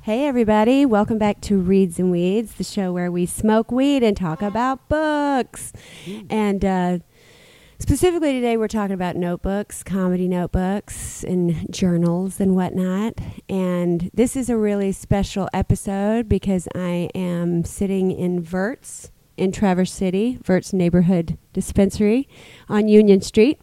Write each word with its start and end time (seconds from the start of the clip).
Hey, 0.00 0.26
everybody. 0.26 0.84
Welcome 0.84 1.18
back 1.18 1.40
to 1.42 1.58
Reads 1.58 2.00
and 2.00 2.10
Weeds, 2.10 2.54
the 2.54 2.64
show 2.64 2.92
where 2.92 3.12
we 3.12 3.24
smoke 3.24 3.70
weed 3.70 4.02
and 4.02 4.16
talk 4.16 4.42
about 4.42 4.88
books. 4.88 5.72
And 6.28 6.64
uh, 6.64 6.98
specifically 7.78 8.32
today, 8.32 8.56
we're 8.56 8.66
talking 8.66 8.94
about 8.94 9.14
notebooks, 9.14 9.84
comedy 9.84 10.26
notebooks, 10.26 11.22
and 11.22 11.72
journals 11.72 12.40
and 12.40 12.56
whatnot. 12.56 13.20
And 13.48 14.10
this 14.12 14.34
is 14.34 14.50
a 14.50 14.56
really 14.56 14.90
special 14.90 15.48
episode 15.52 16.28
because 16.28 16.66
I 16.74 17.08
am 17.14 17.64
sitting 17.64 18.10
in 18.10 18.42
Verts 18.42 19.12
in 19.36 19.52
Traverse 19.52 19.92
City, 19.92 20.36
Verts 20.42 20.72
Neighborhood 20.72 21.38
Dispensary 21.52 22.28
on 22.68 22.88
Union 22.88 23.20
Street. 23.20 23.60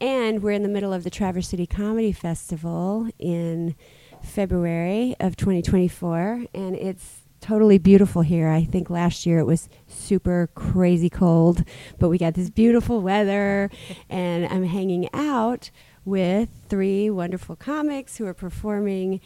And 0.00 0.42
we're 0.42 0.52
in 0.52 0.62
the 0.62 0.68
middle 0.68 0.92
of 0.92 1.02
the 1.02 1.10
Traverse 1.10 1.48
City 1.48 1.66
Comedy 1.66 2.12
Festival 2.12 3.08
in 3.18 3.74
February 4.22 5.14
of 5.20 5.36
2024, 5.36 6.44
and 6.54 6.76
it's 6.76 7.22
totally 7.40 7.76
beautiful 7.76 8.22
here. 8.22 8.48
I 8.48 8.64
think 8.64 8.88
last 8.88 9.26
year 9.26 9.38
it 9.38 9.46
was 9.46 9.68
super 9.86 10.48
crazy 10.54 11.10
cold, 11.10 11.64
but 11.98 12.08
we 12.08 12.18
got 12.18 12.34
this 12.34 12.50
beautiful 12.50 13.00
weather, 13.02 13.70
and 14.08 14.46
I'm 14.46 14.64
hanging 14.64 15.08
out 15.12 15.70
with 16.04 16.48
three 16.68 17.10
wonderful 17.10 17.56
comics 17.56 18.16
who 18.16 18.26
are 18.26 18.34
performing 18.34 19.20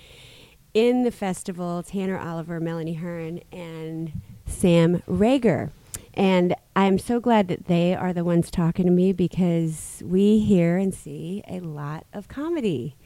in 0.75 1.05
the 1.05 1.11
festival 1.11 1.83
Tanner 1.83 2.19
Oliver, 2.19 2.61
Melanie 2.61 2.95
Hearn, 2.95 3.41
and 3.53 4.13
Sam 4.47 5.03
Rager. 5.09 5.71
And 6.15 6.55
I'm 6.75 6.99
so 6.99 7.21
glad 7.21 7.49
that 7.49 7.67
they 7.67 7.95
are 7.95 8.13
the 8.13 8.25
ones 8.25 8.51
talking 8.51 8.87
to 8.87 8.91
me 8.91 9.13
because 9.13 10.03
we 10.05 10.39
hear 10.39 10.79
and 10.79 10.95
see 10.95 11.43
a 11.47 11.61
lot 11.61 12.07
of 12.13 12.29
comedy 12.29 12.97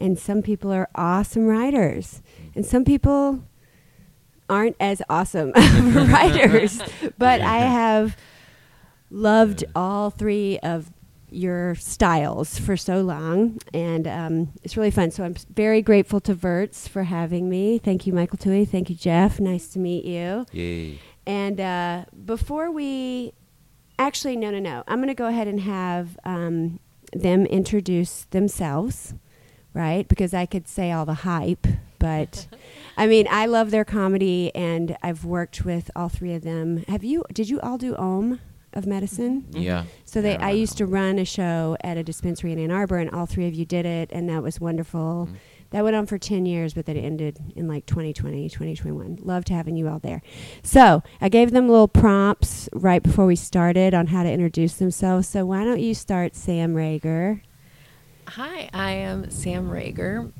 and 0.00 0.18
some 0.18 0.42
people 0.42 0.72
are 0.72 0.88
awesome 0.94 1.46
writers, 1.46 2.22
and 2.54 2.64
some 2.64 2.84
people 2.84 3.44
aren't 4.48 4.76
as 4.80 5.00
awesome 5.08 5.52
writers. 5.94 6.80
But 7.18 7.40
I 7.40 7.58
have 7.58 8.16
loved 9.10 9.64
all 9.74 10.10
three 10.10 10.58
of 10.60 10.90
your 11.30 11.76
styles 11.76 12.58
for 12.58 12.76
so 12.76 13.02
long, 13.02 13.58
and 13.72 14.08
um, 14.08 14.52
it's 14.62 14.76
really 14.76 14.90
fun. 14.90 15.10
So 15.10 15.24
I'm 15.24 15.36
very 15.54 15.82
grateful 15.82 16.20
to 16.22 16.34
Verts 16.34 16.88
for 16.88 17.04
having 17.04 17.48
me. 17.48 17.78
Thank 17.78 18.06
you, 18.06 18.12
Michael 18.12 18.38
Tui. 18.38 18.64
Thank 18.64 18.90
you, 18.90 18.96
Jeff. 18.96 19.38
Nice 19.38 19.68
to 19.68 19.78
meet 19.78 20.04
you. 20.04 20.46
Yay. 20.52 20.98
And 21.26 21.60
uh, 21.60 22.04
before 22.24 22.70
we 22.72 23.32
actually, 23.98 24.36
no, 24.36 24.50
no, 24.50 24.58
no, 24.58 24.82
I'm 24.88 24.98
going 24.98 25.08
to 25.08 25.14
go 25.14 25.26
ahead 25.26 25.46
and 25.46 25.60
have 25.60 26.18
um, 26.24 26.80
them 27.12 27.46
introduce 27.46 28.24
themselves 28.30 29.14
right? 29.74 30.06
Because 30.08 30.34
I 30.34 30.46
could 30.46 30.68
say 30.68 30.92
all 30.92 31.04
the 31.06 31.14
hype, 31.14 31.66
but 31.98 32.46
I 32.96 33.06
mean, 33.06 33.26
I 33.30 33.46
love 33.46 33.70
their 33.70 33.84
comedy, 33.84 34.54
and 34.54 34.96
I've 35.02 35.24
worked 35.24 35.64
with 35.64 35.90
all 35.96 36.08
three 36.08 36.34
of 36.34 36.42
them. 36.42 36.84
Have 36.88 37.04
you? 37.04 37.24
Did 37.32 37.48
you 37.48 37.60
all 37.60 37.78
do 37.78 37.94
Om 37.96 38.40
of 38.72 38.86
Medicine? 38.86 39.42
Mm-hmm. 39.50 39.62
Yeah. 39.62 39.84
So 40.04 40.20
they, 40.22 40.32
Yeah, 40.32 40.46
I 40.46 40.50
used 40.50 40.76
to 40.78 40.86
run 40.86 41.18
a 41.18 41.24
show 41.24 41.76
at 41.82 41.96
a 41.96 42.02
dispensary 42.02 42.52
in 42.52 42.58
Ann 42.58 42.70
Arbor, 42.70 42.98
and 42.98 43.10
all 43.10 43.26
three 43.26 43.46
of 43.48 43.54
you 43.54 43.64
did 43.64 43.86
it, 43.86 44.10
and 44.12 44.28
that 44.28 44.42
was 44.42 44.60
wonderful. 44.60 45.28
Mhm. 45.30 45.36
That 45.70 45.84
went 45.84 45.94
on 45.94 46.06
for 46.06 46.18
10 46.18 46.46
years, 46.46 46.74
but 46.74 46.86
then 46.86 46.96
it 46.96 47.02
ended 47.04 47.38
in 47.54 47.68
like 47.68 47.86
2020, 47.86 48.48
2021. 48.48 49.20
Loved 49.22 49.50
having 49.50 49.76
you 49.76 49.86
all 49.88 50.00
there. 50.00 50.20
So 50.64 51.04
I 51.20 51.28
gave 51.28 51.52
them 51.52 51.68
little 51.68 51.86
prompts 51.86 52.68
right 52.72 53.00
before 53.00 53.24
we 53.24 53.36
started 53.36 53.94
on 53.94 54.08
how 54.08 54.24
to 54.24 54.30
introduce 54.32 54.74
themselves. 54.74 55.28
So 55.28 55.46
why 55.46 55.64
don't 55.64 55.78
you 55.78 55.94
start, 55.94 56.34
Sam 56.34 56.74
Rager? 56.74 57.42
Hi, 58.34 58.70
I 58.72 58.92
am 58.92 59.28
Sam 59.28 59.70
Rager. 59.70 60.30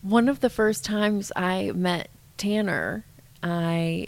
One 0.00 0.26
of 0.26 0.40
the 0.40 0.48
first 0.48 0.86
times 0.86 1.30
I 1.36 1.70
met 1.74 2.08
Tanner, 2.38 3.04
I 3.42 4.06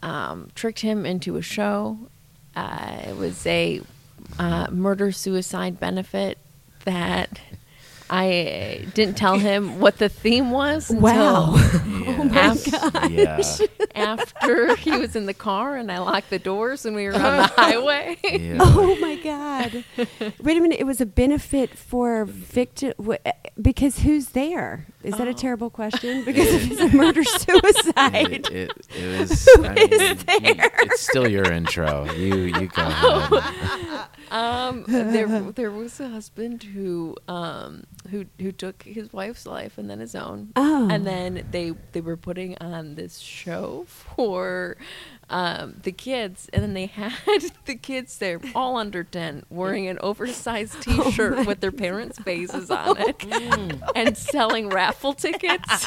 um, 0.00 0.48
tricked 0.54 0.78
him 0.78 1.04
into 1.04 1.36
a 1.36 1.42
show. 1.42 1.98
Uh, 2.54 2.98
it 3.08 3.16
was 3.16 3.44
a 3.48 3.80
uh, 4.38 4.68
murder 4.70 5.10
suicide 5.10 5.80
benefit 5.80 6.38
that 6.84 7.40
I 8.10 8.86
didn't 8.94 9.16
tell 9.16 9.38
him 9.38 9.80
what 9.80 9.98
the 9.98 10.08
theme 10.08 10.50
was 10.50 10.90
until 10.90 11.02
Wow. 11.02 11.54
Oh 12.06 12.24
my 12.24 12.56
gosh. 12.56 13.60
after 13.94 14.76
he 14.76 14.90
was 14.96 15.16
in 15.16 15.26
the 15.26 15.34
car 15.34 15.76
and 15.76 15.90
I 15.90 15.98
locked 15.98 16.30
the 16.30 16.38
doors 16.38 16.84
and 16.84 16.94
we 16.94 17.06
were 17.06 17.14
on 17.14 17.20
the 17.20 17.52
highway. 17.56 18.18
Yeah. 18.22 18.30
yeah. 18.36 18.58
Oh 18.60 18.96
my 19.00 19.16
God! 19.16 19.84
Wait 20.42 20.56
a 20.56 20.60
minute. 20.60 20.78
It 20.80 20.84
was 20.86 21.00
a 21.00 21.06
benefit 21.06 21.70
for 21.76 22.24
victim 22.26 22.92
wh- 23.04 23.14
because 23.60 24.00
who's 24.00 24.28
there? 24.28 24.86
Is 25.02 25.16
that 25.16 25.26
a 25.26 25.30
Oh. 25.30 25.34
terrible 25.34 25.70
question? 25.70 26.24
Because 26.24 26.48
if 26.48 26.70
it's 26.72 26.80
a 26.80 26.96
murder 26.96 27.24
suicide. 27.24 28.32
It, 28.32 28.50
it, 28.50 28.70
it 28.96 29.20
was. 29.20 29.48
Who 29.56 29.64
I 29.64 29.74
is 29.74 29.90
mean, 30.26 30.44
you- 30.44 30.54
there? 30.54 30.70
it's 30.82 31.00
still 31.00 31.28
your 31.28 31.44
intro. 31.50 32.10
You 32.12 32.34
you 32.36 32.68
go 32.68 32.82
ahead. 32.86 34.06
Um, 34.30 34.84
there, 34.88 35.26
there 35.52 35.70
was 35.70 36.00
a 36.00 36.08
husband 36.08 36.62
who, 36.64 37.14
um, 37.28 37.84
who, 38.10 38.26
who 38.38 38.52
took 38.52 38.82
his 38.82 39.12
wife's 39.12 39.46
life 39.46 39.78
and 39.78 39.88
then 39.88 40.00
his 40.00 40.14
own. 40.14 40.52
Oh. 40.56 40.88
And 40.90 41.06
then 41.06 41.46
they, 41.50 41.72
they 41.92 42.00
were 42.00 42.16
putting 42.16 42.56
on 42.60 42.94
this 42.94 43.18
show 43.18 43.84
for, 43.88 44.76
um, 45.30 45.76
the 45.82 45.92
kids, 45.92 46.48
and 46.52 46.62
then 46.62 46.74
they 46.74 46.86
had 46.86 47.52
the 47.64 47.76
kids 47.76 48.18
there, 48.18 48.40
all 48.54 48.76
under 48.76 49.04
ten, 49.04 49.44
wearing 49.50 49.88
an 49.88 49.98
oversized 50.00 50.82
T-shirt 50.82 51.46
with 51.46 51.60
their 51.60 51.72
parents' 51.72 52.18
faces 52.18 52.70
on 52.70 52.96
it, 52.98 53.24
and 53.94 54.16
selling 54.16 54.68
raffle 54.68 55.14
tickets. 55.14 55.86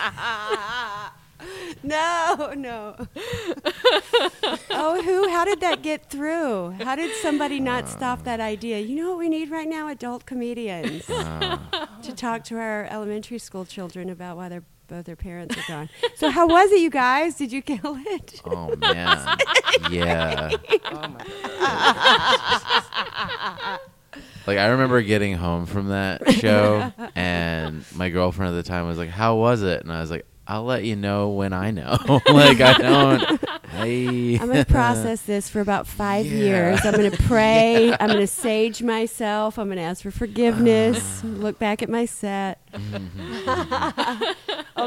no, 1.84 2.54
no. 2.56 2.96
oh, 4.72 5.02
who? 5.04 5.30
How 5.30 5.46
did 5.46 5.60
that 5.62 5.82
get 5.84 6.10
through? 6.10 6.72
How 6.84 6.96
did 6.96 7.16
somebody 7.18 7.60
not 7.60 7.88
stop 7.88 8.24
that 8.24 8.40
idea? 8.40 8.80
You 8.80 8.96
know 8.96 9.10
what 9.10 9.20
we 9.20 9.30
need 9.30 9.50
right 9.52 9.68
now? 9.68 9.88
Adult 9.88 10.26
comedians 10.26 11.10
Uh, 11.10 11.58
to 12.04 12.14
talk 12.14 12.44
to 12.46 12.58
our 12.58 12.86
elementary 12.86 13.38
school 13.40 13.66
children 13.66 14.10
about 14.10 14.38
why 14.38 14.50
their 14.50 14.64
both 14.88 15.06
their 15.06 15.18
parents 15.18 15.58
are 15.58 15.64
gone. 15.68 15.90
So 16.16 16.30
how 16.30 16.48
was 16.48 16.72
it, 16.72 16.80
you 16.80 16.90
guys? 16.90 17.36
Did 17.36 17.52
you 17.52 17.62
kill 17.62 17.98
it? 18.08 18.42
oh 18.46 18.74
man. 18.78 19.38
Yeah. 19.92 20.50
Like 24.48 24.58
I 24.60 24.68
remember 24.68 25.02
getting 25.02 25.34
home 25.34 25.66
from 25.66 25.90
that 25.90 26.32
show, 26.32 26.94
and 27.16 27.84
my 27.94 28.08
girlfriend 28.10 28.56
at 28.56 28.64
the 28.64 28.68
time 28.68 28.88
was 28.88 28.98
like, 28.98 29.10
"How 29.10 29.36
was 29.36 29.62
it?" 29.62 29.82
And 29.84 29.92
I 29.92 30.00
was 30.00 30.10
like, 30.10 30.26
"I'll 30.48 30.64
let 30.64 30.84
you 30.86 30.96
know 30.96 31.30
when 31.30 31.54
I 31.54 31.72
know." 31.72 31.98
like 32.30 32.62
I 32.62 32.74
don't. 32.74 33.44
I, 33.74 34.38
I'm 34.42 34.48
going 34.48 34.58
to 34.66 34.66
process 34.66 35.22
this 35.24 35.50
for 35.50 35.60
about 35.62 35.88
five 35.88 36.26
Yeah. 36.26 36.38
years. 36.38 36.86
I'm 36.86 36.94
going 36.94 37.12
to 37.12 37.24
pray. 37.24 37.92
I'm 38.00 38.08
going 38.08 38.20
to 38.20 38.28
sage 38.28 38.82
myself. 38.82 39.60
I'm 39.60 39.68
going 39.68 39.78
to 39.78 39.84
ask 39.84 40.02
for 40.02 40.12
forgiveness. 40.12 41.24
look 41.24 41.60
back 41.60 41.84
at 41.84 41.90
my 41.90 42.06
set. 42.06 42.60
oh 42.74 44.34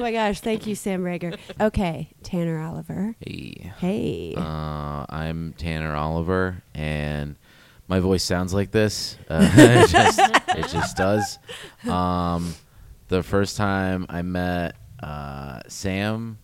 my 0.01 0.13
gosh. 0.13 0.41
Thank 0.41 0.67
you, 0.67 0.75
Sam 0.75 1.03
Rager. 1.03 1.39
Okay. 1.61 2.11
Tanner 2.23 2.61
Oliver. 2.61 3.15
Hey. 3.21 3.73
Hey. 3.79 4.35
Uh, 4.37 5.05
I'm 5.09 5.55
Tanner 5.59 5.95
Oliver, 5.95 6.63
and 6.75 7.37
my 7.89 8.01
voice 8.01 8.25
sounds 8.25 8.55
like 8.55 8.71
this. 8.71 9.17
Uh, 9.29 9.49
it, 9.55 9.91
just, 9.91 10.19
it 10.19 10.69
just 10.69 10.97
does. 10.97 11.39
Um, 11.89 12.55
the 13.09 13.23
first 13.23 13.57
time 13.57 14.07
I 14.09 14.23
met 14.23 14.77
uh, 15.03 15.61
Sam, 15.69 16.39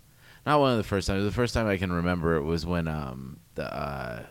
not 0.45 0.61
one 0.61 0.73
of 0.73 0.79
the 0.79 0.85
first 0.85 1.07
times. 1.09 1.25
The 1.25 1.31
first 1.33 1.55
time 1.55 1.67
I 1.67 1.77
can 1.77 1.93
remember 1.93 2.37
it 2.37 2.43
was 2.43 2.65
when 2.67 2.89
um, 2.89 3.39
the 3.55 3.65
uh, 3.75 4.23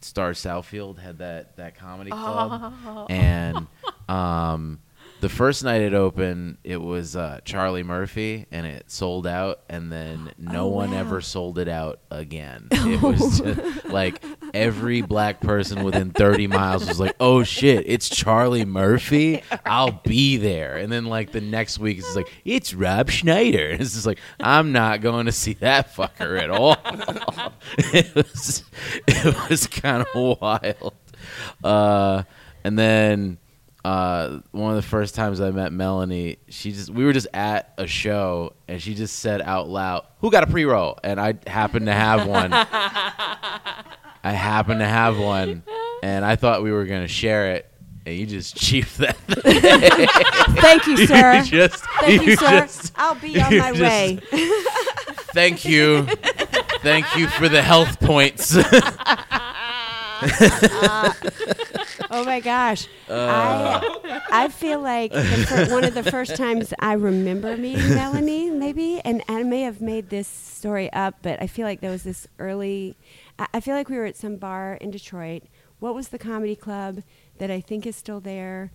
Star 0.00 0.32
Southfield 0.32 0.98
had 0.98 1.18
that 1.18 1.56
that 1.56 1.76
comedy 1.76 2.10
club, 2.10 3.06
and 3.10 3.66
um, 4.08 4.80
the 5.20 5.28
first 5.28 5.64
night 5.64 5.82
it 5.82 5.94
opened, 5.94 6.58
it 6.62 6.76
was 6.80 7.16
uh, 7.16 7.40
Charlie 7.44 7.82
Murphy, 7.82 8.46
and 8.52 8.66
it 8.66 8.90
sold 8.90 9.26
out, 9.26 9.60
and 9.68 9.90
then 9.90 10.30
no 10.38 10.66
Oh, 10.66 10.68
one 10.68 10.92
wow. 10.92 10.98
ever 10.98 11.20
sold 11.20 11.58
it 11.58 11.68
out 11.68 12.00
again. 12.10 12.68
It 12.72 13.02
was 13.02 13.40
just, 13.40 13.84
like 13.86 14.22
every 14.54 15.02
black 15.02 15.40
person 15.40 15.84
within 15.84 16.10
30 16.10 16.46
miles 16.46 16.86
was 16.86 17.00
like, 17.00 17.14
"Oh 17.20 17.42
shit, 17.42 17.84
it's 17.86 18.08
Charlie 18.08 18.64
Murphy! 18.64 19.42
I'll 19.66 20.00
be 20.04 20.36
there." 20.36 20.76
And 20.76 20.92
then 20.92 21.06
like 21.06 21.32
the 21.32 21.40
next 21.40 21.78
week, 21.78 21.98
it's 21.98 22.16
like, 22.16 22.32
"It's 22.44 22.74
Rob 22.74 23.10
Schneider." 23.10 23.68
And 23.70 23.80
it's 23.80 23.94
just 23.94 24.06
like, 24.06 24.18
I'm 24.40 24.72
not 24.72 25.00
going 25.00 25.26
to 25.26 25.32
see 25.32 25.54
that 25.54 25.94
fucker 25.94 26.40
at 26.40 26.50
all. 26.50 26.76
it 27.78 28.14
was 28.14 28.64
it 29.06 29.50
was 29.50 29.66
kind 29.66 30.04
of 30.06 30.38
wild. 30.40 30.94
Uh, 31.62 32.22
and 32.64 32.78
then 32.78 33.38
uh, 33.84 34.40
one 34.50 34.70
of 34.70 34.76
the 34.76 34.88
first 34.88 35.14
times 35.14 35.40
I 35.40 35.50
met 35.50 35.72
Melanie, 35.72 36.38
she 36.48 36.72
just 36.72 36.90
we 36.90 37.04
were 37.04 37.12
just 37.12 37.28
at 37.32 37.72
a 37.78 37.86
show 37.86 38.52
and 38.66 38.82
she 38.82 38.94
just 38.94 39.18
said 39.18 39.40
out 39.40 39.68
loud, 39.68 40.04
"Who 40.20 40.30
got 40.30 40.42
a 40.42 40.46
pre 40.46 40.64
roll?" 40.64 40.98
And 41.02 41.20
I 41.20 41.34
happened 41.46 41.86
to 41.86 41.94
have 41.94 42.26
one. 42.26 42.52
I 44.24 44.32
happen 44.32 44.78
to 44.78 44.86
have 44.86 45.18
one, 45.18 45.62
and 46.02 46.24
I 46.24 46.36
thought 46.36 46.62
we 46.62 46.72
were 46.72 46.84
gonna 46.86 47.08
share 47.08 47.52
it. 47.54 47.64
And 48.06 48.16
you 48.16 48.24
just 48.26 48.56
chief 48.56 48.96
that. 48.98 49.16
Thank 50.60 50.86
you, 50.86 51.06
sir. 51.06 51.34
you 51.38 51.44
just, 51.44 51.84
Thank 52.00 52.22
you, 52.26 52.36
sir. 52.36 52.60
just- 52.62 52.92
I'll 52.96 53.14
be 53.16 53.38
on 53.40 53.58
my 53.58 53.72
just- 53.72 53.80
way. 53.80 54.18
thank 55.34 55.64
you, 55.66 56.04
thank 56.80 57.04
you 57.16 57.26
for 57.28 57.48
the 57.50 57.60
health 57.62 58.00
points. 58.00 58.56
Oh 62.10 62.24
my 62.24 62.40
gosh. 62.40 62.86
Uh. 63.08 63.80
I 63.82 64.22
I 64.32 64.48
feel 64.48 64.80
like 64.80 65.12
the 65.12 65.22
fir- 65.48 65.72
one 65.72 65.84
of 65.84 65.94
the 65.94 66.02
first 66.02 66.36
times 66.36 66.72
I 66.80 66.94
remember 66.94 67.56
meeting 67.56 67.88
Melanie, 67.90 68.50
maybe, 68.50 69.00
and 69.04 69.22
I 69.28 69.42
may 69.42 69.62
have 69.62 69.80
made 69.80 70.08
this 70.08 70.26
story 70.26 70.90
up, 70.92 71.16
but 71.22 71.40
I 71.42 71.46
feel 71.46 71.66
like 71.66 71.80
there 71.80 71.90
was 71.90 72.02
this 72.02 72.26
early. 72.38 72.96
I, 73.38 73.46
I 73.54 73.60
feel 73.60 73.74
like 73.74 73.88
we 73.88 73.96
were 73.96 74.04
at 74.04 74.16
some 74.16 74.36
bar 74.36 74.74
in 74.80 74.90
Detroit. 74.90 75.44
What 75.78 75.94
was 75.94 76.08
the 76.08 76.18
comedy 76.18 76.56
club 76.56 77.02
that 77.38 77.50
I 77.50 77.60
think 77.60 77.86
is 77.86 77.96
still 77.96 78.20
there? 78.20 78.72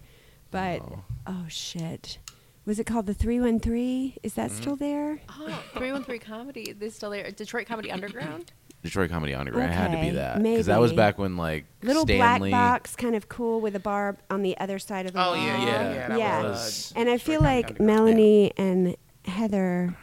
But 0.51 0.81
oh, 1.27 1.45
shit, 1.47 2.19
was 2.65 2.79
it 2.79 2.85
called 2.85 3.07
the 3.07 3.13
Three 3.13 3.39
One 3.39 3.59
Three? 3.59 4.17
Is 4.23 4.35
that 4.35 4.51
still 4.51 4.75
there? 4.75 5.19
Oh, 5.29 5.63
313 5.73 6.19
Comedy. 6.19 6.71
They 6.73 6.89
still 6.89 7.09
there. 7.09 7.29
Detroit 7.31 7.65
Comedy 7.67 7.91
Underground. 7.91 8.51
Detroit 8.83 9.09
Comedy 9.09 9.33
Underground 9.33 9.71
it 9.71 9.75
had 9.75 9.91
to 9.91 10.01
be 10.01 10.09
that 10.11 10.43
because 10.43 10.65
that 10.65 10.79
was 10.81 10.91
back 10.93 11.17
when 11.17 11.37
like 11.37 11.65
Little 11.81 12.03
Stanley. 12.03 12.49
black 12.51 12.81
box, 12.81 12.95
kind 12.97 13.15
of 13.15 13.29
cool, 13.29 13.61
with 13.61 13.75
a 13.75 13.79
bar 13.79 14.17
on 14.29 14.41
the 14.43 14.57
other 14.57 14.77
side 14.77 15.05
of 15.05 15.13
the 15.13 15.19
Oh 15.23 15.29
wall. 15.29 15.37
yeah, 15.37 15.57
yeah, 15.57 15.65
Yeah. 15.65 15.93
yeah. 15.93 16.07
that 16.09 16.19
Yeah. 16.19 16.43
was, 16.43 16.91
uh, 16.95 16.99
And 16.99 17.09
I 17.09 17.13
Detroit 17.13 17.21
feel 17.25 17.39
Comedy 17.41 17.55
like 17.55 17.65
Underground. 17.79 17.87
Melanie 18.05 18.51
and 18.57 18.95
Heather 19.25 19.95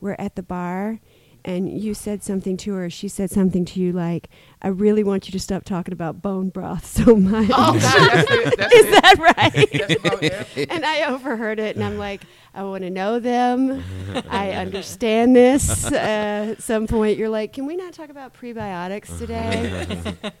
were 0.00 0.18
at 0.20 0.34
the 0.34 0.42
bar 0.42 0.98
and 1.44 1.68
you 1.80 1.94
said 1.94 2.22
something 2.22 2.56
to 2.58 2.74
her. 2.74 2.88
She 2.90 3.08
said 3.08 3.30
something 3.30 3.64
to 3.66 3.80
you 3.80 3.92
like, 3.92 4.28
I 4.62 4.68
really 4.68 5.02
want 5.04 5.26
you 5.28 5.32
to 5.32 5.40
stop 5.40 5.64
talking 5.64 5.92
about 5.92 6.22
bone 6.22 6.48
broth 6.50 6.86
so 6.86 7.16
much. 7.16 7.50
Oh 7.52 7.72
God, 7.72 7.80
that's 7.80 8.30
it. 8.30 8.54
That's 8.58 8.74
Is 8.74 8.86
it. 8.86 9.02
that 9.02 9.18
right? 9.36 9.68
That's 9.72 9.94
about 9.96 10.22
it. 10.22 10.70
and 10.70 10.84
I 10.84 11.04
overheard 11.12 11.58
it 11.58 11.76
and 11.76 11.84
I'm 11.84 11.98
like, 11.98 12.22
I 12.54 12.64
want 12.64 12.82
to 12.82 12.90
know 12.90 13.18
them. 13.18 13.82
I 14.28 14.50
understand 14.52 15.34
this. 15.36 15.90
Uh, 16.02 16.52
at 16.52 16.62
some 16.62 16.86
point, 16.86 17.16
you're 17.18 17.28
like, 17.28 17.52
can 17.52 17.64
we 17.66 17.76
not 17.76 17.92
talk 17.92 18.08
about 18.08 18.34
prebiotics 18.34 19.16
today? 19.18 19.86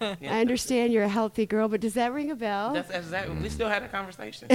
I 0.22 0.40
understand 0.40 0.92
you're 0.92 1.04
a 1.04 1.08
healthy 1.08 1.46
girl, 1.46 1.68
but 1.68 1.80
does 1.80 1.94
that 1.94 2.12
ring 2.12 2.30
a 2.30 2.34
bell? 2.36 2.72
That's 2.72 2.90
exactly. 2.90 3.36
We 3.36 3.48
still 3.48 3.68
had 3.68 3.82
a 3.82 3.88
conversation. 3.88 4.48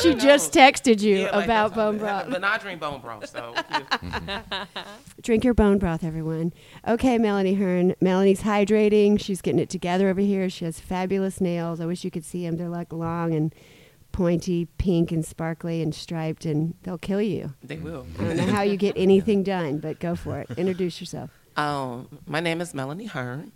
she 0.00 0.14
just 0.14 0.52
texted 0.52 1.00
you 1.02 1.18
Yeah, 1.18 1.28
about 1.42 1.70
that's- 1.70 1.74
bone 1.74 1.98
broth. 1.98 2.30
But 2.30 2.44
I 2.44 2.58
drink 2.58 2.80
bone 2.80 3.00
broth, 3.00 3.28
so 3.28 3.54
Drink 5.22 5.44
your 5.44 5.54
bone 5.54 5.78
broth, 5.78 6.04
everyone. 6.04 6.52
Okay, 6.86 7.18
Melanie 7.18 7.54
Hearn. 7.54 7.94
Melanie's 8.00 8.42
hydrating. 8.42 9.20
She's 9.20 9.42
getting 9.42 9.60
it 9.60 9.68
together 9.70 10.08
over 10.08 10.20
here. 10.20 10.48
She 10.48 10.64
has 10.64 10.80
fabulous 10.80 11.40
nails. 11.40 11.80
I 11.80 11.86
wish 11.86 12.04
you 12.04 12.10
could 12.10 12.24
see 12.24 12.46
them. 12.46 12.56
They're 12.56 12.68
like 12.68 12.92
long 12.92 13.34
and 13.34 13.54
pointy, 14.18 14.66
pink 14.78 15.12
and 15.12 15.24
sparkly 15.24 15.80
and 15.80 15.94
striped, 15.94 16.44
and 16.44 16.74
they'll 16.82 16.98
kill 16.98 17.22
you. 17.22 17.54
they 17.62 17.76
will. 17.76 18.04
I 18.18 18.24
don't 18.24 18.36
know 18.36 18.46
how 18.46 18.62
you 18.62 18.76
get 18.76 18.94
anything 18.96 19.44
done, 19.44 19.78
but 19.78 20.00
go 20.00 20.16
for 20.16 20.40
it. 20.40 20.50
Introduce 20.58 21.00
yourself. 21.00 21.30
Um, 21.56 22.08
my 22.26 22.40
name 22.40 22.60
is 22.60 22.74
Melanie 22.74 23.06
Hearn, 23.06 23.52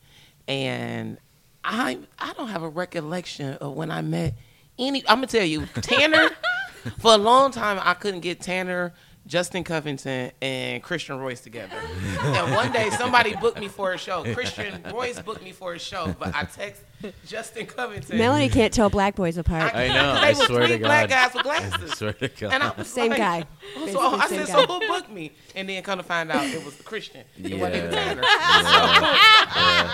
and 0.47 1.19
I 1.65 1.99
I 2.17 2.33
don't 2.35 2.47
have 2.47 2.63
a 2.63 2.69
recollection 2.69 3.55
of 3.55 3.73
when 3.75 3.91
I 3.91 4.03
met 4.03 4.35
any. 4.79 5.01
I'm 5.09 5.17
gonna 5.17 5.27
tell 5.27 5.45
you, 5.45 5.67
Tanner. 5.67 6.31
for 7.01 7.15
a 7.15 7.19
long 7.19 7.51
time, 7.51 7.81
I 7.83 7.95
couldn't 7.95 8.21
get 8.21 8.41
Tanner, 8.41 8.95
Justin 9.33 9.65
Covington, 9.65 10.31
and 10.43 10.83
Christian 10.83 11.19
Royce 11.19 11.41
together. 11.41 11.75
and 12.21 12.55
one 12.55 12.71
day, 12.71 12.91
somebody 12.91 13.35
booked 13.35 13.59
me 13.59 13.67
for 13.67 13.95
a 13.95 13.99
show. 13.99 14.31
Christian 14.35 14.85
Royce 14.93 15.23
booked 15.23 15.43
me 15.43 15.53
for 15.53 15.73
a 15.73 15.79
show, 15.79 16.15
but 16.19 16.37
I 16.37 16.45
text 16.45 16.83
Justin 17.27 17.65
Covington. 17.65 18.19
Melanie 18.19 18.51
can't 18.51 18.75
tell 18.75 18.91
black 18.91 19.17
boys 19.17 19.39
apart. 19.39 19.75
I 19.75 19.89
know. 19.89 20.21
They 20.21 20.21
I 20.21 20.29
were 20.29 20.35
swear 20.35 20.67
three 20.67 20.77
to 20.77 20.85
black 20.85 21.09
God. 21.09 21.15
guys 21.15 21.33
with 21.35 21.47
I 21.47 21.61
glasses. 21.61 21.93
swear 21.93 22.13
to 22.13 22.29
God. 22.29 22.53
And 22.53 22.63
I 22.63 22.73
was 22.77 22.89
Same 22.89 23.09
like, 23.09 23.19
guy. 23.19 23.45
So 23.75 23.81
Basically 23.87 24.03
I 24.03 24.27
same 24.27 24.39
said, 24.45 24.47
guy. 24.49 24.53
so 24.53 24.67
who 24.67 24.87
booked 24.87 25.11
me? 25.11 25.33
And 25.57 25.67
then 25.67 25.83
come 25.83 25.97
to 25.97 26.05
find 26.05 26.31
out 26.31 26.45
it 26.45 26.63
was 26.63 26.75
Christian. 26.83 27.25
It 27.43 27.55
wasn't 27.59 27.77
even 27.77 27.91
Yeah. 27.91 28.05
Tanner. 28.05 28.23
Yeah. 28.23 29.93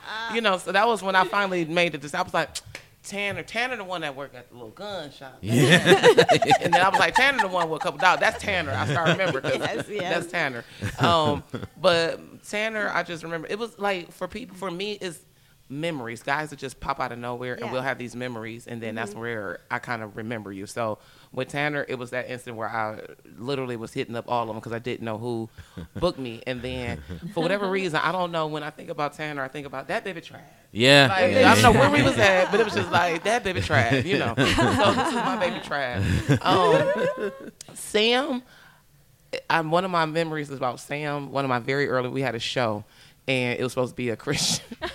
You 0.34 0.42
know, 0.42 0.58
so 0.58 0.72
that 0.72 0.86
was 0.86 1.02
when 1.02 1.16
I 1.16 1.24
finally 1.24 1.64
made 1.64 1.94
it. 1.94 2.14
I 2.14 2.20
was 2.20 2.34
like, 2.34 2.50
Tanner, 3.08 3.42
Tanner 3.42 3.76
the 3.76 3.84
one 3.84 4.02
that 4.02 4.14
worked 4.14 4.34
at 4.34 4.48
the 4.50 4.54
little 4.54 4.70
gun 4.70 5.10
shop. 5.10 5.38
Yeah. 5.42 5.78
and 6.60 6.72
then 6.74 6.80
I 6.80 6.88
was 6.88 6.98
like, 6.98 7.14
Tanner 7.14 7.38
the 7.40 7.48
one 7.48 7.68
with 7.70 7.80
a 7.80 7.82
couple 7.82 7.98
dollars. 7.98 8.20
That's 8.20 8.42
Tanner. 8.42 8.72
I 8.72 8.86
start 8.86 9.08
remember 9.08 9.40
Yes, 9.44 9.86
yes. 9.90 10.14
that's 10.14 10.30
Tanner. 10.32 10.64
Um, 10.98 11.42
but 11.80 12.20
Tanner, 12.48 12.90
I 12.92 13.02
just 13.02 13.22
remember 13.22 13.46
it 13.48 13.58
was 13.58 13.78
like 13.78 14.12
for 14.12 14.28
people, 14.28 14.56
for 14.56 14.70
me, 14.70 14.92
it's 15.00 15.20
memories. 15.70 16.22
Guys 16.22 16.50
that 16.50 16.58
just 16.58 16.80
pop 16.80 17.00
out 17.00 17.12
of 17.12 17.18
nowhere, 17.18 17.56
Yeah. 17.58 17.64
and 17.64 17.72
we'll 17.72 17.82
have 17.82 17.98
these 17.98 18.14
memories, 18.14 18.66
and 18.66 18.80
then 18.82 18.94
that's 18.94 19.14
where 19.14 19.60
I 19.70 19.78
kind 19.78 20.02
of 20.02 20.16
remember 20.16 20.52
you. 20.52 20.66
So 20.66 20.98
with 21.32 21.48
Tanner, 21.48 21.84
it 21.88 21.96
was 21.96 22.10
that 22.10 22.30
instant 22.30 22.56
where 22.56 22.68
I 22.68 23.00
literally 23.36 23.76
was 23.76 23.92
hitting 23.92 24.16
up 24.16 24.24
all 24.28 24.42
of 24.42 24.48
them 24.48 24.56
because 24.56 24.72
I 24.72 24.78
didn't 24.78 25.04
know 25.04 25.18
who 25.18 25.48
booked 25.96 26.18
me, 26.18 26.42
and 26.46 26.62
then 26.62 27.02
for 27.34 27.42
whatever 27.42 27.68
reason, 27.68 28.00
I 28.02 28.12
don't 28.12 28.32
know. 28.32 28.46
When 28.46 28.62
I 28.62 28.70
think 28.70 28.88
about 28.88 29.12
Tanner, 29.14 29.42
I 29.42 29.48
think 29.48 29.66
about 29.66 29.88
that 29.88 30.04
baby 30.04 30.20
trash. 30.20 30.40
Yeah. 30.72 31.08
Like, 31.10 31.32
yeah. 31.32 31.50
I 31.50 31.54
don't 31.54 31.62
know 31.62 31.78
where 31.78 31.90
we 31.90 32.02
was 32.02 32.18
at, 32.18 32.50
but 32.50 32.60
it 32.60 32.64
was 32.64 32.74
just 32.74 32.90
like 32.90 33.24
that 33.24 33.42
baby 33.42 33.60
Trav, 33.60 34.04
you 34.04 34.18
know. 34.18 34.34
So 34.78 34.92
this 34.92 35.08
is 35.08 35.14
my 35.14 35.36
baby 35.38 35.60
Trav. 35.60 36.44
Um, 36.44 37.32
Sam, 37.74 38.42
I'm 39.48 39.70
one 39.70 39.84
of 39.84 39.90
my 39.90 40.06
memories 40.06 40.50
is 40.50 40.56
about 40.56 40.80
Sam. 40.80 41.32
One 41.32 41.44
of 41.44 41.48
my 41.48 41.58
very 41.58 41.88
early, 41.88 42.08
we 42.08 42.20
had 42.20 42.34
a 42.34 42.38
show, 42.38 42.84
and 43.26 43.58
it 43.58 43.62
was 43.62 43.72
supposed 43.72 43.92
to 43.92 43.96
be 43.96 44.10
a 44.10 44.16
Christian. 44.16 44.64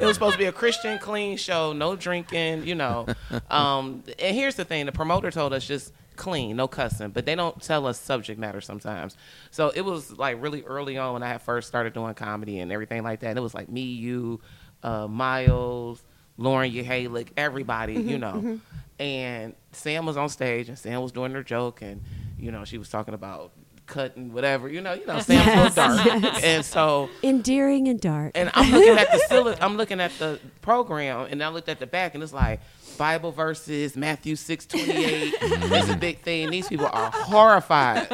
it 0.00 0.04
was 0.04 0.14
supposed 0.14 0.34
to 0.34 0.38
be 0.38 0.44
a 0.44 0.52
Christian 0.52 0.98
clean 0.98 1.36
show, 1.36 1.72
no 1.72 1.96
drinking, 1.96 2.66
you 2.66 2.74
know. 2.74 3.06
Um, 3.50 4.02
and 4.18 4.36
here's 4.36 4.54
the 4.56 4.64
thing: 4.64 4.86
the 4.86 4.92
promoter 4.92 5.30
told 5.30 5.52
us 5.52 5.66
just 5.66 5.92
clean, 6.16 6.56
no 6.56 6.66
cussing, 6.66 7.10
but 7.10 7.26
they 7.26 7.34
don't 7.34 7.60
tell 7.62 7.86
us 7.86 8.00
subject 8.00 8.40
matter 8.40 8.60
sometimes. 8.60 9.16
So 9.50 9.70
it 9.74 9.82
was 9.82 10.16
like 10.18 10.40
really 10.42 10.62
early 10.62 10.98
on 10.98 11.12
when 11.14 11.22
I 11.22 11.28
had 11.28 11.42
first 11.42 11.68
started 11.68 11.92
doing 11.92 12.14
comedy 12.14 12.58
and 12.58 12.72
everything 12.72 13.02
like 13.02 13.20
that. 13.20 13.28
And 13.28 13.38
it 13.38 13.42
was 13.42 13.54
like 13.54 13.68
me, 13.68 13.82
you, 13.82 14.40
uh, 14.82 15.06
Miles, 15.06 16.02
Lauren 16.38 16.72
Yahalik, 16.72 17.28
everybody, 17.36 17.94
you 17.94 18.18
know. 18.18 18.60
And 18.98 19.54
Sam 19.72 20.06
was 20.06 20.16
on 20.16 20.30
stage, 20.30 20.70
and 20.70 20.78
Sam 20.78 21.02
was 21.02 21.12
doing 21.12 21.32
her 21.32 21.42
joke, 21.42 21.82
and 21.82 22.02
you 22.38 22.50
know 22.50 22.64
she 22.64 22.78
was 22.78 22.88
talking 22.88 23.12
about 23.14 23.52
cutting 23.86 24.32
whatever, 24.32 24.68
you 24.68 24.80
know, 24.80 24.92
you 24.94 25.06
know, 25.06 25.20
Sam's 25.20 25.46
a 25.46 25.56
little 25.56 26.22
dark, 26.22 26.44
and 26.44 26.64
so 26.64 27.08
Endearing 27.22 27.88
and 27.88 28.00
dark. 28.00 28.32
and 28.34 28.50
I'm 28.54 28.70
looking 28.72 28.98
at 28.98 29.10
the 29.10 29.58
I'm 29.64 29.76
looking 29.76 30.00
at 30.00 30.12
the 30.18 30.40
program, 30.60 31.28
and 31.30 31.42
I 31.42 31.48
looked 31.48 31.68
at 31.68 31.78
the 31.78 31.86
back, 31.86 32.14
and 32.14 32.22
it's 32.22 32.32
like 32.32 32.60
Bible 32.98 33.30
verses, 33.32 33.96
Matthew 33.96 34.36
six 34.36 34.66
twenty 34.66 34.92
eight. 35.04 35.34
It's 35.40 35.90
a 35.90 35.96
big 35.96 36.20
thing. 36.20 36.50
These 36.50 36.68
people 36.68 36.86
are 36.92 37.10
horrified, 37.12 38.06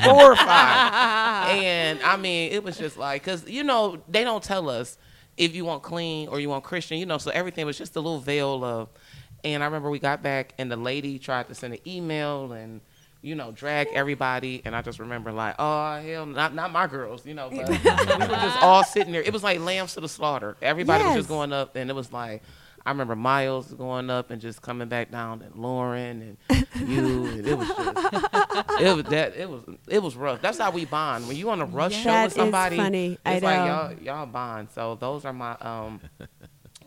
horrified. 0.00 1.50
And 1.62 2.00
I 2.02 2.16
mean, 2.16 2.52
it 2.52 2.62
was 2.62 2.76
just 2.76 2.96
like, 2.96 3.22
cause 3.24 3.48
you 3.48 3.62
know 3.64 4.00
they 4.08 4.24
don't 4.24 4.42
tell 4.42 4.68
us 4.68 4.98
if 5.36 5.54
you 5.54 5.64
want 5.64 5.82
clean 5.82 6.28
or 6.28 6.40
you 6.40 6.48
want 6.48 6.64
Christian, 6.64 6.98
you 6.98 7.06
know. 7.06 7.18
So 7.18 7.30
everything 7.30 7.66
was 7.66 7.78
just 7.78 7.96
a 7.96 8.00
little 8.00 8.20
veil 8.20 8.64
of. 8.64 8.88
And 9.42 9.62
I 9.62 9.66
remember 9.66 9.88
we 9.88 9.98
got 9.98 10.22
back, 10.22 10.52
and 10.58 10.70
the 10.70 10.76
lady 10.76 11.18
tried 11.18 11.48
to 11.48 11.54
send 11.54 11.72
an 11.72 11.80
email 11.86 12.52
and 12.52 12.82
you 13.22 13.34
know, 13.34 13.52
drag 13.52 13.88
everybody. 13.92 14.62
And 14.64 14.74
I 14.74 14.82
just 14.82 14.98
remember 14.98 15.32
like, 15.32 15.56
oh 15.58 16.00
hell, 16.00 16.26
not 16.26 16.54
not 16.54 16.72
my 16.72 16.86
girls, 16.86 17.26
you 17.26 17.34
know. 17.34 17.50
But 17.50 17.68
we 17.68 17.74
were 17.76 18.26
just 18.26 18.62
all 18.62 18.84
sitting 18.84 19.12
there. 19.12 19.22
It 19.22 19.32
was 19.32 19.42
like 19.42 19.60
lambs 19.60 19.94
to 19.94 20.00
the 20.00 20.08
slaughter. 20.08 20.56
Everybody 20.62 21.04
was 21.04 21.14
just 21.14 21.28
going 21.28 21.52
up, 21.52 21.76
and 21.76 21.90
it 21.90 21.94
was 21.94 22.12
like. 22.12 22.42
I 22.86 22.90
remember 22.92 23.14
Miles 23.14 23.74
going 23.74 24.08
up 24.08 24.30
and 24.30 24.40
just 24.40 24.62
coming 24.62 24.88
back 24.88 25.10
down, 25.10 25.42
and 25.42 25.54
Lauren 25.54 26.38
and 26.50 26.66
you, 26.88 27.26
and 27.26 27.46
it 27.46 27.54
was 27.54 27.68
just, 27.68 28.80
it 28.80 28.96
was 28.96 29.04
that 29.10 29.36
it 29.36 29.50
was 29.50 29.60
it 29.86 30.02
was 30.02 30.16
rough. 30.16 30.40
That's 30.40 30.56
how 30.56 30.70
we 30.70 30.86
bond. 30.86 31.28
When 31.28 31.36
you 31.36 31.50
on 31.50 31.60
a 31.60 31.66
rush 31.66 31.94
show 31.94 32.24
with 32.24 32.32
somebody, 32.32 32.78
funny. 32.78 33.18
I 33.26 33.34
it's 33.34 33.44
like 33.44 33.58
know. 33.58 33.66
y'all 33.66 33.92
y'all 34.02 34.26
bond. 34.26 34.68
So 34.74 34.94
those 34.94 35.26
are 35.26 35.32
my 35.34 35.56
um 35.60 36.00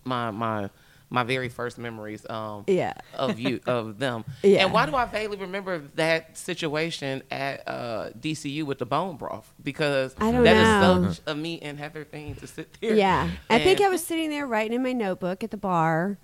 my 0.04 0.32
my 0.32 0.72
my 1.14 1.22
very 1.24 1.48
first 1.48 1.78
memories 1.78 2.28
um 2.28 2.64
Yeah. 2.66 2.94
of 3.14 3.40
you 3.40 3.60
of 3.68 4.00
them. 4.00 4.26
Yeah. 4.42 4.64
And 4.66 4.74
why 4.74 4.88
do 4.88 4.96
I 4.96 5.06
vaguely 5.06 5.38
remember 5.38 5.78
that 5.96 6.36
situation 6.38 7.22
at 7.30 7.68
uh, 7.68 8.10
DCU 8.20 8.64
with 8.64 8.80
the 8.80 8.86
bone 8.88 9.16
broth? 9.18 9.54
Because 9.64 10.16
I 10.20 10.32
don't 10.32 10.44
that 10.44 10.56
is 10.58 10.64
know. 11.04 11.12
such 11.12 11.22
a 11.28 11.36
me 11.36 11.60
and 11.62 11.78
Heather 11.78 12.04
thing 12.04 12.34
to 12.36 12.48
sit 12.48 12.76
there. 12.82 12.96
Yeah. 12.96 13.30
I 13.50 13.60
think 13.60 13.80
I 13.80 13.90
was 13.90 14.04
sitting 14.04 14.32
there 14.32 14.48
writing 14.48 14.74
in 14.74 14.82
my 14.84 14.92
notebook 14.94 15.44
at 15.44 15.52
the 15.52 15.58
bar 15.58 16.18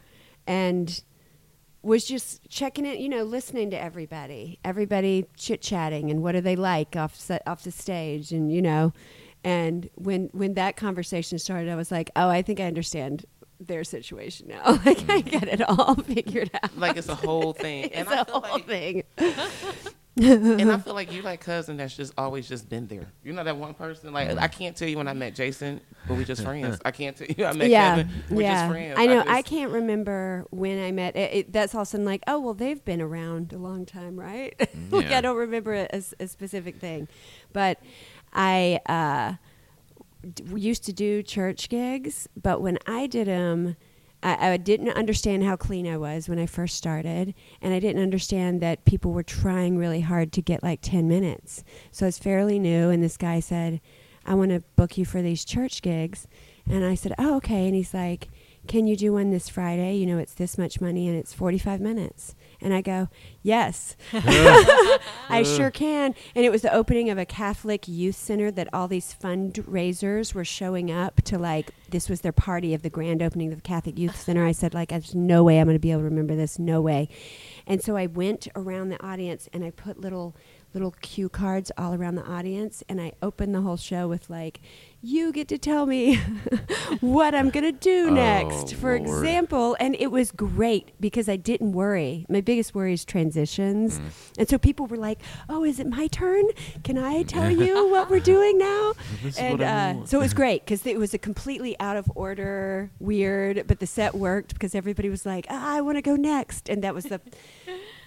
and 0.48 1.02
was 1.84 2.04
just 2.04 2.50
checking 2.50 2.86
it, 2.86 2.98
you 3.00 3.08
know, 3.10 3.24
listening 3.24 3.70
to 3.70 3.80
everybody, 3.82 4.58
everybody 4.66 5.26
chit 5.38 5.62
chatting 5.62 6.10
and 6.10 6.24
what 6.24 6.34
are 6.36 6.42
they 6.42 6.56
like 6.56 6.96
off 6.96 7.16
set, 7.16 7.44
off 7.48 7.64
the 7.64 7.72
stage 7.72 8.32
and, 8.32 8.52
you 8.52 8.62
know, 8.62 8.92
and 9.44 9.88
when, 9.96 10.30
when 10.34 10.56
that 10.56 10.76
conversation 10.76 11.38
started, 11.40 11.70
I 11.70 11.76
was 11.76 11.92
like, 11.92 12.10
oh, 12.18 12.28
I 12.28 12.42
think 12.42 12.60
I 12.60 12.64
understand 12.64 13.26
their 13.60 13.84
situation 13.84 14.48
now. 14.48 14.80
like 14.86 15.10
I 15.10 15.22
get 15.22 15.48
it 15.48 15.62
all 15.62 15.96
figured 16.04 16.52
out. 16.62 16.78
like 16.78 16.98
it's 16.98 17.10
a 17.10 17.16
whole 17.16 17.54
thing. 17.54 17.90
It's 17.92 17.96
and 17.96 18.08
a 18.08 18.12
I 18.22 18.24
feel 18.24 18.34
whole 18.42 18.42
like 18.42 18.66
thing. 18.66 19.04
and 20.22 20.72
I 20.72 20.78
feel 20.78 20.94
like 20.94 21.14
you 21.14 21.22
like 21.22 21.40
cousin 21.42 21.78
that's 21.78 21.96
just 21.96 22.14
always 22.18 22.48
just 22.48 22.70
been 22.70 22.88
there. 22.88 23.08
You 23.24 23.34
know 23.34 23.44
that 23.44 23.56
one 23.58 23.74
person. 23.74 24.12
Like 24.14 24.38
I 24.38 24.48
can't 24.48 24.76
tell 24.76 24.88
you 24.88 24.98
when 24.98 25.08
I 25.08 25.14
met 25.14 25.36
Jason, 25.36 25.82
but 26.08 26.18
we 26.18 26.26
just 26.26 26.44
friends. 26.44 26.80
I 26.84 26.92
can't 26.92 27.16
tell 27.16 27.28
you 27.28 27.46
I 27.46 27.54
met 27.54 27.70
yeah, 27.70 27.96
Kevin. 27.96 28.24
We're 28.30 28.42
yeah. 28.42 28.54
just 28.62 28.72
friends. 28.72 28.96
I 29.00 29.06
know. 29.06 29.16
just- 29.24 29.30
I, 29.30 29.42
can't 29.42 29.72
remember 29.72 30.46
when 30.50 30.84
I 30.84 30.92
met. 30.92 31.16
It, 31.16 31.34
it, 31.34 31.54
that's 31.54 31.74
all 31.74 31.86
sudden 31.86 32.06
like, 32.06 32.24
oh 32.28 32.40
well, 32.40 32.54
they've 32.54 32.84
been 32.84 33.02
around 33.02 33.54
a 33.54 33.58
long 33.58 33.86
time, 33.86 34.20
right? 34.20 34.54
like 34.92 35.08
I 35.08 35.22
don't 35.22 35.38
remember 35.38 35.74
a 35.74 36.02
specific 36.02 36.80
thing, 36.80 37.08
but 37.54 37.80
I 38.34 38.80
uh, 38.86 39.32
d- 39.32 39.38
used 40.56 40.84
to 40.86 40.94
do 40.94 41.24
church 41.24 41.70
gigs. 41.70 42.28
But 42.42 42.62
when 42.62 42.78
I 42.86 43.08
did 43.08 43.28
them. 43.28 43.76
I, 44.22 44.52
I 44.52 44.58
didn't 44.58 44.90
understand 44.90 45.46
how 45.46 45.56
clean 45.56 45.88
I 45.88 45.96
was 45.96 46.28
when 46.28 46.40
I 46.40 46.46
first 46.46 46.76
started, 46.76 47.34
and 47.62 47.74
I 47.74 47.80
didn't 47.80 48.02
understand 48.02 48.60
that 48.60 48.84
people 48.84 49.14
were 49.14 49.24
trying 49.24 49.78
really 49.78 50.02
hard 50.02 50.34
to 50.34 50.42
get 50.42 50.62
like 50.62 50.82
10 50.82 51.08
minutes. 51.08 51.64
So 51.92 52.06
I 52.06 52.10
was 52.10 52.20
fairly 52.20 52.60
new, 52.60 52.90
and 52.90 53.02
this 53.02 53.16
guy 53.16 53.40
said, 53.40 53.80
I 54.26 54.36
want 54.36 54.52
to 54.52 54.60
book 54.76 54.98
you 54.98 55.06
for 55.06 55.22
these 55.22 55.46
church 55.46 55.82
gigs. 55.82 56.28
And 56.70 56.86
I 56.86 56.96
said, 56.96 57.14
Oh, 57.18 57.38
okay. 57.38 57.66
And 57.66 57.76
he's 57.76 57.94
like, 57.94 58.30
Can 58.68 58.88
you 58.88 58.96
do 58.96 59.14
one 59.14 59.32
this 59.32 59.50
Friday? 59.50 59.96
You 59.96 60.06
know, 60.06 60.20
it's 60.20 60.36
this 60.36 60.58
much 60.58 60.80
money 60.80 61.08
and 61.08 61.18
it's 61.18 61.34
45 61.34 61.82
minutes. 61.82 62.36
And 62.62 62.74
I 62.74 62.82
go, 62.82 63.10
Yes, 63.42 63.96
I 64.14 65.44
sure 65.44 65.72
can. 65.72 66.14
And 66.36 66.46
it 66.46 66.52
was 66.52 66.62
the 66.62 66.74
opening 66.74 67.10
of 67.10 67.18
a 67.18 67.26
Catholic 67.26 67.88
youth 67.88 68.16
center 68.16 68.52
that 68.52 68.68
all 68.74 68.88
these 68.88 69.16
fundraisers 69.22 70.34
were 70.34 70.46
showing 70.46 70.92
up 70.92 71.22
to 71.24 71.38
like, 71.38 71.72
this 71.90 72.10
was 72.10 72.22
their 72.22 72.32
party 72.32 72.74
of 72.74 72.82
the 72.82 72.90
grand 72.90 73.22
opening 73.22 73.52
of 73.52 73.56
the 73.56 73.62
Catholic 73.62 73.98
Youth 73.98 74.12
uh-huh. 74.12 74.20
Center. 74.20 74.46
I 74.46 74.52
said, 74.52 74.74
like, 74.74 74.90
there's 74.90 75.16
no 75.16 75.44
way 75.44 75.60
I'm 75.60 75.66
going 75.66 75.76
to 75.76 75.80
be 75.80 75.92
able 75.92 76.02
to 76.02 76.06
remember 76.06 76.36
this. 76.36 76.60
No 76.60 76.82
way. 76.82 77.10
And 77.66 77.82
so 77.82 77.96
I 77.96 78.08
went 78.08 78.48
around 78.56 78.90
the 78.90 79.04
audience 79.04 79.48
and 79.54 79.64
I 79.64 79.72
put 79.72 80.00
little 80.00 80.36
little 80.74 80.94
cue 81.02 81.30
cards 81.30 81.72
all 81.78 81.94
around 81.96 82.16
the 82.16 82.24
audience 82.26 82.84
and 82.88 83.02
I 83.02 83.14
opened 83.22 83.56
the 83.56 83.62
whole 83.62 83.78
show 83.78 84.08
with 84.08 84.30
like 84.30 84.60
you 85.02 85.32
get 85.32 85.48
to 85.48 85.58
tell 85.58 85.86
me 85.86 86.18
what 87.00 87.34
I'm 87.34 87.50
going 87.50 87.64
to 87.64 87.72
do 87.72 88.08
Oh, 88.10 88.14
next 88.14 88.76
for 88.76 89.00
Lord. 89.00 89.08
example 89.26 89.76
and 89.80 89.96
it 89.98 90.12
was 90.12 90.32
great 90.32 90.90
because 91.00 91.28
I 91.30 91.38
didn't 91.38 91.72
worry. 91.72 92.26
My 92.30 92.42
biggest 92.42 92.76
worry 92.76 92.94
is 92.94 93.04
transitions. 93.06 94.00
Mm. 94.00 94.04
and 94.40 94.50
so 94.50 94.58
people 94.58 94.86
were 94.86 94.98
like 94.98 95.20
oh 95.48 95.64
is 95.64 95.80
it 95.80 95.88
my 95.88 96.08
turn? 96.08 96.46
Can 96.84 96.98
I 96.98 97.24
tell 97.24 97.50
you 97.50 97.88
what 97.92 98.10
we're 98.10 98.20
doing 98.20 98.58
now? 98.58 98.94
And 99.40 99.62
uh, 99.62 100.06
so 100.06 100.20
it 100.20 100.22
was 100.22 100.34
great 100.34 100.66
because 100.66 100.86
it 100.86 100.98
was 101.00 101.14
a 101.14 101.18
completely 101.18 101.80
out 101.80 101.98
of 101.98 102.12
order 102.16 102.92
weird 103.00 103.66
but 103.68 103.80
the 103.80 103.88
set 103.88 104.14
worked 104.16 104.54
because 104.54 104.76
everybody 104.76 105.10
was 105.10 105.26
like 105.26 105.46
ah, 105.50 105.78
I 105.78 105.82
want 105.82 105.98
to 105.98 106.02
go 106.02 106.16
next 106.16 106.70
and 106.70 106.84
that 106.84 106.94
was 106.94 107.06
the 107.06 107.22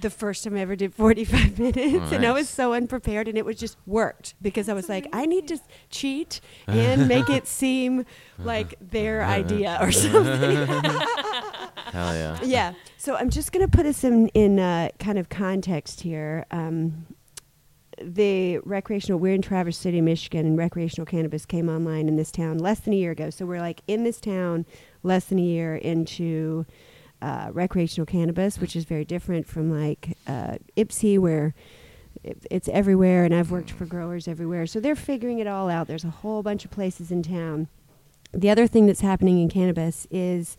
the 0.02 0.10
first 0.10 0.44
time 0.44 0.56
I 0.56 0.60
ever 0.60 0.76
did 0.76 0.94
45 0.94 1.58
minutes, 1.58 2.12
and 2.12 2.26
I 2.26 2.32
was 2.32 2.48
so 2.48 2.74
unprepared, 2.74 3.28
and 3.28 3.38
it 3.38 3.44
was 3.44 3.56
just 3.56 3.76
worked 3.86 4.34
because 4.42 4.68
I 4.68 4.74
was 4.74 4.88
like, 4.88 5.06
I 5.12 5.26
need 5.26 5.48
to 5.48 5.58
cheat 5.90 6.40
and 6.66 7.08
make 7.14 7.30
it 7.30 7.46
seem 7.46 8.04
like 8.38 8.74
their 8.80 9.24
idea 9.38 9.78
or 9.80 9.90
something. 9.92 10.56
Hell 11.92 12.14
yeah. 12.14 12.38
yeah. 12.42 12.72
So 12.96 13.16
I'm 13.16 13.30
just 13.30 13.52
going 13.52 13.64
to 13.68 13.76
put 13.76 13.86
us 13.86 14.04
in 14.04 14.28
in 14.28 14.58
uh, 14.58 14.90
kind 14.98 15.18
of 15.18 15.28
context 15.28 16.00
here. 16.02 16.46
Um, 16.50 17.06
the 18.00 18.58
recreational, 18.58 19.20
we're 19.20 19.34
in 19.34 19.42
Traverse 19.42 19.76
City, 19.76 20.00
Michigan, 20.00 20.46
and 20.46 20.58
recreational 20.58 21.06
cannabis 21.06 21.46
came 21.46 21.68
online 21.68 22.08
in 22.08 22.16
this 22.16 22.32
town 22.32 22.58
less 22.58 22.80
than 22.80 22.92
a 22.92 22.96
year 22.96 23.12
ago. 23.12 23.30
So 23.30 23.46
we're 23.46 23.60
like 23.60 23.82
in 23.86 24.04
this 24.04 24.20
town 24.20 24.66
less 25.02 25.26
than 25.26 25.38
a 25.38 25.42
year 25.42 25.76
into 25.76 26.66
uh, 27.22 27.50
recreational 27.52 28.04
cannabis, 28.04 28.58
which 28.58 28.74
is 28.74 28.84
very 28.84 29.04
different 29.04 29.46
from 29.46 29.70
like 29.70 30.18
uh, 30.26 30.56
Ypsi, 30.76 31.18
where 31.18 31.54
it, 32.24 32.44
it's 32.50 32.68
everywhere, 32.68 33.24
and 33.24 33.34
I've 33.34 33.50
worked 33.50 33.70
for 33.70 33.86
growers 33.86 34.26
everywhere. 34.26 34.66
So 34.66 34.80
they're 34.80 34.96
figuring 34.96 35.38
it 35.38 35.46
all 35.46 35.70
out. 35.70 35.86
There's 35.86 36.04
a 36.04 36.10
whole 36.10 36.42
bunch 36.42 36.64
of 36.64 36.72
places 36.72 37.10
in 37.12 37.22
town. 37.22 37.68
The 38.32 38.50
other 38.50 38.66
thing 38.66 38.86
that's 38.86 39.00
happening 39.00 39.40
in 39.40 39.48
cannabis 39.48 40.06
is 40.10 40.56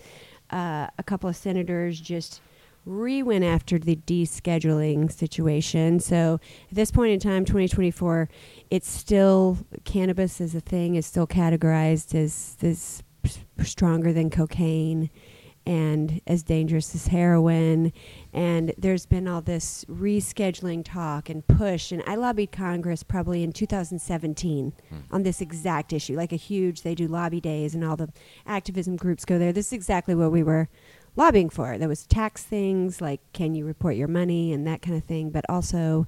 uh, 0.51 0.87
a 0.97 1.03
couple 1.03 1.29
of 1.29 1.35
senators 1.35 1.99
just 1.99 2.39
re 2.85 3.23
went 3.23 3.43
after 3.43 3.77
the 3.77 3.95
descheduling 3.95 5.11
situation. 5.11 5.99
So 5.99 6.39
at 6.69 6.75
this 6.75 6.91
point 6.91 7.11
in 7.11 7.19
time, 7.19 7.43
2024, 7.45 8.29
it's 8.69 8.89
still 8.89 9.57
cannabis 9.83 10.39
as 10.39 10.55
a 10.55 10.59
thing 10.61 10.95
is 10.95 11.05
still 11.05 11.27
categorized 11.27 12.15
as 12.15 12.55
this 12.59 13.03
stronger 13.63 14.11
than 14.11 14.29
cocaine 14.29 15.09
and 15.65 16.21
as 16.27 16.43
dangerous 16.43 16.93
as 16.93 17.07
heroin. 17.07 17.93
And 18.33 18.73
there's 18.77 19.05
been 19.05 19.27
all 19.27 19.41
this 19.41 19.85
rescheduling 19.85 20.83
talk 20.83 21.29
and 21.29 21.45
push. 21.47 21.91
And 21.91 22.03
I 22.05 22.15
lobbied 22.15 22.51
Congress 22.51 23.03
probably 23.03 23.43
in 23.43 23.51
2017 23.51 24.73
hmm. 24.89 24.97
on 25.11 25.23
this 25.23 25.41
exact 25.41 25.93
issue, 25.93 26.15
like 26.15 26.31
a 26.31 26.37
huge, 26.37 26.81
they 26.81 26.95
do 26.95 27.07
lobby 27.07 27.39
days 27.39 27.73
and 27.73 27.83
all 27.83 27.95
the 27.95 28.09
activism 28.45 28.95
groups 28.95 29.25
go 29.25 29.37
there. 29.39 29.53
This 29.53 29.67
is 29.67 29.73
exactly 29.73 30.15
what 30.15 30.31
we 30.31 30.43
were 30.43 30.69
lobbying 31.15 31.49
for. 31.49 31.77
There 31.77 31.89
was 31.89 32.05
tax 32.05 32.43
things 32.43 33.01
like 33.01 33.21
can 33.33 33.55
you 33.55 33.65
report 33.65 33.95
your 33.95 34.07
money 34.07 34.51
and 34.51 34.65
that 34.67 34.81
kind 34.81 34.97
of 34.97 35.03
thing, 35.03 35.29
but 35.29 35.45
also 35.47 36.07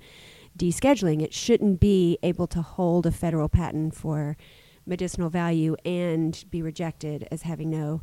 descheduling. 0.57 1.21
It 1.21 1.33
shouldn't 1.33 1.79
be 1.79 2.17
able 2.23 2.47
to 2.47 2.61
hold 2.61 3.05
a 3.05 3.11
federal 3.11 3.49
patent 3.49 3.95
for 3.95 4.37
medicinal 4.85 5.29
value 5.29 5.75
and 5.83 6.43
be 6.49 6.61
rejected 6.61 7.27
as 7.31 7.43
having 7.43 7.69
no 7.69 8.01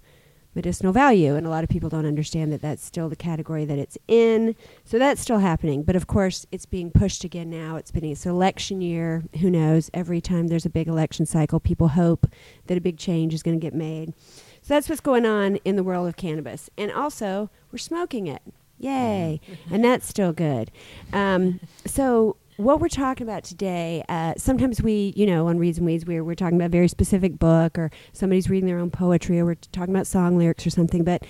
medicinal 0.54 0.92
value. 0.92 1.35
And 1.35 1.47
a 1.47 1.50
lot 1.50 1.64
of 1.64 1.71
people 1.71 1.88
don't 1.88 2.06
understand 2.06 2.52
that 2.52 2.62
that's 2.62 2.85
still 2.85 3.09
the 3.09 3.16
category 3.16 3.64
that 3.64 3.78
it's 3.78 3.99
in. 4.09 4.54
So 4.85 4.99
that's 4.99 5.21
still 5.21 5.38
happening. 5.38 5.82
But 5.82 5.97
of 5.97 6.06
course, 6.06 6.47
it's 6.52 6.66
being 6.66 6.90
pushed 6.90 7.25
again 7.25 7.50
now. 7.50 7.76
It's 7.76 7.90
been 7.90 8.04
it's 8.04 8.26
election 8.26 8.80
year. 8.80 9.25
Who 9.40 9.50
knows? 9.50 9.90
Every 9.94 10.21
time 10.21 10.49
there's 10.49 10.66
a 10.66 10.71
big 10.71 10.88
election 10.88 11.26
cycle, 11.26 11.61
people 11.61 11.88
hope 11.88 12.26
that 12.66 12.78
a 12.78 12.80
big 12.80 12.99
change 12.99 13.35
is 13.35 13.42
going 13.42 13.59
to 13.59 13.64
get 13.64 13.75
made. 13.75 14.14
So 14.62 14.75
that's 14.75 14.88
what's 14.88 15.00
going 15.00 15.26
on 15.26 15.56
in 15.64 15.76
the 15.76 15.82
world 15.82 16.06
of 16.06 16.16
cannabis. 16.16 16.71
And 16.78 16.92
also, 16.92 17.50
we're 17.73 17.78
smoking 17.78 18.26
it. 18.28 18.42
Yay. 18.78 19.40
and 19.71 19.85
that's 19.85 20.06
still 20.09 20.32
good. 20.32 20.71
Um, 21.12 21.61
so, 21.87 22.37
what 22.56 22.80
we're 22.80 22.88
talking 22.88 23.26
about 23.26 23.44
today, 23.44 24.04
uh, 24.09 24.35
sometimes 24.37 24.82
we, 24.82 25.12
you 25.16 25.26
know, 25.26 25.49
on 25.49 25.59
Reads 25.59 25.78
and 25.78 25.87
Weeds, 25.87 26.04
we're, 26.04 26.23
we're 26.23 26.35
talking 26.35 26.56
about 26.56 26.66
a 26.66 26.68
very 26.71 26.88
specific 26.88 27.38
book 27.38 27.78
or 27.78 27.90
somebody's 28.12 28.50
reading 28.50 28.66
their 28.66 28.78
own 28.78 28.90
poetry 28.90 29.40
or 29.40 29.47
we're 29.47 29.54
talking 29.54 29.94
about 29.94 30.06
song 30.06 30.37
lyrics 30.37 30.66
or 30.66 30.71
something. 30.71 31.02
But 31.02 31.25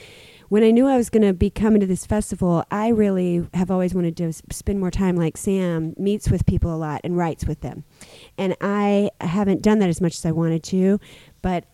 when 0.48 0.62
I 0.62 0.70
knew 0.70 0.86
I 0.86 0.96
was 0.96 1.10
going 1.10 1.22
to 1.22 1.32
be 1.32 1.48
coming 1.48 1.80
to 1.80 1.86
this 1.86 2.04
festival, 2.04 2.64
I 2.70 2.88
really 2.88 3.48
have 3.54 3.70
always 3.70 3.94
wanted 3.94 4.16
to 4.18 4.32
spend 4.32 4.80
more 4.80 4.90
time 4.90 5.16
like 5.16 5.36
Sam, 5.36 5.94
meets 5.96 6.28
with 6.28 6.44
people 6.44 6.74
a 6.74 6.76
lot 6.76 7.00
and 7.04 7.16
writes 7.16 7.46
with 7.46 7.60
them. 7.60 7.84
And 8.36 8.56
I 8.60 9.10
haven't 9.20 9.62
done 9.62 9.78
that 9.78 9.88
as 9.88 10.00
much 10.00 10.16
as 10.16 10.26
I 10.26 10.32
wanted 10.32 10.62
to, 10.64 10.98
but 11.40 11.64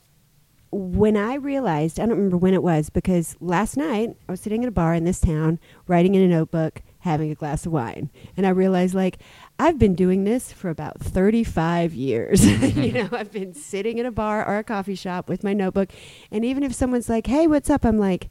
when 0.71 1.17
I 1.17 1.35
realized, 1.35 1.99
I 1.99 2.02
don't 2.02 2.17
remember 2.17 2.37
when 2.37 2.52
it 2.52 2.62
was, 2.62 2.90
because 2.90 3.37
last 3.40 3.78
night 3.78 4.11
I 4.28 4.33
was 4.33 4.40
sitting 4.43 4.62
in 4.62 4.69
a 4.69 4.73
bar 4.73 4.93
in 4.93 5.05
this 5.05 5.19
town, 5.19 5.59
writing 5.87 6.14
in 6.14 6.23
a 6.23 6.28
notebook, 6.28 6.83
having 7.09 7.31
a 7.31 7.35
glass 7.35 7.67
of 7.67 7.73
wine. 7.73 8.11
And 8.37 8.47
I 8.47 8.50
realized, 8.50 8.95
like, 8.95 9.19
I've 9.59 9.79
been 9.79 9.95
doing 9.95 10.25
this 10.25 10.53
for 10.53 10.69
about 10.71 11.00
35 11.00 11.95
years. 11.95 12.45
you 12.77 12.93
know, 13.03 13.09
I've 13.12 13.33
been 13.33 13.55
sitting 13.55 13.99
in 13.99 14.07
a 14.07 14.12
bar 14.12 14.47
or 14.47 14.59
a 14.59 14.65
coffee 14.65 14.95
shop 14.95 15.29
with 15.29 15.43
my 15.43 15.53
notebook. 15.55 15.91
And 16.31 16.45
even 16.45 16.62
if 16.62 16.75
someone's 16.75 17.09
like, 17.09 17.27
hey, 17.27 17.47
what's 17.47 17.71
up? 17.71 17.85
I'm 17.85 17.99
like, 17.99 18.29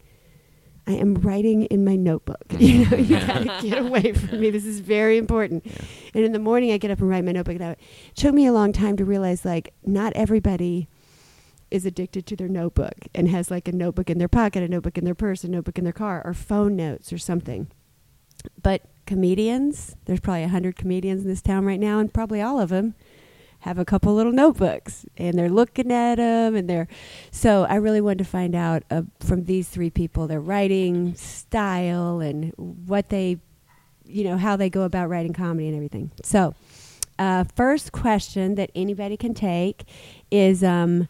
I 0.85 0.93
am 0.93 1.15
writing 1.15 1.63
in 1.63 1.83
my 1.83 1.95
notebook. 1.97 2.45
You 2.57 2.85
know, 2.89 2.97
you 2.97 3.19
gotta 3.19 3.67
get 3.67 3.79
away 3.79 4.13
from 4.13 4.39
me. 4.39 4.49
This 4.51 4.65
is 4.65 4.79
very 4.79 5.17
important. 5.17 5.65
And 6.13 6.23
in 6.23 6.31
the 6.31 6.39
morning, 6.39 6.71
I 6.71 6.77
get 6.77 6.91
up 6.91 6.99
and 6.99 7.09
write 7.09 7.25
my 7.25 7.33
notebook. 7.33 7.55
And 7.55 7.65
I- 7.65 7.71
it 7.71 7.79
took 8.15 8.33
me 8.33 8.45
a 8.45 8.53
long 8.53 8.71
time 8.71 8.95
to 8.97 9.03
realize, 9.03 9.43
like, 9.43 9.73
not 9.85 10.13
everybody 10.15 10.87
is 11.69 11.85
addicted 11.85 12.25
to 12.27 12.35
their 12.37 12.47
notebook 12.47 12.93
and 13.13 13.27
has 13.27 13.51
like 13.51 13.67
a 13.67 13.73
notebook 13.73 14.09
in 14.09 14.17
their 14.19 14.29
pocket, 14.29 14.63
a 14.63 14.69
notebook 14.69 14.97
in 14.97 15.03
their 15.03 15.13
purse, 15.15 15.43
a 15.43 15.49
notebook 15.49 15.77
in 15.77 15.83
their 15.83 15.91
car, 15.91 16.21
or 16.23 16.33
phone 16.33 16.77
notes 16.77 17.11
or 17.11 17.17
something. 17.17 17.67
But 18.61 18.81
comedians, 19.05 19.95
there's 20.05 20.19
probably 20.19 20.43
a 20.43 20.49
hundred 20.49 20.75
comedians 20.75 21.23
in 21.23 21.29
this 21.29 21.41
town 21.41 21.65
right 21.65 21.79
now, 21.79 21.99
and 21.99 22.13
probably 22.13 22.41
all 22.41 22.59
of 22.59 22.69
them 22.69 22.95
have 23.59 23.79
a 23.79 23.85
couple 23.85 24.13
little 24.13 24.31
notebooks, 24.31 25.05
and 25.17 25.37
they're 25.37 25.49
looking 25.49 25.91
at 25.91 26.15
them, 26.15 26.55
and 26.55 26.69
they're. 26.69 26.87
So 27.31 27.63
I 27.63 27.75
really 27.75 28.01
wanted 28.01 28.19
to 28.19 28.25
find 28.25 28.55
out 28.55 28.83
uh, 28.91 29.03
from 29.19 29.45
these 29.45 29.67
three 29.67 29.89
people 29.89 30.27
their 30.27 30.39
writing 30.39 31.15
style 31.15 32.19
and 32.19 32.53
what 32.57 33.09
they, 33.09 33.39
you 34.05 34.23
know, 34.23 34.37
how 34.37 34.55
they 34.55 34.69
go 34.69 34.83
about 34.83 35.09
writing 35.09 35.33
comedy 35.33 35.67
and 35.67 35.75
everything. 35.75 36.11
So, 36.23 36.53
uh, 37.17 37.45
first 37.55 37.91
question 37.91 38.55
that 38.55 38.69
anybody 38.75 39.17
can 39.17 39.33
take 39.33 39.85
is. 40.29 40.63
Um, 40.63 41.07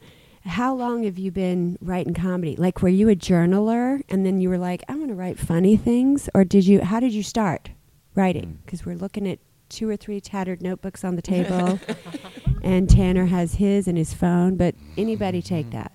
how 0.48 0.74
long 0.74 1.04
have 1.04 1.18
you 1.18 1.32
been 1.32 1.78
writing 1.82 2.14
comedy? 2.14 2.56
Like, 2.56 2.82
were 2.82 2.90
you 2.90 3.10
a 3.10 3.16
journaler 3.16 4.02
and 4.10 4.26
then 4.26 4.40
you 4.40 4.50
were 4.50 4.58
like, 4.58 4.84
I'm 4.88 4.98
going 4.98 5.10
to 5.10 5.16
write 5.16 5.38
funny 5.38 5.78
things? 5.78 6.30
Or 6.34 6.44
did 6.44 6.66
you, 6.66 6.82
how 6.82 7.00
did 7.00 7.14
you 7.14 7.24
start 7.24 7.70
writing? 8.16 8.60
Because 8.66 8.86
we're 8.86 8.96
looking 8.96 9.28
at 9.28 9.40
two 9.70 9.90
or 9.90 9.98
three 9.98 10.22
tattered 10.22 10.62
notebooks 10.62 11.04
on 11.04 11.16
the 11.16 11.22
table, 11.34 11.80
and 12.64 12.90
Tanner 12.90 13.26
has 13.26 13.56
his 13.56 13.88
and 13.88 13.98
his 13.98 14.14
phone, 14.14 14.56
but 14.56 14.76
anybody 14.98 15.42
take 15.42 15.70
that. 15.72 15.92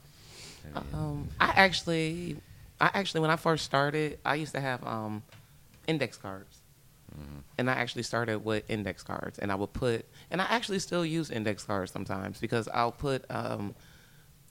Um, 0.92 1.28
I 1.40 1.52
actually, 1.56 2.36
I 2.80 2.90
actually, 2.94 3.20
when 3.20 3.30
I 3.30 3.36
first 3.36 3.64
started, 3.64 4.18
I 4.24 4.34
used 4.36 4.54
to 4.54 4.60
have 4.60 4.86
um, 4.86 5.22
index 5.86 6.16
cards. 6.16 6.58
and 7.58 7.68
I 7.68 7.74
actually 7.74 8.02
started 8.04 8.44
with 8.44 8.68
index 8.70 9.02
cards, 9.02 9.38
and 9.38 9.52
I 9.52 9.54
would 9.54 9.72
put, 9.72 10.06
and 10.30 10.40
I 10.40 10.46
actually 10.48 10.78
still 10.78 11.04
use 11.04 11.30
index 11.30 11.64
cards 11.64 11.92
sometimes 11.92 12.40
because 12.40 12.68
I'll 12.68 12.92
put 12.92 13.24
um, 13.30 13.74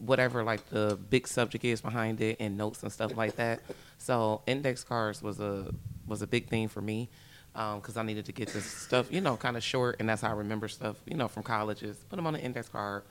whatever 0.06 0.44
like 0.44 0.68
the 0.70 0.98
big 1.10 1.28
subject 1.28 1.64
is 1.64 1.82
behind 1.82 2.22
it 2.22 2.38
and 2.40 2.58
notes 2.58 2.84
and 2.84 2.92
stuff 2.92 3.16
like 3.16 3.36
that. 3.36 3.62
So 3.98 4.42
index 4.48 4.84
cards 4.84 5.22
was 5.22 5.40
a 5.40 5.74
was 6.08 6.22
a 6.22 6.28
big 6.28 6.48
thing 6.48 6.68
for 6.68 6.82
me 6.82 7.10
because 7.54 7.98
I 7.98 8.04
needed 8.04 8.26
to 8.26 8.32
get 8.32 8.50
this 8.50 8.66
stuff, 8.66 9.12
you 9.12 9.22
know, 9.22 9.36
kind 9.38 9.58
of 9.58 9.64
short, 9.64 9.98
and 10.00 10.08
that's 10.08 10.22
how 10.22 10.30
I 10.30 10.34
remember 10.34 10.68
stuff, 10.68 10.96
you 11.06 11.16
know, 11.16 11.28
from 11.28 11.44
colleges. 11.44 11.98
Put 12.10 12.16
them 12.16 12.26
on 12.28 12.36
an 12.36 12.42
index 12.42 12.70
card, 12.70 13.04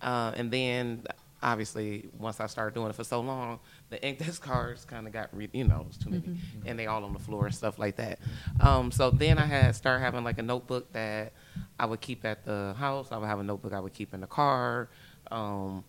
uh, 0.00 0.32
and 0.34 0.50
then 0.50 1.04
obviously 1.42 2.08
once 2.18 2.38
I 2.40 2.46
started 2.46 2.74
doing 2.74 2.88
it 2.88 2.94
for 2.94 3.04
so 3.04 3.20
long, 3.20 3.58
the 3.90 4.02
index 4.06 4.38
cards 4.38 4.84
kind 4.84 5.06
of 5.06 5.12
got, 5.12 5.28
re- 5.36 5.50
you 5.52 5.64
know, 5.64 5.80
it 5.80 5.86
was 5.88 5.96
too 5.98 6.10
many, 6.10 6.38
and 6.64 6.78
they 6.78 6.86
all 6.86 7.04
on 7.04 7.12
the 7.12 7.18
floor 7.18 7.46
and 7.46 7.54
stuff 7.54 7.78
like 7.78 7.96
that. 7.96 8.18
Um, 8.60 8.90
so 8.90 9.10
then 9.10 9.38
I 9.38 9.46
had 9.46 9.74
started 9.74 10.00
having 10.00 10.24
like 10.24 10.38
a 10.38 10.42
notebook 10.42 10.92
that 10.92 11.32
I 11.78 11.86
would 11.86 12.00
keep 12.00 12.24
at 12.24 12.44
the 12.44 12.74
house. 12.78 13.08
I 13.12 13.18
would 13.18 13.26
have 13.28 13.40
a 13.40 13.44
notebook 13.44 13.72
I 13.72 13.80
would 13.80 13.92
keep 13.92 14.14
in 14.14 14.20
the 14.20 14.26
car. 14.26 14.88
Um, 15.30 15.84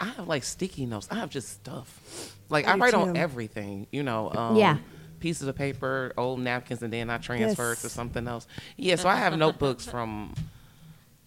I 0.00 0.06
have 0.06 0.28
like 0.28 0.44
sticky 0.44 0.86
notes. 0.86 1.08
I 1.10 1.16
have 1.16 1.30
just 1.30 1.48
stuff. 1.48 2.36
Like 2.48 2.66
I 2.66 2.74
I 2.74 2.76
write 2.76 2.94
on 2.94 3.16
everything, 3.16 3.86
you 3.90 4.02
know. 4.02 4.32
Um, 4.32 4.56
Yeah. 4.56 4.78
Pieces 5.20 5.48
of 5.48 5.56
paper, 5.56 6.12
old 6.16 6.38
napkins, 6.38 6.80
and 6.82 6.92
then 6.92 7.10
I 7.10 7.18
transfer 7.18 7.72
it 7.72 7.78
to 7.80 7.88
something 7.88 8.28
else. 8.28 8.46
Yeah, 8.76 8.94
so 8.94 9.08
I 9.08 9.16
have 9.16 9.36
notebooks 9.36 9.84
from. 9.84 10.32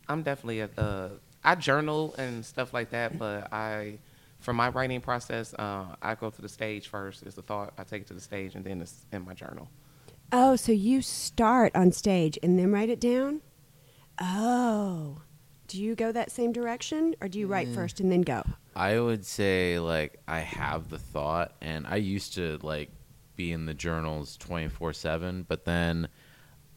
I'm 0.08 0.24
definitely 0.24 0.62
a. 0.62 0.70
Uh, 0.78 1.10
I 1.44 1.56
journal 1.56 2.16
and 2.18 2.46
stuff 2.46 2.74
like 2.74 2.92
that, 2.92 3.18
but 3.20 3.52
I, 3.52 3.98
for 4.40 4.54
my 4.54 4.70
writing 4.70 5.02
process, 5.02 5.54
uh, 5.56 5.88
I 6.02 6.16
go 6.16 6.30
to 6.30 6.42
the 6.42 6.48
stage 6.48 6.88
first. 6.88 7.24
It's 7.24 7.36
the 7.36 7.42
thought. 7.42 7.74
I 7.78 7.84
take 7.84 8.04
it 8.04 8.08
to 8.08 8.14
the 8.14 8.22
stage, 8.22 8.56
and 8.56 8.64
then 8.64 8.80
it's 8.82 9.06
in 9.12 9.26
my 9.26 9.34
journal. 9.34 9.68
Oh, 10.32 10.56
so 10.56 10.72
you 10.72 11.02
start 11.02 11.76
on 11.76 11.92
stage 11.92 12.40
and 12.42 12.58
then 12.58 12.72
write 12.72 12.90
it 12.90 13.02
down? 13.02 13.42
Oh. 14.20 15.18
Do 15.68 15.82
you 15.82 15.96
go 15.96 16.12
that 16.12 16.32
same 16.32 16.52
direction 16.52 17.16
or 17.22 17.28
do 17.28 17.40
you 17.40 17.48
write 17.48 17.68
first 17.70 18.00
and 18.00 18.12
then 18.12 18.22
go? 18.22 18.44
I 18.76 19.00
would 19.00 19.26
say 19.26 19.80
like 19.80 20.20
I 20.28 20.40
have 20.40 20.90
the 20.90 20.98
thought, 21.00 21.56
and 21.62 21.86
I 21.88 21.98
used 21.98 22.36
to 22.36 22.58
like 22.62 22.90
be 23.36 23.52
in 23.52 23.66
the 23.66 23.74
journals 23.74 24.38
twenty 24.38 24.70
four 24.70 24.94
seven, 24.94 25.46
but 25.48 25.66
then 25.66 26.08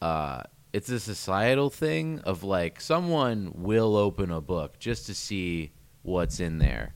uh, 0.03 0.43
it's 0.73 0.89
a 0.89 0.99
societal 1.01 1.71
thing 1.71 2.21
of 2.21 2.43
like 2.43 2.81
someone 2.81 3.53
will 3.55 3.97
open 3.97 4.31
a 4.31 4.41
book 4.41 4.79
just 4.79 5.07
to 5.07 5.15
see 5.15 5.73
what's 6.03 6.41
in 6.41 6.59
there, 6.59 6.95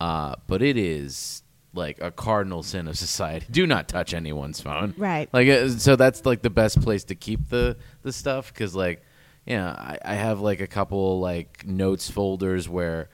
uh, 0.00 0.34
but 0.46 0.62
it 0.62 0.76
is 0.76 1.42
like 1.74 2.00
a 2.00 2.10
cardinal 2.10 2.62
sin 2.62 2.88
of 2.88 2.96
society. 3.06 3.46
Do 3.50 3.66
not 3.66 3.88
touch 3.88 4.14
anyone's 4.14 4.60
phone, 4.60 4.94
Right. 4.96 5.28
Like 5.32 5.48
uh, 5.48 5.68
so 5.68 5.94
that's 5.96 6.24
like 6.24 6.42
the 6.42 6.50
best 6.50 6.80
place 6.80 7.04
to 7.04 7.14
keep 7.14 7.48
the 7.50 7.76
the 8.02 8.12
stuff 8.12 8.52
because 8.52 8.74
like 8.74 9.02
yeah, 9.46 9.70
I, 9.70 9.98
I 10.04 10.14
have 10.14 10.40
like 10.40 10.60
a 10.60 10.66
couple 10.66 11.20
like 11.20 11.66
notes 11.66 12.10
folders 12.10 12.68
where 12.68 13.08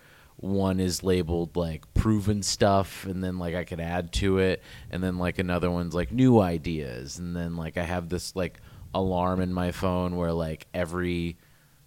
one 0.44 0.78
is 0.78 1.02
labeled 1.02 1.56
like 1.56 1.92
proven 1.94 2.42
stuff 2.42 3.06
and 3.06 3.24
then 3.24 3.38
like 3.38 3.54
I 3.54 3.64
could 3.64 3.80
add 3.80 4.12
to 4.14 4.38
it 4.38 4.62
and 4.90 5.02
then 5.02 5.18
like 5.18 5.38
another 5.38 5.70
one's 5.70 5.94
like 5.94 6.12
new 6.12 6.38
ideas 6.40 7.18
and 7.18 7.34
then 7.34 7.56
like 7.56 7.78
I 7.78 7.82
have 7.82 8.10
this 8.10 8.36
like 8.36 8.60
alarm 8.92 9.40
in 9.40 9.52
my 9.52 9.72
phone 9.72 10.16
where 10.16 10.32
like 10.32 10.66
every 10.74 11.38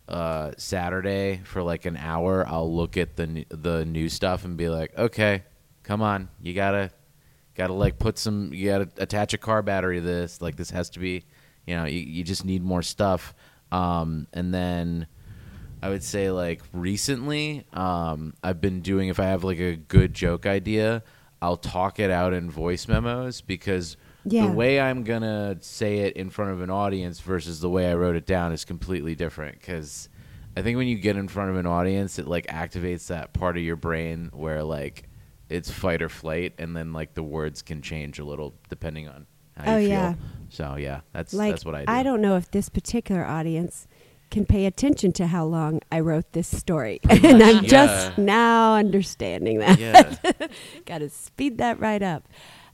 uh 0.08 0.52
Saturday 0.58 1.42
for 1.44 1.62
like 1.62 1.86
an 1.86 1.98
hour 1.98 2.48
I'll 2.48 2.74
look 2.74 2.98
at 2.98 3.16
the 3.16 3.46
the 3.50 3.86
new 3.86 4.10
stuff 4.10 4.44
and 4.44 4.58
be 4.58 4.70
like 4.70 4.98
okay 4.98 5.44
come 5.84 6.02
on 6.02 6.30
you 6.42 6.54
got 6.54 6.72
to 6.72 6.92
got 7.54 7.68
to 7.68 7.74
like 7.74 8.00
put 8.00 8.18
some 8.18 8.54
you 8.54 8.70
got 8.70 8.96
to 8.96 9.04
attach 9.04 9.34
a 9.34 9.38
car 9.38 9.62
battery 9.62 10.00
to 10.00 10.06
this 10.06 10.42
like 10.42 10.56
this 10.56 10.72
has 10.72 10.90
to 10.92 11.00
be 11.00 11.24
you 11.68 11.76
know 11.76 11.86
you, 11.86 12.00
you 12.00 12.24
just 12.24 12.46
need 12.46 12.64
more 12.64 12.82
stuff. 12.82 13.36
Um 13.72 14.28
and 14.34 14.54
then 14.54 15.08
i 15.82 15.90
would 15.90 16.04
say 16.04 16.32
like 16.32 16.62
recently 16.74 17.66
um 17.74 18.34
i've 18.44 18.60
been 18.62 18.82
doing 18.82 19.10
if 19.10 19.20
i 19.20 19.26
have 19.26 19.44
like 19.44 19.60
a 19.60 19.76
good 19.76 20.14
joke 20.14 20.46
idea 20.46 21.04
i'll 21.42 21.58
talk 21.58 22.00
it 22.00 22.10
out 22.10 22.34
in 22.34 22.50
voice 22.50 22.88
memos 22.88 23.42
because 23.42 23.98
Yeah. 24.26 24.48
the 24.48 24.54
way 24.54 24.80
i'm 24.82 25.04
gonna 25.04 25.58
say 25.62 26.00
it 26.00 26.16
in 26.18 26.30
front 26.30 26.52
of 26.52 26.62
an 26.62 26.70
audience 26.70 27.20
versus 27.20 27.60
the 27.60 27.70
way 27.70 27.90
i 27.92 27.94
wrote 27.96 28.16
it 28.16 28.26
down 28.26 28.52
is 28.52 28.66
completely 28.66 29.14
different 29.16 29.60
because 29.60 30.10
i 30.56 30.62
think 30.62 30.78
when 30.78 30.88
you 30.88 30.98
get 30.98 31.16
in 31.16 31.28
front 31.28 31.52
of 31.52 31.58
an 31.58 31.68
audience 31.68 32.18
it 32.18 32.28
like 32.28 32.48
activates 32.48 33.08
that 33.08 33.34
part 33.34 33.58
of 33.58 33.64
your 33.64 33.76
brain 33.76 34.30
where 34.34 34.64
like 34.64 35.04
it's 35.50 35.70
fight 35.72 36.02
or 36.02 36.10
flight 36.10 36.54
and 36.58 36.76
then 36.76 36.92
like 36.92 37.14
the 37.14 37.24
words 37.24 37.62
can 37.62 37.82
change 37.82 38.20
a 38.20 38.26
little 38.26 38.54
depending 38.70 39.08
on 39.08 39.26
how 39.56 39.74
Oh, 39.74 39.78
you 39.78 39.88
feel 39.88 39.96
yeah. 39.98 40.14
so 40.50 40.76
yeah 40.76 41.02
that's 41.14 41.34
like 41.34 41.52
that's 41.52 41.66
what 41.66 41.76
i 41.76 41.86
do 41.86 41.92
I 41.92 42.04
don't 42.04 42.22
know 42.22 42.36
if 42.36 42.50
this 42.52 42.70
particular 42.70 43.26
audience 43.26 43.88
can 44.30 44.46
pay 44.46 44.66
attention 44.66 45.12
to 45.14 45.28
how 45.28 45.46
long 45.46 45.80
I 45.92 46.00
wrote 46.02 46.32
this 46.34 46.48
story. 46.48 47.00
and 47.10 47.42
I'm 47.44 47.64
Yeah. 47.64 47.70
just 47.70 48.18
now 48.18 48.76
understanding 48.76 49.60
that. 49.60 49.80
yeah 49.80 50.16
Got 50.86 51.00
to 51.00 51.10
speed 51.10 51.58
that 51.60 51.80
right 51.80 52.02
up. 52.04 52.28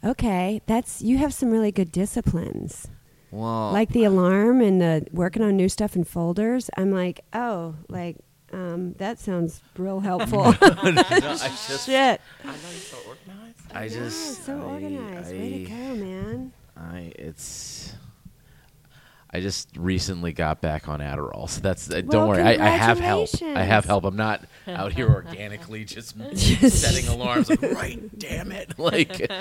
Okay, 0.03 0.61
that's 0.65 1.01
you 1.01 1.17
have 1.17 1.33
some 1.33 1.49
really 1.51 1.71
good 1.71 1.91
disciplines. 1.91 2.87
well 3.31 3.71
like 3.71 3.89
the 3.89 4.03
alarm 4.03 4.61
and 4.61 4.81
the 4.81 5.05
working 5.11 5.41
on 5.43 5.55
new 5.55 5.69
stuff 5.69 5.95
in 5.95 6.03
folders. 6.03 6.69
I'm 6.77 6.91
like, 6.91 7.21
oh, 7.33 7.75
like 7.89 8.17
um, 8.51 8.93
that 8.99 9.17
sounds 9.19 9.61
real 9.77 9.99
helpful. 10.01 10.43
no, 10.51 10.53
I 10.61 11.49
just 11.67 11.85
Shit. 11.87 12.21
I 12.43 12.47
know 12.47 12.53
you're 12.71 12.79
so 12.79 12.97
organized. 13.07 13.59
I 13.73 13.83
Yeah, 13.85 13.89
just 13.89 14.45
so 14.45 14.59
I- 14.59 14.63
organized. 14.63 15.31
Way 15.31 15.63
to 15.63 15.69
go, 15.69 15.95
man. 16.05 16.53
I 16.75 17.11
it's 17.17 17.93
I 19.35 19.41
just 19.41 19.69
recently 19.75 20.31
got 20.31 20.61
back 20.61 20.87
on 20.87 20.99
Adderall, 20.99 21.49
so 21.49 21.59
that's 21.59 21.89
uh, 21.89 22.01
don't 22.01 22.29
worry. 22.29 22.43
I, 22.43 22.51
I 22.51 22.69
have 22.69 22.99
help. 22.99 23.29
I 23.41 23.63
have 23.63 23.83
help. 23.83 24.03
I'm 24.03 24.15
not 24.15 24.45
out 24.67 24.93
here 24.93 25.09
organically 25.09 25.85
just 25.85 26.15
setting 26.69 27.07
alarms. 27.07 27.49
Like, 27.49 27.61
right, 27.63 28.19
damn 28.19 28.51
it! 28.51 28.73
Like, 28.83 29.31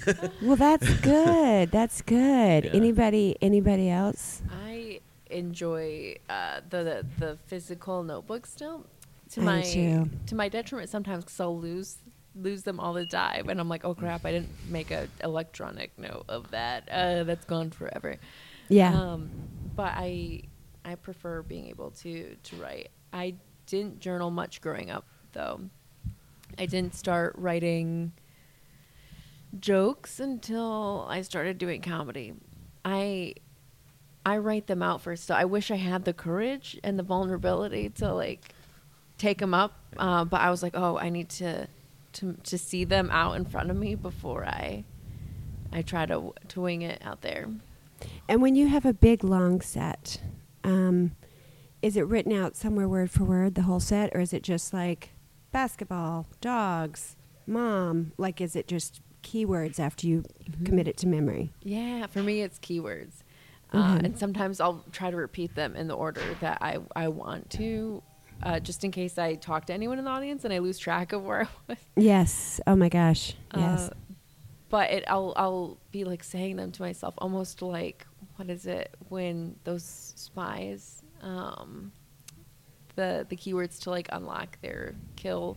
Well, 0.42 0.56
that's 0.56 0.88
good. 1.00 1.70
That's 1.70 2.00
good. 2.00 2.64
Yeah. 2.64 2.70
Anybody? 2.72 3.36
Anybody 3.42 3.90
else? 3.90 4.40
I 4.50 5.00
enjoy 5.30 6.16
uh, 6.30 6.60
the, 6.70 6.82
the 6.84 7.06
the 7.18 7.38
physical 7.46 8.02
notebook 8.02 8.46
still. 8.46 8.86
To 9.32 9.40
I 9.42 9.44
my 9.44 9.62
too. 9.62 10.08
to 10.26 10.34
my 10.34 10.48
detriment 10.48 10.88
sometimes 10.88 11.24
because 11.24 11.40
I'll 11.40 11.58
lose 11.58 11.98
lose 12.34 12.62
them 12.62 12.80
all 12.80 12.94
the 12.94 13.06
time, 13.06 13.48
and 13.50 13.60
I'm 13.60 13.68
like, 13.68 13.84
oh 13.84 13.94
crap, 13.94 14.24
I 14.24 14.32
didn't 14.32 14.50
make 14.70 14.90
a 14.90 15.08
electronic 15.22 15.98
note 15.98 16.24
of 16.28 16.50
that. 16.52 16.88
Uh, 16.90 17.24
that's 17.24 17.44
gone 17.44 17.70
forever. 17.70 18.16
Yeah. 18.68 18.94
Um, 18.94 19.30
but 19.74 19.92
I 19.94 20.42
I 20.84 20.94
prefer 20.96 21.42
being 21.42 21.68
able 21.68 21.90
to 21.90 22.36
to 22.42 22.56
write. 22.56 22.90
I 23.12 23.34
didn't 23.66 24.00
journal 24.00 24.30
much 24.30 24.60
growing 24.60 24.90
up 24.90 25.06
though. 25.32 25.60
I 26.58 26.66
didn't 26.66 26.94
start 26.94 27.34
writing 27.36 28.12
jokes 29.58 30.20
until 30.20 31.06
I 31.08 31.22
started 31.22 31.58
doing 31.58 31.80
comedy. 31.80 32.34
I 32.84 33.34
I 34.26 34.38
write 34.38 34.66
them 34.66 34.82
out 34.82 35.00
first. 35.00 35.24
So 35.24 35.34
I 35.34 35.44
wish 35.44 35.70
I 35.70 35.76
had 35.76 36.04
the 36.04 36.12
courage 36.12 36.78
and 36.82 36.98
the 36.98 37.02
vulnerability 37.02 37.90
to 37.90 38.12
like 38.12 38.54
take 39.18 39.38
them 39.38 39.54
up. 39.54 39.78
Uh, 39.96 40.24
but 40.24 40.40
I 40.40 40.50
was 40.50 40.62
like, 40.62 40.72
oh, 40.74 40.98
I 40.98 41.08
need 41.08 41.28
to 41.30 41.68
to 42.14 42.36
to 42.44 42.58
see 42.58 42.84
them 42.84 43.10
out 43.10 43.36
in 43.36 43.44
front 43.44 43.70
of 43.70 43.76
me 43.76 43.94
before 43.94 44.44
I 44.44 44.84
I 45.72 45.82
try 45.82 46.06
to 46.06 46.32
to 46.48 46.60
wing 46.60 46.82
it 46.82 47.02
out 47.04 47.22
there. 47.22 47.48
And 48.28 48.40
when 48.42 48.54
you 48.56 48.68
have 48.68 48.84
a 48.86 48.92
big 48.94 49.22
long 49.24 49.60
set, 49.60 50.20
um, 50.62 51.12
is 51.82 51.96
it 51.96 52.06
written 52.06 52.32
out 52.32 52.56
somewhere 52.56 52.88
word 52.88 53.10
for 53.10 53.24
word 53.24 53.54
the 53.54 53.62
whole 53.62 53.80
set, 53.80 54.10
or 54.14 54.20
is 54.20 54.32
it 54.32 54.42
just 54.42 54.72
like 54.72 55.10
basketball, 55.52 56.26
dogs, 56.40 57.16
mom? 57.46 58.12
Like, 58.16 58.40
is 58.40 58.56
it 58.56 58.66
just 58.66 59.00
keywords 59.22 59.78
after 59.78 60.06
you 60.06 60.24
commit 60.64 60.88
it 60.88 60.96
to 60.98 61.06
memory? 61.06 61.52
Yeah, 61.62 62.06
for 62.06 62.22
me 62.22 62.40
it's 62.42 62.58
keywords. 62.58 63.22
Uh, 63.72 63.96
Mhm. 63.96 64.04
and 64.04 64.18
sometimes 64.18 64.60
I'll 64.60 64.84
try 64.92 65.10
to 65.10 65.16
repeat 65.16 65.54
them 65.54 65.74
in 65.76 65.88
the 65.88 65.94
order 65.96 66.22
that 66.40 66.58
I, 66.60 66.78
I 66.94 67.08
want 67.08 67.50
to, 67.50 68.02
uh, 68.42 68.60
just 68.60 68.84
in 68.84 68.90
case 68.90 69.18
I 69.18 69.34
talk 69.34 69.66
to 69.66 69.72
anyone 69.74 69.98
in 69.98 70.04
the 70.04 70.10
audience 70.10 70.44
and 70.44 70.52
I 70.54 70.58
lose 70.58 70.78
track 70.78 71.12
of 71.12 71.24
where 71.24 71.42
I 71.42 71.48
was. 71.68 71.78
Yes. 71.96 72.60
Oh 72.66 72.76
my 72.76 72.88
gosh. 72.88 73.34
Yes. 73.56 73.90
But 74.74 74.90
it, 74.90 75.04
I'll 75.06 75.32
I'll 75.36 75.78
be 75.92 76.02
like 76.02 76.24
saying 76.24 76.56
them 76.56 76.72
to 76.72 76.82
myself, 76.82 77.14
almost 77.18 77.62
like 77.62 78.04
what 78.34 78.50
is 78.50 78.66
it 78.66 78.92
when 79.08 79.54
those 79.62 79.84
spies, 80.16 81.04
um, 81.22 81.92
the 82.96 83.24
the 83.28 83.36
keywords 83.36 83.78
to 83.82 83.90
like 83.90 84.08
unlock 84.10 84.58
their 84.62 84.96
kill. 85.14 85.56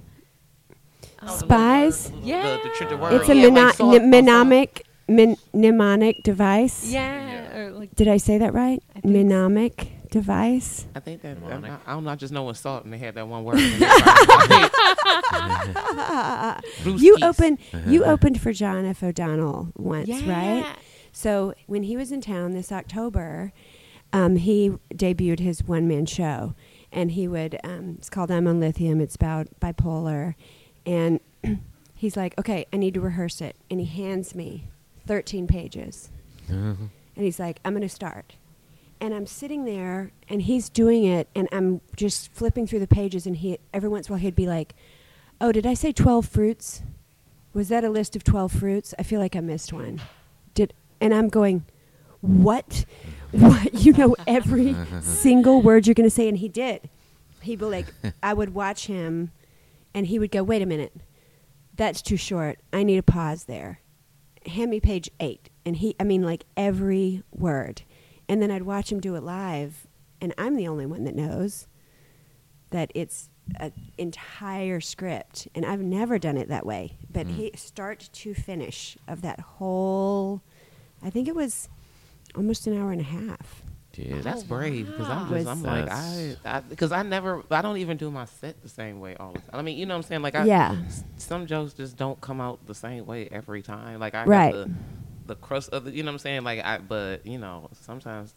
The 1.19 1.29
Spies? 1.29 2.11
little 2.11 2.21
the 2.21 2.27
Yeah. 2.27 2.57
the, 2.57 2.69
the 2.69 2.75
trigger 2.75 3.15
it's 3.15 3.27
a 3.29 3.35
yeah, 3.35 3.41
mnemonic, 3.41 3.65
like 3.65 3.75
saw- 3.77 3.91
saw- 3.93 4.05
mnemonic, 4.05 4.85
min- 5.07 5.37
mnemonic 5.51 6.21
device. 6.21 6.91
Yeah, 6.91 7.57
or 7.57 7.71
like 7.71 7.95
Did 7.95 8.09
I 8.09 8.17
say 8.17 8.37
that 8.37 8.53
right? 8.53 8.83
I 8.95 8.99
think 9.01 9.05
so. 9.15 9.87
Mnemonic 10.17 10.25
device. 10.25 10.85
I 10.95 10.99
think 10.99 11.21
that 11.21 11.37
I'm 11.37 11.61
not, 11.61 11.81
I 11.85 11.93
don't 11.93 12.03
know. 12.03 12.11
I 12.11 12.15
just 12.15 12.33
know 12.33 12.43
when 12.43 12.55
salt 12.55 12.83
and 12.83 12.93
they 12.93 12.97
had 12.97 13.15
that 13.15 13.27
one 13.27 13.43
word. 13.43 13.59
You 16.85 17.17
opened 17.21 17.59
you 17.87 18.03
opened 18.05 18.41
for 18.41 18.53
John 18.53 18.85
F. 18.85 19.03
O'Donnell 19.03 19.69
once, 19.75 20.07
yeah. 20.07 20.29
right? 20.29 20.75
So 21.11 21.53
when 21.65 21.83
he 21.83 21.97
was 21.97 22.11
in 22.11 22.21
town 22.21 22.51
this 22.51 22.71
October, 22.71 23.51
um, 24.13 24.37
he 24.37 24.71
debuted 24.93 25.39
his 25.39 25.63
one 25.63 25.87
man 25.87 26.05
show, 26.05 26.55
and 26.91 27.11
he 27.11 27.27
would. 27.27 27.59
Um, 27.63 27.95
it's 27.97 28.09
called 28.09 28.31
I'm 28.31 28.47
on 28.47 28.59
Lithium. 28.59 29.01
It's 29.01 29.15
about 29.15 29.47
bipolar, 29.59 30.35
and 30.85 31.19
he's 31.95 32.15
like, 32.15 32.37
"Okay, 32.37 32.65
I 32.71 32.77
need 32.77 32.93
to 32.93 33.01
rehearse 33.01 33.41
it," 33.41 33.55
and 33.69 33.79
he 33.79 33.85
hands 33.85 34.35
me 34.35 34.67
13 35.07 35.47
pages, 35.47 36.09
and 36.47 36.89
he's 37.15 37.39
like, 37.39 37.59
"I'm 37.65 37.73
going 37.73 37.81
to 37.81 37.89
start." 37.89 38.35
And 38.99 39.13
I'm 39.13 39.25
sitting 39.27 39.65
there, 39.65 40.11
and 40.27 40.41
he's 40.41 40.69
doing 40.69 41.03
it, 41.03 41.27
and 41.35 41.47
I'm 41.51 41.81
just 41.95 42.31
flipping 42.33 42.65
through 42.65 42.79
the 42.79 42.87
pages, 42.87 43.27
and 43.27 43.37
he 43.37 43.59
every 43.73 43.89
once 43.89 44.07
in 44.07 44.11
a 44.11 44.15
while 44.15 44.21
he'd 44.21 44.35
be 44.35 44.47
like, 44.47 44.73
"Oh, 45.39 45.51
did 45.51 45.65
I 45.65 45.73
say 45.73 45.91
12 45.91 46.25
fruits? 46.25 46.81
Was 47.53 47.69
that 47.69 47.83
a 47.83 47.89
list 47.89 48.15
of 48.15 48.23
12 48.23 48.51
fruits? 48.51 48.93
I 48.97 49.03
feel 49.03 49.19
like 49.19 49.35
I 49.35 49.39
missed 49.39 49.71
one." 49.71 50.01
Did 50.53 50.73
and 50.99 51.13
I'm 51.13 51.29
going, 51.29 51.65
"What? 52.21 52.85
What? 53.31 53.73
You 53.73 53.91
know 53.91 54.15
every 54.25 54.73
single 55.01 55.61
word 55.61 55.85
you're 55.85 55.93
going 55.93 56.09
to 56.09 56.15
say?" 56.15 56.27
And 56.29 56.37
he 56.37 56.47
did. 56.47 56.89
He'd 57.41 57.59
be 57.59 57.65
like, 57.65 57.87
I 58.23 58.33
would 58.33 58.53
watch 58.53 58.87
him, 58.87 59.31
and 59.93 60.07
he 60.07 60.17
would 60.17 60.31
go, 60.31 60.43
"Wait 60.43 60.61
a 60.61 60.65
minute, 60.65 60.93
that's 61.77 62.01
too 62.01 62.17
short. 62.17 62.59
I 62.73 62.83
need 62.83 62.97
a 62.97 63.03
pause 63.03 63.45
there. 63.45 63.79
Hand 64.45 64.71
me 64.71 64.79
page 64.79 65.09
eight. 65.19 65.49
And 65.65 65.75
he, 65.77 65.95
I 65.99 66.03
mean, 66.03 66.23
like 66.23 66.45
every 66.57 67.23
word. 67.31 67.83
And 68.29 68.41
then 68.41 68.51
I'd 68.51 68.63
watch 68.63 68.91
him 68.91 68.99
do 68.99 69.15
it 69.15 69.23
live, 69.23 69.87
and 70.19 70.33
I'm 70.37 70.55
the 70.55 70.67
only 70.67 70.85
one 70.85 71.03
that 71.05 71.15
knows 71.15 71.67
that 72.71 72.91
it's 72.93 73.29
an 73.59 73.71
entire 73.97 74.81
script. 74.81 75.47
And 75.55 75.65
I've 75.65 75.81
never 75.81 76.19
done 76.19 76.35
it 76.37 76.49
that 76.49 76.65
way. 76.65 76.97
But 77.11 77.27
Mm. 77.27 77.31
he, 77.31 77.51
start 77.55 78.09
to 78.11 78.33
finish 78.33 78.97
of 79.07 79.21
that 79.21 79.39
whole, 79.39 80.41
I 81.01 81.09
think 81.09 81.27
it 81.27 81.35
was 81.35 81.69
almost 82.35 82.67
an 82.67 82.77
hour 82.77 82.91
and 82.91 83.01
a 83.01 83.05
half. 83.05 83.63
Dude, 83.93 84.23
That's 84.23 84.43
brave 84.43 84.85
because 84.85 85.09
I'm 85.09 85.27
just 85.27 85.47
I'm 85.47 85.63
like 85.63 85.89
I 85.89 86.59
because 86.69 86.91
I, 86.91 87.01
never 87.01 87.41
I 87.49 87.63
don't 87.63 87.77
even 87.77 87.97
do 87.97 88.11
my 88.11 88.25
set 88.25 88.61
the 88.61 88.69
same 88.69 88.99
way 88.99 89.15
all 89.15 89.31
the 89.31 89.39
time. 89.39 89.49
I 89.53 89.61
mean, 89.63 89.75
you 89.75 89.87
know 89.87 89.95
what 89.95 90.03
I'm 90.05 90.09
saying? 90.09 90.21
Like 90.21 90.35
I 90.35 90.43
Yeah. 90.45 90.75
some 91.17 91.47
jokes 91.47 91.73
just 91.73 91.97
don't 91.97 92.19
come 92.21 92.39
out 92.39 92.59
the 92.67 92.75
same 92.75 93.07
way 93.07 93.27
every 93.31 93.63
time. 93.63 93.99
Like 93.99 94.13
I 94.13 94.25
Right. 94.25 94.51
got 94.53 94.67
the 94.67 94.69
the 95.27 95.35
crust 95.35 95.69
of 95.71 95.85
the 95.85 95.91
you 95.91 96.03
know 96.03 96.07
what 96.09 96.13
I'm 96.13 96.19
saying? 96.19 96.43
Like 96.43 96.63
I 96.65 96.77
but 96.79 97.25
you 97.25 97.37
know 97.37 97.69
sometimes 97.73 98.33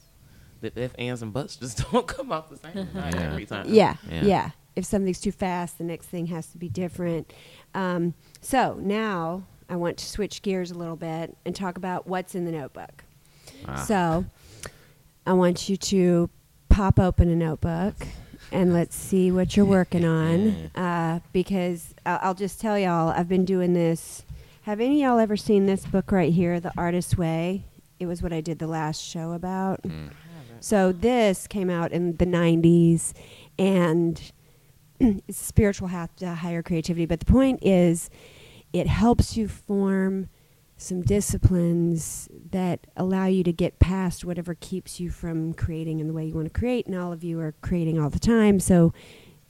the 0.60 0.72
if 0.78 0.92
ands 0.98 1.22
and 1.22 1.32
buts 1.32 1.56
just 1.62 1.90
don't 1.90 2.06
come 2.06 2.30
out 2.32 2.50
the 2.50 2.56
same 2.58 2.88
Yeah. 2.94 3.10
every 3.14 3.46
time. 3.46 3.66
Yeah, 3.68 3.96
Yeah. 4.10 4.24
yeah, 4.24 4.50
If 4.76 4.84
something's 4.84 5.20
too 5.20 5.32
fast, 5.32 5.78
the 5.78 5.84
next 5.84 6.06
thing 6.06 6.26
has 6.26 6.46
to 6.48 6.58
be 6.58 6.68
different. 6.68 7.32
Um, 7.74 8.14
so 8.40 8.74
now 8.80 9.44
I 9.68 9.76
want 9.76 9.96
to 9.98 10.04
switch 10.04 10.42
gears 10.42 10.70
a 10.70 10.74
little 10.74 10.96
bit 10.96 11.36
and 11.46 11.54
talk 11.56 11.76
about 11.78 12.06
what's 12.06 12.34
in 12.34 12.44
the 12.44 12.52
notebook. 12.52 13.04
Ah. 13.66 13.76
So 13.84 14.24
I 15.26 15.32
want 15.32 15.68
you 15.68 15.76
to 15.76 16.28
pop 16.68 16.98
open 16.98 17.28
a 17.30 17.36
notebook 17.36 17.94
and 18.52 18.72
let's 18.74 18.96
see 18.96 19.30
what 19.30 19.56
you're 19.56 19.66
working 19.66 20.04
on. 20.04 20.70
Uh, 20.80 21.20
because 21.32 21.94
I'll, 22.06 22.18
I'll 22.22 22.34
just 22.34 22.60
tell 22.60 22.78
y'all, 22.78 23.10
I've 23.10 23.28
been 23.28 23.44
doing 23.44 23.74
this. 23.74 24.22
Have 24.70 24.78
any 24.80 25.02
of 25.02 25.08
y'all 25.10 25.18
ever 25.18 25.36
seen 25.36 25.66
this 25.66 25.84
book 25.84 26.12
right 26.12 26.32
here, 26.32 26.60
The 26.60 26.72
Artist's 26.78 27.18
Way? 27.18 27.64
It 27.98 28.06
was 28.06 28.22
what 28.22 28.32
I 28.32 28.40
did 28.40 28.60
the 28.60 28.68
last 28.68 29.02
show 29.02 29.32
about. 29.32 29.82
Mm. 29.82 30.10
So 30.60 30.92
this 30.92 31.48
came 31.48 31.68
out 31.68 31.90
in 31.90 32.16
the 32.18 32.24
90s 32.24 33.12
and 33.58 34.30
it's 35.00 35.38
spiritual 35.38 35.88
path 35.88 36.14
to 36.18 36.36
higher 36.36 36.62
creativity. 36.62 37.04
But 37.04 37.18
the 37.18 37.26
point 37.26 37.58
is, 37.64 38.10
it 38.72 38.86
helps 38.86 39.36
you 39.36 39.48
form 39.48 40.28
some 40.76 41.02
disciplines 41.02 42.28
that 42.52 42.86
allow 42.96 43.26
you 43.26 43.42
to 43.42 43.52
get 43.52 43.80
past 43.80 44.24
whatever 44.24 44.54
keeps 44.54 45.00
you 45.00 45.10
from 45.10 45.52
creating 45.52 45.98
in 45.98 46.06
the 46.06 46.12
way 46.12 46.26
you 46.26 46.34
want 46.34 46.46
to 46.46 46.56
create. 46.56 46.86
And 46.86 46.94
all 46.94 47.12
of 47.12 47.24
you 47.24 47.40
are 47.40 47.56
creating 47.60 47.98
all 47.98 48.08
the 48.08 48.20
time. 48.20 48.60
So 48.60 48.92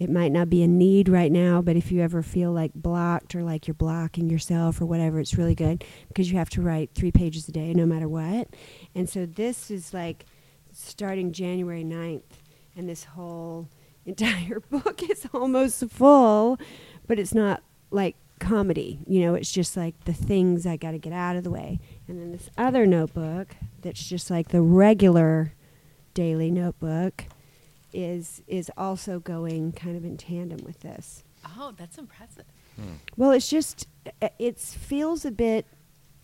it 0.00 0.08
might 0.08 0.32
not 0.32 0.48
be 0.48 0.62
a 0.62 0.66
need 0.66 1.10
right 1.10 1.30
now, 1.30 1.60
but 1.60 1.76
if 1.76 1.92
you 1.92 2.00
ever 2.00 2.22
feel 2.22 2.52
like 2.52 2.72
blocked 2.74 3.34
or 3.34 3.42
like 3.42 3.68
you're 3.68 3.74
blocking 3.74 4.30
yourself 4.30 4.80
or 4.80 4.86
whatever, 4.86 5.20
it's 5.20 5.36
really 5.36 5.54
good 5.54 5.84
because 6.08 6.32
you 6.32 6.38
have 6.38 6.48
to 6.50 6.62
write 6.62 6.90
three 6.94 7.12
pages 7.12 7.46
a 7.48 7.52
day 7.52 7.74
no 7.74 7.84
matter 7.84 8.08
what. 8.08 8.48
And 8.94 9.10
so 9.10 9.26
this 9.26 9.70
is 9.70 9.92
like 9.92 10.24
starting 10.72 11.32
January 11.32 11.84
9th, 11.84 12.22
and 12.74 12.88
this 12.88 13.04
whole 13.04 13.68
entire 14.06 14.60
book 14.60 15.02
is 15.02 15.26
almost 15.34 15.84
full, 15.90 16.58
but 17.06 17.18
it's 17.18 17.34
not 17.34 17.62
like 17.90 18.16
comedy. 18.38 19.00
You 19.06 19.20
know, 19.20 19.34
it's 19.34 19.52
just 19.52 19.76
like 19.76 20.04
the 20.04 20.14
things 20.14 20.66
I 20.66 20.78
got 20.78 20.92
to 20.92 20.98
get 20.98 21.12
out 21.12 21.36
of 21.36 21.44
the 21.44 21.50
way. 21.50 21.78
And 22.08 22.18
then 22.18 22.32
this 22.32 22.48
other 22.56 22.86
notebook 22.86 23.54
that's 23.82 24.02
just 24.02 24.30
like 24.30 24.48
the 24.48 24.62
regular 24.62 25.52
daily 26.14 26.50
notebook 26.50 27.26
is 27.92 28.42
is 28.46 28.70
also 28.76 29.18
going 29.20 29.72
kind 29.72 29.96
of 29.96 30.04
in 30.04 30.16
tandem 30.16 30.60
with 30.64 30.80
this. 30.80 31.24
Oh, 31.58 31.72
that's 31.76 31.98
impressive. 31.98 32.44
Hmm. 32.76 32.94
Well, 33.16 33.30
it's 33.32 33.48
just 33.48 33.86
uh, 34.22 34.28
it 34.38 34.58
feels 34.58 35.24
a 35.24 35.30
bit 35.30 35.66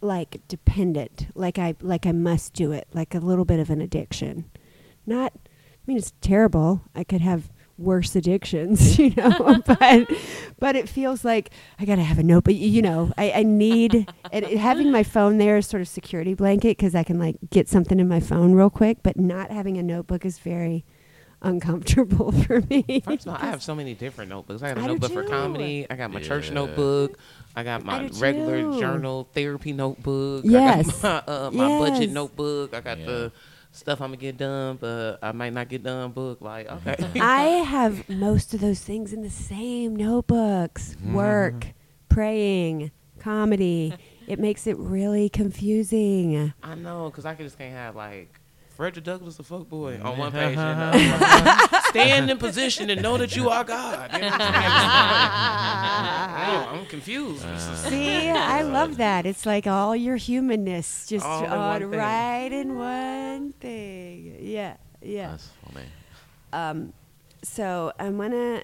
like 0.00 0.40
dependent, 0.48 1.28
like 1.34 1.58
I 1.58 1.74
like 1.80 2.06
I 2.06 2.12
must 2.12 2.52
do 2.52 2.72
it, 2.72 2.86
like 2.92 3.14
a 3.14 3.18
little 3.18 3.44
bit 3.44 3.58
of 3.60 3.70
an 3.70 3.80
addiction. 3.80 4.50
Not, 5.06 5.32
I 5.36 5.48
mean, 5.86 5.96
it's 5.96 6.12
terrible. 6.20 6.82
I 6.94 7.04
could 7.04 7.20
have 7.20 7.50
worse 7.78 8.16
addictions, 8.16 8.98
you 8.98 9.10
know, 9.16 9.60
but 9.66 10.10
but 10.58 10.76
it 10.76 10.88
feels 10.88 11.24
like 11.24 11.50
I 11.78 11.84
gotta 11.84 12.02
have 12.02 12.18
a 12.18 12.22
note. 12.22 12.44
But 12.44 12.54
you 12.56 12.82
know, 12.82 13.12
I, 13.16 13.30
I 13.32 13.42
need 13.42 14.06
and 14.32 14.44
it- 14.44 14.58
having 14.58 14.90
my 14.92 15.02
phone 15.02 15.38
there 15.38 15.56
is 15.56 15.66
sort 15.66 15.80
of 15.80 15.88
security 15.88 16.34
blanket 16.34 16.76
because 16.76 16.94
I 16.94 17.02
can 17.02 17.18
like 17.18 17.36
get 17.50 17.68
something 17.68 17.98
in 17.98 18.08
my 18.08 18.20
phone 18.20 18.52
real 18.52 18.70
quick. 18.70 18.98
But 19.02 19.16
not 19.18 19.50
having 19.50 19.78
a 19.78 19.82
notebook 19.82 20.24
is 20.26 20.38
very 20.38 20.84
uncomfortable 21.42 22.32
for 22.42 22.60
me. 22.62 23.02
First 23.04 23.26
of 23.26 23.34
all, 23.34 23.38
I 23.40 23.46
have 23.46 23.62
so 23.62 23.74
many 23.74 23.94
different 23.94 24.30
notebooks. 24.30 24.62
I 24.62 24.68
got 24.74 24.78
a 24.78 24.80
I 24.82 24.86
notebook 24.86 25.12
for 25.12 25.24
comedy. 25.24 25.86
I 25.88 25.96
got 25.96 26.10
my 26.10 26.20
church 26.20 26.50
notebook. 26.50 27.18
I 27.54 27.62
got 27.62 27.84
my 27.84 28.04
I 28.04 28.08
regular 28.18 28.60
too. 28.62 28.80
journal 28.80 29.28
therapy 29.32 29.72
notebook. 29.72 30.44
Yes. 30.44 31.02
I 31.04 31.22
got 31.24 31.26
my, 31.28 31.32
uh, 31.34 31.50
my 31.50 31.78
budget 31.78 32.10
notebook. 32.10 32.74
I 32.74 32.80
got 32.80 32.98
Yeah. 32.98 33.06
the 33.06 33.32
stuff 33.72 34.00
I'm 34.00 34.08
gonna 34.08 34.16
get 34.18 34.36
done, 34.38 34.76
but 34.80 35.18
I 35.22 35.32
might 35.32 35.52
not 35.52 35.68
get 35.68 35.82
done 35.82 36.12
book. 36.12 36.40
Like 36.40 36.66
okay, 36.70 36.96
I 37.20 37.42
have 37.64 38.08
most 38.08 38.54
of 38.54 38.60
those 38.60 38.80
things 38.80 39.12
in 39.12 39.22
the 39.22 39.30
same 39.30 39.94
notebooks 39.96 40.96
work, 41.12 41.66
praying, 42.08 42.90
comedy. 43.20 43.94
It 44.26 44.38
makes 44.40 44.66
it 44.66 44.76
really 44.78 45.28
confusing. 45.28 46.52
I 46.62 46.74
know 46.74 47.10
because 47.10 47.24
I 47.26 47.34
just 47.34 47.58
can't 47.58 47.72
have 47.74 47.94
like. 47.96 48.40
Frederick 48.76 49.04
Douglass, 49.06 49.38
a 49.38 49.42
fuck 49.42 49.68
boy, 49.70 49.98
on 50.02 50.18
one 50.18 50.32
page. 50.38 50.50
You 50.50 50.56
know? 50.56 50.92
Stand 51.88 52.30
in 52.30 52.36
position 52.36 52.90
and 52.90 53.00
know 53.00 53.16
that 53.16 53.34
you 53.34 53.48
are 53.48 53.64
God. 53.64 54.12
You 54.12 54.20
know 54.20 54.28
I'm 54.30 54.40
saying? 56.66 56.80
I'm 56.80 56.86
confused. 56.86 57.42
See, 57.88 58.28
I 58.28 58.60
love 58.62 58.98
that. 58.98 59.24
It's 59.24 59.46
like 59.46 59.66
all 59.66 59.96
your 59.96 60.16
humanness 60.16 61.06
just 61.06 61.24
All 61.24 61.44
in 61.44 61.50
on 61.50 61.58
one 61.58 61.90
thing. 61.90 61.98
right 61.98 62.52
in 62.52 62.76
one 62.76 63.52
thing. 63.54 64.36
Yeah, 64.40 64.76
yeah. 65.00 65.30
That's 65.30 65.50
funny. 65.72 65.86
Um, 66.52 66.92
so 67.42 67.92
I'm 67.98 68.18
gonna. 68.18 68.62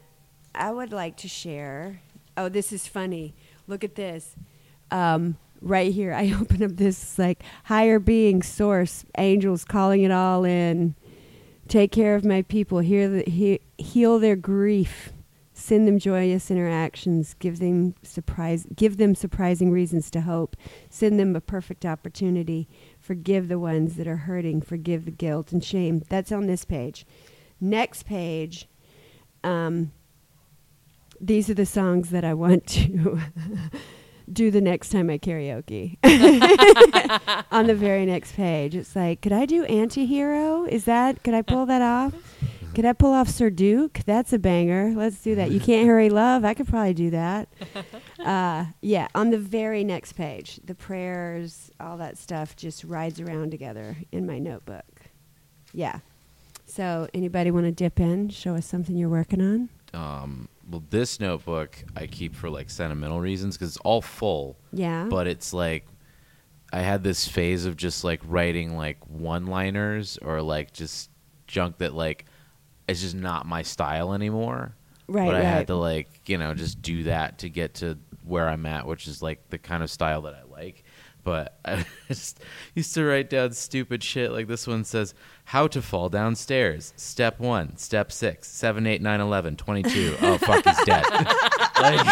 I 0.55 0.71
would 0.71 0.93
like 0.93 1.17
to 1.19 1.29
share. 1.29 2.01
Oh, 2.37 2.49
this 2.51 2.71
is 2.73 2.87
funny. 2.87 3.35
Look 3.67 3.83
at 3.83 3.95
this. 3.95 4.37
Um, 4.91 5.39
right 5.63 5.93
here, 5.93 6.13
I 6.13 6.33
open 6.41 6.63
up 6.63 6.77
this 6.77 7.19
like 7.19 7.43
higher 7.65 7.99
being, 7.99 8.43
source, 8.43 9.05
angels 9.19 9.65
calling 9.65 10.03
it 10.03 10.11
all 10.11 10.45
in. 10.45 10.95
Take 11.69 11.93
care 11.93 12.15
of 12.15 12.25
my 12.25 12.43
people. 12.43 12.79
The, 12.79 13.25
he, 13.27 13.61
heal 13.79 14.19
their 14.19 14.37
grief. 14.37 15.13
Send 15.55 15.87
them 15.87 15.99
joyous 15.99 16.51
interactions. 16.51 17.35
Give 17.35 17.59
them 17.61 17.95
surprise. 18.03 18.67
Give 18.75 18.97
them 18.97 19.15
surprising 19.15 19.71
reasons 19.71 20.11
to 20.11 20.23
hope. 20.23 20.57
Send 20.91 21.21
them 21.21 21.37
a 21.37 21.41
perfect 21.41 21.87
opportunity. 21.87 22.69
Forgive 22.99 23.49
the 23.49 23.59
ones 23.59 23.97
that 23.97 24.09
are 24.09 24.17
hurting. 24.17 24.63
Forgive 24.63 25.05
the 25.05 25.11
guilt 25.13 25.53
and 25.53 25.63
shame. 25.63 26.03
That's 26.09 26.33
on 26.33 26.47
this 26.47 26.65
page. 26.65 27.07
Next 27.61 28.07
page. 28.07 28.67
Um, 29.45 29.93
these 31.21 31.49
are 31.49 31.55
the 31.55 31.67
songs 31.67 32.11
that 32.11 32.25
I 32.25 32.35
want 32.35 32.67
to 32.69 33.21
do 34.33 34.51
the 34.51 34.61
next 34.61 34.91
time 34.91 35.11
I 35.11 35.19
karaoke. 35.19 35.99
On 37.53 37.67
the 37.67 37.75
very 37.75 38.07
next 38.07 38.35
page, 38.35 38.75
it's 38.75 38.97
like, 38.97 39.21
could 39.21 39.33
I 39.33 39.47
do 39.47 39.65
Antihero? 39.67 40.69
Is 40.69 40.85
that, 40.85 41.23
could 41.23 41.35
I 41.35 41.43
pull 41.43 41.67
that 41.67 41.83
off? 41.83 42.15
Could 42.75 42.87
I 42.87 42.95
pull 42.95 43.13
off 43.13 43.29
Sir 43.29 43.51
Duke? 43.51 44.01
That's 44.07 44.33
a 44.33 44.39
banger. 44.39 44.95
Let's 44.97 45.21
do 45.21 45.35
that. 45.35 45.51
You 45.51 45.61
Can't 45.61 45.87
Hurry 45.87 46.09
Love? 46.09 46.43
I 46.45 46.55
could 46.55 46.67
probably 46.69 46.95
do 46.95 47.11
that. 47.11 47.49
Uh, 48.23 48.67
yeah, 48.81 49.09
on 49.17 49.31
the 49.31 49.39
very 49.39 49.83
next 49.83 50.13
page, 50.13 50.61
the 50.63 50.77
prayers, 50.77 51.73
all 51.81 51.97
that 51.97 52.17
stuff 52.17 52.55
just 52.55 52.85
rides 52.85 53.19
around 53.21 53.51
together 53.51 53.97
in 54.13 54.25
my 54.25 54.39
notebook. 54.39 54.85
Yeah. 55.73 55.99
So, 56.67 57.09
anybody 57.13 57.51
want 57.51 57.67
to 57.67 57.73
dip 57.73 57.99
in? 57.99 58.29
Show 58.29 58.55
us 58.55 58.65
something 58.65 58.97
you're 58.97 59.09
working 59.09 59.41
on? 59.43 59.69
Um, 59.93 60.49
well, 60.73 60.83
this 60.91 61.21
notebook 61.21 61.85
I 61.95 62.07
keep 62.09 62.35
for 62.35 62.51
like 62.51 62.71
sentimental 62.71 63.21
reasons 63.21 63.57
because 63.57 63.69
it's 63.77 63.85
all 63.85 64.03
full, 64.03 64.57
Yeah. 64.73 65.07
but 65.09 65.27
it's 65.27 65.53
like 65.53 65.87
I 66.73 66.81
had 66.81 67.05
this 67.05 67.29
phase 67.29 67.67
of 67.67 67.77
just 67.77 68.03
like 68.03 68.21
writing 68.27 68.77
like 68.77 68.97
one-liners 69.07 70.19
or 70.23 70.41
like 70.43 70.73
just 70.73 71.11
junk 71.47 71.79
that 71.79 71.93
like 71.95 72.25
it's 72.89 73.03
just 73.03 73.15
not 73.15 73.47
my 73.47 73.63
style 73.63 74.13
anymore. 74.15 74.75
Right, 75.07 75.27
But 75.27 75.35
I 75.35 75.39
right. 75.39 75.45
had 75.45 75.67
to 75.69 75.77
like 75.77 76.09
you 76.27 76.39
know 76.39 76.55
just 76.55 76.81
do 76.83 77.05
that 77.05 77.39
to 77.39 77.49
get 77.51 77.75
to 77.75 77.99
where 78.25 78.49
I'm 78.49 78.65
at, 78.67 78.87
which 78.87 79.07
is 79.07 79.21
like 79.23 79.51
the 79.51 79.59
kind 79.59 79.83
of 79.83 79.91
style 79.91 80.23
that 80.23 80.35
I 80.35 80.51
like. 80.51 80.83
But 81.25 81.59
I 81.65 81.85
just 82.09 82.41
used 82.75 82.95
to 82.95 83.05
write 83.05 83.29
down 83.31 83.53
stupid 83.53 84.03
shit 84.03 84.33
like 84.33 84.49
this 84.49 84.67
one 84.67 84.85
says 84.85 85.15
how 85.53 85.67
to 85.67 85.83
fall 85.83 86.09
downstairs. 86.09 86.95
Step 86.97 87.39
one, 87.39 87.77
step 87.77 88.11
six, 88.11 88.49
seven, 88.49 88.87
eight, 88.87 89.03
nine, 89.03 89.21
eleven, 89.21 89.55
twenty-two. 89.55 90.17
Oh 90.23 90.39
fuck, 90.39 90.65
he's 90.65 90.83
dead. 90.87 91.05
like, 91.79 92.07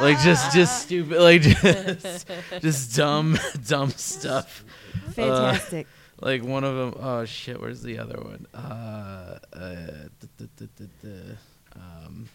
like 0.00 0.18
just 0.18 0.52
just 0.52 0.82
stupid 0.82 1.20
like 1.20 1.42
just 1.42 2.28
just 2.60 2.96
dumb 2.96 3.38
dumb 3.68 3.90
stuff. 3.90 4.64
Fantastic. 5.12 5.86
Like 6.20 6.42
one 6.42 6.64
of 6.64 6.74
them, 6.74 7.00
oh 7.00 7.24
shit, 7.24 7.60
where's 7.60 7.82
the 7.82 8.00
other 8.00 8.18
one? 8.20 8.48
Uh, 8.52 9.38
uh. 9.52 10.08
Um, 11.76 12.28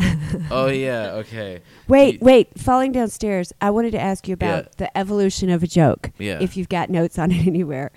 oh 0.50 0.66
yeah, 0.68 1.12
okay. 1.14 1.60
Wait, 1.88 2.14
You- 2.14 2.18
wait. 2.22 2.58
Falling 2.58 2.92
downstairs. 2.92 3.52
I 3.60 3.70
wanted 3.70 3.90
to 3.92 4.00
ask 4.00 4.26
you 4.28 4.34
about 4.34 4.64
Yeah. 4.64 4.70
the 4.78 4.98
evolution 4.98 5.50
of 5.50 5.62
a 5.62 5.66
joke. 5.66 6.10
Yeah. 6.18 6.38
If 6.40 6.56
you've 6.56 6.68
got 6.68 6.90
notes 6.90 7.18
on 7.18 7.30
it 7.30 7.46
anywhere, 7.46 7.90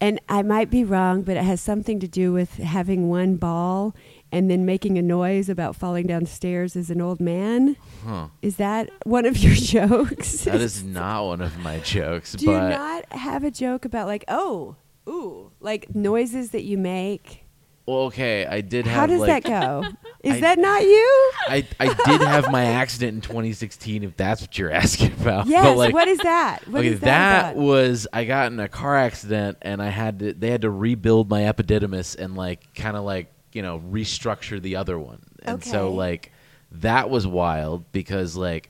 and 0.00 0.20
I 0.28 0.42
might 0.42 0.70
be 0.70 0.84
wrong, 0.84 1.22
but 1.22 1.36
it 1.36 1.44
has 1.44 1.60
something 1.60 2.00
to 2.00 2.08
do 2.08 2.32
with 2.32 2.54
having 2.56 3.08
one 3.08 3.36
ball 3.36 3.94
and 4.32 4.50
then 4.50 4.66
making 4.66 4.98
a 4.98 5.02
noise 5.02 5.48
about 5.48 5.76
falling 5.76 6.06
downstairs 6.06 6.74
as 6.76 6.90
an 6.90 7.00
old 7.00 7.20
man. 7.20 7.76
Huh. 8.04 8.28
Is 8.42 8.56
that 8.56 8.90
one 9.04 9.24
of 9.24 9.38
your 9.38 9.54
jokes? 9.54 10.44
That 10.44 10.60
is 10.60 10.82
not 10.84 11.24
one 11.26 11.40
of 11.40 11.58
my 11.60 11.78
jokes, 11.78 12.32
Do 12.32 12.46
you 12.46 12.52
not 12.52 13.10
have 13.12 13.44
a 13.44 13.50
joke 13.50 13.84
about 13.84 14.06
like 14.08 14.24
oh, 14.28 14.76
ooh, 15.08 15.52
like 15.60 15.94
noises 15.94 16.50
that 16.50 16.64
you 16.64 16.76
make? 16.76 17.44
Well, 17.86 17.98
okay, 18.06 18.44
I 18.44 18.60
did 18.60 18.86
have 18.86 18.94
How 18.96 19.06
does 19.06 19.20
like 19.20 19.44
that 19.44 19.48
go? 19.48 19.84
Is 20.22 20.34
I- 20.34 20.40
that 20.40 20.58
not 20.58 20.82
you? 20.82 21.32
I 21.46 21.66
I 21.78 21.86
did 21.86 22.20
have 22.20 22.50
my 22.50 22.64
accident 22.64 23.14
in 23.14 23.20
2016 23.20 24.02
if 24.02 24.16
that's 24.16 24.40
what 24.40 24.58
you're 24.58 24.72
asking 24.84 25.12
about. 25.12 25.46
Yes. 25.46 25.64
But 25.64 25.76
like 25.76 25.94
what 25.94 26.08
is 26.08 26.18
that? 26.18 26.66
What 26.66 26.80
okay, 26.80 26.88
is 26.88 27.00
that, 27.00 27.52
about? 27.52 27.62
was 27.62 28.08
I 28.12 28.24
got 28.24 28.50
in 28.50 28.58
a 28.58 28.68
car 28.68 28.96
accident 28.96 29.58
and 29.62 29.80
I 29.80 29.88
had 29.88 30.18
to 30.18 30.32
they 30.32 30.50
had 30.50 30.62
to 30.62 30.70
rebuild 30.70 31.30
my 31.30 31.42
epididymis 31.42 32.18
and 32.18 32.34
like 32.34 32.74
kind 32.74 32.96
of 32.96 33.04
like 33.04 33.32
you 33.52 33.62
know 33.62 33.78
restructure 33.78 34.60
the 34.60 34.76
other 34.76 34.98
one, 34.98 35.22
and 35.42 35.62
so 35.62 35.92
like 35.92 36.32
that 36.72 37.08
was 37.08 37.24
wild 37.26 37.90
because 37.92 38.36
like 38.36 38.68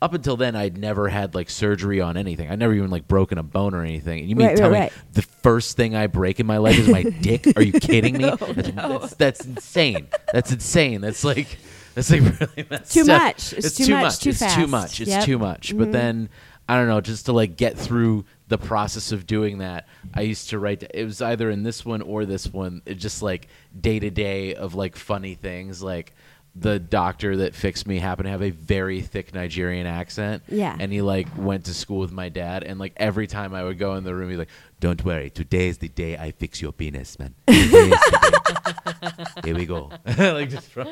up 0.00 0.14
until 0.14 0.36
then 0.36 0.54
I'd 0.54 0.78
never 0.78 1.08
had 1.08 1.34
like 1.34 1.50
surgery 1.50 2.00
on 2.00 2.16
anything. 2.16 2.50
I 2.50 2.54
never 2.54 2.72
even 2.74 2.90
like 2.90 3.08
broken 3.08 3.38
a 3.38 3.42
bone 3.42 3.74
or 3.74 3.82
anything. 3.82 4.20
And 4.20 4.28
you 4.28 4.36
mean 4.36 4.48
Right, 4.48 4.56
tell 4.56 4.70
right, 4.70 4.74
me 4.74 4.80
right. 4.80 4.92
the 5.12 5.22
first 5.22 5.76
thing 5.76 5.96
I 5.96 6.06
break 6.06 6.38
in 6.40 6.46
my 6.46 6.58
life 6.58 6.78
is 6.78 6.88
my 6.88 7.02
dick? 7.20 7.46
Are 7.56 7.62
you 7.62 7.72
kidding 7.72 8.18
me? 8.18 8.30
that's, 8.30 8.72
that's, 8.72 9.14
that's 9.14 9.44
insane. 9.44 10.06
That's 10.32 10.52
insane. 10.52 11.00
That's 11.00 11.24
like 11.24 11.58
that's 11.94 12.10
like 12.10 12.20
really 12.40 12.66
messed 12.70 12.92
Too 12.92 13.00
up. 13.02 13.06
much. 13.22 13.52
It's 13.52 13.74
too 13.74 13.92
much, 13.92 14.02
much. 14.02 14.20
too 14.20 14.30
it's 14.30 14.54
too 14.54 14.66
much. 14.66 15.00
It's 15.00 15.10
Yep. 15.10 15.24
too 15.24 15.38
much. 15.38 15.76
But 15.76 15.84
mm-hmm. 15.84 15.92
then 15.92 16.28
I 16.68 16.76
don't 16.76 16.86
know, 16.86 17.00
just 17.00 17.26
to 17.26 17.32
like 17.32 17.56
get 17.56 17.76
through 17.78 18.26
the 18.48 18.58
process 18.58 19.10
of 19.10 19.26
doing 19.26 19.58
that, 19.58 19.88
I 20.14 20.20
used 20.20 20.50
to 20.50 20.58
write. 20.58 20.84
It 20.94 21.04
was 21.04 21.20
either 21.22 21.50
in 21.50 21.62
this 21.62 21.84
one 21.84 22.02
or 22.02 22.24
this 22.24 22.46
one. 22.46 22.82
It 22.86 22.94
just 22.94 23.22
like 23.22 23.48
day 23.78 23.98
to 23.98 24.10
day 24.10 24.54
of 24.54 24.74
like 24.74 24.94
funny 24.94 25.34
things. 25.34 25.82
Like 25.82 26.12
the 26.56 26.78
doctor 26.80 27.36
that 27.36 27.54
fixed 27.54 27.86
me 27.86 27.98
happened 27.98 28.26
to 28.26 28.30
have 28.30 28.42
a 28.42 28.50
very 28.50 29.00
thick 29.00 29.32
Nigerian 29.32 29.86
accent. 29.86 30.42
Yeah. 30.48 30.76
and 30.78 30.92
he 30.92 31.02
like 31.02 31.28
went 31.36 31.66
to 31.66 31.74
school 31.74 31.98
with 32.00 32.10
my 32.12 32.28
dad, 32.28 32.64
and 32.64 32.78
like 32.80 32.94
every 32.96 33.26
time 33.26 33.54
I 33.54 33.62
would 33.62 33.78
go 33.78 33.94
in 33.94 34.04
the 34.04 34.14
room, 34.14 34.28
he's 34.30 34.38
like, 34.38 34.48
"Don't 34.80 35.04
worry, 35.04 35.30
today 35.30 35.68
is 35.68 35.78
the 35.78 35.88
day 35.88 36.16
I 36.16 36.32
fix 36.32 36.60
your 36.60 36.72
penis, 36.72 37.18
man. 37.18 37.34
Today 37.46 37.90
is 37.90 38.00
the 38.00 38.30
day. 38.32 39.40
Here 39.44 39.54
we 39.54 39.66
go." 39.66 39.90
like 40.18 40.50
just 40.50 40.68
from. 40.70 40.88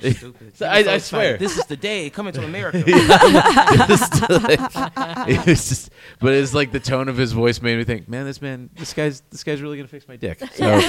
Stupid. 0.00 0.56
So 0.56 0.66
I- 0.66 0.94
I 0.94 0.98
swear. 0.98 1.36
This 1.36 1.58
is 1.58 1.66
the 1.66 1.76
day 1.76 2.08
coming 2.08 2.32
to 2.34 2.42
America. 2.44 2.82
it 2.86 3.88
just 3.88 4.22
like- 4.30 5.28
it 5.28 5.46
was 5.46 5.68
just, 5.68 5.90
but 6.20 6.32
it's 6.32 6.54
like 6.54 6.72
the 6.72 6.80
tone 6.80 7.08
of 7.08 7.16
his 7.18 7.32
voice 7.32 7.60
made 7.60 7.76
me 7.76 7.84
think, 7.84 8.08
man, 8.08 8.24
this 8.24 8.40
man, 8.40 8.70
this 8.76 8.94
guy's, 8.94 9.20
this 9.30 9.44
guy's 9.44 9.60
really 9.60 9.76
gonna 9.76 9.88
fix 9.88 10.08
my 10.08 10.16
dick. 10.16 10.40
So, 10.54 10.80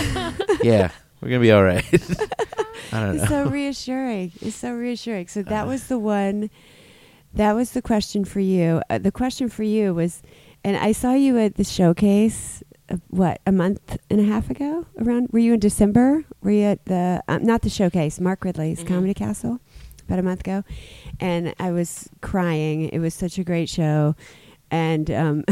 yeah, 0.63 0.91
we're 1.21 1.29
gonna 1.29 1.39
be 1.41 1.51
all 1.51 1.63
right. 1.63 1.85
I 2.93 2.99
don't 2.99 3.15
know. 3.17 3.21
It's 3.23 3.29
so 3.29 3.45
reassuring. 3.45 4.31
It's 4.41 4.55
so 4.55 4.73
reassuring. 4.73 5.27
So 5.27 5.43
that 5.43 5.67
was 5.67 5.87
the 5.87 5.99
one. 5.99 6.49
That 7.33 7.53
was 7.53 7.71
the 7.71 7.81
question 7.81 8.25
for 8.25 8.39
you. 8.41 8.81
Uh, 8.89 8.97
the 8.97 9.11
question 9.11 9.47
for 9.47 9.63
you 9.63 9.93
was, 9.93 10.21
and 10.65 10.75
I 10.75 10.91
saw 10.91 11.13
you 11.13 11.37
at 11.37 11.55
the 11.55 11.63
showcase. 11.63 12.61
Uh, 12.89 12.97
what 13.07 13.39
a 13.47 13.51
month 13.53 13.97
and 14.09 14.19
a 14.19 14.23
half 14.25 14.49
ago? 14.49 14.85
Around 14.99 15.29
were 15.31 15.39
you 15.39 15.53
in 15.53 15.59
December? 15.59 16.25
Were 16.43 16.51
you 16.51 16.63
at 16.65 16.83
the 16.85 17.23
um, 17.29 17.43
not 17.45 17.61
the 17.61 17.69
showcase? 17.69 18.19
Mark 18.19 18.43
Ridley's 18.43 18.83
Mhm. 18.83 18.87
Comedy 18.87 19.13
Castle 19.13 19.59
about 20.07 20.19
a 20.19 20.23
month 20.23 20.41
ago, 20.41 20.63
and 21.21 21.53
I 21.59 21.71
was 21.71 22.09
crying. 22.19 22.89
It 22.89 22.99
was 22.99 23.13
such 23.13 23.37
a 23.37 23.43
great 23.45 23.69
show, 23.69 24.15
and 24.71 25.11
um, 25.11 25.43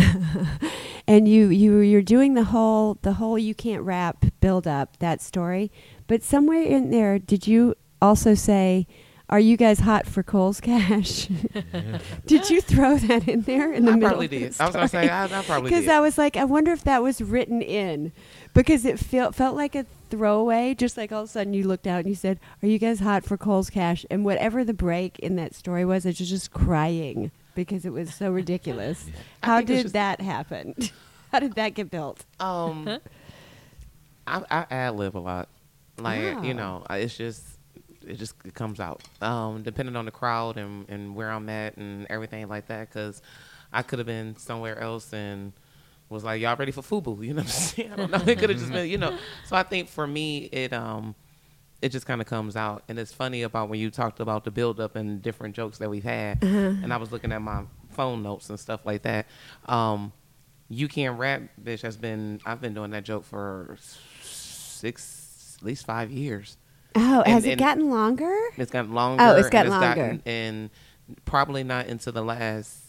and 1.08 1.28
you 1.28 1.50
you 1.50 1.78
you're 1.80 2.02
doing 2.02 2.34
the 2.34 2.46
whole 2.46 2.98
the 3.02 3.14
whole 3.14 3.38
you 3.38 3.54
can't 3.54 3.84
rap 3.84 4.26
build 4.40 4.66
up 4.66 4.98
that 4.98 5.22
story, 5.22 5.72
but 6.08 6.24
somewhere 6.24 6.64
in 6.64 6.90
there, 6.90 7.20
did 7.20 7.46
you 7.46 7.76
also 8.02 8.34
say? 8.34 8.88
Are 9.32 9.40
you 9.40 9.58
guys 9.58 9.82
hot 9.82 10.08
for 10.08 10.24
Kohl's 10.24 10.60
cash? 10.60 11.28
did 12.26 12.50
you 12.50 12.62
throw 12.62 12.98
that 12.98 13.28
in 13.28 13.42
there 13.42 13.72
in 13.72 13.86
the 13.86 13.92
I 13.92 13.94
middle? 13.94 14.10
probably 14.10 14.26
of 14.26 14.32
the 14.32 14.40
did. 14.40 14.56
I 14.60 14.66
was 14.66 14.74
gonna 14.76 14.88
say 14.88 15.06
story? 15.06 15.10
I, 15.12 15.26
I 15.26 15.44
probably 15.44 15.70
because. 15.70 15.88
I 15.88 16.00
was 16.00 16.18
like, 16.18 16.36
I 16.36 16.46
wonder 16.46 16.72
if 16.72 16.84
that 16.86 17.04
was 17.04 17.22
written 17.22 17.62
in, 17.62 18.12
because 18.56 18.86
it 18.86 18.98
felt 18.98 19.36
felt 19.36 19.56
like 19.56 19.76
a 19.76 19.86
throwaway. 20.10 20.74
Just 20.74 20.98
like 20.98 21.12
all 21.12 21.22
of 21.22 21.30
a 21.30 21.32
sudden 21.32 21.54
you 21.54 21.68
looked 21.68 21.86
out 21.86 22.00
and 22.00 22.08
you 22.08 22.16
said, 22.16 22.40
"Are 22.64 22.68
you 22.68 22.80
guys 22.80 23.02
hot 23.02 23.24
for 23.24 23.38
Kohl's 23.38 23.70
cash?" 23.70 24.04
And 24.10 24.26
whatever 24.26 24.64
the 24.64 24.74
break 24.74 25.20
in 25.20 25.36
that 25.36 25.54
story 25.54 25.86
was, 25.86 26.08
I 26.08 26.10
was 26.10 26.18
just 26.18 26.50
crying 26.52 27.30
because 27.66 27.86
it 27.86 27.92
was 27.92 28.14
so 28.14 28.32
ridiculous. 28.32 29.06
I 29.44 29.46
How 29.46 29.62
did 29.62 29.88
that 29.94 30.22
happen? 30.22 30.76
How 31.32 31.40
did 31.40 31.54
that 31.56 31.74
get 31.76 31.92
built? 31.92 32.26
Um, 32.40 33.00
I, 34.26 34.42
I 34.50 34.66
ad 34.70 34.96
lib 34.96 35.18
a 35.18 35.20
lot. 35.20 35.48
Like 35.98 36.38
Oh. 36.38 36.44
you 36.44 36.54
know, 36.54 36.84
I- 36.88 36.98
it's 37.00 37.16
just 37.18 37.44
it 38.08 38.16
just 38.18 38.34
it 38.46 38.54
comes 38.54 38.80
out. 38.80 39.02
Um, 39.22 39.62
depending 39.64 39.96
on 39.96 40.06
the 40.06 40.12
crowd 40.12 40.58
and 40.58 40.88
and 40.90 41.16
where 41.16 41.30
I'm 41.32 41.50
at 41.50 41.78
and 41.78 42.08
everything 42.10 42.48
like 42.48 42.68
that. 42.68 42.90
Because 42.90 43.22
I 43.74 43.82
could 43.84 44.00
have 44.00 44.06
been 44.08 44.38
somewhere 44.38 44.80
else 44.80 45.14
and 45.14 45.54
was 46.10 46.24
like, 46.24 46.42
y'all 46.42 46.56
ready 46.56 46.72
for 46.72 46.82
FUBU? 46.82 47.24
You 47.24 47.34
know 47.34 47.42
what 47.42 47.46
I'm 47.46 47.50
saying? 47.52 47.92
I 47.92 47.96
don't 47.96 48.12
know. 48.12 48.24
It 48.26 48.40
could 48.40 48.50
have 48.50 48.58
just 48.60 48.72
been, 48.72 48.90
you 48.90 48.98
know. 48.98 49.16
So 49.46 49.56
I 49.56 49.64
think 49.64 49.90
for 49.90 50.08
me, 50.08 50.46
it 50.52 50.74
um. 50.74 51.16
It 51.82 51.90
just 51.90 52.06
kind 52.06 52.20
of 52.20 52.28
comes 52.28 52.56
out, 52.58 52.84
and 52.90 53.00
it's 53.00 53.14
funny 53.14 53.44
about 53.44 53.70
when 53.70 53.80
you 53.80 53.90
talked 53.90 54.20
about 54.20 54.44
the 54.44 54.52
build 54.52 54.80
up 54.82 54.96
and 54.98 55.22
different 55.22 55.56
jokes 55.56 55.78
that 55.78 55.90
we've 55.90 56.04
had, 56.04 56.44
and 56.44 56.92
I 56.92 56.98
was 56.98 57.12
looking 57.12 57.32
at 57.32 57.42
my 57.42 57.64
phone 57.92 58.22
notes 58.22 58.50
and 58.50 58.60
stuff 58.60 58.86
like 58.86 59.04
that. 59.04 59.28
Um, 59.66 60.12
you 60.68 60.88
can't 60.90 61.18
rap, 61.18 61.44
bitch. 61.64 61.82
Has 61.84 61.96
been 61.96 62.42
I've 62.46 62.60
been 62.60 62.74
doing 62.74 62.92
that 62.92 63.04
joke 63.06 63.24
for 63.24 63.78
six, 64.22 65.56
at 65.60 65.66
least 65.66 65.86
five 65.86 66.12
years. 66.12 66.58
Oh, 66.96 67.22
And- 67.22 67.34
has 67.34 67.46
it 67.46 67.60
gotten 67.60 67.90
longer? 67.90 68.36
It's 68.58 68.72
gotten 68.72 68.94
longer. 68.94 69.24
Oh, 69.24 69.36
it's 69.36 69.46
and 69.48 69.52
gotten 69.52 69.72
longer. 69.72 69.96
gotten- 69.96 70.22
and 70.26 70.70
probably 71.26 71.64
not 71.64 71.88
into 71.88 72.12
the 72.12 72.22
last. 72.24 72.84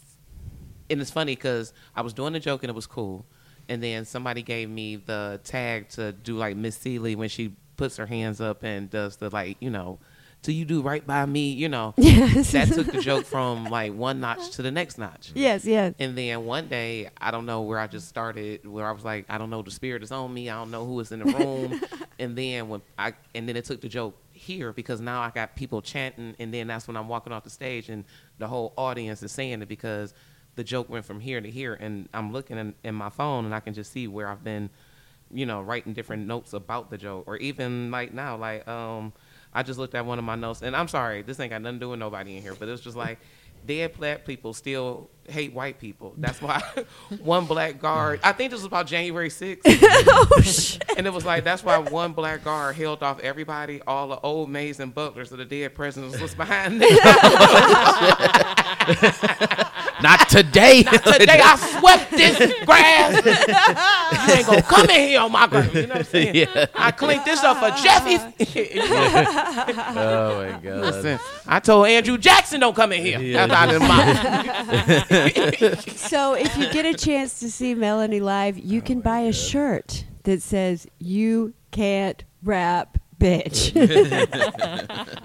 And 0.89 0.99
it's 0.99 1.11
funny 1.11 1.35
because 1.35 1.73
I 1.95 2.01
was 2.01 2.13
doing 2.13 2.33
the 2.33 2.39
joke 2.39 2.63
and 2.63 2.69
it 2.69 2.75
was 2.75 2.87
cool, 2.87 3.25
and 3.69 3.81
then 3.81 4.03
somebody 4.05 4.41
gave 4.41 4.69
me 4.69 4.97
the 4.97 5.39
tag 5.43 5.87
to 5.89 6.11
do 6.11 6.35
like 6.35 6.57
Miss 6.57 6.75
Celie 6.75 7.15
when 7.15 7.29
she 7.29 7.55
puts 7.81 7.97
her 7.97 8.05
hands 8.05 8.39
up 8.39 8.63
and 8.63 8.89
does 8.89 9.17
the 9.17 9.29
like 9.29 9.57
you 9.59 9.69
know, 9.69 9.99
till 10.43 10.53
you 10.53 10.65
do 10.65 10.81
right 10.81 11.05
by 11.05 11.25
me, 11.25 11.51
you 11.51 11.67
know. 11.67 11.93
Yes. 12.01 12.51
that 12.51 12.67
took 12.67 12.91
the 12.91 13.01
joke 13.01 13.25
from 13.25 13.65
like 13.65 13.93
one 13.93 14.19
notch 14.19 14.51
to 14.51 14.61
the 14.61 14.71
next 14.71 14.97
notch. 14.97 15.31
yes, 15.33 15.65
yes. 15.65 15.95
And 15.99 16.17
then 16.17 16.45
one 16.45 16.67
day, 16.67 17.09
I 17.19 17.31
don't 17.31 17.45
know 17.45 17.61
where 17.61 17.79
I 17.79 17.87
just 17.87 18.07
started, 18.07 18.67
where 18.67 18.87
I 18.87 18.91
was 18.91 19.03
like, 19.03 19.25
I 19.29 19.37
don't 19.37 19.49
know, 19.49 19.61
the 19.61 19.71
spirit 19.71 20.03
is 20.03 20.11
on 20.11 20.33
me. 20.33 20.49
I 20.49 20.55
don't 20.55 20.71
know 20.71 20.85
who 20.85 20.99
is 20.99 21.11
in 21.11 21.19
the 21.19 21.25
room. 21.25 21.81
and 22.19 22.37
then 22.37 22.69
when 22.69 22.81
I, 22.99 23.13
and 23.33 23.47
then 23.49 23.55
it 23.55 23.65
took 23.65 23.81
the 23.81 23.89
joke 23.89 24.15
here 24.31 24.71
because 24.73 25.01
now 25.01 25.21
I 25.21 25.29
got 25.31 25.55
people 25.55 25.81
chanting, 25.81 26.35
and 26.39 26.53
then 26.53 26.67
that's 26.67 26.87
when 26.87 26.97
I'm 26.97 27.07
walking 27.07 27.33
off 27.33 27.43
the 27.43 27.49
stage, 27.49 27.89
and 27.89 28.03
the 28.37 28.47
whole 28.47 28.73
audience 28.77 29.23
is 29.23 29.31
saying 29.31 29.61
it 29.61 29.67
because 29.67 30.13
the 30.55 30.63
joke 30.63 30.89
went 30.89 31.05
from 31.05 31.19
here 31.19 31.39
to 31.41 31.49
here, 31.49 31.73
and 31.73 32.09
I'm 32.13 32.31
looking 32.31 32.57
in, 32.57 32.73
in 32.83 32.93
my 32.95 33.09
phone, 33.09 33.45
and 33.45 33.55
I 33.55 33.59
can 33.59 33.73
just 33.73 33.91
see 33.91 34.07
where 34.07 34.27
I've 34.27 34.43
been, 34.43 34.69
you 35.33 35.45
know, 35.45 35.61
writing 35.61 35.93
different 35.93 36.27
notes 36.27 36.53
about 36.53 36.89
the 36.89 36.97
joke, 36.97 37.25
or 37.27 37.37
even 37.37 37.91
like 37.91 38.13
now, 38.13 38.37
like 38.37 38.67
um. 38.67 39.13
I 39.53 39.63
just 39.63 39.77
looked 39.77 39.95
at 39.95 40.05
one 40.05 40.17
of 40.17 40.23
my 40.23 40.35
notes, 40.35 40.61
and 40.61 40.73
I'm 40.73 40.87
sorry, 40.87 41.23
this 41.23 41.37
ain't 41.37 41.49
got 41.49 41.61
nothing 41.61 41.79
to 41.79 41.85
do 41.85 41.89
with 41.89 41.99
nobody 41.99 42.37
in 42.37 42.41
here, 42.41 42.55
but 42.57 42.69
it 42.69 42.71
was 42.71 42.79
just 42.79 42.95
like 42.95 43.19
dead 43.65 43.93
black 43.97 44.25
people 44.25 44.53
still 44.53 45.09
hate 45.27 45.53
white 45.53 45.79
people. 45.79 46.13
That's 46.17 46.41
why 46.41 46.61
one 47.23 47.45
black 47.45 47.79
guard. 47.79 48.19
I 48.23 48.31
think 48.31 48.51
this 48.51 48.59
was 48.59 48.65
about 48.65 48.87
January 48.87 49.29
6th. 49.29 49.61
oh. 49.65 50.95
And 50.97 51.05
it 51.05 51.13
was 51.13 51.25
like 51.25 51.43
that's 51.43 51.63
why 51.63 51.77
one 51.77 52.13
black 52.13 52.43
guard 52.43 52.75
held 52.75 53.03
off 53.03 53.19
everybody, 53.19 53.81
all 53.85 54.07
the 54.09 54.19
old 54.21 54.49
maids 54.49 54.79
and 54.79 54.93
butlers 54.93 55.31
of 55.31 55.37
the 55.37 55.45
dead 55.45 55.75
presidents 55.75 56.19
was 56.19 56.33
behind 56.35 56.81
them. 56.81 56.89
Not 60.01 60.29
today. 60.29 60.83
Not 60.83 61.03
Today 61.03 61.41
I 61.43 61.55
swept 61.55 62.11
this 62.11 62.37
grass. 62.65 63.25
you 64.27 64.33
ain't 64.33 64.45
gonna 64.45 64.61
come 64.61 64.89
in 64.89 65.09
here 65.09 65.19
on 65.19 65.31
my 65.31 65.47
grass. 65.47 65.73
You 65.73 65.81
know 65.83 65.87
what 65.89 65.97
I'm 65.97 66.03
saying? 66.03 66.35
Yeah. 66.35 66.65
I 66.75 66.91
cleaned 66.91 67.25
this 67.25 67.43
up 67.43 67.57
for 67.57 67.69
Jeffy. 67.81 68.17
oh 69.97 70.45
my 70.45 70.59
god. 70.59 70.81
Listen, 70.81 71.19
I 71.47 71.59
told 71.59 71.87
Andrew 71.87 72.17
Jackson 72.17 72.59
don't 72.59 72.75
come 72.75 72.91
in 72.91 73.01
here. 73.01 73.19
Yeah. 73.19 73.47
That's 73.47 73.53
out 73.53 73.75
of 73.75 73.81
So 75.97 76.33
if 76.33 76.57
you 76.57 76.69
get 76.71 76.85
a 76.85 76.93
chance 76.93 77.39
to 77.39 77.49
see 77.51 77.75
Melanie 77.75 78.19
live, 78.19 78.57
you 78.57 78.81
Oh 78.81 78.81
can 78.81 79.01
buy 79.01 79.19
a 79.21 79.33
shirt 79.33 80.05
that 80.23 80.41
says 80.41 80.87
"You 80.99 81.53
can't 81.71 82.23
rap, 82.43 82.97
bitch." 83.19 83.75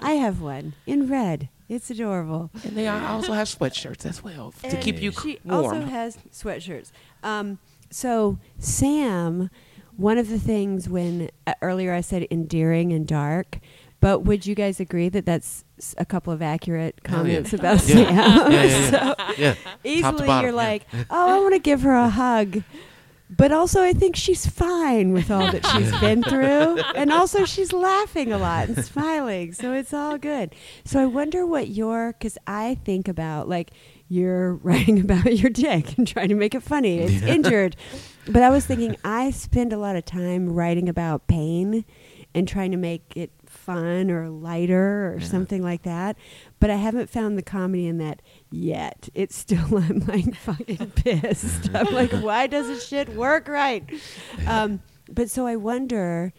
I 0.01 0.11
have 0.13 0.41
one 0.41 0.73
in 0.85 1.07
red. 1.07 1.49
It's 1.69 1.89
adorable. 1.89 2.49
And 2.63 2.77
they 2.77 2.87
also 2.87 3.33
have 3.33 3.47
sweatshirts 3.47 4.05
as 4.05 4.23
well 4.23 4.53
to 4.63 4.67
And 4.67 4.81
keep 4.81 5.01
you 5.01 5.11
she 5.11 5.39
warm. 5.43 5.65
also 5.65 5.81
has 5.81 6.17
sweatshirts. 6.31 6.91
Um, 7.23 7.59
so 7.89 8.37
Sam, 8.57 9.49
one 9.97 10.17
of 10.17 10.29
the 10.29 10.39
things 10.39 10.87
when 10.87 11.29
uh, 11.45 11.53
earlier 11.61 11.93
I 11.93 12.01
said 12.01 12.25
endearing 12.31 12.93
and 12.93 13.05
dark, 13.05 13.59
but 13.99 14.19
would 14.23 14.45
you 14.45 14.55
guys 14.55 14.79
agree 14.79 15.09
that 15.09 15.25
that's 15.25 15.65
a 15.97 16.05
couple 16.05 16.31
of 16.31 16.41
accurate 16.41 16.99
yeah. 17.03 17.09
comments 17.11 17.51
about 17.53 17.85
Yeah. 17.87 17.95
Sam? 18.05 18.15
Yeah, 18.15 18.49
yeah, 18.49 18.63
yeah. 18.63 18.89
so 19.17 19.33
Yeah. 19.37 19.55
easily 19.83 20.27
you're 20.27 20.49
yeah. 20.49 20.51
like, 20.51 20.85
oh, 21.09 21.37
I 21.37 21.39
want 21.39 21.53
to 21.53 21.59
give 21.59 21.81
her 21.81 21.93
a 21.95 22.09
hug. 22.09 22.63
But 23.29 23.51
also, 23.51 23.81
I 23.81 23.91
think 23.93 24.15
she's 24.15 24.45
fine 24.45 25.11
with 25.11 25.29
all 25.29 25.51
that 25.51 25.65
she's 25.67 25.91
been 25.99 26.23
through. 26.23 26.79
And 26.95 27.11
also, 27.11 27.43
she's 27.43 27.73
laughing 27.73 28.31
a 28.31 28.37
lot 28.37 28.69
and 28.69 28.85
smiling. 28.85 29.51
So 29.53 29.73
it's 29.73 29.93
all 29.93 30.17
good. 30.17 30.55
So 30.85 31.01
I 31.01 31.05
wonder 31.05 31.45
what 31.45 31.67
your, 31.67 32.13
because 32.13 32.37
I 32.47 32.75
think 32.85 33.07
about 33.09 33.49
like 33.49 33.71
you're 34.07 34.53
writing 34.63 35.01
about 35.01 35.35
your 35.37 35.49
dick 35.49 35.97
and 35.97 36.07
trying 36.07 36.29
to 36.29 36.35
make 36.35 36.55
it 36.55 36.63
funny. 36.63 36.99
It's 36.99 37.21
injured. 37.23 37.75
But 38.29 38.43
I 38.43 38.49
was 38.49 38.65
thinking, 38.65 38.95
I 39.03 39.31
spend 39.31 39.73
a 39.73 39.77
lot 39.77 39.97
of 39.97 40.05
time 40.05 40.49
writing 40.53 40.87
about 40.87 41.27
pain 41.27 41.83
and 42.33 42.47
trying 42.47 42.71
to 42.71 42.77
make 42.77 43.13
it 43.15 43.31
fun 43.45 44.11
or 44.11 44.29
lighter 44.29 45.13
or 45.13 45.17
Yeah. 45.19 45.25
something 45.27 45.61
like 45.63 45.83
that. 45.83 46.17
But 46.59 46.69
I 46.69 46.75
haven't 46.75 47.09
found 47.09 47.37
the 47.37 47.41
comedy 47.41 47.87
in 47.87 47.97
that 47.99 48.21
yet. 48.51 49.09
It's 49.13 49.35
still 49.35 49.77
I'm 49.77 49.99
like 50.07 50.35
fucking 50.35 50.91
pissed. 50.95 51.69
I'm 51.73 51.93
like, 51.93 52.11
why 52.11 52.47
doesn't 52.47 52.81
shit 52.81 53.09
work 53.09 53.47
right? 53.47 53.83
Um, 54.45 54.81
but 55.09 55.29
so 55.29 55.45
I 55.45 55.55
wonder, 55.55 56.33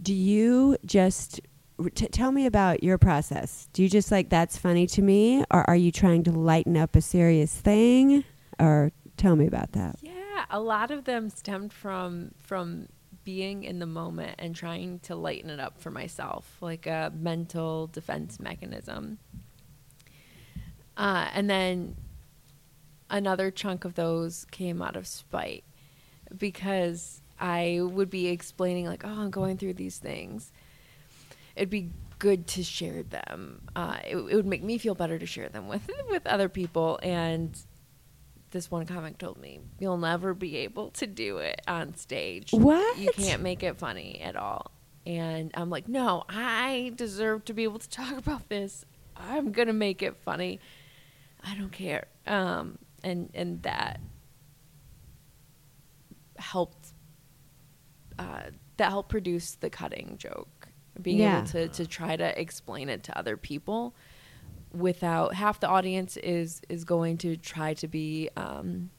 do 0.00 0.14
you 0.14 0.76
just 0.84 1.40
t- 1.94 2.06
tell 2.08 2.32
me 2.32 2.46
about 2.46 2.82
your 2.82 2.98
process? 2.98 3.68
Do 3.72 3.82
you 3.82 3.88
just 3.88 4.10
like 4.10 4.28
that's 4.28 4.56
funny 4.56 4.86
to 4.88 5.02
me, 5.02 5.44
or 5.50 5.68
are 5.68 5.76
you 5.76 5.92
trying 5.92 6.24
to 6.24 6.32
lighten 6.32 6.76
up 6.76 6.96
a 6.96 7.00
serious 7.00 7.54
thing? 7.54 8.24
Or 8.58 8.92
tell 9.16 9.36
me 9.36 9.46
about 9.46 9.72
that. 9.72 9.96
Yeah, 10.02 10.44
a 10.50 10.60
lot 10.60 10.90
of 10.90 11.04
them 11.04 11.30
stemmed 11.30 11.72
from 11.72 12.32
from 12.38 12.88
being 13.24 13.62
in 13.62 13.78
the 13.78 13.86
moment 13.86 14.34
and 14.38 14.54
trying 14.54 14.98
to 15.00 15.14
lighten 15.14 15.50
it 15.50 15.60
up 15.60 15.80
for 15.80 15.90
myself, 15.90 16.56
like 16.60 16.86
a 16.86 17.12
mental 17.14 17.86
defense 17.86 18.40
mechanism. 18.40 19.18
Uh, 20.96 21.28
and 21.32 21.48
then 21.48 21.96
another 23.10 23.50
chunk 23.50 23.84
of 23.84 23.94
those 23.94 24.46
came 24.50 24.82
out 24.82 24.96
of 24.96 25.06
spite 25.06 25.64
because 26.36 27.20
I 27.38 27.80
would 27.82 28.10
be 28.10 28.28
explaining 28.28 28.86
like, 28.86 29.04
"Oh, 29.04 29.08
I'm 29.08 29.30
going 29.30 29.58
through 29.58 29.74
these 29.74 29.98
things." 29.98 30.52
It'd 31.56 31.70
be 31.70 31.90
good 32.18 32.46
to 32.48 32.62
share 32.62 33.02
them. 33.02 33.62
Uh, 33.74 33.98
it, 34.04 34.16
it 34.16 34.36
would 34.36 34.46
make 34.46 34.62
me 34.62 34.78
feel 34.78 34.94
better 34.94 35.18
to 35.18 35.26
share 35.26 35.48
them 35.48 35.68
with 35.68 35.88
with 36.08 36.26
other 36.26 36.48
people. 36.48 36.98
And 37.02 37.58
this 38.50 38.70
one 38.70 38.86
comic 38.86 39.18
told 39.18 39.38
me, 39.38 39.60
"You'll 39.78 39.98
never 39.98 40.34
be 40.34 40.56
able 40.58 40.90
to 40.92 41.06
do 41.06 41.38
it 41.38 41.60
on 41.66 41.94
stage. 41.96 42.52
What? 42.52 42.98
You 42.98 43.10
can't 43.12 43.42
make 43.42 43.62
it 43.62 43.76
funny 43.78 44.20
at 44.20 44.36
all." 44.36 44.70
And 45.04 45.50
I'm 45.54 45.68
like, 45.68 45.88
"No, 45.88 46.24
I 46.28 46.92
deserve 46.96 47.44
to 47.46 47.54
be 47.54 47.64
able 47.64 47.80
to 47.80 47.88
talk 47.88 48.16
about 48.16 48.48
this. 48.48 48.84
I'm 49.16 49.52
gonna 49.52 49.72
make 49.72 50.02
it 50.02 50.16
funny. 50.16 50.60
I 51.44 51.56
don't 51.56 51.72
care." 51.72 52.06
Um, 52.26 52.78
and 53.02 53.30
and 53.34 53.62
that 53.62 54.00
helped. 56.36 56.92
Uh, 58.18 58.42
that 58.76 58.90
helped 58.90 59.08
produce 59.08 59.54
the 59.56 59.70
cutting 59.70 60.16
joke. 60.18 60.68
Being 61.00 61.18
Yeah. 61.18 61.38
able 61.38 61.46
to 61.48 61.68
to 61.68 61.86
try 61.86 62.16
to 62.16 62.40
explain 62.40 62.88
it 62.88 63.02
to 63.04 63.18
other 63.18 63.36
people 63.36 63.94
without 64.72 65.34
half 65.34 65.60
the 65.60 65.68
audience 65.68 66.16
is 66.18 66.60
is 66.68 66.84
going 66.84 67.18
to 67.18 67.36
try 67.36 67.74
to 67.74 67.88
be 67.88 68.28
um, 68.36 68.90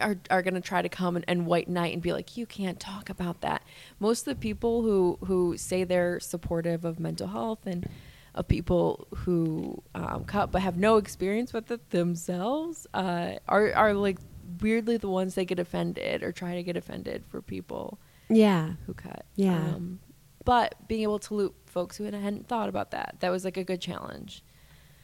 are 0.00 0.16
are 0.30 0.42
going 0.42 0.54
to 0.54 0.60
try 0.60 0.82
to 0.82 0.88
come 0.88 1.16
and, 1.16 1.24
and 1.28 1.46
white 1.46 1.68
knight 1.68 1.92
and 1.92 2.02
be 2.02 2.12
like 2.12 2.36
you 2.36 2.46
can't 2.46 2.80
talk 2.80 3.08
about 3.10 3.40
that. 3.42 3.62
Most 3.98 4.26
of 4.26 4.34
the 4.36 4.40
people 4.40 4.82
who 4.82 5.18
who 5.26 5.56
say 5.56 5.84
they're 5.84 6.18
supportive 6.20 6.84
of 6.84 6.98
mental 6.98 7.28
health 7.28 7.66
and 7.66 7.88
of 8.34 8.46
people 8.48 9.06
who 9.14 9.82
um, 9.94 10.24
cut 10.24 10.50
but 10.52 10.62
have 10.62 10.76
no 10.76 10.96
experience 10.96 11.52
with 11.52 11.70
it 11.70 11.90
themselves 11.90 12.86
uh, 12.94 13.32
are 13.48 13.72
are 13.74 13.92
like 13.94 14.18
weirdly 14.60 14.96
the 14.96 15.08
ones 15.08 15.34
that 15.34 15.44
get 15.46 15.58
offended 15.58 16.22
or 16.22 16.32
try 16.32 16.54
to 16.54 16.62
get 16.62 16.76
offended 16.76 17.24
for 17.28 17.40
people 17.42 17.98
Yeah. 18.28 18.72
who 18.86 18.94
cut. 18.94 19.24
Yeah. 19.36 19.56
Um, 19.56 20.00
but 20.44 20.74
being 20.88 21.02
able 21.02 21.18
to 21.20 21.34
loop 21.34 21.70
folks 21.70 21.96
who 21.96 22.04
hadn't 22.04 22.48
thought 22.48 22.68
about 22.68 22.90
that, 22.92 23.16
that 23.20 23.30
was 23.30 23.44
like 23.44 23.56
a 23.56 23.64
good 23.64 23.80
challenge. 23.80 24.42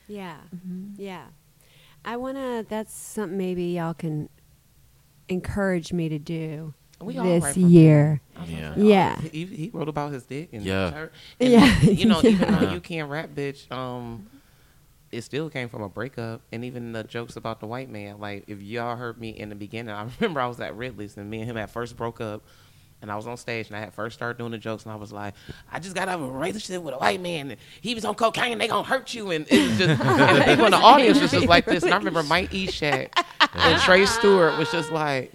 Yeah. 0.09 0.39
Mm-hmm. 0.55 1.01
Yeah. 1.01 1.27
I 2.05 2.17
want 2.17 2.37
to, 2.39 2.67
that's 2.69 2.93
something 2.95 3.37
maybe 3.39 3.65
y'all 3.65 3.95
can 3.95 4.29
encourage 5.29 5.93
me 5.93 6.09
to 6.09 6.19
do 6.19 6.75
this 7.01 7.43
write 7.45 7.55
from 7.55 7.69
year. 7.69 8.21
Yeah. 8.47 8.75
Yeah. 8.77 9.21
He, 9.21 9.45
he 9.47 9.71
wrote 9.73 9.89
about 9.89 10.13
his 10.13 10.25
dick 10.25 10.51
and 10.53 10.63
Yeah. 10.63 10.91
her- 10.91 11.13
and, 11.41 11.53
Yeah. 11.53 11.81
You 11.81 12.07
know, 12.07 12.21
even 12.25 12.55
though 12.55 12.71
you 12.73 12.81
can't 12.81 13.11
rap, 13.11 13.31
bitch. 13.35 13.71
Um, 13.71 14.27
it 15.13 15.23
still 15.23 15.49
came 15.49 15.69
from 15.69 15.83
a 15.83 15.89
breakup, 15.89 16.43
and 16.53 16.65
even 16.65 16.93
the 16.93 17.05
jokes 17.05 17.37
about 17.37 17.61
the 17.61 17.67
white 17.67 17.89
man. 17.89 18.19
Like 18.19 18.45
if 18.49 18.61
y'all 18.61 18.97
heard 18.97 19.19
me 19.21 19.31
in 19.31 19.49
the 19.49 19.55
beginning, 19.55 19.95
I 19.95 20.07
remember 20.21 20.41
I 20.41 20.47
was 20.47 20.61
at 20.61 20.77
Ridley's 20.77 21.17
and 21.17 21.31
me 21.31 21.41
and 21.41 21.51
him 21.51 21.57
had 21.57 21.71
first 21.71 21.97
broke 21.97 22.21
up. 22.21 22.43
And 23.03 23.13
I 23.13 23.17
was 23.17 23.27
on 23.27 23.37
stage 23.37 23.67
and 23.69 23.77
I 23.77 23.81
had 23.81 23.93
first 23.93 24.17
started 24.17 24.39
doing 24.39 24.53
the 24.53 24.59
jokes 24.59 24.85
and 24.85 24.91
I 24.93 24.97
was 24.97 25.13
like, 25.13 25.35
I 25.71 25.79
just 25.81 25.95
got 25.95 26.09
out 26.09 26.19
of 26.19 26.29
a 26.29 26.33
relationship 26.33 26.83
with 26.83 26.95
a 26.95 26.97
white 26.97 27.21
man 27.21 27.51
and 27.51 27.61
he 27.83 27.95
was 27.95 28.07
on 28.07 28.15
cocaine 28.15 28.53
and 28.53 28.61
they 28.61 28.69
gonna 28.69 28.89
hurt 28.89 29.13
you 29.13 29.33
and 29.33 29.47
it 29.51 29.69
was 29.69 29.79
just 29.79 30.01
and 30.03 30.39
the 30.41 30.45
people 30.45 30.65
in 30.65 30.71
the 30.71 30.79
audience 30.79 31.21
was 31.21 31.31
just 31.31 31.47
like 31.47 31.67
this. 31.67 31.83
And 31.85 31.93
I 31.93 31.99
remember 31.99 32.23
Mike 32.23 32.51
Eshak 32.53 33.11
and 33.53 33.81
Trey 33.83 34.07
Stewart 34.07 34.57
was 34.59 34.73
just 34.73 34.91
like, 34.91 35.31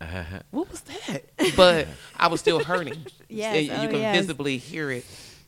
Mel, 0.00 0.24
what 0.50 0.70
was 0.70 0.80
that? 0.82 1.24
But 1.56 1.88
I 2.16 2.28
was 2.28 2.40
still 2.40 2.62
hurting. 2.64 3.06
Yes, 3.32 3.56
And 3.56 3.66
you 3.66 3.72
oh, 3.72 3.92
can 3.92 4.00
yes. 4.00 4.16
visibly 4.16 4.58
hear 4.58 4.90
it 4.90 5.04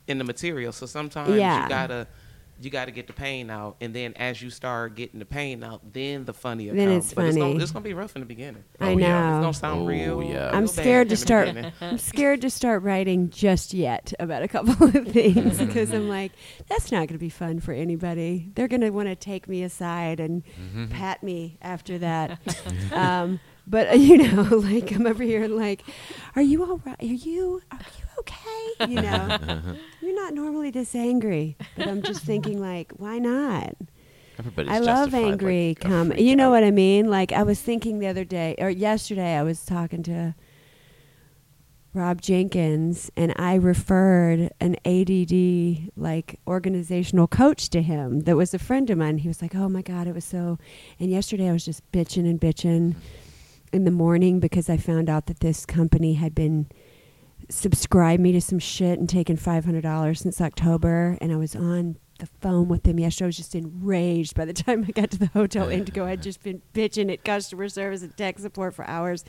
in 0.07 0.19
the 0.19 0.25
material. 0.25 0.71
So 0.73 0.87
sometimes 0.87 1.37
Yeah. 1.37 1.65
you 1.65 1.69
gotta 1.69 2.07
you 2.61 2.71
gotta 2.71 2.93
get 2.93 3.09
the 3.09 3.13
pain 3.13 3.51
out, 3.51 3.77
and 3.81 3.93
then 3.93 4.13
as 4.15 4.41
you 4.41 4.49
start 4.49 4.95
getting 4.95 5.19
the 5.19 5.25
pain 5.25 5.65
out, 5.65 5.81
then 5.93 6.25
the 6.25 6.33
funnier 6.33 6.73
Then 6.75 6.91
comes. 6.91 7.07
it's 7.07 7.15
but 7.15 7.25
It's 7.25 7.37
funny. 7.37 7.53
gonna, 7.55 7.63
it's 7.63 7.73
gonna 7.73 7.83
be 7.83 7.93
rough 7.93 8.15
in 8.15 8.21
the 8.21 8.27
beginning. 8.27 8.63
I 8.79 8.93
Oh, 8.93 8.97
yeah. 8.99 9.09
know. 9.09 9.37
It's 9.39 9.43
gonna 9.43 9.55
sound 9.55 9.81
Oh, 9.83 9.87
real. 9.87 10.23
yeah. 10.23 10.51
I'm 10.51 10.61
real 10.61 10.69
scared 10.69 11.09
to 11.09 11.17
start. 11.17 11.49
I'm 11.81 11.99
scared 11.99 12.41
to 12.43 12.51
start 12.51 12.85
writing 12.85 13.31
just 13.31 13.75
yet 13.75 14.13
about 14.21 14.45
a 14.45 14.49
couple 14.49 14.85
of 14.85 15.09
things 15.09 15.59
because 15.59 15.91
I'm 15.91 16.03
mm-hmm. 16.03 16.09
like, 16.11 16.33
that's 16.69 16.93
not 16.93 16.99
going 16.99 17.09
to 17.09 17.19
be 17.19 17.31
fun 17.31 17.59
for 17.59 17.73
anybody. 17.73 18.53
They're 18.55 18.69
going 18.69 18.83
to 18.83 18.91
want 18.91 19.09
to 19.09 19.17
take 19.17 19.49
me 19.49 19.65
aside 19.65 20.21
and 20.21 20.45
mm-hmm. 20.45 20.87
pat 20.87 21.23
me 21.25 21.59
after 21.63 21.99
that. 21.99 22.39
um, 22.93 23.41
but 23.67 23.91
uh, 23.91 23.95
you 23.97 24.19
know, 24.19 24.43
like 24.43 24.93
I'm 24.93 25.07
over 25.07 25.23
here, 25.23 25.49
like, 25.49 25.83
are 26.37 26.43
you 26.43 26.65
all 26.65 26.81
right? 26.85 27.01
Are 27.01 27.05
you 27.05 27.63
are 27.71 27.79
you 27.79 28.05
okay? 28.21 28.89
You 28.93 29.03
know, 29.03 29.39
you're 30.01 30.15
not 30.15 30.35
normally 30.35 30.71
this 30.71 30.95
angry, 30.95 31.57
but 31.77 31.89
I'm 31.89 32.03
just 32.03 32.23
thinking, 32.23 32.61
like, 32.61 32.93
why 32.97 33.19
not? 33.19 33.75
Everybody's 34.39 34.73
I 34.73 34.79
love 34.79 35.15
angry 35.15 35.69
like, 35.69 35.81
com 35.81 36.13
You 36.17 36.35
know 36.37 36.49
out. 36.49 36.53
what 36.53 36.65
I 36.65 36.71
mean? 36.71 37.09
Like 37.11 37.33
I 37.33 37.43
was 37.43 37.61
thinking 37.61 37.99
the 37.99 38.07
other 38.07 38.25
day 38.25 38.55
or 38.59 38.71
yesterday 38.71 39.37
I 39.37 39.43
was 39.43 39.65
talking 39.65 40.03
to 40.05 40.35
Rob 41.95 42.23
Jenkins 42.23 43.11
and 43.17 43.35
I 43.37 43.55
referred 43.55 44.51
an 44.61 44.77
ADD 44.87 45.93
like 45.97 46.41
organizational 46.47 47.27
coach 47.27 47.69
to 47.71 47.83
him 47.83 48.21
that 48.21 48.37
was 48.37 48.55
a 48.55 48.59
friend 48.59 48.89
of 48.89 48.97
mine. 48.97 49.19
He 49.19 49.29
was 49.29 49.43
like, 49.43 49.55
"Oh 49.55 49.69
my 49.69 49.83
god, 49.83 50.07
it 50.07 50.15
was 50.15 50.25
so." 50.25 50.59
And 50.99 51.11
yesterday 51.11 51.51
I 51.51 51.53
was 51.53 51.67
just 51.67 51.83
bitching 51.93 52.29
and 52.29 52.41
bitching 52.41 52.95
in 53.73 53.85
the 53.85 53.91
morning 53.91 54.41
because 54.41 54.69
I 54.69 54.77
found 54.77 55.09
out 55.09 55.27
that 55.27 55.41
this 55.41 55.65
company 55.67 56.15
had 56.15 56.35
been 56.35 56.67
subscribed 57.49 58.23
me 58.23 58.33
to 58.33 58.41
some 58.41 58.59
shit 58.59 58.99
and 58.99 59.09
taken 59.09 59.37
$500 59.37 60.17
since 60.17 60.41
October 60.41 61.19
and 61.21 61.33
I 61.33 61.37
was 61.37 61.57
on 61.57 61.97
the 62.23 62.29
phone 62.41 62.69
with 62.69 62.85
them 62.85 63.01
yesterday. 63.01 63.27
I 63.27 63.29
was 63.29 63.37
just 63.37 63.55
enraged. 63.55 64.37
By 64.37 64.45
the 64.45 64.53
time 64.53 64.85
I 64.87 64.93
got 64.93 65.11
to 65.11 65.19
the 65.19 65.27
hotel 65.27 65.69
Indigo, 65.69 66.07
I'd 66.07 66.23
just 66.23 66.43
been 66.43 66.63
bitching 66.73 67.13
at 67.13 67.25
customer 67.25 67.69
service 67.69 68.03
and 68.03 68.17
tech 68.17 68.39
support 68.39 68.75
for 68.75 68.87
hours, 68.89 69.25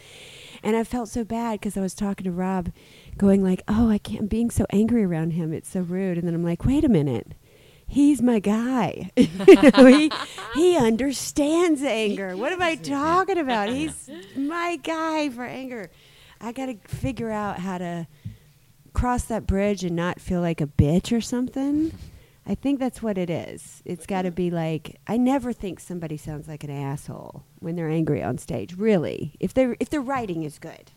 and 0.61 0.75
I 0.75 0.83
felt 0.83 1.09
so 1.09 1.23
bad 1.23 1.59
because 1.59 1.75
I 1.75 1.81
was 1.81 1.95
talking 1.95 2.23
to 2.25 2.31
Rob, 2.31 2.71
going 3.17 3.43
like, 3.43 3.63
"Oh, 3.67 3.89
I 3.89 3.97
can't. 3.97 4.21
I'm 4.21 4.27
being 4.27 4.51
so 4.51 4.65
angry 4.69 5.03
around 5.03 5.31
him. 5.31 5.51
It's 5.51 5.69
so 5.69 5.81
rude." 5.81 6.17
And 6.19 6.27
then 6.27 6.35
I'm 6.35 6.43
like, 6.43 6.65
"Wait 6.65 6.83
a 6.83 6.89
minute." 6.89 7.33
He's 7.87 8.21
my 8.21 8.39
guy. 8.39 9.11
he 9.15 10.11
he 10.55 10.77
understands 10.77 11.83
anger. 11.83 12.35
What 12.35 12.51
am 12.51 12.61
I 12.61 12.75
talking 12.75 13.37
about? 13.37 13.69
He's 13.69 14.09
my 14.35 14.77
guy 14.77 15.29
for 15.29 15.43
anger. 15.43 15.89
I 16.41 16.51
got 16.51 16.65
to 16.65 16.75
figure 16.87 17.31
out 17.31 17.59
how 17.59 17.77
to 17.77 18.07
cross 18.93 19.25
that 19.25 19.47
bridge 19.47 19.83
and 19.83 19.95
not 19.95 20.19
feel 20.19 20.41
like 20.41 20.61
a 20.61 20.67
bitch 20.67 21.15
or 21.15 21.21
something. 21.21 21.91
I 22.45 22.55
think 22.55 22.79
that's 22.79 23.01
what 23.01 23.17
it 23.17 23.29
is. 23.29 23.81
It's 23.85 24.05
got 24.05 24.23
to 24.23 24.31
be 24.31 24.49
like 24.49 24.99
I 25.07 25.17
never 25.17 25.53
think 25.53 25.79
somebody 25.79 26.17
sounds 26.17 26.47
like 26.47 26.63
an 26.63 26.69
asshole 26.71 27.43
when 27.59 27.75
they're 27.75 27.89
angry 27.89 28.21
on 28.21 28.37
stage. 28.37 28.75
Really, 28.75 29.35
if 29.39 29.53
they 29.53 29.75
if 29.79 29.89
their 29.89 30.01
writing 30.01 30.43
is 30.43 30.59
good, 30.59 30.91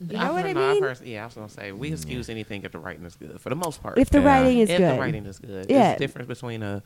you 0.00 0.06
know 0.16 0.20
I've 0.20 0.32
what 0.32 0.44
I 0.46 0.48
I've 0.50 0.56
mean. 0.56 0.82
heard- 0.82 1.00
yeah, 1.04 1.22
I 1.22 1.26
was 1.26 1.34
gonna 1.34 1.48
say 1.48 1.72
we 1.72 1.92
excuse 1.92 2.28
anything 2.28 2.62
if 2.64 2.72
the 2.72 2.78
writing 2.78 3.04
is 3.04 3.16
good 3.16 3.40
for 3.40 3.48
the 3.48 3.56
most 3.56 3.82
part. 3.82 3.98
If 3.98 4.10
the 4.10 4.20
Yeah. 4.20 4.26
writing 4.26 4.58
is 4.58 4.70
if 4.70 4.78
good, 4.78 4.84
if 4.84 4.94
the 4.94 5.00
writing 5.00 5.26
is 5.26 5.38
good, 5.38 5.66
Yeah. 5.70 5.78
there's 5.78 5.96
a 5.96 5.98
difference 5.98 6.28
between 6.28 6.62
a, 6.62 6.82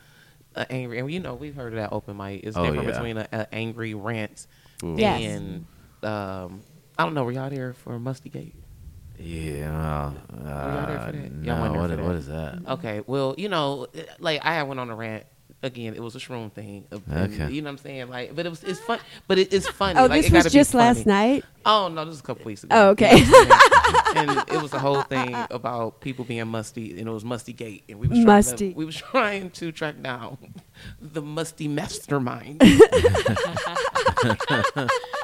a 0.54 0.70
angry 0.72 0.98
and 0.98 1.10
you 1.10 1.20
know 1.20 1.34
we've 1.34 1.54
heard 1.54 1.72
of 1.72 1.78
that 1.78 1.92
open 1.92 2.16
mic. 2.16 2.42
It's 2.44 2.56
Oh, 2.56 2.64
different 2.64 2.88
yeah. 2.88 2.92
between 2.94 3.16
a, 3.18 3.28
a 3.32 3.54
angry 3.54 3.94
rant 3.94 4.46
Ooh. 4.82 4.96
Yes. 4.98 5.20
and 5.22 5.66
um, 6.02 6.62
I 6.98 7.04
don't 7.04 7.14
know. 7.14 7.24
Were 7.24 7.32
y'all 7.32 7.48
there 7.50 7.72
for 7.74 7.98
Musty 7.98 8.28
Gate? 8.28 8.54
Yeah. 9.18 10.12
Uh, 10.32 10.44
y'all 10.44 10.86
there 10.86 11.00
for 11.06 11.12
that? 11.12 11.14
Y'all 11.14 11.32
no, 11.42 11.60
wasn't 11.60 11.72
there 11.72 11.80
what, 11.80 11.90
for 11.90 11.96
that? 11.96 12.04
what 12.04 12.16
is 12.16 12.26
that? 12.26 12.58
Okay, 12.72 13.02
well, 13.06 13.34
you 13.38 13.48
know, 13.48 13.86
like 14.18 14.40
I 14.44 14.54
had 14.54 14.62
went 14.68 14.80
on 14.80 14.90
a 14.90 14.96
rant. 14.96 15.24
Again, 15.64 15.94
it 15.94 16.02
was 16.02 16.16
a 16.16 16.18
shroom 16.18 16.52
thing. 16.52 16.86
and 16.90 17.02
Okay. 17.32 17.52
You 17.52 17.62
know 17.62 17.66
what 17.66 17.72
I'm 17.72 17.78
saying? 17.78 18.08
Like, 18.08 18.34
but 18.34 18.46
it 18.46 18.48
was 18.48 18.64
it's 18.64 18.80
fun. 18.80 18.98
But 19.28 19.38
it, 19.38 19.52
it's 19.52 19.68
funny. 19.68 19.98
Oh, 19.98 20.06
like, 20.06 20.22
this 20.22 20.32
it 20.32 20.44
was 20.44 20.52
just 20.52 20.74
last 20.74 21.06
night. 21.06 21.44
Oh 21.64 21.88
no, 21.88 22.04
this 22.04 22.12
was 22.12 22.20
a 22.20 22.24
couple 22.24 22.44
weeks 22.46 22.64
ago. 22.64 22.74
Oh, 22.74 22.88
okay. 22.90 23.18
You 23.18 23.24
know 23.24 23.30
what 23.38 23.52
I'm 23.52 24.14
saying? 24.16 24.28
and 24.28 24.48
it 24.48 24.62
was 24.62 24.72
a 24.72 24.78
whole 24.78 25.02
thing 25.02 25.34
about 25.50 26.00
people 26.00 26.24
being 26.24 26.46
musty, 26.48 26.98
and 26.98 27.08
it 27.08 27.12
was 27.12 27.24
Musty 27.24 27.52
Gate, 27.52 27.84
and 27.88 27.98
we 28.00 28.08
was 28.08 28.18
Musty. 28.18 28.72
To, 28.72 28.76
we 28.76 28.84
was 28.84 28.96
trying 28.96 29.50
to 29.50 29.70
track 29.72 30.02
down 30.02 30.38
the 31.00 31.22
musty 31.22 31.68
mastermind 31.68 32.60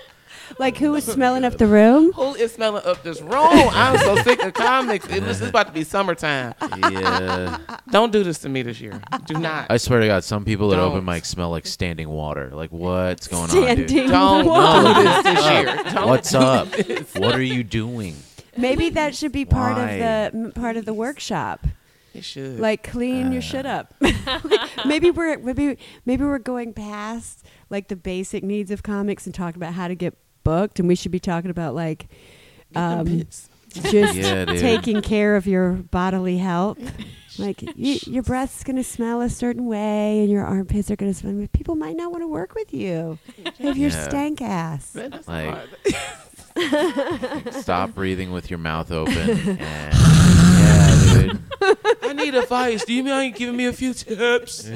Like 0.59 0.77
who 0.77 0.93
was 0.93 1.05
smelling 1.05 1.45
up 1.45 1.57
the 1.57 1.67
room? 1.67 2.13
who 2.13 2.35
is 2.35 2.53
smelling 2.53 2.85
up 2.85 3.03
this 3.03 3.21
room. 3.21 3.31
I'm 3.33 3.97
so 3.99 4.17
sick 4.17 4.43
of 4.43 4.55
comics. 4.55 5.07
It 5.09 5.23
was 5.23 5.41
it's 5.41 5.51
about 5.51 5.69
to 5.69 5.73
be 5.73 5.85
summertime. 5.85 6.55
yeah. 6.91 7.59
Don't 7.91 8.11
do 8.13 8.25
this 8.25 8.39
to 8.41 8.49
me 8.49 8.63
this 8.63 8.81
year. 8.81 9.01
Do 9.27 9.35
not. 9.35 9.71
I 9.71 9.77
swear 9.77 10.01
to 10.01 10.07
God, 10.07 10.25
some 10.25 10.45
people 10.45 10.73
at 10.73 10.79
open 10.79 10.99
Don't. 10.99 11.05
mic 11.05 11.25
smell 11.25 11.51
like 11.51 11.67
standing 11.67 12.09
water. 12.09 12.51
Like, 12.53 12.71
what's 12.73 13.29
going 13.29 13.43
on, 13.45 13.49
Standing 13.51 13.87
dude? 13.87 14.11
Don't 14.11 14.47
water. 14.47 14.95
do 14.95 15.03
this 15.05 15.23
this 15.25 15.51
year. 15.51 15.65
Don't 15.95 16.09
What's 16.09 16.31
do 16.33 16.39
up? 16.39 16.71
this. 16.71 17.15
What 17.15 17.35
are 17.35 17.43
you 17.43 17.63
doing? 17.63 18.17
Maybe 18.57 18.91
that 18.91 19.15
should 19.15 19.33
be 19.33 19.45
part 19.45 19.77
Why? 19.77 19.91
of 19.91 19.99
the 19.99 20.39
m- 20.47 20.53
part 20.53 20.77
of 20.77 20.85
the 20.85 20.95
workshop. 20.95 21.67
It 22.15 22.25
should. 22.25 22.59
Like 22.59 22.83
clean 22.83 23.31
your 23.31 23.43
shit 23.43 23.65
uh. 23.67 23.85
up. 23.85 23.95
maybe 24.87 25.11
we're 25.13 25.39
maybe 25.39 25.79
maybe 26.05 26.25
we're 26.25 26.39
going 26.41 26.73
past 26.73 27.47
like 27.71 27.87
the 27.89 27.95
basic 27.97 28.43
needs 28.43 28.73
of 28.73 28.83
comics 28.83 29.25
and 29.27 29.35
talking 29.35 29.61
about 29.63 29.75
how 29.75 29.87
to 29.87 29.95
get 29.95 30.19
booked, 30.49 30.79
and 30.79 30.89
we 30.89 30.95
should 30.95 31.13
be 31.13 31.21
talking 31.21 31.51
about 31.51 31.75
like 31.75 32.09
um, 32.75 33.07
just 33.29 33.51
Yeah, 34.17 34.47
taking 34.47 35.03
care 35.03 35.37
of 35.37 35.47
your 35.47 35.73
bodily 35.73 36.39
health. 36.39 36.79
Like 37.39 37.63
y 37.77 38.01
your 38.07 38.25
breath's 38.25 38.65
gonna 38.65 38.83
smell 38.83 39.21
a 39.21 39.29
certain 39.29 39.67
way, 39.67 40.19
and 40.23 40.29
your 40.29 40.45
armpits 40.45 40.91
are 40.91 40.97
gonna 40.97 41.15
smell. 41.15 41.47
People 41.53 41.77
might 41.77 41.95
not 41.95 42.11
want 42.11 42.23
to 42.25 42.27
work 42.27 42.57
with 42.57 42.75
you. 42.75 43.17
Have 43.61 43.77
your 43.77 43.91
Yeah. 43.91 44.09
stank 44.09 44.43
ass. 44.43 44.97
Like- 45.29 45.69
Stop 47.63 47.95
breathing 47.95 48.33
with 48.33 48.51
your 48.51 48.59
mouth 48.59 48.91
open. 48.91 49.15
And 49.31 49.59
yeah, 49.61 51.13
dude. 51.13 51.39
I 52.03 52.13
need 52.13 52.35
advice. 52.35 52.85
Do 52.85 52.93
you 52.93 53.05
mind 53.05 53.37
giving 53.37 53.57
me 53.57 53.67
a 53.67 53.73
few 53.73 53.95
tips? 53.95 54.69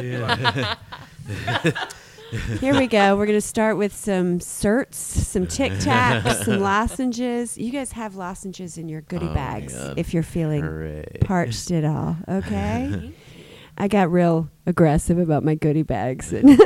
Here 2.60 2.74
we 2.74 2.86
go. 2.86 3.16
We're 3.16 3.26
gonna 3.26 3.40
start 3.40 3.76
with 3.76 3.94
some 3.94 4.38
certs, 4.38 4.94
some 4.94 5.46
Tic 5.46 5.72
Tacs, 5.72 6.44
some 6.44 6.60
lozenges. 6.60 7.58
You 7.58 7.70
guys 7.70 7.92
have 7.92 8.14
lozenges 8.16 8.78
in 8.78 8.88
your 8.88 9.02
goodie 9.02 9.26
Oh 9.26 9.34
bags 9.34 9.74
if 9.96 10.14
you're 10.14 10.22
feeling 10.22 10.62
Hooray. 10.62 11.18
parched 11.20 11.70
at 11.70 11.84
all. 11.84 12.16
Okay. 12.28 13.12
I 13.78 13.88
got 13.88 14.10
real 14.10 14.48
aggressive 14.66 15.18
about 15.18 15.44
my 15.44 15.54
goodie 15.54 15.82
bags, 15.82 16.32
and 16.32 16.50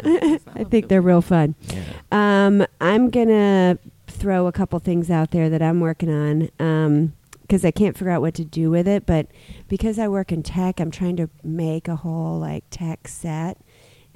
I 0.55 0.65
think 0.65 0.89
they're 0.89 1.01
real 1.03 1.23
fun. 1.23 1.55
Yeah. 1.63 1.83
Um, 2.13 2.67
I'm 2.81 3.11
gonna 3.11 3.79
throw 4.07 4.47
a 4.47 4.53
couple 4.53 4.79
things 4.79 5.11
out 5.11 5.31
there 5.31 5.49
that 5.51 5.63
I'm 5.63 5.81
working 5.81 6.11
on 6.61 7.13
because 7.43 7.65
I 7.65 7.71
can't 7.71 7.97
figure 7.97 8.11
out 8.11 8.23
what 8.23 8.35
to 8.35 8.45
do 8.45 8.71
with 8.71 8.89
it. 8.89 9.07
But 9.07 9.29
because 9.69 9.99
I 9.99 10.09
work 10.09 10.33
in 10.33 10.43
tech, 10.43 10.81
I'm 10.81 10.91
trying 10.91 11.17
to 11.17 11.29
make 11.45 11.87
a 11.89 11.97
whole 11.97 12.39
like 12.41 12.65
tech 12.71 13.07
set, 13.09 13.59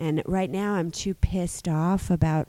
and 0.00 0.22
right 0.26 0.50
now 0.50 0.74
I'm 0.74 0.90
too 0.90 1.14
pissed 1.14 1.68
off 1.68 2.10
about 2.10 2.48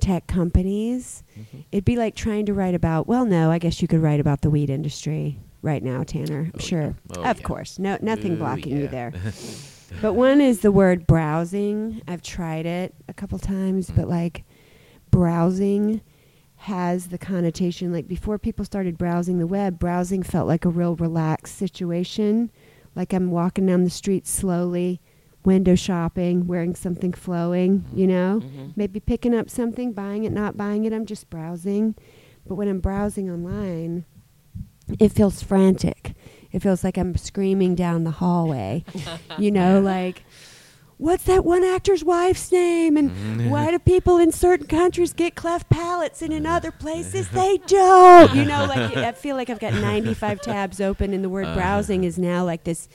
tech 0.00 0.26
companies. 0.26 1.22
Mm-hmm. 1.38 1.60
It'd 1.70 1.84
be 1.84 1.96
like 1.96 2.16
trying 2.16 2.46
to 2.46 2.54
write 2.54 2.74
about. 2.74 3.06
Well, 3.06 3.24
no, 3.24 3.50
I 3.50 3.58
guess 3.58 3.80
you 3.80 3.88
could 3.88 4.00
write 4.00 4.20
about 4.20 4.40
the 4.40 4.50
weed 4.50 4.70
industry 4.70 5.38
right 5.62 5.82
now, 5.82 6.02
Tanner. 6.02 6.50
Oh, 6.54 6.58
sure, 6.58 6.96
yeah. 7.10 7.16
Oh, 7.18 7.22
of 7.22 7.38
yeah. 7.38 7.46
course, 7.46 7.78
no, 7.78 7.98
nothing 8.00 8.32
Ooh, 8.32 8.38
blocking 8.38 8.76
you 8.76 8.88
there. 8.88 9.12
But 10.00 10.14
one 10.14 10.40
is 10.40 10.60
the 10.60 10.70
word 10.70 11.06
browsing. 11.06 12.00
I've 12.06 12.22
tried 12.22 12.64
it 12.64 12.94
a 13.08 13.12
couple 13.12 13.40
times, 13.40 13.90
but 13.90 14.02
mm-hmm. 14.02 14.10
like 14.10 14.44
browsing 15.10 16.00
has 16.58 17.08
the 17.08 17.18
connotation 17.18 17.92
like 17.92 18.06
before 18.06 18.38
people 18.38 18.64
started 18.64 18.98
browsing 18.98 19.38
the 19.38 19.46
web, 19.46 19.78
browsing 19.78 20.22
felt 20.22 20.46
like 20.46 20.64
a 20.64 20.70
real 20.70 20.94
relaxed 20.94 21.56
situation. 21.56 22.50
Like 22.94 23.12
I'm 23.12 23.30
walking 23.30 23.66
down 23.66 23.84
the 23.84 23.90
street 23.90 24.26
slowly, 24.26 25.00
window 25.44 25.74
shopping, 25.74 26.46
wearing 26.46 26.74
something 26.74 27.12
flowing, 27.12 27.84
you 27.94 28.06
know? 28.06 28.40
Mhm. 28.42 28.72
Maybe 28.76 29.00
picking 29.00 29.34
up 29.34 29.48
something, 29.48 29.92
buying 29.92 30.24
it, 30.24 30.32
not 30.32 30.56
buying 30.56 30.84
it. 30.84 30.92
I'm 30.92 31.06
just 31.06 31.30
browsing. 31.30 31.94
But 32.46 32.56
when 32.56 32.68
I'm 32.68 32.80
browsing 32.80 33.30
online, 33.30 34.04
it 34.98 35.12
feels 35.12 35.42
frantic. 35.42 36.14
It 36.52 36.60
feels 36.62 36.82
like 36.84 36.98
I'm 36.98 37.16
screaming 37.16 37.74
down 37.74 38.04
the 38.04 38.10
hallway. 38.10 38.84
you 39.38 39.50
know, 39.50 39.80
like, 39.80 40.24
what's 40.98 41.24
that 41.24 41.44
one 41.44 41.64
actor's 41.64 42.02
wife's 42.04 42.50
name? 42.52 42.96
And 42.96 43.50
why 43.50 43.70
do 43.70 43.78
people 43.78 44.18
in 44.18 44.32
certain 44.32 44.66
countries 44.66 45.12
get 45.14 45.36
cleft 45.36 45.70
palates 45.70 46.20
and 46.22 46.32
in 46.32 46.44
other 46.44 46.70
places 46.72 47.28
they 47.32 47.58
don't? 47.66 48.34
You 48.34 48.44
know, 48.44 48.66
like, 48.66 48.96
I 48.96 49.12
feel 49.12 49.36
like 49.36 49.48
I've 49.48 49.60
got 49.60 49.74
95 49.74 50.40
tabs 50.42 50.80
open, 50.80 51.14
and 51.14 51.22
the 51.24 51.28
word 51.30 51.46
Uh. 51.46 51.54
browsing 51.54 52.04
is 52.04 52.18
now 52.18 52.44
like 52.44 52.64
this 52.64 52.88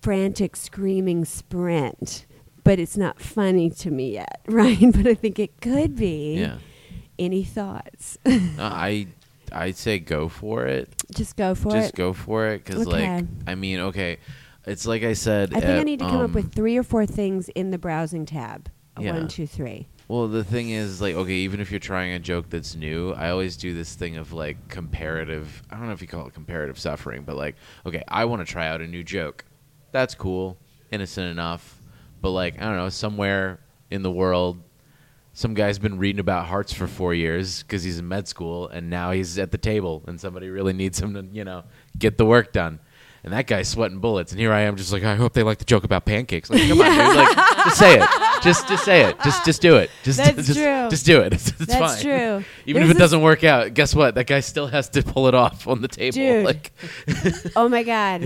frantic, 0.00 0.56
screaming 0.56 1.24
sprint. 1.24 2.26
But 2.64 2.78
it's 2.78 2.96
not 2.96 3.20
funny 3.20 3.70
to 3.70 3.90
me 3.90 4.12
yet, 4.12 4.42
right? 4.48 4.78
But 4.80 5.06
I 5.06 5.14
think 5.14 5.38
it 5.38 5.60
could 5.60 5.96
be. 5.96 6.36
Yeah. 6.38 6.58
Any 7.18 7.42
thoughts? 7.42 8.18
No, 8.24 8.38
I 8.58 9.08
I'd 9.50 9.76
say 9.76 9.98
go 9.98 10.28
for 10.28 10.66
it. 10.66 10.88
Just 11.12 11.36
go 11.36 11.54
for 11.54 11.68
it. 11.70 11.80
Just 11.80 11.94
go 11.94 12.12
for 12.12 12.46
it 12.48 12.64
because 12.64 12.86
Okay. 12.86 13.16
like 13.16 13.24
I 13.46 13.54
mean 13.54 13.80
okay, 13.80 14.18
it's 14.66 14.86
like 14.86 15.02
I 15.02 15.14
said. 15.14 15.54
I 15.54 15.60
think 15.60 15.72
I 15.72 15.78
at, 15.78 15.84
need 15.84 15.98
to 16.00 16.04
come 16.04 16.16
up 16.20 16.26
um, 16.26 16.32
with 16.32 16.54
three 16.54 16.76
or 16.76 16.82
four 16.82 17.06
things 17.06 17.48
in 17.50 17.70
the 17.70 17.78
browsing 17.78 18.26
tab. 18.26 18.70
A 18.96 19.02
Yeah. 19.02 19.14
One, 19.14 19.28
two, 19.28 19.46
three. 19.46 19.88
Well, 20.08 20.26
the 20.26 20.42
thing 20.42 20.70
is, 20.70 21.02
like, 21.02 21.14
okay, 21.14 21.34
even 21.34 21.60
if 21.60 21.70
you're 21.70 21.80
trying 21.80 22.12
a 22.12 22.18
joke 22.18 22.48
that's 22.48 22.74
new, 22.74 23.12
I 23.12 23.28
always 23.28 23.58
do 23.58 23.74
this 23.74 23.94
thing 23.94 24.16
of 24.16 24.32
like 24.32 24.68
comparative. 24.68 25.62
I 25.70 25.76
don't 25.76 25.86
know 25.86 25.92
if 25.92 26.00
you 26.00 26.08
call 26.08 26.26
it 26.26 26.34
comparative 26.34 26.78
suffering, 26.78 27.24
but 27.24 27.36
like, 27.36 27.56
okay, 27.84 28.02
I 28.08 28.24
want 28.24 28.40
to 28.46 28.50
try 28.50 28.68
out 28.68 28.80
a 28.80 28.86
new 28.86 29.04
joke. 29.04 29.44
That's 29.92 30.14
cool, 30.14 30.56
innocent 30.90 31.30
enough, 31.30 31.80
but 32.20 32.30
like, 32.30 32.60
I 32.60 32.64
don't 32.64 32.76
know, 32.76 32.88
somewhere 32.88 33.58
in 33.90 34.02
the 34.02 34.10
world, 34.10 34.58
some 35.32 35.54
guy's 35.54 35.78
been 35.78 35.98
reading 35.98 36.20
about 36.20 36.46
hearts 36.46 36.72
for 36.72 36.86
four 36.86 37.14
years 37.14 37.62
because 37.62 37.82
he's 37.84 37.98
in 37.98 38.08
med 38.08 38.28
school, 38.28 38.68
and 38.68 38.90
now 38.90 39.12
he's 39.12 39.38
at 39.38 39.50
the 39.50 39.58
table, 39.58 40.02
and 40.06 40.20
somebody 40.20 40.50
really 40.50 40.72
needs 40.72 41.00
him 41.00 41.14
to, 41.14 41.24
you 41.32 41.44
know, 41.44 41.64
get 41.98 42.18
the 42.18 42.26
work 42.26 42.52
done. 42.52 42.80
And 43.24 43.32
that 43.32 43.46
guy's 43.48 43.68
sweating 43.68 43.98
bullets, 43.98 44.30
and 44.32 44.40
here 44.40 44.52
I 44.52 44.60
am, 44.60 44.76
just 44.76 44.92
like 44.92 45.02
I 45.04 45.16
hope 45.16 45.32
they 45.32 45.42
like 45.42 45.58
the 45.58 45.64
joke 45.64 45.82
about 45.84 46.04
pancakes. 46.04 46.50
Like, 46.50 46.66
come 46.68 46.80
on, 46.80 46.86
dude, 46.90 47.16
like 47.16 47.36
just 47.64 47.78
say 47.78 47.94
it, 48.00 48.08
just 48.42 48.68
just 48.68 48.84
say 48.84 49.04
it, 49.04 49.16
just 49.24 49.44
just 49.44 49.60
do 49.60 49.76
it, 49.76 49.90
just 50.04 50.18
That's 50.18 50.46
just, 50.46 50.54
true. 50.58 50.88
just 50.88 51.04
do 51.04 51.20
it. 51.20 51.32
It's, 51.34 51.48
it's 51.60 51.66
That's 51.66 51.94
fine. 51.94 52.02
true. 52.02 52.44
Even 52.66 52.82
There's 52.82 52.90
if 52.90 52.96
it 52.96 52.98
doesn't 52.98 53.20
work 53.22 53.42
out, 53.42 53.74
guess 53.74 53.92
what? 53.94 54.14
That 54.14 54.28
guy 54.28 54.40
still 54.40 54.68
has 54.68 54.88
to 54.90 55.02
pull 55.02 55.26
it 55.28 55.34
off 55.34 55.66
on 55.66 55.82
the 55.82 55.88
table. 55.88 56.14
Dude. 56.14 56.44
Like, 56.44 56.72
Oh 57.56 57.68
my 57.68 57.82
God. 57.82 58.22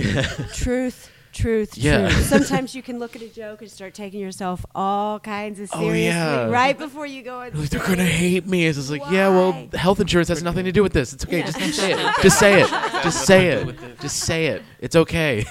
truth, 0.54 1.10
truth, 1.32 1.76
Yeah. 1.76 2.08
truth. 2.08 2.26
Sometimes 2.28 2.74
you 2.74 2.82
can 2.82 2.98
look 2.98 3.16
at 3.16 3.22
a 3.22 3.28
joke 3.28 3.62
and 3.62 3.70
start 3.70 3.94
taking 3.94 4.20
yourself 4.20 4.64
all 4.74 5.18
kinds 5.20 5.58
of 5.60 5.68
seriously 5.68 5.90
Oh, 6.08 6.12
yeah. 6.12 6.48
right 6.48 6.76
before 6.78 7.06
you 7.06 7.22
go 7.22 7.40
and 7.40 7.58
like, 7.58 7.70
they're 7.70 7.80
gonna 7.86 8.04
hate 8.04 8.46
me. 8.46 8.66
It's 8.66 8.78
just 8.78 8.90
like, 8.90 9.02
yeah, 9.10 9.28
well, 9.28 9.68
health 9.74 10.00
insurance 10.00 10.28
has 10.28 10.42
nothing 10.42 10.64
to 10.66 10.72
do 10.72 10.82
with 10.82 10.92
this. 10.92 11.12
It's 11.12 11.24
okay. 11.24 11.38
Yeah. 11.38 11.44
Just 11.52 11.78
say 11.78 11.92
it. 11.92 12.22
Just 12.22 12.38
say 12.38 12.60
it. 12.60 12.68
Just 13.02 13.26
say 13.26 13.46
it. 13.48 14.00
Just 14.00 14.16
say 14.20 14.46
it. 14.46 14.62
It's 14.80 14.96
okay. 14.96 15.44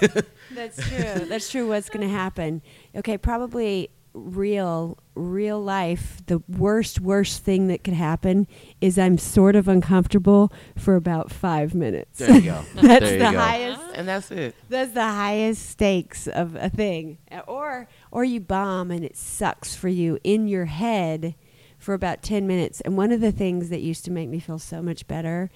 That's 0.51 0.77
true. 0.87 1.25
That's 1.25 1.49
true. 1.49 1.67
What's 1.67 1.89
going 1.89 2.05
to 2.07 2.13
happen? 2.13 2.61
Okay, 2.95 3.17
probably 3.17 3.89
real, 4.13 4.97
real 5.15 5.61
life. 5.61 6.21
The 6.25 6.41
worst, 6.47 6.99
worst 6.99 7.43
thing 7.43 7.67
that 7.67 7.83
could 7.83 7.93
happen 7.93 8.47
is 8.79 8.97
I'm 8.97 9.17
sort 9.17 9.55
of 9.55 9.67
uncomfortable 9.67 10.51
for 10.77 10.95
about 10.95 11.31
five 11.31 11.73
minutes. 11.75 12.19
There 12.19 12.35
you 12.35 12.41
go. 12.41 12.63
that's 12.75 13.05
there 13.05 13.13
you 13.13 13.19
the 13.19 13.31
go. 13.31 13.37
highest. 13.37 13.81
and 13.95 14.07
that's 14.07 14.31
it. 14.31 14.55
That's 14.69 14.91
the 14.93 15.03
highest 15.03 15.69
stakes 15.69 16.27
of 16.27 16.55
a 16.55 16.69
thing. 16.69 17.17
Or, 17.47 17.87
or 18.11 18.23
you 18.23 18.39
bomb 18.39 18.91
and 18.91 19.03
it 19.03 19.17
sucks 19.17 19.75
for 19.75 19.89
you 19.89 20.19
in 20.23 20.47
your 20.47 20.65
head 20.65 21.35
for 21.77 21.93
about 21.93 22.21
ten 22.21 22.47
minutes. 22.47 22.81
And 22.81 22.95
one 22.95 23.11
of 23.11 23.21
the 23.21 23.31
things 23.31 23.69
that 23.69 23.81
used 23.81 24.05
to 24.05 24.11
make 24.11 24.29
me 24.29 24.39
feel 24.39 24.59
so 24.59 24.81
much 24.81 25.07
better 25.07 25.49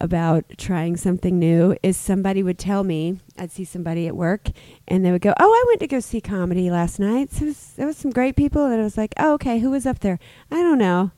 about 0.00 0.44
trying 0.58 0.96
something 0.96 1.38
new 1.38 1.76
is 1.82 1.96
somebody 1.96 2.42
would 2.42 2.58
tell 2.58 2.84
me 2.84 3.18
I'd 3.38 3.50
see 3.52 3.64
somebody 3.64 4.06
at 4.06 4.16
work 4.16 4.48
and 4.86 5.04
they 5.04 5.10
would 5.12 5.22
go, 5.22 5.34
"Oh, 5.38 5.50
I 5.50 5.64
went 5.68 5.80
to 5.80 5.86
go 5.86 6.00
see 6.00 6.20
comedy 6.20 6.70
last 6.70 6.98
night. 6.98 7.32
So 7.32 7.44
it 7.44 7.48
was, 7.48 7.72
there 7.76 7.86
was 7.86 7.96
some 7.96 8.10
great 8.10 8.36
people." 8.36 8.64
And 8.66 8.80
I 8.80 8.84
was 8.84 8.96
like, 8.96 9.14
"Oh, 9.18 9.34
okay. 9.34 9.58
Who 9.60 9.70
was 9.70 9.86
up 9.86 10.00
there? 10.00 10.18
I 10.50 10.56
don't 10.62 10.78
know. 10.78 11.10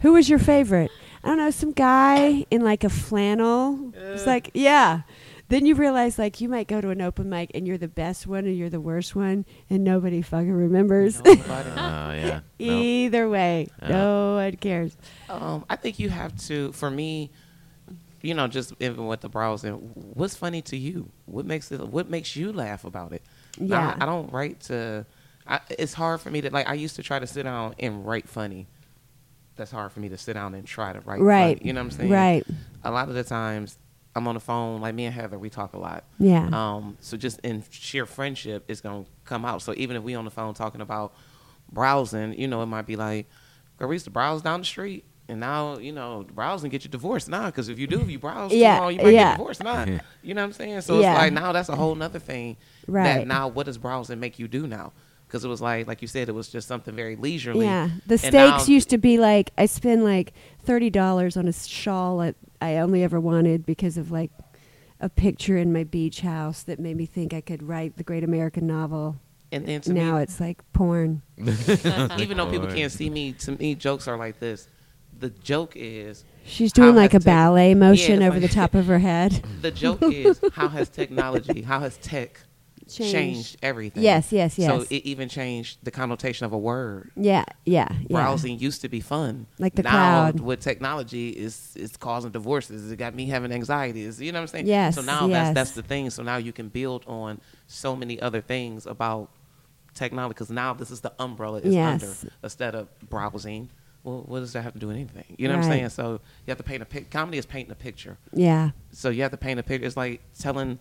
Who 0.00 0.12
was 0.12 0.28
your 0.30 0.38
favorite? 0.38 0.90
I 1.24 1.28
don't 1.28 1.38
know. 1.38 1.50
Some 1.50 1.72
guy 1.72 2.46
in 2.50 2.62
like 2.62 2.84
a 2.84 2.90
flannel. 2.90 3.92
It's 3.96 4.26
like, 4.26 4.50
yeah." 4.54 5.02
Then 5.48 5.66
you 5.66 5.74
realize 5.74 6.18
like 6.18 6.40
you 6.40 6.48
might 6.48 6.66
go 6.66 6.80
to 6.80 6.88
an 6.88 7.02
open 7.02 7.28
mic 7.28 7.50
and 7.54 7.66
you're 7.66 7.76
the 7.76 7.86
best 7.86 8.26
one 8.26 8.46
or 8.46 8.48
you're 8.48 8.70
the 8.70 8.80
worst 8.80 9.14
one 9.14 9.44
and 9.68 9.84
nobody 9.84 10.22
fucking 10.22 10.50
remembers. 10.50 11.20
Oh 11.26 12.12
yeah. 12.14 12.40
No. 12.58 12.66
Either 12.80 13.28
way, 13.28 13.68
Yeah. 13.82 13.88
no 13.88 14.34
one 14.36 14.56
cares. 14.56 14.96
Um, 15.28 15.66
I 15.68 15.76
think 15.76 15.98
you 15.98 16.08
have 16.08 16.34
to. 16.46 16.72
For 16.72 16.90
me, 16.90 17.30
you 18.22 18.34
know, 18.34 18.46
just 18.46 18.72
even 18.80 19.06
with 19.06 19.20
the 19.20 19.28
browsing, 19.28 19.74
what's 19.74 20.36
funny 20.36 20.62
to 20.62 20.76
you? 20.76 21.10
What 21.26 21.44
makes 21.44 21.70
it? 21.72 21.80
What 21.80 22.08
makes 22.08 22.36
you 22.36 22.52
laugh 22.52 22.84
about 22.84 23.12
it? 23.12 23.22
Yeah. 23.58 23.96
I, 23.98 24.04
I 24.04 24.06
don't 24.06 24.32
write 24.32 24.60
to. 24.62 25.04
I, 25.46 25.60
it's 25.70 25.92
hard 25.92 26.20
for 26.20 26.30
me 26.30 26.40
to 26.40 26.50
like. 26.50 26.68
I 26.68 26.74
used 26.74 26.96
to 26.96 27.02
try 27.02 27.18
to 27.18 27.26
sit 27.26 27.42
down 27.42 27.74
and 27.78 28.06
write 28.06 28.28
funny. 28.28 28.68
That's 29.56 29.70
hard 29.70 29.92
for 29.92 30.00
me 30.00 30.08
to 30.08 30.16
sit 30.16 30.34
down 30.34 30.54
and 30.54 30.66
try 30.66 30.92
to 30.92 31.00
write. 31.00 31.20
Right. 31.20 31.58
Funny, 31.58 31.66
you 31.66 31.72
know 31.72 31.80
what 31.80 31.92
I'm 31.92 31.98
saying? 31.98 32.10
Right. 32.10 32.46
A 32.84 32.90
lot 32.90 33.08
of 33.08 33.14
the 33.14 33.24
times, 33.24 33.76
I'm 34.14 34.26
on 34.28 34.34
the 34.34 34.40
phone. 34.40 34.80
Like 34.80 34.94
me 34.94 35.06
and 35.06 35.14
Heather, 35.14 35.38
we 35.38 35.50
talk 35.50 35.74
a 35.74 35.78
lot. 35.78 36.04
Yeah. 36.18 36.48
Um, 36.52 36.96
so 37.00 37.16
just 37.16 37.40
in 37.40 37.64
sheer 37.70 38.06
friendship, 38.06 38.64
it's 38.68 38.80
gonna 38.80 39.04
come 39.24 39.44
out. 39.44 39.62
So 39.62 39.74
even 39.76 39.96
if 39.96 40.02
we 40.04 40.14
on 40.14 40.24
the 40.24 40.30
phone 40.30 40.54
talking 40.54 40.80
about 40.80 41.12
browsing, 41.70 42.38
you 42.38 42.46
know, 42.46 42.62
it 42.62 42.66
might 42.66 42.86
be 42.86 42.96
like, 42.96 43.28
"Girl, 43.78 43.88
we 43.88 43.96
used 43.96 44.04
to 44.04 44.10
browse 44.10 44.42
down 44.42 44.60
the 44.60 44.66
street, 44.66 45.04
and 45.28 45.40
now 45.40 45.78
you 45.78 45.92
know, 45.92 46.26
browse 46.34 46.62
and 46.62 46.70
get 46.70 46.84
you 46.84 46.90
divorced 46.90 47.28
now. 47.28 47.46
Because 47.46 47.68
if 47.68 47.78
you 47.78 47.86
do, 47.86 48.00
if 48.00 48.10
you 48.10 48.18
browse 48.18 48.52
Yeah, 48.52 48.76
too 48.76 48.82
long, 48.82 48.92
you 48.94 49.02
might 49.02 49.14
yeah. 49.14 49.30
get 49.30 49.38
divorced 49.38 49.62
now. 49.64 49.84
you 50.22 50.34
know 50.34 50.42
what 50.42 50.46
I'm 50.46 50.52
saying? 50.52 50.80
So 50.82 51.00
Yeah. 51.00 51.12
it's 51.12 51.18
like 51.20 51.32
now 51.32 51.52
that's 51.52 51.68
a 51.68 51.76
whole 51.76 51.94
nother 51.94 52.18
thing. 52.18 52.56
Right. 52.86 53.18
That 53.18 53.26
now, 53.26 53.48
what 53.48 53.66
does 53.66 53.78
browsing 53.78 54.20
make 54.20 54.38
you 54.38 54.48
do 54.48 54.66
now? 54.66 54.92
Because 55.26 55.44
it 55.44 55.48
was 55.48 55.62
like, 55.62 55.86
like 55.86 56.02
you 56.02 56.08
said, 56.08 56.28
it 56.28 56.32
was 56.32 56.48
just 56.48 56.68
something 56.68 56.94
very 56.94 57.16
leisurely. 57.16 57.64
Yeah, 57.64 57.88
the 58.06 58.20
And 58.22 58.32
now- 58.34 58.56
stakes 58.58 58.68
used 58.68 58.90
to 58.90 58.98
be 58.98 59.18
like 59.18 59.50
I 59.56 59.66
spend 59.66 60.04
like 60.04 60.32
thirty 60.62 60.90
dollars 60.90 61.36
on 61.36 61.48
a 61.48 61.52
shawl 61.52 62.18
that 62.18 62.34
I 62.60 62.76
only 62.76 63.02
ever 63.02 63.18
wanted 63.18 63.64
because 63.64 63.96
of 63.96 64.10
like 64.10 64.30
a 65.00 65.08
picture 65.08 65.56
in 65.56 65.72
my 65.72 65.84
beach 65.84 66.20
house 66.20 66.62
that 66.62 66.78
made 66.78 66.96
me 66.96 67.06
think 67.06 67.32
I 67.34 67.40
could 67.40 67.62
write 67.62 67.96
the 67.96 68.04
great 68.04 68.22
American 68.22 68.66
novel. 68.66 69.16
And 69.50 69.66
then 69.66 69.80
to 69.82 69.92
now 69.92 70.16
me, 70.16 70.22
it's 70.22 70.38
like 70.40 70.62
porn. 70.72 71.22
even 71.36 72.36
though 72.36 72.50
people 72.50 72.68
can't 72.68 72.92
see 72.92 73.10
me, 73.10 73.32
to 73.32 73.52
me, 73.52 73.74
jokes 73.74 74.06
are 74.08 74.16
like 74.16 74.38
this. 74.38 74.68
The 75.18 75.30
joke 75.30 75.74
is 75.76 76.24
She's 76.44 76.72
doing 76.72 76.94
like 76.96 77.14
a 77.14 77.18
tech- 77.18 77.24
ballet 77.26 77.74
motion 77.74 78.20
Yeah, 78.20 78.28
over 78.28 78.40
the 78.40 78.48
top 78.48 78.74
of 78.74 78.86
her 78.86 78.98
head. 78.98 79.32
the 79.62 79.70
joke 79.70 80.02
is 80.02 80.40
how 80.54 80.68
has 80.68 80.88
technology, 81.00 81.62
how 81.62 81.80
has 81.80 81.96
tech 81.98 82.40
Changed. 82.90 83.12
changed, 83.12 83.56
everything? 83.62 84.02
Yes, 84.02 84.32
yes, 84.32 84.58
yes. 84.58 84.68
So 84.68 84.84
it 84.94 85.04
even 85.04 85.28
changed 85.28 85.78
the 85.84 85.92
connotation 85.92 86.44
of 86.44 86.52
a 86.52 86.58
word. 86.58 87.12
yeah, 87.16 87.44
yeah, 87.64 87.86
yeah. 87.90 87.96
Browsing 88.10 88.58
used 88.58 88.80
to 88.82 88.88
be 88.88 89.00
fun. 89.00 89.46
Like 89.60 89.76
the 89.76 89.84
now, 89.84 89.90
cloud. 90.32 90.40
with 90.40 90.58
technology, 90.60 91.28
is 91.30 91.74
is 91.76 91.96
causing 91.96 92.32
divorces. 92.32 92.90
It 92.90 92.96
got 92.96 93.14
me 93.14 93.26
having 93.26 93.52
anxieties. 93.52 94.20
You 94.20 94.32
know 94.32 94.38
what 94.40 94.42
I'm 94.42 94.48
saying? 94.48 94.66
Yes, 94.66 94.96
So 94.96 95.00
now 95.02 95.28
yes. 95.28 95.46
that's 95.46 95.54
that's 95.54 95.70
the 95.72 95.82
thing. 95.82 96.10
So 96.10 96.24
now 96.24 96.36
you 96.38 96.52
can 96.52 96.68
build 96.68 97.04
on 97.06 97.40
so 97.68 97.94
many 97.94 98.20
other 98.20 98.40
things 98.40 98.84
about 98.84 99.30
technology 99.94 100.30
because 100.34 100.50
now 100.50 100.74
this 100.74 100.90
is 100.90 101.00
the 101.02 101.12
umbrella 101.20 101.60
is 101.60 101.72
Yes. 101.74 102.02
under 102.02 102.32
instead 102.42 102.74
of 102.74 102.88
browsing. 103.08 103.70
Well, 104.04 104.24
what 104.26 104.40
does 104.40 104.52
that 104.54 104.62
have 104.62 104.72
to 104.72 104.78
do 104.78 104.88
with 104.88 104.96
anything? 104.96 105.36
You 105.38 105.46
know 105.48 105.54
what 105.56 105.64
I'm 105.64 105.70
saying? 105.70 105.88
So 105.90 106.12
you 106.44 106.48
have 106.50 106.56
to 106.58 106.64
paint 106.64 106.82
a 106.82 106.86
pic. 106.86 107.10
Comedy 107.10 107.38
is 107.38 107.46
painting 107.46 107.70
a 107.72 107.76
picture. 107.76 108.18
Yeah, 108.32 108.70
So 108.90 109.10
you 109.10 109.22
have 109.22 109.30
to 109.30 109.36
paint 109.36 109.60
a 109.60 109.62
picture. 109.62 109.86
It's 109.86 109.96
like 109.96 110.20
telling 110.38 110.78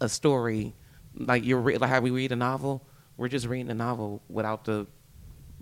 a 0.00 0.08
story, 0.08 0.74
like 1.14 1.44
you're 1.44 1.60
re- 1.60 1.78
like 1.78 1.90
how 1.90 2.00
we 2.00 2.10
read 2.10 2.32
a 2.32 2.36
novel. 2.36 2.82
We're 3.16 3.28
just 3.28 3.46
reading 3.46 3.70
a 3.70 3.74
novel 3.74 4.20
without 4.28 4.64
the 4.64 4.86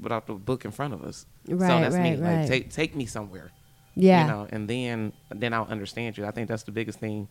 without 0.01 0.27
the 0.27 0.35
book 0.35 0.65
in 0.65 0.71
front 0.73 0.93
of 0.95 1.03
us. 1.05 1.27
so 1.47 1.55
Right, 1.55 1.81
that's 1.83 1.95
me. 1.95 2.17
right, 2.17 2.41
Like 2.41 2.49
take 2.49 2.71
take 2.71 2.97
me 2.97 3.07
somewhere. 3.07 3.53
yeah. 3.95 4.23
You 4.23 4.31
know, 4.33 4.47
and 4.51 4.67
then 4.69 5.13
then 5.31 5.53
I'll 5.53 5.67
understand 5.67 6.17
you. 6.19 6.25
I 6.27 6.31
think 6.31 6.49
that's 6.49 6.65
the 6.65 6.73
biggest 6.73 6.99
thing 7.01 7.29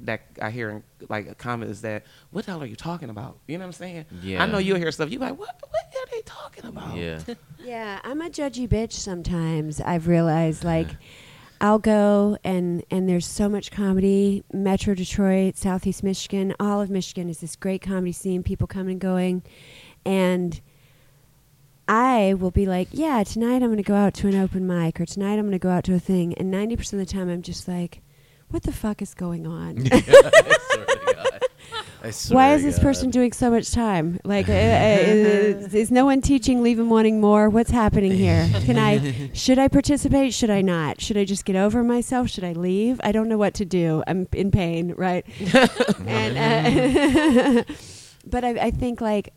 that 0.00 0.22
I 0.42 0.50
hear 0.50 0.70
in 0.70 0.82
like 1.08 1.28
a 1.28 1.34
comment 1.34 1.70
is 1.70 1.80
that 1.82 2.04
what 2.30 2.44
the 2.44 2.52
hell 2.52 2.62
are 2.62 2.66
you 2.66 2.76
talking 2.76 3.08
about? 3.10 3.38
You 3.46 3.56
know 3.58 3.62
what 3.62 3.68
I'm 3.68 3.72
saying? 3.72 4.04
Yeah. 4.22 4.42
I 4.42 4.46
know 4.46 4.58
you'll 4.58 4.76
hear 4.78 4.92
stuff. 4.92 5.10
You're 5.10 5.20
like 5.20 5.38
what? 5.38 5.54
What 5.68 5.84
are 6.02 6.10
they 6.10 6.22
talking 6.22 6.66
about? 6.66 6.96
Yeah. 6.96 7.20
Yeah, 7.58 7.98
I'm 8.04 8.20
a 8.20 8.30
judgy 8.30 8.68
bitch 8.68 8.92
sometimes. 8.92 9.80
I've 9.80 10.06
realized 10.06 10.62
like 10.62 10.86
I'll 11.60 11.80
go 11.80 12.38
and 12.44 12.84
and 12.92 13.08
there's 13.08 13.26
so 13.26 13.48
much 13.48 13.72
comedy, 13.72 14.44
Metro 14.52 14.94
Detroit, 14.94 15.56
Southeast 15.56 16.04
Michigan, 16.04 16.54
all 16.60 16.80
of 16.80 16.90
Michigan 16.90 17.28
is 17.28 17.38
this 17.40 17.56
great 17.56 17.82
comedy 17.82 18.12
scene, 18.12 18.44
people 18.44 18.68
coming 18.68 18.92
and 18.92 19.00
going 19.00 19.42
and 20.04 20.60
I 21.88 22.34
will 22.34 22.50
be 22.50 22.66
like, 22.66 22.88
yeah, 22.92 23.22
tonight 23.22 23.56
I'm 23.62 23.68
going 23.68 23.76
to 23.76 23.82
go 23.82 23.94
out 23.94 24.14
to 24.14 24.28
an 24.28 24.34
open 24.34 24.66
mic 24.66 25.00
or 25.00 25.06
tonight 25.06 25.34
I'm 25.34 25.42
going 25.42 25.52
to 25.52 25.58
go 25.58 25.70
out 25.70 25.84
to 25.84 25.94
a 25.94 26.00
thing 26.00 26.34
and 26.34 26.52
90% 26.52 26.92
of 26.94 26.98
the 26.98 27.06
time 27.06 27.28
I'm 27.28 27.42
just 27.42 27.68
like 27.68 28.00
what 28.50 28.62
the 28.62 28.72
fuck 28.72 29.02
is 29.02 29.14
going 29.14 29.46
on? 29.46 29.88
I 29.92 30.00
swear 30.00 30.86
to 30.86 31.12
God. 31.14 31.40
I 32.02 32.10
swear 32.10 32.36
Why 32.36 32.48
to 32.50 32.54
is 32.54 32.62
this 32.62 32.76
God. 32.76 32.82
person 32.82 33.10
doing 33.10 33.32
so 33.32 33.50
much 33.50 33.72
time? 33.72 34.20
Like, 34.24 34.48
uh, 34.48 34.52
uh, 34.52 34.54
is, 34.56 35.74
is 35.74 35.90
no 35.90 36.04
one 36.04 36.20
teaching, 36.20 36.62
leave 36.62 36.78
him 36.78 36.88
wanting 36.88 37.20
more? 37.20 37.48
What's 37.48 37.70
happening 37.70 38.12
here? 38.12 38.48
Can 38.64 38.78
I, 38.78 39.30
should 39.32 39.58
I 39.58 39.68
participate? 39.68 40.32
Should 40.32 40.50
I 40.50 40.62
not? 40.62 41.00
Should 41.00 41.16
I 41.16 41.24
just 41.24 41.44
get 41.44 41.56
over 41.56 41.82
myself? 41.82 42.30
Should 42.30 42.44
I 42.44 42.52
leave? 42.52 43.00
I 43.02 43.12
don't 43.12 43.28
know 43.28 43.38
what 43.38 43.54
to 43.54 43.64
do. 43.64 44.02
I'm 44.06 44.28
in 44.32 44.50
pain, 44.50 44.94
right? 44.96 45.26
and, 46.06 46.38
uh, 46.38 47.64
but 48.26 48.44
I, 48.44 48.50
I 48.50 48.70
think 48.70 49.00
like, 49.00 49.32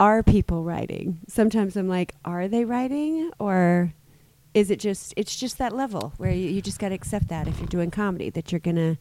are 0.00 0.22
people 0.22 0.64
writing? 0.64 1.20
Sometimes 1.28 1.76
I'm 1.76 1.88
like, 1.88 2.14
are 2.24 2.48
they 2.48 2.64
writing 2.64 3.30
or 3.38 3.92
is 4.54 4.70
it 4.70 4.78
just, 4.78 5.12
it's 5.16 5.36
just 5.36 5.58
that 5.58 5.74
level 5.74 6.12
where 6.16 6.30
you, 6.30 6.48
you 6.48 6.62
just 6.62 6.78
got 6.78 6.90
to 6.90 6.94
accept 6.94 7.28
that 7.28 7.48
if 7.48 7.58
you're 7.58 7.66
doing 7.68 7.90
comedy, 7.90 8.30
that 8.30 8.52
you're 8.52 8.60
going 8.60 8.76
to 8.76 8.96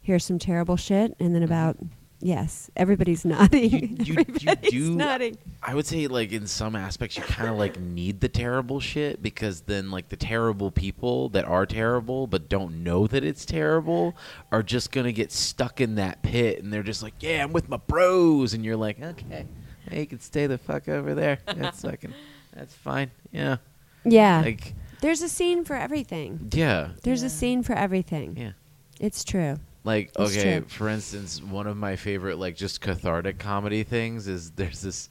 hear 0.00 0.18
some 0.18 0.38
terrible 0.38 0.76
shit 0.76 1.14
and 1.20 1.34
then 1.34 1.42
mm-hmm. 1.42 1.52
about, 1.52 1.76
yes, 2.20 2.68
everybody's 2.76 3.24
nodding. 3.24 3.96
You- 4.04 4.16
you- 4.28 4.34
you 4.40 4.56
do- 4.70 4.94
nodding. 4.96 5.38
I 5.62 5.74
would 5.74 5.86
say 5.86 6.06
like 6.08 6.32
in 6.32 6.46
some 6.46 6.74
aspects 6.74 7.16
you 7.16 7.22
kind 7.22 7.48
of 7.50 7.56
like 7.56 7.78
need 7.78 8.20
the 8.20 8.28
terrible 8.28 8.80
shit 8.80 9.22
because 9.22 9.60
then 9.62 9.90
like 9.90 10.08
the 10.08 10.16
terrible 10.16 10.70
people 10.70 11.28
that 11.30 11.44
are 11.44 11.66
terrible 11.66 12.26
but 12.26 12.48
don't 12.48 12.82
know 12.82 13.06
that 13.06 13.22
it's 13.24 13.44
terrible 13.44 14.16
are 14.50 14.62
just 14.62 14.90
gonna 14.92 15.12
get 15.12 15.30
stuck 15.32 15.80
in 15.80 15.96
that 15.96 16.22
pit 16.22 16.62
and 16.62 16.72
they're 16.72 16.82
just 16.84 17.02
like 17.02 17.14
yeah 17.20 17.42
I'm 17.44 17.52
with 17.52 17.68
my 17.68 17.76
bros 17.76 18.54
and 18.54 18.64
you're 18.64 18.76
like 18.76 19.00
okay 19.02 19.46
hey, 19.90 20.00
you 20.00 20.06
can 20.06 20.20
stay 20.20 20.46
the 20.46 20.58
fuck 20.58 20.88
over 20.88 21.14
there 21.14 21.38
that's 21.44 21.82
fucking 21.82 22.14
that's 22.54 22.72
fine 22.74 23.10
yeah 23.32 23.56
Yeah. 24.04 24.40
like 24.42 24.74
There's 25.00 25.22
a 25.22 25.28
scene 25.28 25.64
for 25.64 25.76
everything. 25.76 26.50
yeah 26.52 26.90
There's 27.02 27.22
a 27.22 27.30
scene 27.30 27.62
for 27.62 27.74
everything. 27.74 28.36
yeah 28.36 28.52
It's 29.00 29.24
true. 29.24 29.56
Like 29.84 30.08
It's 30.18 30.36
okay, 30.36 30.58
true. 30.60 30.68
for 30.68 30.88
instance, 30.88 31.42
one 31.42 31.66
of 31.66 31.76
my 31.76 31.96
favorite 31.96 32.38
like 32.38 32.56
just 32.56 32.80
cathartic 32.80 33.38
comedy 33.38 33.82
things 33.84 34.26
is 34.28 34.50
there's 34.52 34.82
this 34.82 35.08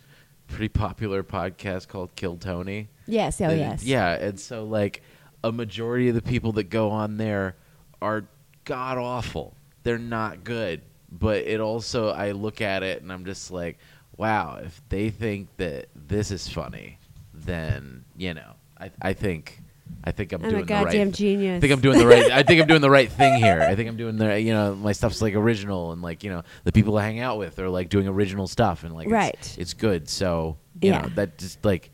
pretty 0.47 0.69
popular 0.69 1.23
podcast 1.23 1.87
called 1.87 2.15
Kill 2.15 2.37
Tony. 2.37 2.89
Yes. 3.05 3.41
Oh, 3.41 3.45
And- 3.45 3.59
yes. 3.59 3.83
Yeah, 3.83 4.13
and 4.13 4.39
so 4.39 4.63
like 4.65 5.01
a 5.43 5.51
majority 5.51 6.09
of 6.09 6.15
the 6.15 6.21
people 6.21 6.51
that 6.53 6.69
go 6.69 6.89
on 6.91 7.17
there 7.17 7.55
are 8.01 8.25
god 8.65 8.97
awful. 8.97 9.55
They're 9.83 9.97
not 9.97 10.43
good. 10.43 10.81
But 11.09 11.43
it 11.43 11.61
also 11.61 12.09
I 12.09 12.31
look 12.31 12.59
at 12.61 12.83
it 12.83 13.01
and 13.01 13.11
I'm 13.13 13.23
just 13.23 13.49
like, 13.51 13.77
wow, 14.17 14.59
if 14.61 14.81
they 14.89 15.09
think 15.09 15.47
that 15.57 15.87
this 15.95 16.31
is 16.31 16.47
funny, 16.49 16.99
then, 17.33 18.03
you 18.17 18.33
know, 18.33 18.53
I 18.79 18.91
I 19.01 19.13
think 19.13 19.61
I 20.03 20.11
think 20.11 20.31
I'm, 20.31 20.41
I'm 20.43 20.49
doing 20.49 20.63
a 20.63 20.65
the 20.65 20.73
right 20.73 20.83
goddamn 20.85 21.07
I 21.09 21.59
think 21.59 21.73
I'm 21.73 21.81
doing 21.81 21.97
the 21.99 22.07
right. 22.07 22.31
I 22.31 22.43
think 22.43 22.61
I'm 22.61 22.67
doing 22.67 22.81
the 22.81 22.89
right 22.89 23.11
thing 23.11 23.35
here. 23.41 23.61
I 23.61 23.75
think 23.75 23.89
I'm 23.89 23.97
doing 23.97 24.15
the. 24.17 24.39
You 24.39 24.53
know, 24.53 24.75
my 24.75 24.93
stuff's 24.93 25.21
like 25.21 25.35
original, 25.35 25.91
and 25.91 26.01
like 26.01 26.23
you 26.23 26.29
know, 26.29 26.43
the 26.63 26.71
people 26.71 26.97
I 26.97 27.03
hang 27.03 27.19
out 27.19 27.37
with 27.37 27.59
are 27.59 27.69
like 27.69 27.89
doing 27.89 28.07
original 28.07 28.47
stuff, 28.47 28.83
and 28.83 28.93
like 28.95 29.09
Right. 29.09 29.55
It's, 29.57 29.73
good. 29.73 30.07
So 30.07 30.57
you 30.81 30.91
Yeah. 30.91 31.01
know 31.01 31.09
that 31.15 31.37
just 31.37 31.63
like 31.65 31.91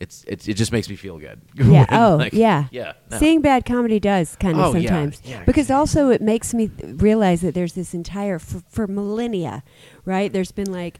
it's, 0.00 0.24
it's 0.28 0.48
it 0.48 0.54
just 0.54 0.72
makes 0.72 0.90
me 0.90 0.96
feel 0.96 1.18
good. 1.18 1.40
Yeah. 1.54 1.86
Oh, 1.90 2.16
like- 2.16 2.32
yeah. 2.34 2.66
Yeah. 2.70 2.92
no. 3.10 3.18
Seeing 3.18 3.40
bad 3.40 3.64
comedy 3.64 3.98
does 4.00 4.36
kind 4.36 4.58
of 4.58 4.64
Oh, 4.66 4.72
sometimes. 4.72 5.22
yeah, 5.24 5.42
because 5.44 5.70
also 5.70 6.10
it 6.10 6.20
makes 6.20 6.52
me 6.52 6.68
th- 6.68 7.00
realize 7.00 7.40
that 7.42 7.54
there's 7.54 7.72
this 7.74 7.94
entire, 7.94 8.38
for, 8.38 8.60
for 8.68 8.86
millennia, 8.86 9.62
right? 10.04 10.30
There's 10.32 10.52
been 10.52 10.70
like, 10.70 10.98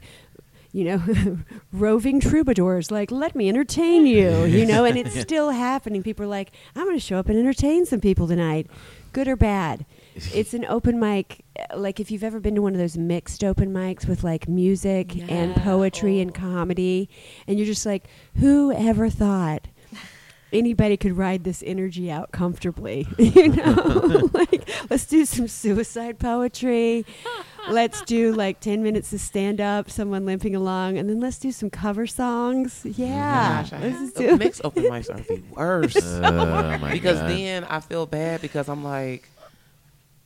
you 0.75 0.83
know, 0.83 1.37
roving 1.71 2.19
troubadours, 2.19 2.91
like, 2.91 3.09
let 3.09 3.33
me 3.33 3.47
entertain 3.47 4.05
you, 4.05 4.43
you 4.43 4.65
know, 4.65 4.83
and 4.83 4.97
it's 4.97 5.17
still 5.27 5.51
happening. 5.51 6.03
People 6.03 6.25
are 6.25 6.27
like, 6.27 6.51
I'm 6.75 6.83
going 6.83 6.97
to 6.97 6.99
show 6.99 7.17
up 7.17 7.29
and 7.29 7.39
entertain 7.39 7.85
some 7.85 8.01
people 8.01 8.27
tonight, 8.27 8.67
good 9.13 9.29
or 9.29 9.37
bad. 9.37 9.85
It's 10.33 10.53
an 10.53 10.63
open 10.65 10.97
mic, 10.99 11.43
uh, 11.59 11.77
like 11.77 11.99
if 11.99 12.09
you've 12.11 12.23
ever 12.23 12.39
been 12.41 12.55
to 12.55 12.61
one 12.61 12.73
of 12.73 12.79
those 12.79 12.97
mixed 12.97 13.43
open 13.43 13.73
mics 13.73 14.05
with 14.07 14.23
like 14.23 14.47
music 14.49 15.13
and 15.29 15.55
Yeah. 15.55 15.61
poetry 15.63 16.19
and 16.21 16.33
comedy, 16.33 17.09
and 17.47 17.57
you're 17.57 17.65
just 17.65 17.85
like, 17.85 18.07
who 18.37 18.71
ever 18.71 19.09
thought 19.09 19.67
anybody 20.53 20.95
could 20.95 21.17
ride 21.17 21.43
this 21.43 21.61
energy 21.65 22.09
out 22.09 22.31
comfortably? 22.31 23.07
you 23.17 23.49
know, 23.49 24.29
like 24.33 24.69
let's 24.89 25.05
do 25.05 25.25
some 25.25 25.47
suicide 25.49 26.17
poetry. 26.19 27.05
Let's 27.69 28.01
do 28.01 28.31
like 28.33 28.59
10 28.59 28.83
minutes 28.83 29.11
of 29.13 29.19
stand 29.21 29.59
up, 29.59 29.89
someone 29.89 30.25
limping 30.25 30.55
along, 30.55 30.97
and 30.97 31.09
then 31.09 31.19
let's 31.19 31.39
do 31.39 31.51
some 31.51 31.69
cover 31.69 32.05
songs. 32.07 32.83
Oh 32.85 32.89
yeah. 32.95 33.63
Gosh, 33.63 33.73
I 33.73 33.79
let's 33.87 34.13
the 34.13 34.19
do 34.19 34.37
mixed 34.37 34.61
open 34.63 34.83
mics 34.83 35.09
are 35.09 35.21
the 35.21 35.41
worst. 35.51 35.97
Oh, 36.25 36.89
because 36.91 37.19
God. 37.19 37.29
then 37.29 37.63
I 37.65 37.79
feel 37.79 38.05
bad 38.05 38.41
because 38.41 38.69
I'm 38.69 38.83
like, 38.83 39.29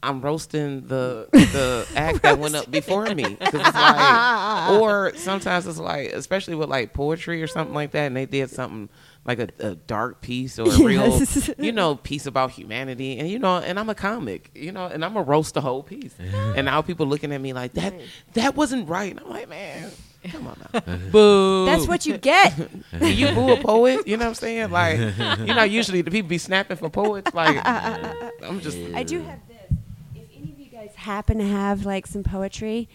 I'm 0.02 0.22
roasting 0.22 0.88
the 0.88 1.28
the 1.32 1.88
act 1.96 2.22
that 2.22 2.40
went 2.40 2.56
up 2.56 2.70
before 2.72 3.06
me. 3.14 3.38
it's 3.40 3.54
like, 3.54 4.70
or 4.80 5.14
sometimes 5.16 5.68
it's 5.68 5.78
like, 5.80 6.12
especially 6.12 6.56
with 6.56 6.70
like 6.70 6.94
poetry 6.94 7.42
or 7.44 7.48
something 7.48 7.74
like 7.76 7.92
that, 7.92 8.08
and 8.08 8.16
they 8.16 8.26
did 8.26 8.50
something 8.50 8.90
like 9.26 9.40
a, 9.40 9.50
a 9.60 9.76
dark 9.76 10.22
piece 10.22 10.58
or 10.60 10.64
a 10.64 10.66
Yes. 10.78 11.50
real, 11.50 11.56
you 11.66 11.72
know, 11.72 11.96
piece 11.96 12.26
about 12.26 12.52
humanity, 12.52 13.20
and 13.20 13.30
you 13.30 13.38
know, 13.40 13.58
and 13.58 13.80
I'm 13.80 13.90
a 13.90 13.96
comic, 13.96 14.50
you 14.56 14.72
know, 14.72 14.86
and 14.88 15.04
I'm 15.06 15.14
gonna 15.14 15.26
roast 15.26 15.54
the 15.54 15.62
whole 15.62 15.84
piece, 15.84 16.14
and 16.20 16.66
now 16.66 16.82
people 16.82 17.06
looking 17.06 17.32
at 17.32 17.42
me 17.42 17.54
like 17.54 17.74
that 17.74 17.94
that 18.34 18.56
wasn't 18.56 18.88
right, 18.90 19.12
and 19.12 19.20
I'm 19.20 19.30
like, 19.30 19.50
man. 19.50 19.92
Come 20.22 20.48
on 20.48 20.58
now. 20.74 20.98
Boo. 21.14 21.66
That's 21.66 21.88
what 21.88 22.06
you 22.06 22.18
get. 22.18 22.54
You 23.02 23.32
boo 23.34 23.54
a 23.54 23.58
poet? 23.58 24.06
You 24.06 24.18
know 24.18 24.26
what 24.26 24.30
I'm 24.32 24.36
saying? 24.36 24.70
Like, 24.70 24.98
you 25.40 25.54
know, 25.56 25.64
usually 25.64 26.02
the 26.02 26.12
people 26.12 26.28
be 26.28 26.38
snapping 26.38 26.76
for 26.76 26.90
poets. 26.90 27.34
Like, 27.34 27.58
I'm 27.66 28.60
just. 28.60 28.78
I 28.94 29.04
do 29.04 29.22
have 29.22 29.40
this. 29.48 29.78
If 30.16 30.24
any 30.36 30.52
of 30.52 30.60
you 30.60 30.66
guys 30.66 30.92
happen 30.96 31.38
to 31.38 31.46
have 31.48 31.86
like 31.86 32.06
some 32.06 32.24
poetry 32.24 32.90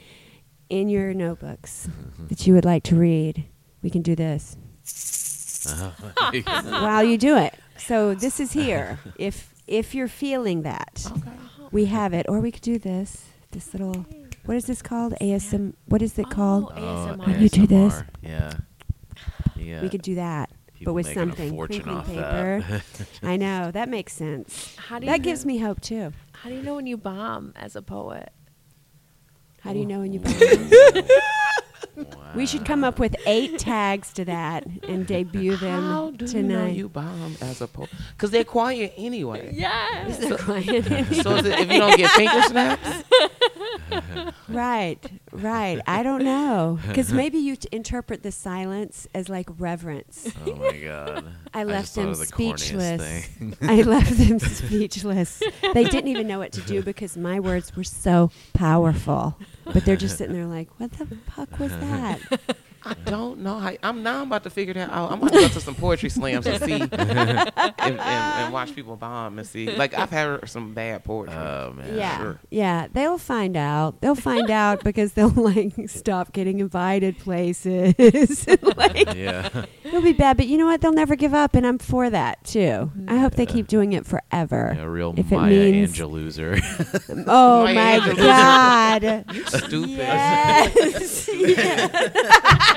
in 0.68 0.90
your 0.90 1.14
notebooks 1.14 1.88
that 2.28 2.46
you 2.46 2.52
would 2.52 2.66
like 2.66 2.82
to 2.84 2.94
read, 2.96 3.46
we 3.82 3.88
can 3.88 4.02
do 4.02 4.14
this 4.14 4.58
Uh-huh. 5.66 6.42
while 6.82 7.02
you 7.04 7.16
do 7.18 7.36
it. 7.36 7.54
So 7.76 8.14
this 8.14 8.40
is 8.40 8.52
here. 8.52 8.98
If 9.18 9.52
if 9.66 9.94
you're 9.94 10.08
feeling 10.08 10.62
that, 10.62 11.06
Okay. 11.10 11.30
we 11.72 11.86
have 11.86 12.12
it, 12.12 12.26
or 12.28 12.40
we 12.40 12.50
could 12.52 12.62
do 12.62 12.78
this. 12.78 13.24
This 13.50 13.72
little. 13.72 14.04
What 14.44 14.56
is 14.56 14.66
this 14.66 14.82
called? 14.82 15.14
ASM. 15.20 15.74
What 15.86 16.02
is 16.02 16.18
it 16.18 16.28
called? 16.28 16.72
Oh, 16.76 17.16
ASMR. 17.16 17.40
You 17.40 17.48
do 17.48 17.66
this? 17.66 17.94
ASMR, 17.94 18.06
Yeah. 18.22 18.52
Yeah. 19.56 19.80
We 19.82 19.88
could 19.88 20.02
do 20.02 20.16
that, 20.16 20.50
People 20.74 20.90
but 20.92 20.94
with 20.96 21.06
making 21.06 21.22
a 21.22 21.26
something 21.26 21.50
fortune 21.50 21.82
crinkling 21.82 21.96
off 21.98 22.06
paper. 22.06 22.64
that. 22.68 22.82
I 23.22 23.36
know 23.38 23.70
that 23.70 23.88
makes 23.88 24.12
sense. 24.12 24.76
How 24.76 24.98
do 24.98 25.06
you 25.06 25.12
That 25.12 25.20
know, 25.20 25.24
gives 25.24 25.46
me 25.46 25.56
hope 25.58 25.80
too. 25.80 26.12
How 26.32 26.50
do 26.50 26.56
you 26.56 26.62
know 26.62 26.74
when 26.74 26.86
you 26.86 26.98
bomb 26.98 27.54
as 27.56 27.74
a 27.74 27.80
poet? 27.80 28.30
How 29.62 29.72
do 29.72 29.78
you 29.78 29.86
know 29.86 30.00
when 30.00 30.12
you? 30.12 30.20
We 32.34 32.46
should 32.46 32.64
come 32.64 32.82
up 32.82 32.98
with 32.98 33.14
eight 33.26 33.58
tags 33.58 34.12
to 34.14 34.24
that 34.24 34.64
and 34.88 35.06
debut 35.06 35.56
them 35.56 35.82
How 35.82 36.10
do 36.10 36.26
tonight. 36.26 36.36
you 36.36 36.42
know 36.42 36.66
you 36.66 36.88
bomb 36.88 37.36
as 37.40 37.60
a 37.60 37.68
poet? 37.68 37.90
Because 38.16 38.30
they're 38.30 38.42
quiet 38.44 38.92
anyway. 38.96 39.52
Yes. 39.54 40.18
Is 40.18 40.28
that 40.28 40.38
quiet? 40.40 40.84
So 41.22 41.36
is 41.36 41.46
it, 41.46 41.58
if 41.60 41.70
you 41.70 41.78
don't 41.78 41.96
get 41.96 42.10
finger 42.10 42.42
snaps, 42.42 43.04
right, 44.48 44.98
right. 45.32 45.80
I 45.86 46.02
don't 46.02 46.24
know 46.24 46.78
because 46.88 47.12
maybe 47.12 47.38
you 47.38 47.56
t- 47.56 47.68
interpret 47.72 48.22
the 48.22 48.32
silence 48.32 49.06
as 49.14 49.28
like 49.28 49.48
reverence. 49.58 50.28
Oh 50.46 50.54
my 50.54 50.76
god. 50.78 51.24
I 51.52 51.64
left 51.64 51.84
just 51.86 51.94
thought 51.94 52.00
them 52.02 52.10
of 52.10 52.18
the 52.18 52.26
speechless. 52.26 53.28
I 53.62 53.82
left 53.82 54.16
them 54.18 54.38
speechless. 54.40 55.42
They 55.72 55.84
didn't 55.84 56.08
even 56.08 56.26
know 56.26 56.38
what 56.38 56.52
to 56.52 56.60
do 56.62 56.82
because 56.82 57.16
my 57.16 57.38
words 57.40 57.76
were 57.76 57.84
so 57.84 58.30
powerful. 58.52 59.38
But 59.64 59.84
they're 59.84 59.96
just 59.96 60.18
sitting 60.18 60.34
there 60.34 60.46
like, 60.46 60.68
"What 60.78 60.92
the 60.92 61.06
fuck 61.34 61.58
was 61.58 61.70
that?" 61.72 62.20
I 62.86 62.94
don't 63.06 63.40
know. 63.40 63.58
How, 63.58 63.72
I'm 63.82 64.02
now. 64.02 64.20
I'm 64.20 64.26
about 64.28 64.42
to 64.44 64.50
figure 64.50 64.74
that 64.74 64.90
out. 64.90 65.10
I'm 65.10 65.18
about 65.18 65.32
to 65.32 65.40
go 65.40 65.48
to 65.48 65.60
some 65.60 65.74
poetry 65.74 66.10
slams 66.10 66.46
and 66.46 66.62
see, 66.62 66.72
and, 66.80 66.92
and, 66.92 68.00
and 68.00 68.52
watch 68.52 68.74
people 68.74 68.96
bomb 68.96 69.38
and 69.38 69.46
see. 69.48 69.70
Like 69.74 69.94
I've 69.94 70.10
had 70.10 70.48
some 70.48 70.74
bad 70.74 71.04
poetry. 71.04 71.34
Oh 71.34 71.72
man. 71.76 71.96
Yeah, 71.96 72.18
Sure. 72.18 72.40
yeah. 72.50 72.86
They'll 72.92 73.18
find 73.18 73.56
out. 73.56 74.00
They'll 74.00 74.14
find 74.14 74.50
out 74.50 74.84
because 74.84 75.12
they'll 75.14 75.28
like 75.30 75.72
stop 75.88 76.32
getting 76.32 76.60
invited 76.60 77.18
places. 77.18 78.46
like 78.76 79.14
Yeah. 79.14 79.64
it'll 79.84 80.02
be 80.02 80.12
bad, 80.12 80.36
but 80.36 80.46
you 80.46 80.58
know 80.58 80.66
what? 80.66 80.80
They'll 80.80 80.92
never 80.92 81.16
give 81.16 81.34
up, 81.34 81.54
and 81.54 81.66
I'm 81.66 81.78
for 81.78 82.10
that 82.10 82.44
too. 82.44 82.90
I 83.08 83.16
hope 83.18 83.34
they 83.34 83.46
keep 83.46 83.66
doing 83.66 83.92
it 83.94 84.06
forever. 84.06 84.76
A 84.78 84.88
real 84.88 85.14
If 85.16 85.32
it 85.32 85.36
Maya 85.36 85.50
means- 85.50 85.96
Angelou. 85.98 86.24
Oh 87.26 87.64
Maya 87.64 87.74
my 87.74 87.98
Angelou. 87.98 88.16
god! 88.16 89.24
you 89.34 89.44
stupid. 89.46 89.90
yes, 89.90 91.28
yes. 91.32 91.90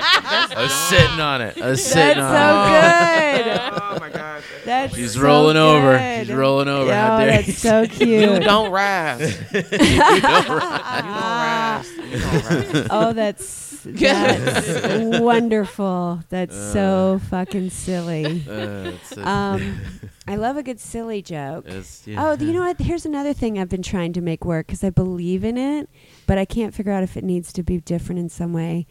I 0.00 0.62
was 0.62 0.72
sitting 0.72 1.20
on 1.20 1.42
it. 1.42 1.60
I 1.60 1.70
was 1.70 1.84
sitting 1.84 2.22
that's 2.22 2.34
on 2.34 2.72
it. 2.72 3.44
so 3.44 3.44
good. 3.44 3.58
Oh 3.88 3.98
my 4.00 4.08
god. 4.10 4.42
That's 4.64 4.94
She's 4.94 5.14
so 5.14 5.22
rolling 5.22 5.56
over. 5.56 5.98
She's 5.98 6.30
rolling 6.32 6.68
over. 6.68 6.90
Oh, 6.90 6.94
How 6.94 7.18
dare 7.18 7.26
that's 7.42 7.48
you. 7.48 7.52
so 7.54 7.80
You 7.82 7.88
cute. 7.88 8.42
don't 8.42 8.70
rise. 8.70 9.38
You 9.52 9.62
don't 9.62 10.48
rise. 10.48 11.88
You 11.96 12.18
don't 12.18 12.44
rise. 12.44 12.86
oh, 12.90 13.12
that's 13.14 13.66
that's 13.84 15.18
wonderful. 15.20 16.20
That's 16.28 16.54
so 16.72 17.20
fucking 17.30 17.70
silly. 17.70 18.44
Uh, 18.48 18.92
it's 18.92 19.16
a- 19.16 19.28
Um, 19.28 19.80
I 20.26 20.36
love 20.36 20.56
a 20.56 20.62
good 20.62 20.80
silly 20.80 21.22
joke. 21.22 21.66
it's- 21.66 22.02
yeah. 22.06 22.22
Oh, 22.30 22.32
you 22.44 22.52
know 22.52 22.60
what? 22.60 22.78
Here's 22.80 23.06
another 23.06 23.32
thing 23.32 23.58
I've 23.58 23.68
been 23.70 23.82
trying 23.82 24.12
to 24.14 24.20
make 24.20 24.44
work 24.44 24.66
because 24.66 24.84
I 24.84 24.90
believe 24.90 25.44
in 25.44 25.56
it, 25.56 25.88
but 26.26 26.36
I 26.38 26.44
can't 26.44 26.74
figure 26.74 26.92
out 26.92 27.02
if 27.02 27.16
it 27.16 27.24
needs 27.24 27.52
to 27.54 27.62
be 27.62 27.78
different 27.80 28.18
in 28.20 28.28
some 28.28 28.52
way. 28.52 28.86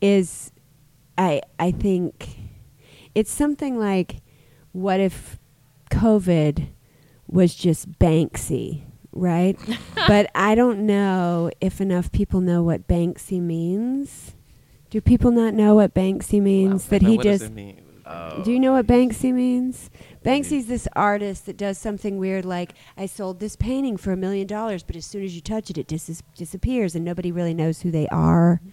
Is 0.00 0.51
I 1.18 1.42
I 1.58 1.70
think 1.70 2.36
it's 3.14 3.30
something 3.30 3.78
like, 3.78 4.16
what 4.72 5.00
if 5.00 5.38
COVID 5.90 6.68
was 7.26 7.54
just 7.54 7.98
Banksy, 7.98 8.82
right? 9.12 9.58
but 9.94 10.30
I 10.34 10.54
don't 10.54 10.86
know 10.86 11.50
if 11.60 11.80
enough 11.80 12.10
people 12.12 12.40
know 12.40 12.62
what 12.62 12.88
Banksy 12.88 13.40
means. 13.40 14.34
Do 14.90 15.00
people 15.00 15.30
not 15.30 15.54
know 15.54 15.74
what 15.74 15.94
Banksy 15.94 16.40
means? 16.40 16.86
that 16.86 17.02
he 17.02 17.16
What 17.16 17.24
does 17.24 17.40
just 17.40 17.52
it 17.52 17.54
mean? 17.54 17.82
Oh. 18.04 18.42
do 18.42 18.50
you 18.52 18.58
know 18.58 18.72
what 18.72 18.86
Banksy 18.86 19.32
means? 19.32 19.90
Oh. 19.94 20.28
Banksy's 20.28 20.66
this 20.66 20.88
artist 20.94 21.46
that 21.46 21.56
does 21.56 21.78
something 21.78 22.18
weird 22.18 22.44
like 22.44 22.74
I 22.96 23.06
sold 23.06 23.40
this 23.40 23.56
painting 23.56 23.96
for 23.96 24.12
a 24.12 24.16
million 24.16 24.46
dollars, 24.46 24.82
but 24.82 24.96
as 24.96 25.06
soon 25.06 25.24
as 25.24 25.34
you 25.34 25.40
touch 25.40 25.70
it, 25.70 25.78
it 25.78 25.86
dis- 25.86 26.22
disappears 26.36 26.94
and 26.94 27.04
nobody 27.04 27.30
really 27.32 27.54
knows 27.54 27.80
who 27.82 27.90
they 27.90 28.08
are. 28.08 28.60
Mm-hmm. 28.62 28.70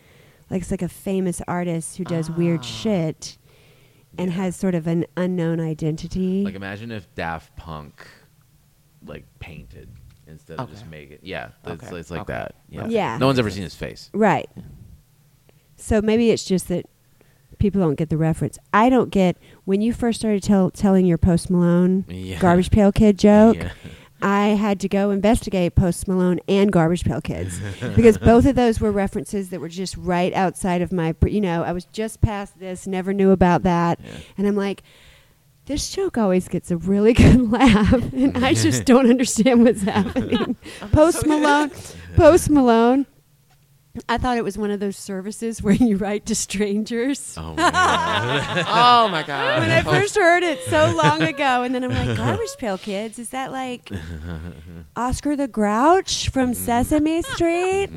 Like 0.50 0.62
it's 0.62 0.72
like 0.72 0.82
a 0.82 0.90
famous 0.90 1.42
artist 1.48 1.98
who 1.98 2.04
does 2.04 2.30
weird 2.32 2.62
Ah. 2.62 2.64
shit 2.64 3.38
and 4.18 4.32
Yeah. 4.32 4.38
has 4.38 4.56
sort 4.56 4.76
of 4.76 4.88
an 4.88 5.06
unknown 5.16 5.60
identity. 5.60 6.44
Like 6.44 6.56
imagine 6.56 6.92
if 6.92 7.14
Daft 7.16 7.56
Punk 7.56 8.06
like 9.06 9.26
painted 9.40 9.90
instead 10.28 10.60
of 10.60 10.70
just 10.70 10.86
make 10.88 11.12
it. 11.12 11.20
Yeah, 11.24 11.50
it's, 11.66 11.84
Okay. 11.84 11.98
it's 12.00 12.12
like 12.12 12.22
Okay. 12.22 12.34
that. 12.34 12.56
Yeah. 12.70 12.88
Yeah. 12.88 13.18
No 13.18 13.28
one's 13.28 13.40
ever 13.40 13.50
seen 13.50 13.64
his 13.64 13.76
face. 13.76 14.10
right. 14.14 14.50
So 15.78 16.02
maybe 16.02 16.30
it's 16.32 16.44
just 16.44 16.68
that 16.68 16.86
people 17.58 17.80
don't 17.82 17.96
get 17.96 18.10
the 18.10 18.18
reference. 18.18 18.58
I 18.74 18.90
don't 18.90 19.10
get 19.12 19.38
when 19.66 19.82
you 19.82 19.94
first 19.94 20.20
started 20.20 20.44
tell, 20.44 20.70
telling 20.72 21.06
your 21.06 21.18
Post 21.18 21.50
Malone 21.50 22.06
Yeah. 22.10 22.40
Garbage 22.40 22.70
Pail 22.72 22.92
Kid 22.92 23.18
joke. 23.18 23.58
I 24.22 24.48
had 24.50 24.80
to 24.82 24.90
go 24.90 25.12
investigate 25.12 25.76
Post 25.76 26.08
Malone 26.08 26.40
and 26.48 26.72
Garbage 26.72 27.06
Pail 27.06 27.22
Kids 27.22 27.60
because 27.96 28.18
both 28.18 28.46
of 28.46 28.56
those 28.56 28.80
were 28.80 28.92
references 28.92 29.50
that 29.50 29.60
were 29.62 29.70
just 29.70 29.96
right 29.98 30.34
outside 30.34 30.82
of 30.82 30.92
my, 30.92 31.16
you 31.26 31.42
know, 31.42 31.64
I 31.64 31.72
was 31.72 31.86
just 31.86 32.22
past 32.22 32.60
this, 32.60 32.86
never 32.88 33.14
knew 33.14 33.32
about 33.32 33.64
that. 33.64 34.00
Yeah. 34.04 34.12
And 34.38 34.48
I'm 34.48 34.56
like, 34.56 34.84
this 35.70 35.92
joke 35.92 36.18
always 36.18 36.48
gets 36.48 36.72
a 36.72 36.78
really 36.78 37.14
good 37.14 37.52
laugh, 37.52 38.12
and 38.12 38.44
I 38.44 38.56
just 38.56 38.86
don't 38.86 39.08
understand 39.08 39.64
what's 39.64 39.84
happening. 39.84 40.56
Post 40.92 41.28
Malone, 41.28 41.72
Post 42.16 42.50
Malone, 42.50 43.06
I 44.08 44.18
thought 44.18 44.38
it 44.38 44.44
was 44.44 44.58
one 44.58 44.70
of 44.72 44.80
those 44.80 44.96
services 44.98 45.62
where 45.64 45.74
you 45.74 45.98
write 45.98 46.26
to 46.28 46.36
strangers. 46.36 47.36
Oh 47.38 47.54
my 47.56 47.72
god. 47.72 48.66
Oh 48.68 49.08
my 49.10 49.24
god! 49.24 49.60
When 49.62 49.72
I 49.72 49.82
first 49.82 50.16
heard 50.16 50.44
it 50.44 50.60
so 50.66 50.94
long 50.96 51.22
ago, 51.24 51.64
and 51.64 51.74
then 51.74 51.84
I'm 51.84 51.92
like, 51.92 52.16
Garbage 52.18 52.56
Pail 52.58 52.78
Kids? 52.78 53.18
Is 53.20 53.30
that 53.30 53.52
like 53.52 53.90
Oscar 54.96 55.36
the 55.36 55.48
Grouch 55.48 56.30
from 56.30 56.54
Sesame 56.54 57.22
Street? 57.24 57.90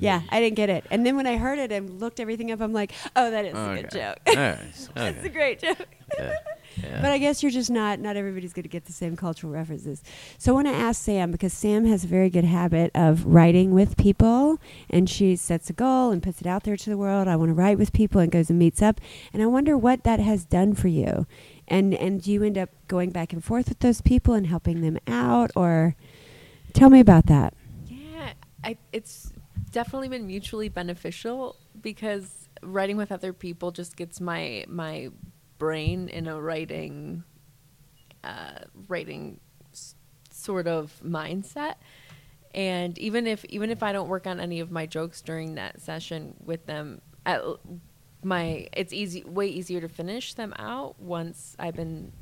Yeah, 0.00 0.22
I 0.30 0.40
didn't 0.40 0.56
get 0.56 0.70
it. 0.70 0.84
And 0.90 1.06
then 1.06 1.16
when 1.16 1.26
I 1.26 1.36
heard 1.36 1.58
it 1.58 1.70
and 1.72 2.00
looked 2.00 2.18
everything 2.20 2.50
up, 2.50 2.60
I'm 2.60 2.72
like, 2.72 2.92
oh, 3.16 3.30
that 3.30 3.44
is 3.44 3.52
a 3.54 3.74
good 3.76 3.86
Okay. 3.86 3.98
joke. 3.98 4.18
All 4.26 4.34
right. 4.34 4.88
That's 4.94 5.24
a 5.24 5.28
great 5.28 5.60
joke. 5.60 5.86
Yeah. 6.18 6.34
Yeah. 6.82 7.00
But 7.00 7.10
I 7.10 7.18
guess 7.18 7.42
you're 7.42 7.52
just 7.52 7.70
not. 7.70 8.00
Not 8.00 8.16
everybody's 8.16 8.52
going 8.52 8.64
to 8.64 8.68
get 8.68 8.84
the 8.84 8.92
same 8.92 9.16
cultural 9.16 9.52
references. 9.52 10.02
So 10.38 10.52
I 10.52 10.54
want 10.54 10.66
to 10.68 10.74
ask 10.74 11.02
Sam 11.02 11.30
because 11.30 11.52
Sam 11.52 11.84
has 11.86 12.04
a 12.04 12.06
very 12.06 12.30
good 12.30 12.44
habit 12.44 12.90
of 12.94 13.26
writing 13.26 13.72
with 13.72 13.96
people, 13.96 14.58
and 14.90 15.08
she 15.08 15.36
sets 15.36 15.70
a 15.70 15.72
goal 15.72 16.10
and 16.10 16.22
puts 16.22 16.40
it 16.40 16.46
out 16.46 16.64
there 16.64 16.76
to 16.76 16.90
the 16.90 16.96
world. 16.96 17.28
I 17.28 17.36
want 17.36 17.50
to 17.50 17.54
write 17.54 17.78
with 17.78 17.92
people 17.92 18.20
and 18.20 18.30
goes 18.30 18.50
and 18.50 18.58
meets 18.58 18.82
up. 18.82 19.00
And 19.32 19.42
I 19.42 19.46
wonder 19.46 19.76
what 19.76 20.04
that 20.04 20.20
has 20.20 20.44
done 20.44 20.74
for 20.74 20.88
you. 20.88 21.26
And 21.66 21.94
and 21.94 22.22
do 22.22 22.32
you 22.32 22.42
end 22.42 22.56
up 22.56 22.70
going 22.88 23.10
back 23.10 23.32
and 23.32 23.44
forth 23.44 23.68
with 23.68 23.80
those 23.80 24.00
people 24.00 24.34
and 24.34 24.46
helping 24.46 24.80
them 24.80 24.98
out, 25.06 25.50
or 25.54 25.96
tell 26.72 26.90
me 26.90 27.00
about 27.00 27.26
that? 27.26 27.54
Yeah, 27.86 28.32
I, 28.64 28.78
it's 28.92 29.32
definitely 29.70 30.08
been 30.08 30.26
mutually 30.26 30.68
beneficial 30.68 31.56
because 31.80 32.48
writing 32.62 32.96
with 32.96 33.12
other 33.12 33.32
people 33.32 33.70
just 33.70 33.96
gets 33.96 34.20
my 34.20 34.64
my 34.68 35.10
brain 35.58 36.08
in 36.08 36.26
a 36.26 36.40
writing 36.40 37.24
uh, 38.24 38.58
writing 38.88 39.40
s- 39.72 39.94
sort 40.30 40.66
of 40.66 41.00
mindset. 41.04 41.74
And 42.54 42.96
even 42.98 43.26
if 43.26 43.44
even 43.46 43.70
if 43.70 43.82
I 43.82 43.92
don't 43.92 44.08
work 44.08 44.26
on 44.26 44.40
any 44.40 44.60
of 44.60 44.70
my 44.70 44.86
jokes 44.86 45.20
during 45.20 45.54
that 45.56 45.80
session 45.80 46.34
with 46.44 46.66
them, 46.66 47.00
at 47.26 47.42
my 48.22 48.68
it's 48.72 48.92
easy 48.92 49.22
way 49.24 49.46
easier 49.48 49.80
to 49.80 49.88
finish 49.88 50.34
them 50.34 50.54
out 50.58 51.00
once 51.00 51.54
I've 51.58 51.76
been 51.76 52.12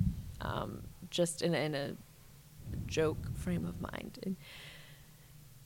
um, 0.40 0.82
just 1.10 1.42
in 1.42 1.54
in 1.54 1.74
a 1.74 1.96
joke 2.86 3.18
frame 3.36 3.66
of 3.66 3.80
mind. 3.80 4.18
And 4.22 4.36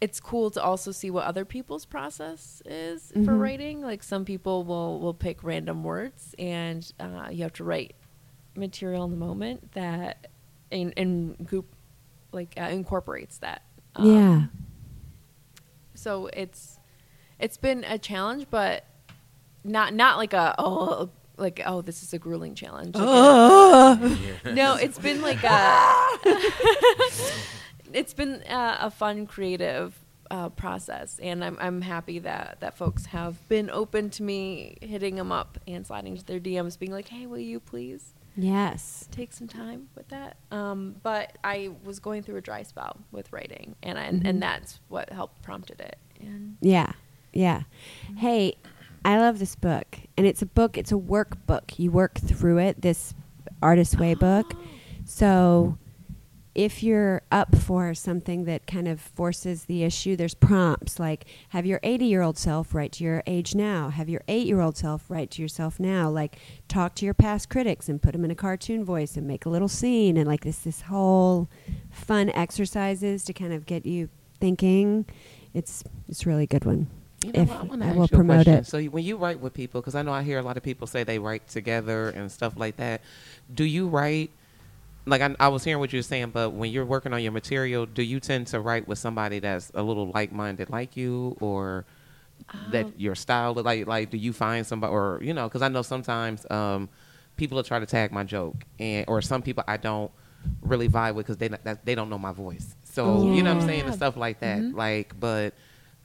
it's 0.01 0.18
cool 0.20 0.51
to 0.53 0.62
also 0.62 0.92
see 0.92 1.11
what 1.11 1.24
other 1.26 1.44
people's 1.44 1.84
process 1.84 2.62
is 2.64 3.11
for 3.12 3.32
Mhm. 3.32 3.40
writing. 3.40 3.80
Like 3.82 4.03
some 4.03 4.24
people 4.24 4.64
will 4.64 4.98
will 5.01 5.14
pick 5.14 5.44
random 5.44 5.84
words, 5.84 6.34
and 6.38 6.90
uh, 6.98 7.28
you 7.30 7.42
have 7.42 7.53
to 7.55 7.64
write 7.64 7.94
material 8.57 9.05
in 9.05 9.11
the 9.11 9.16
moment 9.16 9.72
that 9.72 10.28
in 10.70 10.92
in 10.92 11.34
group 11.44 11.66
like 12.32 12.55
uh, 12.59 12.64
incorporates 12.64 13.38
that. 13.38 13.62
Um, 13.96 14.07
yeah. 14.07 14.42
So 15.94 16.26
it's 16.32 16.78
it's 17.38 17.57
been 17.59 17.84
a 17.84 17.98
challenge, 17.98 18.46
but 18.51 18.84
not 19.64 19.92
not 19.92 20.16
like 20.16 20.32
a 20.32 20.55
oh 20.59 21.11
like 21.36 21.61
oh 21.66 21.82
this 21.82 22.03
is 22.03 22.14
a 22.14 22.18
grueling 22.18 22.55
challenge. 22.55 22.94
Like 22.94 23.05
a- 24.44 24.53
no, 24.55 24.76
it's 24.76 24.98
been 24.98 25.20
like 25.20 25.42
a 25.44 26.07
it's 27.93 28.14
been 28.14 28.43
uh, 28.45 28.78
a 28.80 28.91
fun 28.91 29.26
creative 29.26 29.99
uh, 30.30 30.49
process, 30.51 31.18
and 31.22 31.45
I'm 31.45 31.57
I'm 31.61 31.80
happy 31.82 32.18
that 32.20 32.59
that 32.61 32.76
folks 32.76 33.07
have 33.07 33.47
been 33.49 33.68
open 33.70 34.11
to 34.11 34.22
me 34.22 34.76
hitting 34.80 35.16
them 35.16 35.32
up 35.32 35.59
and 35.66 35.86
sliding 35.86 36.16
to 36.16 36.24
their 36.24 36.41
DMs, 36.41 36.78
being 36.78 36.93
like, 36.93 37.09
hey, 37.09 37.26
will 37.26 37.38
you 37.38 37.59
please 37.61 38.14
Yes. 38.36 39.09
take 39.11 39.32
some 39.32 39.49
time 39.49 39.88
with 39.97 40.09
that. 40.09 40.36
Um, 40.53 40.95
but 41.03 41.36
I 41.43 41.70
was 41.84 41.99
going 41.99 42.22
through 42.22 42.36
a 42.36 42.41
dry 42.41 42.62
spell 42.62 42.97
with 43.11 43.32
writing, 43.32 43.74
and 43.82 43.99
I, 43.99 44.07
Mhm. 44.12 44.22
and 44.24 44.43
that's 44.43 44.78
what 44.88 45.11
helped 45.11 45.43
prompted 45.43 45.80
it. 45.80 45.99
And 46.20 46.57
Yeah. 46.61 46.93
Yeah. 47.32 47.62
Hey, 48.16 48.55
I 49.05 49.18
love 49.18 49.41
this 49.41 49.57
book. 49.57 49.99
And 50.16 50.26
it's 50.26 50.43
a 50.43 50.47
book, 50.47 50.78
it's 50.78 50.93
a 50.93 50.97
workbook. 50.97 51.78
You 51.78 51.91
work 51.91 52.18
through 52.18 52.59
it, 52.59 52.80
this 52.82 53.14
Artist 53.62 53.99
Way 53.99 54.14
book. 54.14 54.55
So 55.07 55.76
if 56.55 56.82
you're 56.82 57.22
up 57.30 57.57
for 57.57 57.94
something 57.94 58.44
that 58.44 58.66
kind 58.66 58.88
of 58.88 59.01
forces 59.01 59.64
the 59.66 59.84
issue, 59.84 60.16
there's 60.16 60.34
prompts 60.34 60.98
like 60.98 61.26
have 61.51 61.64
your 61.64 61.78
80 61.82 62.07
year 62.07 62.22
old 62.22 62.36
self 62.36 62.74
write 62.74 62.92
to 62.92 63.05
your 63.05 63.22
age 63.26 63.55
now, 63.55 63.88
have 63.90 64.09
your 64.09 64.22
eight 64.26 64.46
year 64.46 64.61
old 64.61 64.76
self 64.76 65.05
write 65.09 65.30
to 65.32 65.42
yourself 65.42 65.78
now, 65.78 66.11
like 66.11 66.38
talk 66.68 66.94
to 66.96 67.05
your 67.05 67.14
past 67.14 67.48
critics 67.48 67.88
and 67.88 68.03
put 68.03 68.12
them 68.12 68.24
in 68.24 68.30
a 68.30 68.34
cartoon 68.34 68.84
voice 68.84 69.16
and 69.16 69.26
make 69.26 69.46
a 69.46 69.48
little 69.48 69.68
scene 69.68 70.16
and 70.16 70.26
like 70.26 70.42
this 70.42 70.59
this 70.59 70.82
whole 70.82 71.48
fun 71.90 72.30
exercises 72.30 73.24
to 73.24 73.32
kind 73.32 73.53
of 73.53 73.64
get 73.64 73.86
you 73.86 74.09
thinking. 74.40 75.07
It's 75.55 75.84
it's 76.09 76.26
a 76.26 76.28
really 76.28 76.46
good 76.46 76.64
one. 76.64 76.88
You 77.24 77.32
know 77.32 77.42
if 77.42 77.48
what? 77.51 77.82
I, 77.82 77.90
I 77.90 77.92
will 77.92 77.98
you 77.98 78.05
a 78.05 78.09
promote 78.09 78.46
question. 78.46 78.55
it. 78.55 78.66
So 78.66 78.82
when 78.84 79.05
you 79.05 79.16
write 79.16 79.40
with 79.40 79.53
people, 79.55 79.80
because 79.80 79.94
I 79.94 80.03
know 80.03 80.12
I 80.12 80.22
hear 80.22 80.38
a 80.38 80.42
lot 80.42 80.57
of 80.57 80.62
people 80.62 80.86
say 80.86 81.05
they 81.05 81.18
write 81.18 81.46
together 81.48 82.09
and 82.09 82.32
stuff 82.32 82.55
like 82.57 82.76
that. 82.78 83.03
Do 83.55 83.64
you 83.64 83.86
write? 83.88 84.30
Like 85.07 85.22
I, 85.22 85.34
I 85.40 85.48
was 85.48 85.64
hearing 85.64 85.80
what 85.80 85.92
you 85.92 85.98
were 85.98 86.03
saying, 86.05 86.30
but 86.30 86.51
when 86.51 86.70
you're 86.70 86.84
working 86.84 87.12
on 87.12 87.22
your 87.22 87.32
material, 87.32 87.86
do 87.86 88.03
you 88.03 88.20
tend 88.20 88.46
to 88.48 88.61
write 88.61 88.86
with 88.86 88.98
somebody 88.98 89.38
that's 89.38 89.70
a 89.74 89.82
little 89.82 90.11
like-minded 90.11 90.70
like 90.70 90.96
you, 90.96 91.36
or 91.40 91.84
that 92.70 92.86
Um, 92.86 92.92
your 92.96 93.14
style 93.14 93.55
like 93.55 93.86
like? 93.86 94.11
Do 94.11 94.16
you 94.18 94.32
find 94.32 94.66
somebody, 94.66 94.92
or 94.92 95.18
you 95.22 95.32
know? 95.34 95.48
Because 95.48 95.62
I 95.62 95.68
know 95.68 95.82
sometimes 95.82 96.48
um, 96.51 96.88
people 97.36 97.57
will 97.57 97.62
try 97.64 97.78
to 97.78 97.86
tag 97.86 98.12
my 98.12 98.24
joke, 98.24 98.64
and 98.78 99.05
or 99.09 99.22
some 99.22 99.42
people 99.42 99.64
I 99.66 99.76
don't 99.76 100.11
really 100.62 100.88
vibe 100.88 101.14
with 101.14 101.26
because 101.26 101.38
they 101.38 101.48
that, 101.48 101.84
they 101.84 101.94
don't 101.94 102.09
know 102.11 102.18
my 102.18 102.32
voice. 102.32 102.74
So 102.84 103.32
you 103.34 103.42
know 103.42 103.55
what 103.55 103.62
I'm 103.62 103.68
saying 103.68 103.84
and 103.86 103.94
stuff 103.94 104.16
like 104.16 104.40
that. 104.40 104.59
Mhm. 104.61 104.74
Like, 104.74 105.18
but 105.18 105.55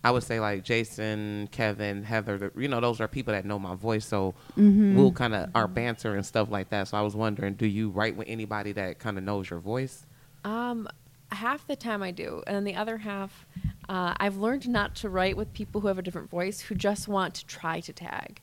I 0.06 0.12
would 0.12 0.22
say 0.24 0.40
like 0.40 0.64
Jason, 0.64 1.50
Kevin, 1.52 2.04
Heather. 2.04 2.38
the- 2.38 2.52
You 2.56 2.68
know, 2.68 2.80
those 2.80 3.02
are 3.02 3.08
people 3.08 3.34
that 3.34 3.44
know 3.44 3.58
my 3.58 3.74
voice, 3.74 4.06
so 4.06 4.36
Mhm. 4.56 4.96
we'll 4.96 5.12
kind 5.12 5.34
of 5.34 5.50
our 5.56 5.68
banter 5.68 6.14
and 6.16 6.24
stuff 6.24 6.52
like 6.52 6.70
that. 6.70 6.88
So 6.90 6.98
I 6.98 7.02
was 7.02 7.16
wondering, 7.16 7.56
do 7.56 7.66
you 7.66 7.90
write 7.90 8.16
with 8.16 8.28
anybody 8.30 8.72
that 8.74 9.00
kind 9.00 9.18
of 9.18 9.24
knows 9.24 9.50
your 9.50 9.60
voice? 9.60 10.06
Um, 10.44 10.88
half 11.32 11.66
the 11.66 11.76
time 11.76 12.04
I 12.04 12.12
do, 12.12 12.44
and 12.46 12.56
then 12.56 12.64
the 12.66 12.76
other 12.76 12.98
half, 12.98 13.48
uh, 13.90 14.14
I've 14.18 14.38
learned 14.38 14.70
not 14.70 14.94
to 14.98 15.10
write 15.10 15.36
with 15.38 15.52
people 15.54 15.82
who 15.82 15.88
have 15.88 15.98
a 15.98 16.04
different 16.04 16.30
voice 16.30 16.62
who 16.62 16.76
just 16.76 17.08
want 17.08 17.34
to 17.36 17.46
try 17.48 17.80
to 17.80 17.92
tag. 17.92 18.42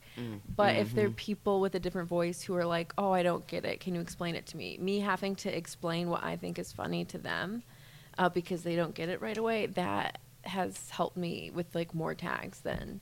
But 0.57 0.75
if 0.75 0.93
they're 0.93 1.09
people 1.09 1.61
with 1.61 1.75
a 1.75 1.79
different 1.79 2.09
voice 2.09 2.41
who 2.41 2.55
are 2.57 2.65
like, 2.65 2.93
"Oh, 2.97 3.13
I 3.13 3.23
don't 3.23 3.47
get 3.47 3.63
it. 3.63 3.79
Can 3.79 3.95
you 3.95 4.01
explain 4.01 4.35
it 4.35 4.45
to 4.47 4.57
me?" 4.57 4.77
Me 4.81 4.99
having 4.99 5.33
to 5.37 5.57
explain 5.57 6.09
what 6.09 6.23
I 6.25 6.35
think 6.35 6.59
is 6.59 6.73
funny 6.73 7.05
to 7.05 7.17
them 7.17 7.63
uh, 8.17 8.27
because 8.27 8.63
they 8.63 8.75
don't 8.75 8.93
get 8.93 9.07
it 9.07 9.21
right 9.21 9.37
away, 9.37 9.65
that 9.67 10.19
has 10.43 10.89
helped 10.89 11.17
me 11.17 11.51
with 11.53 11.73
like 11.73 11.93
more 11.93 12.13
tags 12.15 12.61
than 12.61 12.99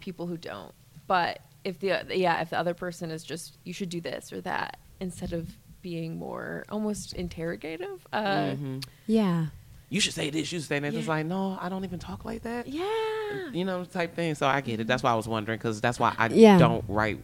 people 0.00 0.26
who 0.26 0.36
don't. 0.36 0.72
But 1.06 1.40
if 1.64 1.78
the 1.80 2.04
yeah, 2.10 2.40
if 2.40 2.50
the 2.50 2.58
other 2.58 2.74
person 2.74 3.10
is 3.10 3.22
just 3.24 3.56
you 3.64 3.72
should 3.72 3.88
do 3.88 4.00
this 4.00 4.32
or 4.32 4.40
that 4.42 4.78
instead 5.00 5.32
of 5.32 5.48
being 5.82 6.16
more 6.18 6.64
almost 6.70 7.12
interrogative. 7.14 8.06
Uh, 8.12 8.52
Mhm. 8.54 8.84
Yeah. 9.06 9.46
You 9.88 10.00
should 10.00 10.14
say 10.14 10.30
this. 10.30 10.50
You 10.52 10.58
should 10.60 10.68
say 10.68 10.78
that. 10.78 10.94
It's 10.94 11.08
like, 11.08 11.26
no, 11.26 11.58
I 11.60 11.68
don't 11.68 11.84
even 11.84 11.98
talk 11.98 12.24
like 12.24 12.42
that. 12.44 12.66
Yeah. 12.68 13.50
You 13.52 13.64
know, 13.64 13.84
type 13.84 14.14
thing. 14.14 14.34
So 14.36 14.46
I 14.46 14.60
get 14.62 14.80
it. 14.80 14.86
That's 14.86 15.02
why 15.02 15.10
I 15.12 15.14
was 15.16 15.28
wondering 15.28 15.58
because 15.58 15.80
that's 15.82 15.98
why 15.98 16.14
I 16.16 16.28
Yeah. 16.28 16.56
don't 16.58 16.84
write. 16.88 17.20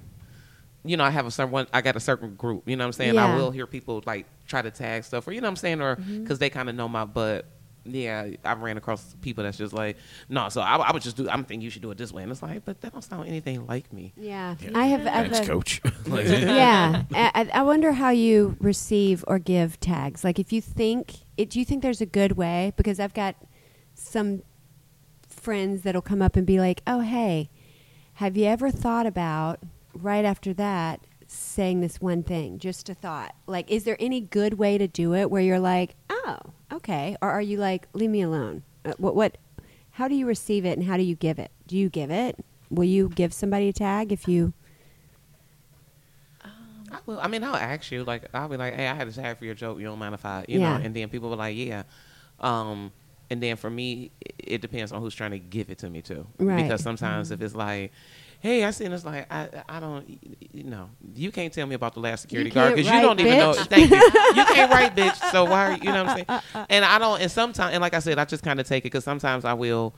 You 0.85 0.97
know, 0.97 1.05
I 1.05 1.11
have 1.11 1.27
a 1.27 1.31
certain 1.31 1.51
one. 1.53 1.67
I 1.73 1.81
got 1.81 1.97
a 1.97 2.01
certain 2.01 2.35
group. 2.35 2.69
You 2.69 2.77
know 2.77 2.85
what 2.85 2.89
I'm 2.89 2.93
saying? 2.93 3.15
Yeah. 3.15 3.33
I 3.33 3.37
will 3.37 3.51
hear 3.53 3.67
people 3.67 4.03
like 4.07 4.27
try 4.47 4.61
to 4.61 4.71
tag 4.71 5.05
stuff, 5.05 5.27
or 5.27 5.33
you 5.33 5.41
know 5.41 5.47
what 5.47 5.51
I'm 5.53 5.57
saying, 5.57 5.81
or 5.81 5.97
because 5.97 6.39
they 6.41 6.51
kind 6.51 6.69
of 6.69 6.75
know 6.75 6.89
my 6.89 7.05
butt. 7.05 7.47
Yeah, 7.91 8.31
I 8.45 8.53
ran 8.55 8.77
across 8.77 9.15
people 9.21 9.45
that's 9.45 9.59
just 9.59 9.73
like, 9.73 9.97
no. 10.29 10.49
So 10.49 10.61
I, 10.61 10.77
I 10.77 10.93
would 10.93 11.03
just 11.03 11.17
do. 11.17 11.29
I'm 11.29 11.45
thinking 11.45 11.63
you 11.63 11.71
should 11.71 11.83
do 11.83 11.91
it 11.91 11.99
this 11.99 12.13
way, 12.13 12.23
and 12.23 12.31
it's 12.33 12.43
like, 12.43 12.65
but 12.65 12.81
that 12.81 12.93
don't 12.93 13.03
sound 13.03 13.29
anything 13.29 13.67
like 13.67 13.93
me. 13.93 14.13
Yeah. 14.17 14.57
I 14.75 14.87
have. 14.87 15.01
I 15.07 15.11
have 15.11 15.31
Thanks, 15.33 15.41
a- 15.41 15.51
coach. 15.51 15.81
Yeah, 16.07 17.03
I, 17.13 17.51
I 17.53 17.63
wonder 17.63 17.93
how 17.93 18.11
you 18.11 18.57
receive 18.61 19.25
or 19.27 19.39
give 19.39 19.79
tags. 19.81 20.25
Like, 20.25 20.39
if 20.39 20.53
you 20.53 20.61
think, 20.61 21.15
it, 21.37 21.51
do 21.51 21.59
you 21.59 21.65
think 21.65 21.83
there's 21.83 22.01
a 22.01 22.07
good 22.07 22.33
way? 22.33 22.73
Because 22.77 23.01
I've 23.01 23.15
got 23.15 23.37
some 23.95 24.43
friends 25.29 25.83
that'll 25.83 26.03
come 26.03 26.23
up 26.23 26.37
and 26.37 26.47
be 26.47 26.59
like, 26.61 26.83
"Oh, 26.87 27.01
hey, 27.01 27.51
have 28.15 28.37
you 28.37 28.47
ever 28.47 28.71
thought 28.71 29.07
about 29.07 29.61
right 29.95 30.25
after 30.25 30.53
that 30.55 31.01
saying 31.29 31.81
this 31.81 32.01
one 32.01 32.23
thing? 32.23 32.59
Just 32.59 32.89
a 32.89 32.95
thought. 32.95 33.35
Like, 33.47 33.71
is 33.71 33.85
there 33.85 33.97
any 34.01 34.21
good 34.21 34.55
way 34.55 34.79
to 34.79 34.89
do 34.89 35.15
it 35.15 35.31
where 35.31 35.43
you're 35.43 35.61
like, 35.61 35.95
oh, 36.11 36.39
okay, 36.73 37.17
or 37.23 37.31
are 37.31 37.43
you 37.43 37.57
like, 37.59 37.89
leave 37.93 38.11
me 38.11 38.23
alone? 38.23 38.63
Uh, 38.85 38.93
what? 38.99 39.15
What? 39.15 39.39
How 39.93 40.07
do 40.09 40.15
you 40.15 40.27
receive 40.27 40.65
it 40.65 40.79
and 40.79 40.87
how 40.87 40.97
do 40.97 41.03
you 41.03 41.17
give 41.17 41.39
it? 41.39 41.51
Do 41.67 41.77
you 41.77 41.89
give 41.89 42.11
it? 42.11 42.37
Will 42.71 42.85
you 42.85 43.09
give 43.09 43.33
somebody 43.33 43.69
a 43.69 43.73
tag 43.73 44.13
if 44.13 44.29
you? 44.29 44.53
I 46.91 46.99
will. 47.05 47.21
I 47.21 47.29
mean, 47.29 47.45
I'll 47.45 47.55
ask 47.57 47.91
you. 47.91 48.05
Like, 48.05 48.29
I'll 48.33 48.49
be 48.49 48.57
like, 48.57 48.75
"Hey, 48.75 48.87
I 48.89 48.95
had 48.95 49.09
a 49.09 49.13
tag 49.13 49.39
for 49.39 49.45
your 49.45 49.55
joke. 49.55 49.79
You 49.79 49.87
don't 49.87 49.99
mind 49.99 50.15
if 50.15 50.25
I, 50.25 50.45
you 50.49 50.61
Yeah. 50.61 50.79
know?" 50.79 50.85
And 50.85 50.95
then 50.95 51.09
people 51.09 51.29
were 51.31 51.37
like, 51.37 51.57
"Yeah." 51.57 51.83
Um, 52.41 52.93
and 53.31 53.43
then 53.43 53.57
for 53.57 53.69
me, 53.69 54.11
it, 54.21 54.35
it 54.39 54.61
depends 54.63 54.93
on 54.93 55.03
who's 55.03 55.15
trying 55.15 55.33
to 55.33 55.39
give 55.39 55.71
it 55.71 55.79
to 55.79 55.91
me 55.91 56.01
too. 56.01 56.27
Right. 56.39 56.57
Because 56.63 56.83
sometimes 56.83 57.31
if 57.31 57.43
it's 57.43 57.55
like, 57.55 57.93
"Hey, 58.41 58.65
I 58.65 58.71
seen 58.71 58.91
this," 58.91 59.05
like, 59.05 59.27
I, 59.33 59.49
I 59.69 59.81
don't, 59.81 60.09
you 60.53 60.65
know, 60.65 60.91
you 61.15 61.31
can't 61.33 61.53
tell 61.53 61.67
me 61.67 61.75
about 61.75 61.95
the 61.95 62.01
last 62.01 62.23
security 62.23 62.51
guard 62.51 62.75
because 62.75 62.91
you 62.93 63.01
don't 63.01 63.19
even 63.21 63.39
know. 63.39 63.53
Thank 63.55 63.91
you. 63.91 63.97
You 63.97 64.45
can't 64.55 64.71
write, 64.71 64.95
bitch. 64.97 65.17
So 65.31 65.45
why? 65.45 65.67
Are 65.67 65.73
you, 65.73 65.79
you 65.83 65.93
know 65.93 66.05
what 66.05 66.19
I'm 66.19 66.27
saying? 66.27 66.67
And 66.71 66.85
I 66.85 66.99
don't. 66.99 67.21
And 67.21 67.31
sometimes, 67.31 67.73
and 67.75 67.81
like 67.81 67.95
I 67.95 67.99
said, 68.01 68.19
I 68.19 68.25
just 68.25 68.43
kind 68.45 68.61
of 68.61 68.67
take 68.67 68.83
it 68.83 68.85
because 68.93 69.05
sometimes 69.05 69.45
I 69.45 69.55
will 69.55 69.95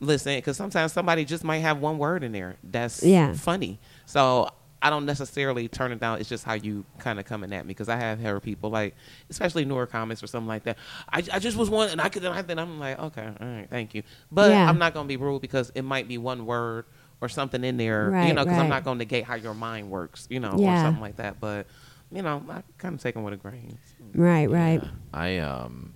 listen, 0.00 0.36
because 0.36 0.56
sometimes 0.56 0.92
somebody 0.92 1.24
just 1.24 1.44
might 1.44 1.58
have 1.58 1.80
one 1.80 1.98
word 1.98 2.22
in 2.24 2.32
there 2.32 2.56
that's 2.64 3.02
Yeah. 3.02 3.32
funny. 3.34 3.78
So 4.04 4.50
I 4.82 4.90
don't 4.90 5.06
necessarily 5.06 5.68
turn 5.68 5.90
it 5.90 6.00
down. 6.00 6.20
It's 6.20 6.28
just 6.28 6.44
how 6.44 6.52
you 6.52 6.84
kind 6.98 7.18
of 7.18 7.24
coming 7.24 7.52
at 7.54 7.64
me 7.64 7.68
because 7.68 7.88
I 7.88 7.96
have 7.96 8.20
heard 8.20 8.42
people 8.42 8.68
like, 8.70 8.94
especially 9.30 9.64
newer 9.64 9.86
comments 9.86 10.22
or 10.22 10.26
something 10.26 10.46
like 10.46 10.64
that. 10.64 10.76
I, 11.10 11.24
I 11.32 11.38
just 11.38 11.56
was 11.56 11.70
one, 11.70 11.88
and 11.88 12.00
I 12.00 12.08
could. 12.10 12.24
And 12.24 12.34
I 12.34 12.42
then 12.42 12.58
I'm 12.58 12.78
like, 12.78 12.98
okay, 12.98 13.26
all 13.40 13.46
right, 13.46 13.66
thank 13.70 13.94
you. 13.94 14.02
But 14.30 14.50
Yeah. 14.50 14.68
I'm 14.68 14.78
not 14.78 14.92
gonna 14.92 15.08
be 15.08 15.16
rude 15.16 15.40
because 15.40 15.72
it 15.74 15.82
might 15.82 16.08
be 16.08 16.18
one 16.18 16.44
word 16.46 16.84
or 17.20 17.28
something 17.28 17.64
in 17.64 17.76
there, 17.76 18.06
you 18.26 18.34
know, 18.34 18.44
because 18.44 18.58
right. 18.58 18.64
I'm 18.64 18.68
not 18.68 18.84
gonna 18.84 18.98
negate 18.98 19.24
how 19.24 19.34
your 19.34 19.54
mind 19.54 19.90
works, 19.90 20.26
you 20.30 20.40
know, 20.40 20.52
or 20.52 20.76
something 20.76 21.00
like 21.00 21.16
that. 21.16 21.40
But 21.40 21.66
you 22.10 22.22
know, 22.22 22.42
I 22.48 22.62
kind 22.78 22.94
of 22.94 23.00
take 23.00 23.14
them 23.14 23.24
with 23.24 23.34
a 23.34 23.36
grain. 23.36 23.78
Right, 24.14 24.50
right. 24.50 24.82
I 25.12 25.38
um 25.38 25.94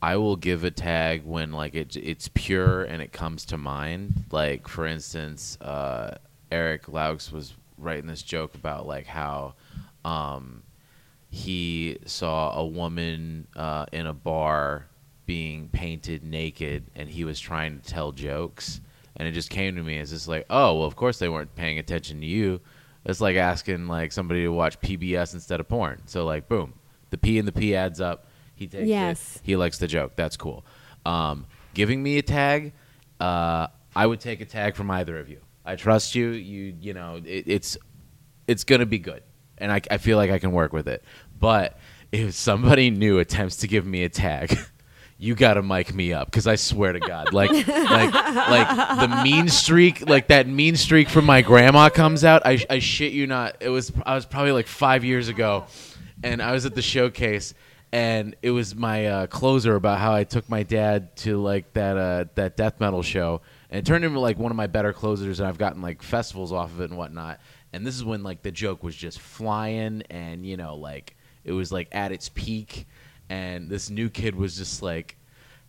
I 0.00 0.16
will 0.16 0.36
give 0.36 0.64
a 0.64 0.70
tag 0.70 1.24
when 1.24 1.52
like 1.52 1.74
it 1.74 1.96
it's 1.96 2.28
pure 2.34 2.84
and 2.84 3.02
it 3.02 3.12
comes 3.12 3.44
to 3.46 3.56
mind. 3.56 4.24
Like 4.30 4.68
for 4.68 4.86
instance, 4.86 5.60
uh, 5.60 6.18
Eric 6.50 6.86
Laux 6.88 7.32
was 7.32 7.54
writing 7.76 8.06
this 8.06 8.22
joke 8.22 8.54
about 8.54 8.86
like 8.86 9.06
how 9.06 9.54
um, 10.04 10.62
he 11.30 11.98
saw 12.04 12.58
a 12.58 12.66
woman 12.66 13.46
uh, 13.56 13.86
in 13.92 14.06
a 14.06 14.14
bar 14.14 14.86
being 15.26 15.68
painted 15.68 16.24
naked 16.24 16.84
and 16.94 17.08
he 17.10 17.24
was 17.24 17.38
trying 17.38 17.78
to 17.78 17.86
tell 17.86 18.12
jokes 18.12 18.80
and 19.18 19.28
it 19.28 19.32
just 19.32 19.50
came 19.50 19.76
to 19.76 19.82
me 19.82 19.98
as 19.98 20.10
just 20.10 20.28
like 20.28 20.46
oh 20.48 20.74
well 20.78 20.86
of 20.86 20.96
course 20.96 21.18
they 21.18 21.28
weren't 21.28 21.54
paying 21.54 21.78
attention 21.78 22.20
to 22.20 22.26
you. 22.26 22.60
It's 23.04 23.20
like 23.20 23.36
asking 23.36 23.86
like 23.88 24.12
somebody 24.12 24.42
to 24.42 24.48
watch 24.50 24.80
pbs 24.80 25.34
instead 25.34 25.60
of 25.60 25.68
porn. 25.68 26.02
So 26.06 26.24
like 26.24 26.48
boom 26.48 26.74
the 27.10 27.18
p 27.18 27.38
and 27.38 27.46
the 27.48 27.52
p 27.52 27.74
adds 27.74 28.00
up. 28.00 28.26
He 28.54 28.66
takes 28.66 28.86
Yes. 28.88 29.36
it 29.36 29.42
he 29.44 29.56
likes 29.56 29.78
the 29.78 29.86
joke. 29.86 30.12
That's 30.16 30.36
cool. 30.36 30.64
Um, 31.06 31.46
giving 31.74 32.02
me 32.02 32.18
a 32.18 32.22
tag 32.22 32.72
uh, 33.20 33.66
i 33.96 34.06
would 34.06 34.20
take 34.20 34.40
a 34.40 34.44
tag 34.44 34.76
from 34.76 34.90
either 34.90 35.18
of 35.18 35.28
you. 35.28 35.40
I 35.64 35.74
trust 35.76 36.14
you. 36.14 36.28
You 36.30 36.74
you 36.80 36.94
know 36.94 37.20
it, 37.24 37.44
it's 37.46 37.76
it's 38.46 38.64
gonna 38.64 38.86
be 38.86 38.98
good, 38.98 39.22
and 39.58 39.70
I, 39.72 39.80
I 39.90 39.98
feel 39.98 40.16
like 40.16 40.30
I 40.30 40.38
can 40.38 40.52
work 40.52 40.72
with 40.72 40.88
it. 40.88 41.04
But 41.38 41.78
if 42.12 42.34
somebody 42.34 42.90
new 42.90 43.18
attempts 43.18 43.56
to 43.58 43.68
give 43.68 43.84
me 43.84 44.04
a 44.04 44.08
tag, 44.08 44.56
you 45.20 45.34
gotta 45.34 45.62
mic 45.62 45.92
me 45.92 46.12
up 46.12 46.28
because 46.28 46.46
I 46.46 46.54
swear 46.54 46.92
to 46.92 47.00
God, 47.00 47.32
like 47.32 47.50
like 47.50 48.14
like 48.14 49.00
the 49.00 49.20
mean 49.24 49.48
streak, 49.48 50.08
like 50.08 50.28
that 50.28 50.46
mean 50.46 50.76
streak 50.76 51.08
from 51.08 51.24
my 51.24 51.42
grandma 51.42 51.88
comes 51.88 52.22
out. 52.24 52.42
I 52.44 52.64
I 52.70 52.78
shit 52.78 53.12
you 53.12 53.26
not. 53.26 53.56
It 53.60 53.68
was 53.68 53.92
I 54.06 54.14
was 54.14 54.24
probably 54.24 54.52
like 54.52 54.68
five 54.68 55.04
years 55.04 55.28
ago, 55.28 55.66
and 56.22 56.40
I 56.40 56.52
was 56.52 56.66
at 56.66 56.74
the 56.74 56.82
showcase. 56.82 57.54
And 57.90 58.36
it 58.42 58.50
was 58.50 58.74
my 58.74 59.06
uh, 59.06 59.26
closer 59.28 59.74
about 59.74 59.98
how 59.98 60.12
I 60.12 60.24
took 60.24 60.46
my 60.50 60.62
dad 60.62 61.16
to 61.18 61.40
like 61.40 61.72
that 61.72 61.96
uh, 61.96 62.24
that 62.34 62.54
death 62.54 62.80
metal 62.80 63.02
show, 63.02 63.40
and 63.70 63.78
it 63.78 63.86
turned 63.86 64.04
into 64.04 64.20
like 64.20 64.38
one 64.38 64.52
of 64.52 64.56
my 64.56 64.66
better 64.66 64.92
closers, 64.92 65.40
and 65.40 65.48
I've 65.48 65.56
gotten 65.56 65.80
like 65.80 66.02
festivals 66.02 66.52
off 66.52 66.70
of 66.70 66.82
it 66.82 66.90
and 66.90 66.98
whatnot. 66.98 67.40
And 67.72 67.86
this 67.86 67.94
is 67.96 68.04
when 68.04 68.22
like 68.22 68.42
the 68.42 68.52
joke 68.52 68.82
was 68.82 68.94
just 68.94 69.18
flying, 69.18 70.02
and 70.10 70.44
you 70.44 70.58
know 70.58 70.76
like 70.76 71.16
it 71.44 71.52
was 71.52 71.72
like 71.72 71.88
at 71.92 72.12
its 72.12 72.28
peak, 72.28 72.86
and 73.28 73.68
this 73.68 73.90
new 73.90 74.08
kid 74.10 74.34
was 74.34 74.56
just 74.56 74.82
like, 74.82 75.16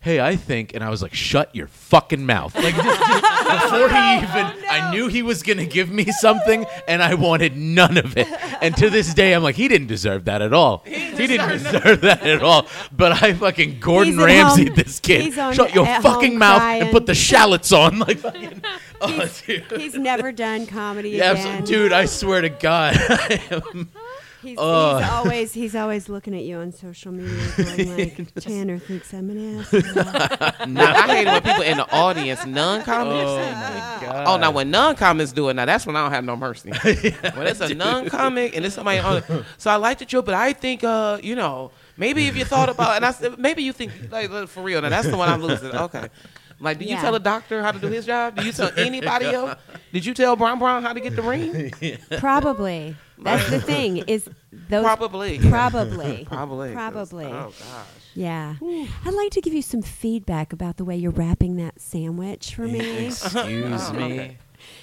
"Hey, 0.00 0.20
I 0.20 0.36
think," 0.36 0.74
and 0.74 0.82
I 0.82 0.90
was 0.90 1.02
like, 1.02 1.14
"Shut 1.14 1.54
your 1.54 1.66
fucking 1.66 2.24
mouth!" 2.24 2.54
Like 2.54 2.74
just, 2.74 3.00
just 3.00 3.22
before 3.70 3.88
he 3.88 4.16
even, 4.16 4.46
I 4.70 4.90
knew 4.92 5.08
he 5.08 5.22
was 5.22 5.42
gonna 5.42 5.66
give 5.66 5.90
me 5.90 6.04
something, 6.12 6.64
and 6.88 7.02
I 7.02 7.14
wanted 7.14 7.56
none 7.56 7.96
of 7.98 8.16
it. 8.16 8.28
And 8.62 8.76
to 8.76 8.90
this 8.90 9.12
day, 9.14 9.32
I'm 9.34 9.42
like, 9.42 9.56
he 9.56 9.68
didn't 9.68 9.86
deserve 9.88 10.26
that 10.26 10.42
at 10.42 10.52
all. 10.52 10.82
He, 10.86 11.26
didn't 11.26 11.48
deserve 11.48 12.00
that 12.02 12.22
at 12.26 12.42
all. 12.42 12.66
But 12.92 13.22
I 13.22 13.32
fucking 13.34 13.80
Gordon 13.80 14.18
Ramsay 14.18 14.68
this 14.70 15.00
kid. 15.00 15.32
Shut 15.32 15.74
your 15.74 15.86
fucking 15.86 16.38
mouth 16.38 16.58
crying. 16.60 16.82
and 16.82 16.90
put 16.90 17.06
the 17.06 17.14
shallots 17.14 17.72
on, 17.72 17.98
like 18.06 18.18
fucking. 18.20 18.62
Oh, 19.02 19.30
dude. 19.46 19.64
He's 19.78 19.94
never 19.94 20.30
done 20.30 20.66
comedy 20.66 21.10
Yeah, 21.10 21.32
again. 21.32 21.64
dude, 21.64 21.92
I 21.92 22.04
swear 22.04 22.42
to 22.42 22.50
God. 22.50 22.96
I 24.42 24.46
am- 24.46 24.48
He's, 24.50 24.58
Ugh. 24.58 25.00
he's 25.02 25.10
always 25.10 25.52
he's 25.52 25.74
always 25.76 26.08
looking 26.08 26.34
at 26.34 26.42
you 26.44 26.56
on 26.58 26.72
social 26.72 27.12
media, 27.12 27.52
going 27.56 27.96
like, 27.96 28.34
"Tanner 28.36 28.78
thinks 28.78 29.12
I'm 29.12 29.28
an 29.30 29.60
asshole." 29.60 29.80
Now 30.68 30.94
I 30.94 31.06
hate 31.16 31.26
it 31.26 31.30
when 31.32 31.42
people 31.42 31.62
in 31.62 31.76
the 31.76 31.90
audience 31.94 32.46
non-comments. 32.46 33.30
oh 33.30 33.36
my 33.36 34.06
God. 34.06 34.24
Oh, 34.28 34.36
now 34.38 34.50
when 34.50 34.70
non-comics 34.70 35.32
do 35.32 35.48
it, 35.50 35.54
now 35.54 35.64
that's 35.66 35.86
when 35.86 35.94
I 35.96 36.02
don't 36.02 36.12
have 36.12 36.24
no 36.24 36.36
mercy. 36.36 36.70
when 37.34 37.46
it's 37.46 37.60
a 37.60 37.74
non-comic 37.74 38.56
and 38.56 38.64
it's 38.64 38.74
somebody 38.74 38.98
on, 38.98 39.22
so 39.58 39.70
I 39.70 39.76
like 39.76 39.98
the 39.98 40.04
joke, 40.06 40.24
but 40.26 40.34
I 40.34 40.52
think, 40.52 40.84
uh, 40.84 41.18
you 41.22 41.34
know, 41.34 41.70
maybe 41.96 42.26
if 42.26 42.36
you 42.36 42.44
thought 42.44 42.68
about, 42.68 42.96
and 42.96 43.04
I 43.04 43.10
said, 43.12 43.38
maybe 43.38 43.62
you 43.62 43.72
think, 43.72 43.92
like, 44.10 44.30
for 44.48 44.62
real. 44.62 44.80
Now 44.82 44.88
that's 44.90 45.08
the 45.08 45.16
one 45.16 45.28
I'm 45.28 45.42
losing. 45.42 45.70
Okay, 45.74 46.08
like, 46.60 46.78
do 46.78 46.84
you 46.84 46.92
Yeah. 46.92 47.00
tell 47.00 47.14
a 47.14 47.20
doctor 47.20 47.62
how 47.62 47.72
to 47.72 47.78
do 47.78 47.88
his 47.88 48.06
job? 48.06 48.36
Do 48.36 48.44
you 48.44 48.52
tell 48.52 48.70
anybody 48.76 49.26
else? 49.26 49.58
Did 49.92 50.04
you 50.06 50.14
tell 50.14 50.36
Brown 50.36 50.58
Brown 50.58 50.82
how 50.82 50.92
to 50.92 51.00
get 51.00 51.16
the 51.16 51.22
ring? 51.22 51.72
Probably. 52.18 52.96
That's 53.18 53.50
the 53.50 53.60
thing. 53.60 53.98
Is 53.98 54.28
those 54.52 54.84
Probably. 54.84 55.38
Probably. 55.38 56.24
Probably. 56.28 56.68
'cause- 56.72 56.92
Probably. 56.92 57.24
Oh 57.26 57.52
gosh. 57.58 57.86
Yeah. 58.14 58.54
I'd 58.62 59.14
like 59.14 59.30
to 59.32 59.40
give 59.40 59.52
you 59.54 59.62
some 59.62 59.82
feedback 59.82 60.52
about 60.52 60.76
the 60.76 60.84
way 60.84 60.96
you're 60.96 61.10
wrapping 61.12 61.56
that 61.56 61.80
sandwich 61.80 62.54
for 62.54 62.62
me. 62.66 63.06
Excuse 63.06 63.92
me. 63.92 64.38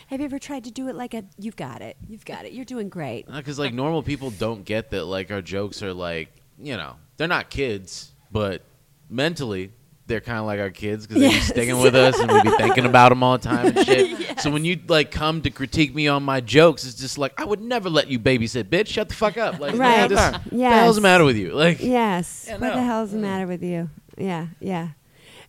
Have 0.08 0.20
you 0.22 0.26
ever 0.26 0.40
tried 0.40 0.64
to 0.64 0.72
do 0.72 0.88
it 0.88 0.96
like 0.96 1.14
a? 1.14 1.24
You've 1.38 1.56
got 1.56 1.82
it. 1.82 1.98
You've 2.08 2.26
got 2.26 2.46
it. 2.46 2.54
You're 2.54 2.66
doing 2.66 2.90
great. 2.90 3.26
Uh, 3.30 3.38
because 3.38 3.60
like 3.60 3.74
normal 3.74 4.02
people 4.02 4.32
don't 4.32 4.64
get 4.66 4.90
that 4.92 5.06
like 5.06 5.30
our 5.32 5.42
jokes 5.42 5.84
are 5.84 5.94
like 5.94 6.30
you 6.60 6.76
know 6.78 6.96
they're 7.18 7.28
not 7.28 7.50
kids, 7.52 8.12
but 8.32 8.62
mentally 9.10 9.72
they're 10.08 10.22
kind 10.22 10.40
of 10.40 10.46
like 10.46 10.60
our 10.60 10.70
kids 10.70 11.06
because 11.06 11.22
they're 11.22 11.32
Yes. 11.32 11.48
sticking 11.48 11.80
with 11.80 11.96
us 11.96 12.18
and 12.20 12.32
we'd 12.32 12.44
be 12.44 12.50
thinking 12.52 12.86
about 12.94 13.10
them 13.10 13.22
all 13.24 13.38
the 13.38 13.44
time 13.44 13.68
and 13.68 13.86
shit. 13.86 14.18
So 14.38 14.52
when 14.52 14.66
you 14.66 14.80
like 14.88 15.10
come 15.10 15.42
to 15.42 15.50
critique 15.50 15.96
me 15.96 16.08
on 16.08 16.22
my 16.22 16.42
jokes, 16.42 16.86
it's 16.86 16.94
just 16.94 17.18
like 17.18 17.40
I 17.40 17.46
would 17.46 17.60
never 17.60 17.90
let 17.90 18.08
you 18.08 18.20
babysit, 18.20 18.66
bitch. 18.66 18.88
Shut 18.88 19.10
the 19.10 19.16
fuck 19.16 19.36
up. 19.36 19.60
Like 19.60 19.76
Right. 19.76 20.10
Just, 20.10 20.40
Yes. 20.52 20.52
What 20.52 20.60
the 20.60 20.68
hell's 20.68 20.96
the 20.96 21.02
matter 21.02 21.24
with 21.24 21.38
you? 21.38 21.54
Like 21.54 21.82
Yes. 21.82 22.46
Yeah, 22.48 22.54
what 22.54 22.74
the 22.74 22.82
no. 22.82 22.86
hell's 22.86 23.12
the 23.12 23.18
mm. 23.18 23.22
matter 23.22 23.48
with 23.48 23.64
you? 23.64 23.90
Yeah, 24.18 24.48
yeah. 24.60 24.90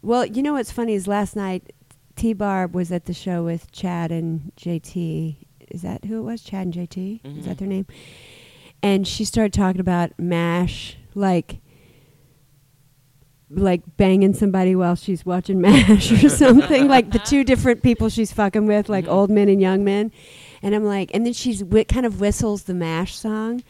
Well, 0.02 0.24
you 0.24 0.42
know 0.42 0.54
what's 0.54 0.72
funny 0.72 0.94
is 0.94 1.06
last 1.06 1.36
night 1.36 1.72
T 2.16 2.32
Barb 2.32 2.74
was 2.74 2.90
at 2.90 3.04
the 3.04 3.14
show 3.14 3.44
with 3.44 3.70
Chad 3.72 4.10
and 4.10 4.52
JT. 4.56 5.36
Is 5.70 5.82
that 5.82 6.04
who 6.04 6.18
it 6.18 6.22
was? 6.22 6.42
Chad 6.42 6.66
and 6.66 6.74
JT? 6.74 7.20
Is 7.24 7.44
that 7.44 7.50
mm-hmm. 7.50 7.54
their 7.54 7.68
name? 7.68 7.86
And 8.82 9.06
she 9.06 9.24
started 9.24 9.52
talking 9.52 9.80
about 9.80 10.18
MASH, 10.18 10.96
like 11.14 11.58
like 13.50 13.82
banging 13.96 14.34
somebody 14.34 14.74
while 14.76 14.94
she's 14.94 15.24
watching 15.24 15.60
MASH 15.62 16.12
or 16.24 16.28
something, 16.28 16.86
like 16.88 17.10
the 17.12 17.18
two 17.20 17.44
different 17.44 17.82
people 17.82 18.08
she's 18.08 18.32
fucking 18.32 18.66
with, 18.66 18.88
like 18.88 19.08
old 19.08 19.30
men 19.30 19.48
and 19.48 19.60
young 19.60 19.84
men. 19.84 20.12
And 20.62 20.74
I'm 20.74 20.84
like, 20.84 21.10
and 21.14 21.24
then 21.24 21.32
she's 21.32 21.62
whi 21.62 21.84
kind 21.84 22.04
of 22.04 22.20
whistles 22.20 22.64
the 22.64 22.74
MASH 22.74 23.16
song 23.16 23.62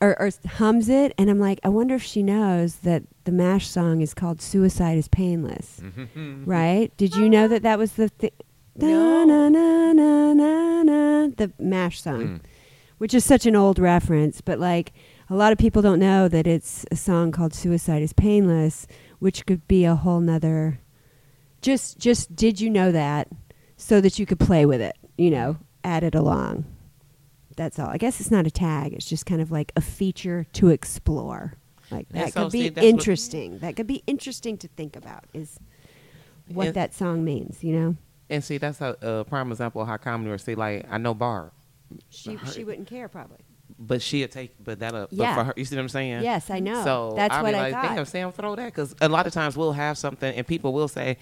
or, 0.00 0.18
or 0.20 0.30
hums 0.46 0.88
it, 0.88 1.12
and 1.18 1.28
I'm 1.30 1.38
like, 1.38 1.60
I 1.64 1.68
wonder 1.68 1.94
if 1.94 2.02
she 2.02 2.22
knows 2.22 2.76
that 2.76 3.02
the 3.24 3.32
Mash 3.32 3.68
song 3.68 4.00
is 4.00 4.12
called 4.12 4.42
"Suicide 4.42 4.98
Is 4.98 5.08
Painless," 5.08 5.80
right? 6.44 6.94
Did 6.96 7.14
you 7.16 7.28
know 7.30 7.46
that 7.48 7.62
that 7.62 7.78
was 7.78 7.92
the 7.92 8.08
thi- 8.08 8.32
No. 8.76 9.24
na, 9.24 9.48
na, 9.48 9.92
na, 9.92 10.32
na, 10.32 10.82
na, 10.82 11.28
the 11.36 11.52
Mash 11.58 12.02
song, 12.02 12.22
Mm. 12.22 12.40
which 12.98 13.14
is 13.14 13.24
such 13.24 13.46
an 13.46 13.54
old 13.56 13.78
reference, 13.78 14.40
but 14.40 14.58
like 14.58 14.92
a 15.30 15.34
lot 15.34 15.52
of 15.52 15.58
people 15.58 15.82
don't 15.82 15.98
know 16.00 16.28
that 16.28 16.46
it's 16.46 16.84
a 16.90 16.96
song 16.96 17.32
called 17.32 17.54
"Suicide 17.54 18.02
Is 18.02 18.12
Painless," 18.12 18.86
which 19.18 19.46
could 19.46 19.66
be 19.68 19.84
a 19.84 19.94
whole 19.94 20.20
nother. 20.20 20.80
Just, 21.62 21.98
just 21.98 22.36
did 22.36 22.60
you 22.60 22.68
know 22.68 22.92
that, 22.92 23.28
so 23.76 24.00
that 24.00 24.18
you 24.18 24.26
could 24.26 24.38
play 24.38 24.66
with 24.66 24.80
it, 24.82 24.96
you 25.16 25.30
know, 25.30 25.56
add 25.82 26.04
it 26.04 26.14
along. 26.14 26.66
That's 27.56 27.78
all. 27.78 27.88
I 27.88 27.96
guess 27.98 28.20
it's 28.20 28.30
not 28.30 28.46
a 28.46 28.50
tag. 28.50 28.92
It's 28.92 29.08
just 29.08 29.24
kind 29.26 29.40
of 29.40 29.50
like 29.50 29.72
a 29.76 29.80
feature 29.80 30.44
to 30.54 30.68
explore. 30.68 31.54
Like 31.90 32.08
that 32.10 32.34
could 32.34 32.50
be 32.52 32.68
see, 32.68 32.86
interesting. 32.86 33.58
that 33.60 33.76
could 33.76 33.86
be 33.86 34.02
interesting 34.06 34.58
to 34.58 34.68
think 34.68 34.96
about. 34.96 35.24
Is 35.32 35.58
what 36.48 36.66
And- 36.68 36.76
that 36.76 36.92
song 36.94 37.24
means. 37.24 37.62
You 37.64 37.76
know, 37.76 37.96
And 38.28 38.42
see, 38.44 38.58
that's 38.58 38.80
a, 38.80 38.96
a 39.00 39.24
prime 39.24 39.50
example 39.50 39.80
of 39.80 39.88
how 39.88 39.96
comedy 39.96 40.30
would 40.30 40.40
say, 40.40 40.54
like, 40.54 40.86
I 40.90 40.98
know 40.98 41.14
Barb, 41.14 41.52
she 42.10 42.36
she 42.52 42.64
wouldn't 42.64 42.88
care 42.88 43.08
probably. 43.08 43.38
But 43.78 44.00
she'd 44.02 44.30
take, 44.30 44.54
but 44.62 44.78
that, 44.80 44.94
uh, 44.94 45.06
Yeah. 45.10 45.34
but 45.34 45.40
for 45.40 45.44
her, 45.46 45.54
you 45.56 45.64
see 45.64 45.76
what 45.76 45.82
I'm 45.82 45.88
saying? 45.88 46.22
Yes, 46.22 46.50
I 46.50 46.60
know. 46.60 46.84
So 46.84 47.12
That's 47.16 47.34
I'll 47.34 47.42
what 47.42 47.52
be 47.52 47.58
I 47.58 47.62
like, 47.62 47.72
thought. 47.72 47.94
damn, 47.96 48.04
Sam, 48.04 48.32
throw 48.32 48.54
that 48.56 48.66
because 48.66 48.94
a 49.00 49.08
lot 49.08 49.26
of 49.26 49.32
times 49.32 49.56
we'll 49.56 49.72
have 49.72 49.98
something 49.98 50.34
and 50.34 50.46
people 50.46 50.72
will 50.72 50.88
say, 50.88 51.16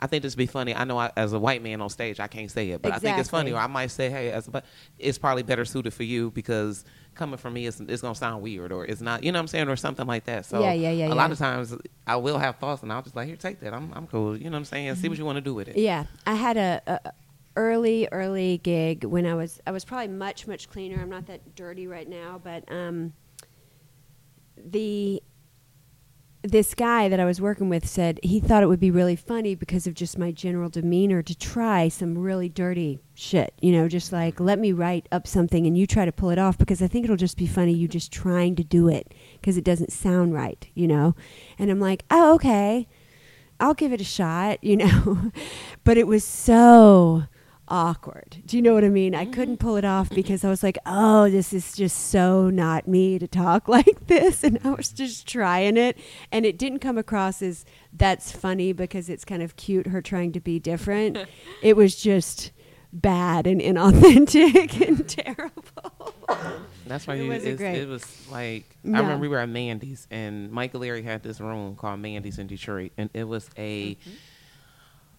I 0.00 0.06
think 0.06 0.22
this 0.22 0.34
would 0.34 0.38
be 0.38 0.46
funny. 0.46 0.74
I 0.74 0.84
know 0.84 0.98
I, 0.98 1.12
as 1.16 1.32
a 1.32 1.38
white 1.38 1.62
man 1.62 1.80
on 1.80 1.88
stage, 1.88 2.20
I 2.20 2.26
can't 2.26 2.50
say 2.50 2.70
it, 2.70 2.82
but 2.82 2.92
I 2.92 2.98
think 2.98 3.16
it's 3.16 3.30
funny. 3.30 3.52
Or 3.52 3.58
I 3.58 3.68
might 3.68 3.90
say, 3.92 4.10
hey, 4.10 4.32
as, 4.32 4.46
but 4.48 4.64
it's 4.98 5.16
probably 5.18 5.44
better 5.44 5.64
suited 5.64 5.94
for 5.94 6.02
you 6.02 6.30
because 6.32 6.84
coming 7.14 7.38
from 7.38 7.54
me, 7.54 7.66
it's, 7.66 7.80
it's 7.80 8.02
gonna 8.02 8.14
sound 8.14 8.42
weird 8.42 8.72
or 8.72 8.84
it's 8.84 9.00
not, 9.00 9.22
you 9.22 9.32
know 9.32 9.38
what 9.38 9.42
I'm 9.42 9.46
saying, 9.48 9.68
or 9.68 9.76
something 9.76 10.06
like 10.06 10.24
that. 10.24 10.44
So 10.46 10.60
Yeah, 10.60 10.72
yeah, 10.72 10.90
yeah, 10.90 11.04
A 11.06 11.08
yeah. 11.08 11.14
lot 11.14 11.30
of 11.30 11.38
times 11.38 11.74
I 12.06 12.16
will 12.16 12.38
have 12.38 12.56
thoughts 12.56 12.82
and 12.82 12.92
I'll 12.92 13.02
just 13.02 13.16
like, 13.16 13.28
here, 13.28 13.36
take 13.36 13.60
that. 13.60 13.72
I'm, 13.72 13.92
I'm 13.94 14.06
cool. 14.08 14.36
You 14.36 14.44
know 14.44 14.50
what 14.50 14.58
I'm 14.58 14.64
saying? 14.66 14.94
See 14.96 15.08
what 15.08 15.16
you 15.16 15.24
want 15.24 15.36
to 15.36 15.40
do 15.40 15.54
with 15.54 15.68
it. 15.68 15.76
Yeah, 15.78 16.04
I 16.26 16.34
had 16.34 16.56
a, 16.58 16.82
a 16.86 17.12
early 17.56 18.08
early 18.10 18.58
gig 18.58 19.04
when 19.04 19.26
I 19.26 19.34
was 19.34 19.60
I 19.66 19.70
was 19.70 19.84
probably 19.84 20.08
much 20.08 20.46
much 20.46 20.68
cleaner. 20.68 21.00
I'm 21.00 21.10
not 21.10 21.26
that 21.26 21.54
dirty 21.54 21.86
right 21.86 22.08
now, 22.08 22.40
but 22.42 22.70
um, 22.70 23.12
the 24.56 25.22
this 26.42 26.74
guy 26.74 27.08
that 27.08 27.18
I 27.18 27.24
was 27.24 27.40
working 27.40 27.70
with 27.70 27.88
said 27.88 28.20
he 28.22 28.38
thought 28.38 28.62
it 28.62 28.66
would 28.66 28.80
be 28.80 28.90
really 28.90 29.16
funny 29.16 29.54
because 29.54 29.86
of 29.86 29.94
just 29.94 30.18
my 30.18 30.30
general 30.30 30.68
demeanor 30.68 31.22
to 31.22 31.34
try 31.34 31.88
some 31.88 32.18
really 32.18 32.50
dirty 32.50 33.00
shit. 33.14 33.54
You 33.62 33.72
know, 33.72 33.88
just 33.88 34.12
like 34.12 34.40
let 34.40 34.58
me 34.58 34.72
write 34.72 35.08
up 35.10 35.26
something 35.26 35.66
and 35.66 35.78
you 35.78 35.86
try 35.86 36.04
to 36.04 36.12
pull 36.12 36.30
it 36.30 36.38
off 36.38 36.58
because 36.58 36.82
I 36.82 36.86
think 36.86 37.04
it'll 37.04 37.16
just 37.16 37.38
be 37.38 37.46
funny 37.46 37.72
you 37.72 37.88
just 37.88 38.12
trying 38.12 38.56
to 38.56 38.64
do 38.64 38.88
it 38.88 39.14
because 39.40 39.56
it 39.56 39.64
doesn't 39.64 39.90
sound 39.90 40.34
right, 40.34 40.68
you 40.74 40.86
know? 40.86 41.14
And 41.58 41.70
I'm 41.70 41.80
like, 41.80 42.04
oh, 42.10 42.34
okay. 42.34 42.88
I'll 43.58 43.74
give 43.74 43.92
it 43.92 44.00
a 44.00 44.04
shot, 44.04 44.58
you 44.62 44.76
know? 44.76 45.30
but 45.82 45.96
it 45.96 46.06
was 46.06 46.24
so 46.24 47.24
awkward. 47.68 48.42
Do 48.46 48.56
you 48.56 48.62
know 48.62 48.74
what 48.74 48.84
I 48.84 48.88
mean? 48.88 49.14
I 49.14 49.24
mm-hmm. 49.24 49.32
couldn't 49.32 49.56
pull 49.58 49.76
it 49.76 49.84
off 49.84 50.06
mm-hmm. 50.06 50.16
because 50.16 50.44
I 50.44 50.50
was 50.50 50.62
like, 50.62 50.78
oh, 50.86 51.30
this 51.30 51.52
is 51.52 51.74
just 51.74 52.10
so 52.10 52.50
not 52.50 52.86
me 52.86 53.18
to 53.18 53.26
talk 53.26 53.68
like 53.68 54.06
this. 54.06 54.44
And 54.44 54.58
I 54.64 54.70
was 54.70 54.90
just 54.90 55.26
trying 55.26 55.76
it. 55.76 55.98
And 56.30 56.44
it 56.44 56.58
didn't 56.58 56.80
come 56.80 56.98
across 56.98 57.42
as 57.42 57.64
that's 57.92 58.32
funny 58.32 58.72
because 58.72 59.08
it's 59.08 59.24
kind 59.24 59.42
of 59.42 59.56
cute, 59.56 59.86
her 59.88 60.02
trying 60.02 60.32
to 60.32 60.40
be 60.40 60.58
different. 60.58 61.18
it 61.62 61.76
was 61.76 61.96
just 61.96 62.52
bad 62.92 63.46
and 63.46 63.60
inauthentic 63.60 64.80
and 64.86 65.08
terrible. 65.08 66.14
That's 66.86 67.06
why 67.06 67.14
It 67.14 67.22
you, 67.22 67.28
wasn't 67.28 67.54
it's- 67.54 67.58
great. 67.58 67.82
it 67.82 67.88
was 67.88 68.28
like 68.30 68.76
No. 68.84 68.98
I 68.98 69.00
remember 69.00 69.22
we 69.22 69.28
were 69.28 69.38
at 69.38 69.48
Mandy's 69.48 70.06
and 70.10 70.50
Michael 70.52 70.80
Leary 70.80 71.02
had 71.02 71.22
this 71.22 71.40
room 71.40 71.76
called 71.76 72.00
Mandy's 72.00 72.38
in 72.38 72.46
Detroit, 72.46 72.92
and 72.96 73.10
it 73.14 73.24
was 73.24 73.48
a. 73.56 73.94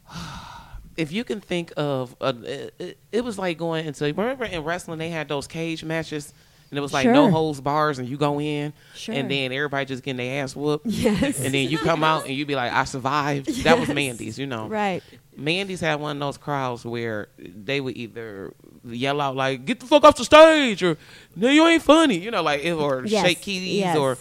Mm-hmm. 0.07 0.51
If 0.97 1.11
you 1.11 1.23
can 1.23 1.41
think 1.41 1.73
of, 1.75 2.15
a, 2.21 2.35
it, 2.79 2.97
it, 3.11 3.23
was 3.23 3.37
like 3.37 3.57
going 3.57 3.85
into. 3.85 4.05
Remember 4.05 4.45
in 4.45 4.63
wrestling 4.63 4.97
they 4.99 5.09
had 5.09 5.27
those 5.27 5.45
cage 5.47 5.83
matches, 5.83 6.33
and 6.71 6.77
it 6.77 6.81
was 6.81 6.93
like 6.93 7.05
no 7.07 7.25
Sure. 7.25 7.31
holds 7.31 7.59
bars, 7.61 7.99
and 7.99 8.07
you 8.07 8.17
go 8.17 8.39
in, 8.39 8.71
Sure. 8.95 9.13
and 9.13 9.29
then 9.29 9.51
everybody 9.51 9.85
just 9.85 10.03
getting 10.03 10.17
their 10.17 10.43
ass 10.43 10.55
whooped, 10.55 10.85
Yes. 10.87 11.39
and 11.43 11.53
then 11.53 11.69
you 11.69 11.77
come 11.77 12.03
out 12.03 12.25
and 12.25 12.33
you 12.35 12.45
be 12.45 12.55
like, 12.55 12.71
I 12.71 12.85
survived. 12.85 13.63
That 13.63 13.79
was 13.79 13.89
Mandy's, 13.89 14.39
you 14.39 14.47
know. 14.47 14.67
Right. 14.67 15.03
Mandy's 15.35 15.81
had 15.81 15.99
one 15.99 16.15
of 16.15 16.19
those 16.21 16.37
crowds 16.37 16.85
where 16.85 17.27
they 17.37 17.81
would 17.81 17.97
either 17.97 18.53
yell 18.85 19.19
out 19.19 19.35
like 19.35 19.65
"Get 19.65 19.81
the 19.81 19.85
fuck 19.85 20.03
off 20.05 20.15
the 20.15 20.23
stage" 20.23 20.81
or 20.81 20.97
"No, 21.35 21.49
you 21.49 21.65
ain't 21.67 21.83
funny," 21.83 22.17
you 22.17 22.31
know, 22.31 22.41
like 22.41 22.63
or 22.65 23.05
Yes, 23.05 23.25
shake 23.25 23.41
keys 23.41 23.79
yes. 23.79 23.97
or. 23.97 24.17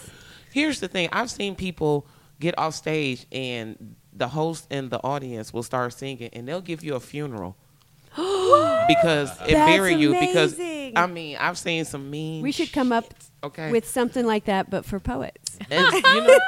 Here's 0.52 0.80
the 0.80 0.88
thing: 0.88 1.08
I've 1.12 1.30
seen 1.30 1.54
people 1.54 2.06
get 2.40 2.58
off 2.58 2.74
stage 2.74 3.26
and 3.30 3.94
the 4.14 4.28
host 4.28 4.66
and 4.70 4.90
the 4.90 5.02
audience 5.02 5.52
will 5.52 5.62
start 5.62 5.92
singing 5.92 6.30
and 6.32 6.46
they'll 6.46 6.60
give 6.60 6.84
you 6.84 6.94
a 6.94 7.00
funeral 7.00 7.56
because 8.16 9.30
it 9.42 9.54
bury 9.54 9.94
you 9.94 10.18
because. 10.18 10.58
I 10.96 11.06
mean 11.08 11.36
I've 11.38 11.58
seen 11.58 11.84
some 11.84 12.08
mean. 12.08 12.42
We 12.42 12.52
should 12.52 12.72
come 12.72 12.92
up 12.92 13.12
okay 13.42 13.72
with 13.72 13.88
something 13.88 14.24
like 14.24 14.44
that, 14.44 14.70
but 14.70 14.84
for 14.84 15.00
poets. 15.00 15.58
and, 15.70 15.92
you 15.92 16.20
know, 16.20 16.38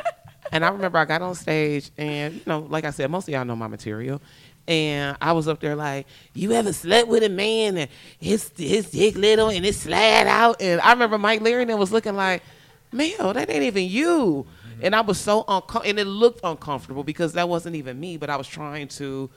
and 0.52 0.64
I 0.64 0.68
remember 0.68 0.98
I 0.98 1.04
got 1.04 1.22
on 1.22 1.34
stage, 1.34 1.90
and 1.96 2.34
you 2.34 2.42
know, 2.46 2.60
like 2.60 2.84
I 2.84 2.90
said, 2.90 3.10
most 3.10 3.28
of 3.28 3.34
y'all 3.34 3.44
know 3.44 3.56
my 3.56 3.66
material. 3.66 4.20
And 4.68 5.16
I 5.20 5.32
was 5.32 5.46
up 5.46 5.60
there 5.60 5.76
like, 5.76 6.08
you 6.34 6.50
ever 6.52 6.72
slept 6.72 7.06
with 7.06 7.22
a 7.22 7.28
man 7.28 7.76
and 7.76 7.90
his 8.18 8.50
his 8.56 8.90
dick 8.90 9.14
little 9.14 9.48
and 9.48 9.64
it 9.64 9.74
slid 9.76 10.26
out? 10.26 10.60
And 10.60 10.80
I 10.80 10.92
remember 10.92 11.18
Mike 11.18 11.40
Leary 11.40 11.64
was 11.66 11.92
looking 11.92 12.16
like, 12.16 12.42
Mel, 12.90 13.32
that 13.32 13.48
ain't 13.48 13.62
even 13.62 13.84
you. 13.84 14.46
Mm-hmm. 14.76 14.84
And 14.86 14.94
I 14.94 15.00
was 15.00 15.18
so 15.18 15.40
uncomfortable, 15.48 15.88
and 15.88 15.98
it 15.98 16.04
looked 16.06 16.40
uncomfortable 16.44 17.04
because 17.04 17.32
that 17.34 17.48
wasn't 17.48 17.76
even 17.76 17.98
me. 17.98 18.16
But 18.16 18.30
I 18.30 18.36
was 18.36 18.46
trying 18.46 18.88
to, 18.88 19.30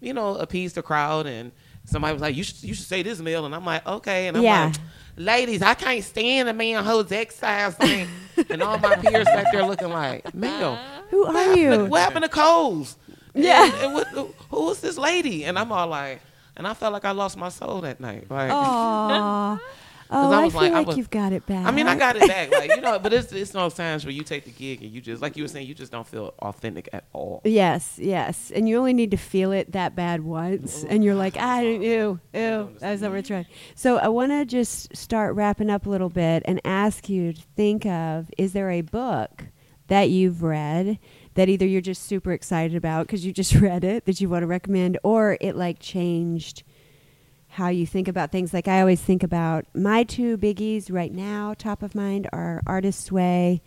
you 0.00 0.12
know, 0.14 0.36
appease 0.36 0.72
the 0.74 0.82
crowd. 0.82 1.26
And 1.26 1.52
somebody 1.84 2.12
was 2.12 2.22
like, 2.22 2.36
you 2.36 2.42
should 2.44 2.62
you 2.62 2.74
should 2.74 2.86
say 2.86 3.02
this, 3.02 3.20
Mel. 3.20 3.44
And 3.46 3.54
I'm 3.54 3.64
like, 3.64 3.86
okay. 3.86 4.28
And 4.28 4.36
I'm 4.36 4.42
Yeah. 4.42 4.64
like, 4.66 4.76
ladies, 5.16 5.62
I 5.62 5.74
can't 5.74 6.02
stand 6.04 6.48
a 6.48 6.52
man 6.52 6.84
holds 6.84 7.12
exercise 7.12 7.74
thing. 7.74 8.08
and 8.50 8.62
all 8.62 8.78
my 8.78 8.96
peers 8.96 9.24
back 9.26 9.52
there 9.52 9.64
looking 9.64 9.90
like, 9.90 10.34
Mel, 10.34 10.76
Who 11.10 11.24
what 11.26 11.34
are 11.36 11.38
happened, 11.38 11.60
you? 11.60 11.84
what 11.86 12.00
happened 12.00 12.22
to 12.24 12.28
Coles? 12.30 12.96
Yeah. 13.34 13.64
And, 13.64 13.74
and 13.74 13.94
what, 13.94 14.06
who 14.50 14.74
this 14.74 14.96
lady? 14.98 15.44
And 15.44 15.58
I'm 15.58 15.70
all 15.72 15.88
like, 15.88 16.20
and 16.56 16.66
I 16.68 16.74
felt 16.74 16.92
like 16.92 17.04
I 17.04 17.10
lost 17.10 17.36
my 17.36 17.48
soul 17.48 17.80
that 17.80 17.98
night. 18.00 18.30
Like, 18.30 18.50
Aw. 18.52 19.58
Oh, 20.10 20.30
I 20.32 20.40
I, 20.40 20.44
was 20.44 20.52
feel 20.52 20.62
like- 20.62 20.72
like, 20.72 20.84
I 20.84 20.86
was- 20.88 20.96
you've 20.96 21.10
got 21.10 21.32
it 21.32 21.46
back. 21.46 21.66
I 21.66 21.70
mean, 21.70 21.86
I 21.88 21.96
got 21.96 22.16
it 22.16 22.28
back, 22.28 22.50
like 22.52 22.74
you 22.76 22.80
know, 22.82 22.98
but 22.98 23.12
it's 23.12 23.32
it's 23.32 23.50
those 23.52 23.74
times 23.74 24.04
where 24.04 24.12
you 24.12 24.22
take 24.22 24.44
the 24.44 24.50
gig 24.50 24.82
and 24.82 24.92
you 24.92 25.00
just 25.00 25.22
like 25.22 25.36
you 25.36 25.42
were 25.44 25.48
saying, 25.48 25.66
you 25.66 25.74
just 25.74 25.90
don't 25.90 26.06
feel 26.06 26.34
authentic 26.40 26.88
at 26.92 27.04
all. 27.12 27.40
Yes, 27.44 27.98
yes, 28.00 28.52
and 28.54 28.68
you 28.68 28.76
only 28.78 28.92
need 28.92 29.10
to 29.12 29.16
feel 29.16 29.50
it 29.52 29.72
that 29.72 29.96
bad 29.96 30.20
once, 30.22 30.84
and 30.84 31.02
you're 31.02 31.14
like, 31.14 31.36
I 31.36 31.62
ew, 31.66 32.20
ew. 32.32 32.70
That's 32.78 33.00
not 33.02 33.12
what 33.12 33.24
trying. 33.24 33.46
So 33.74 33.96
I 33.98 34.08
want 34.08 34.32
to 34.32 34.44
just 34.44 34.94
start 34.96 35.34
wrapping 35.34 35.70
up 35.70 35.86
a 35.86 35.90
little 35.90 36.10
bit 36.10 36.42
and 36.46 36.60
ask 36.64 37.08
you 37.08 37.32
to 37.32 37.42
think 37.56 37.86
of: 37.86 38.30
Is 38.38 38.52
there 38.52 38.70
a 38.70 38.82
book 38.82 39.46
that 39.88 40.10
you've 40.10 40.42
read 40.42 40.98
that 41.34 41.48
either 41.48 41.66
you're 41.66 41.80
just 41.80 42.04
super 42.04 42.32
excited 42.32 42.76
about 42.76 43.06
because 43.06 43.24
you 43.26 43.32
just 43.32 43.54
read 43.60 43.84
it 43.84 44.04
that 44.06 44.20
you 44.20 44.28
want 44.28 44.42
to 44.42 44.46
recommend, 44.46 44.98
or 45.02 45.36
it 45.40 45.56
like 45.56 45.78
changed 45.80 46.62
how 47.54 47.68
you 47.68 47.86
think 47.86 48.08
about 48.08 48.32
things? 48.32 48.52
Like 48.52 48.66
I 48.68 48.80
always 48.80 49.00
think 49.00 49.22
about 49.22 49.64
my 49.74 50.02
two 50.02 50.36
biggies 50.36 50.92
right 50.92 51.12
now, 51.12 51.54
top 51.56 51.82
of 51.82 51.94
mind, 51.94 52.28
are 52.32 52.60
Artist's 52.66 53.12
Way 53.12 53.62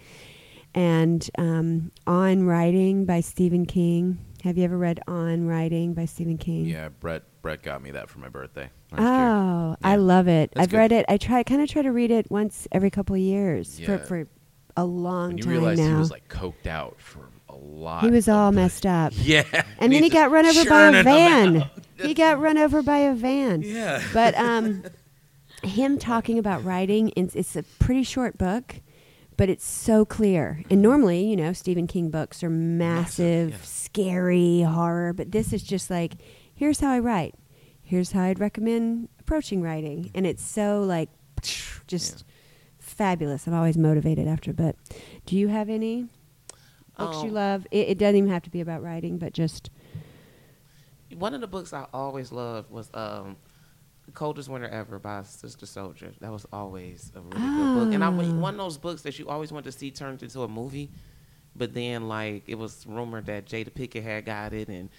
and 0.76 1.28
um, 1.38 1.92
On 2.06 2.44
Writing 2.46 3.06
by 3.06 3.22
Stephen 3.22 3.66
King. 3.66 4.20
Have 4.44 4.58
you 4.58 4.66
ever 4.66 4.78
read 4.78 5.00
On 5.08 5.48
Writing 5.48 5.94
by 5.94 6.04
Stephen 6.06 6.38
King? 6.38 6.66
Yeah, 6.66 6.90
Brett 6.90 7.24
Brett 7.42 7.64
got 7.64 7.82
me 7.82 7.92
that 7.92 8.10
for 8.10 8.20
my 8.20 8.28
birthday. 8.30 8.70
Oh, 8.98 9.76
I 9.84 9.96
love 9.96 10.28
it. 10.28 10.52
That's 10.54 10.66
I've 10.66 10.72
good. 10.72 10.78
read 10.78 10.92
it. 10.92 11.06
I 11.08 11.18
try 11.18 11.44
kind 11.44 11.62
of 11.62 11.70
try 11.70 11.82
to 11.82 11.92
read 11.92 12.12
it 12.12 12.30
once 12.30 12.68
every 12.72 12.90
couple 12.90 13.16
of 13.16 13.22
years 13.22 13.80
Yeah. 13.80 13.86
for 13.86 13.98
for 14.00 14.28
a 14.76 14.86
long 14.86 15.30
When 15.30 15.38
you 15.38 15.44
time 15.44 15.52
realize 15.54 15.80
now. 15.80 15.88
he 15.88 15.94
was 15.94 16.12
like 16.12 16.28
coked 16.28 16.68
out 16.68 17.00
for 17.00 17.27
lot. 17.58 18.04
He 18.04 18.12
was 18.12 18.28
all 18.28 18.52
messed 18.52 18.86
up. 18.86 19.14
Yeah, 19.22 19.44
and 19.80 19.92
then 19.92 20.04
he 20.04 20.10
got 20.10 20.32
run 20.32 20.46
over 20.46 20.70
by 20.70 20.90
a 20.90 21.04
van. 21.04 21.70
He 22.00 22.14
got 22.14 22.40
run 22.40 22.60
over 22.60 22.84
by 22.84 23.00
a 23.00 23.16
van. 23.16 23.64
Yeah. 23.64 24.04
But 24.14 24.38
um, 24.38 24.84
him 25.64 25.98
talking 25.98 26.38
about 26.38 26.64
writing, 26.64 27.12
it's, 27.16 27.36
it's 27.36 27.56
a 27.56 27.64
pretty 27.64 28.04
short 28.04 28.38
book, 28.38 28.76
but 29.36 29.50
it's 29.50 29.66
so 29.66 30.06
clear. 30.06 30.64
And 30.70 30.84
normally, 30.84 31.26
you 31.26 31.36
know, 31.36 31.54
Stephen 31.54 31.88
King 31.88 32.12
books 32.12 32.44
are 32.44 32.52
massive, 32.52 33.50
yeah. 33.50 33.58
scary 33.64 34.62
horror, 34.62 35.12
but 35.12 35.32
this 35.32 35.52
is 35.54 35.64
just 35.64 35.90
like, 35.90 36.14
here's 36.54 36.80
how 36.80 36.92
I 36.92 37.00
write. 37.00 37.34
Here's 37.82 38.12
how 38.12 38.22
I'd 38.22 38.40
recommend 38.40 39.10
approaching 39.20 39.64
writing, 39.64 40.12
and 40.14 40.28
it's 40.28 40.44
so 40.44 40.84
like, 40.84 41.10
just 41.88 42.26
fabulous. 42.80 43.48
I'm 43.48 43.54
always 43.54 43.78
motivated 43.78 44.28
after. 44.28 44.54
But 44.54 44.76
do 45.26 45.38
you 45.38 45.48
have 45.48 45.70
any 45.70 46.08
books 46.98 47.18
you 47.24 47.30
Um, 47.30 47.34
love? 47.34 47.68
It, 47.72 47.90
it 47.90 47.98
doesn't 47.98 48.16
even 48.16 48.30
have 48.30 48.44
to 48.44 48.50
be 48.50 48.62
about 48.62 48.82
writing, 48.84 49.18
but 49.18 49.34
just 49.34 49.70
One 51.16 51.34
of 51.34 51.42
the 51.42 51.48
books 51.48 51.74
I 51.74 51.86
always 51.94 52.32
loved 52.32 52.70
was 52.70 52.90
um, 52.94 53.38
"Coldest 54.14 54.50
Winter 54.50 54.68
Ever" 54.68 55.00
by 55.00 55.24
Sister 55.24 55.66
Souljah. 55.66 56.18
That 56.20 56.32
was 56.32 56.46
always 56.52 57.12
a 57.16 57.22
really 57.22 57.40
good 57.58 57.76
book, 57.86 57.94
and 57.94 58.04
I 58.04 58.08
Ah. 58.08 58.40
one 58.40 58.54
of 58.56 58.58
those 58.60 58.78
books 58.78 59.04
that 59.04 59.18
you 59.18 59.28
always 59.30 59.52
want 59.52 59.66
to 59.66 59.72
see 59.72 59.90
turned 59.92 60.22
into 60.22 60.42
a 60.44 60.48
movie, 60.48 60.90
but 61.56 61.74
then 61.74 62.08
like 62.10 62.44
it 62.48 62.56
was 62.56 62.86
rumored 62.88 63.26
that 63.28 63.46
Jada 63.46 63.70
Pinkett 63.72 64.04
had 64.04 64.26
got 64.26 64.54
it 64.54 64.68
and. 64.70 64.90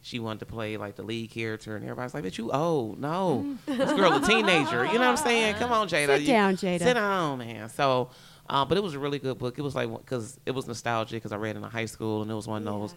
She 0.00 0.20
wanted 0.20 0.38
to 0.38 0.46
play 0.46 0.76
like 0.76 0.94
the 0.94 1.02
lead 1.02 1.30
character, 1.32 1.74
and 1.74 1.84
everybody's 1.84 2.14
like, 2.14 2.22
"But 2.22 2.38
you 2.38 2.52
old? 2.52 3.00
No, 3.00 3.56
this 3.66 3.92
girl 3.94 4.12
a 4.12 4.20
teenager. 4.24 4.86
You 4.86 4.92
know 4.92 5.00
what 5.00 5.08
I'm 5.08 5.16
saying? 5.16 5.56
Come 5.56 5.72
on, 5.72 5.88
Jada. 5.88 6.06
Sit 6.06 6.20
You- 6.20 6.26
down, 6.28 6.54
Jada. 6.56 6.78
Sit 6.78 6.94
down, 6.94 7.38
man." 7.38 7.68
So, 7.68 8.08
um, 8.48 8.68
but 8.68 8.76
it 8.78 8.82
was 8.82 8.94
a 8.94 8.98
really 8.98 9.18
good 9.18 9.38
book. 9.38 9.58
It 9.58 9.62
was 9.62 9.74
like 9.74 9.90
because 9.90 10.38
it 10.46 10.52
was 10.52 10.66
nostalgic 10.66 11.16
because 11.22 11.32
I 11.32 11.36
read 11.36 11.56
it 11.56 11.58
in 11.58 11.62
high 11.64 11.86
school, 11.86 12.22
and 12.22 12.30
it 12.30 12.34
was 12.34 12.46
one 12.48 12.66
of 12.66 12.72
those 12.74 12.94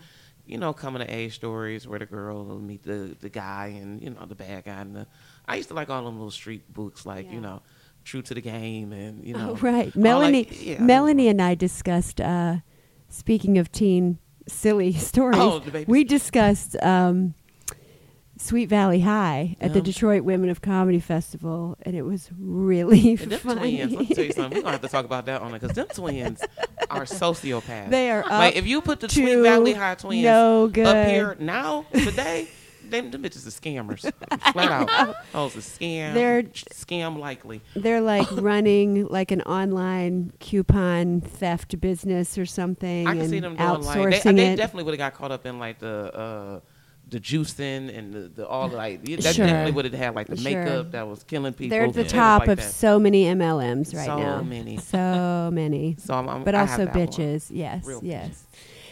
you 0.48 0.58
know, 0.58 0.74
coming 0.74 1.02
of 1.04 1.10
age 1.10 1.36
stories 1.36 1.88
where 1.88 2.00
the 2.00 2.06
girl 2.06 2.44
will 2.44 2.60
meet 2.60 2.84
the 2.84 3.16
the 3.22 3.30
guy 3.30 3.68
and 3.80 4.02
you 4.02 4.10
know 4.10 4.26
the 4.26 4.36
bad 4.36 4.66
guy. 4.66 4.82
And 4.82 4.96
the, 4.96 5.08
I 5.48 5.56
used 5.58 5.70
to 5.70 5.76
like 5.76 5.90
all 5.90 6.04
them 6.04 6.16
little 6.16 6.32
street 6.32 6.74
books, 6.74 7.06
like 7.06 7.28
Yeah. 7.28 7.34
you 7.34 7.42
know, 7.42 7.62
True 8.04 8.24
to 8.24 8.34
the 8.34 8.42
Game, 8.42 8.92
and 8.92 9.24
you 9.24 9.34
know, 9.34 9.52
Oh, 9.52 9.56
right. 9.62 9.96
Melanie 9.96 10.46
like- 10.46 10.66
yeah. 10.66 10.82
Melanie 10.82 11.28
and 11.28 11.42
I 11.42 11.54
discussed 11.56 12.20
uh 12.20 12.58
speaking 13.08 13.58
of 13.60 13.72
teen 13.72 14.18
silly 14.48 14.94
stories. 15.12 15.40
Oh, 15.40 15.62
we 15.88 16.04
discussed 16.04 16.76
um 16.82 17.36
Sweet 18.42 18.70
Valley 18.70 19.02
High 19.02 19.56
at 19.62 19.74
the 19.74 19.82
Detroit 19.82 20.24
Women 20.24 20.50
of 20.50 20.62
Comedy 20.62 21.00
Festival 21.00 21.78
and 21.84 21.96
it 21.96 22.02
was 22.02 22.30
really 22.38 23.12
And 23.12 23.32
them 23.32 23.40
funny. 23.40 23.78
twins, 23.78 23.92
let 23.94 24.10
me 24.10 24.16
tell 24.16 24.26
you 24.26 24.32
something. 24.32 24.58
We're 24.58 24.62
gonna 24.64 24.72
have 24.74 24.82
to 24.82 24.88
talk 24.88 25.06
about 25.06 25.26
that 25.28 25.42
on 25.42 25.54
it 25.54 25.62
because 25.62 25.76
them 25.76 25.88
twins 25.94 26.42
are 26.90 27.04
sociopaths. 27.06 27.90
They 27.90 28.10
are 28.12 28.24
like 28.30 28.56
if 28.56 28.66
you 28.66 28.82
put 28.82 29.00
the 29.00 29.10
Sweet 29.10 29.38
Valley 29.42 29.74
High 29.74 29.96
twins 29.96 30.24
no 30.24 30.68
good. 30.68 30.86
up 30.88 31.08
here 31.08 31.36
now 31.40 31.86
today, 31.94 32.48
them, 32.90 33.10
them 33.12 33.24
bitches 33.24 33.48
are 33.48 33.52
scammers, 33.52 34.02
flat 34.52 34.90
out. 34.90 35.16
Oh, 35.34 35.46
it's 35.46 35.56
a 35.56 35.60
scam. 35.60 36.14
They're- 36.14 36.44
scam 36.44 37.18
likely. 37.20 37.62
They're 37.76 38.02
like 38.02 38.28
running 38.34 39.06
like 39.08 39.32
an 39.32 39.42
online 39.44 40.34
coupon 40.40 41.22
theft 41.22 41.80
business 41.80 42.38
or 42.38 42.46
something 42.46 43.08
I 43.08 43.12
can 43.12 43.22
and 43.22 43.30
see 43.30 43.40
them 43.40 43.56
doing 43.56 43.70
outsourcing 43.70 44.12
like 44.12 44.24
they, 44.24 44.32
they 44.34 44.56
definitely 44.58 44.84
would 44.86 45.00
have 45.00 45.14
got 45.14 45.14
caught 45.18 45.32
up 45.32 45.46
in 45.46 45.58
like 45.60 45.80
the 45.80 46.14
uh, 46.14 46.60
the 47.12 47.20
juicing 47.20 47.96
and 47.96 48.14
the, 48.14 48.20
the 48.30 48.48
all 48.48 48.68
like 48.70 49.04
that 49.06 49.22
Sure. 49.36 49.46
definitely 49.46 49.72
would 49.74 49.86
have 49.86 49.94
had 49.94 50.16
like 50.16 50.28
the 50.28 50.38
Sure. 50.38 50.64
makeup 50.64 50.92
that 50.94 51.08
was 51.08 51.24
killing 51.24 51.54
people. 51.54 51.70
They're 51.78 51.86
at 51.86 51.94
the 51.94 52.04
top 52.04 52.40
like 52.42 52.50
of 52.50 52.58
that. 52.58 52.72
so 52.72 52.98
many 53.00 53.26
MLMs 53.26 53.94
right 53.96 54.06
So 54.06 54.18
now. 54.18 54.42
many. 54.42 54.78
So 54.78 55.50
many. 55.54 55.96
So 56.00 56.14
I'm, 56.16 56.28
I'm 56.30 56.44
But 56.44 56.56
I 56.56 56.62
also 56.62 56.88
bitches. 56.88 57.48
Yes. 57.52 57.86
Real 57.86 58.00
yes. 58.04 58.48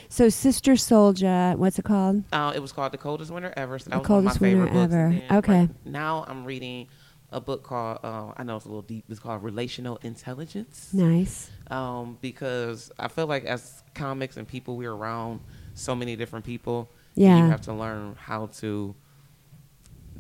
So 0.10 0.28
Sister 0.30 0.74
Souljah, 0.74 1.56
what's 1.58 1.80
it 1.80 1.86
called? 1.86 2.24
Uh, 2.34 2.52
it 2.56 2.60
was 2.60 2.72
called 2.72 2.92
The 2.92 2.98
Coldest 2.98 3.32
Winter 3.32 3.54
Ever. 3.56 3.80
So 3.80 3.90
that 3.92 3.96
The 3.96 4.00
was 4.02 4.10
one 4.10 4.18
of 4.20 4.24
my 4.26 4.30
Coldest 4.32 4.42
Winter. 4.42 4.68
Ever. 4.80 5.10
Then, 5.30 5.38
Okay. 5.38 5.60
right 5.62 5.70
now 5.86 6.26
I'm 6.28 6.46
reading 6.46 6.88
a 7.32 7.40
book 7.40 7.64
called, 7.64 8.00
uh, 8.04 8.34
I 8.36 8.44
know 8.44 8.56
it's 8.56 8.66
a 8.66 8.70
little 8.70 8.82
deep, 8.82 9.06
it's 9.08 9.20
called 9.20 9.44
Relational 9.44 9.98
Intelligence. 10.02 10.90
Nice. 10.94 11.52
Um, 11.70 12.18
because 12.22 12.92
I 12.98 13.08
feel 13.08 13.28
like 13.28 13.46
as 13.46 13.84
comics 13.94 14.36
and 14.38 14.48
people, 14.48 14.76
we're 14.78 14.92
around 14.94 15.40
so 15.76 15.94
many 15.96 16.16
different 16.16 16.44
people. 16.44 16.90
Yeah. 17.16 17.38
You 17.44 17.50
have 17.50 17.62
to 17.62 17.74
learn 17.74 18.16
how 18.20 18.48
to 18.60 18.96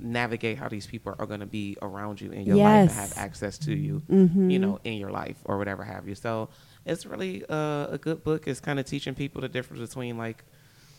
navigate 0.02 0.58
how 0.58 0.70
these 0.70 0.88
people 0.88 1.14
are 1.20 1.26
going 1.26 1.42
to 1.42 1.46
be 1.46 1.76
around 1.82 2.22
you 2.22 2.32
in 2.32 2.46
your 2.46 2.56
life 2.56 2.90
and 2.90 2.92
have 2.92 3.14
access 3.18 3.58
to 3.58 3.76
you, 3.76 4.02
Mhm. 4.10 4.50
you 4.52 4.58
know, 4.60 4.80
in 4.86 4.94
your 4.94 5.12
life 5.12 5.36
or 5.44 5.58
whatever 5.58 5.84
have 5.84 6.08
you. 6.08 6.16
So 6.16 6.50
it's 6.86 7.06
really 7.06 7.44
uh, 7.50 7.88
a 7.92 7.98
good 8.02 8.24
book. 8.24 8.48
It's 8.48 8.62
kind 8.62 8.80
of 8.80 8.86
teaching 8.86 9.14
people 9.14 9.42
the 9.42 9.50
difference 9.50 9.82
between 9.82 10.18
like 10.18 10.46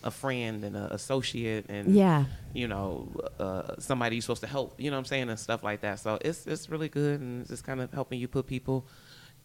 a 0.02 0.10
friend 0.10 0.64
and 0.64 0.76
an 0.76 0.84
associate 0.92 1.66
and 1.68 1.94
Yeah. 1.94 2.24
you 2.54 2.66
know 2.68 3.08
uh, 3.38 3.74
somebody 3.78 4.16
you're 4.16 4.22
supposed 4.22 4.40
to 4.40 4.46
help 4.46 4.80
you 4.80 4.90
know 4.90 4.96
what 4.96 5.00
i'm 5.00 5.04
saying 5.04 5.28
and 5.28 5.38
stuff 5.38 5.62
like 5.62 5.82
that 5.82 5.98
so 6.00 6.16
it's 6.22 6.46
it's 6.46 6.70
really 6.70 6.88
good 6.88 7.20
and 7.20 7.42
it's 7.42 7.50
just 7.50 7.64
kind 7.64 7.82
of 7.82 7.92
helping 7.92 8.18
you 8.18 8.26
put 8.26 8.46
people 8.46 8.86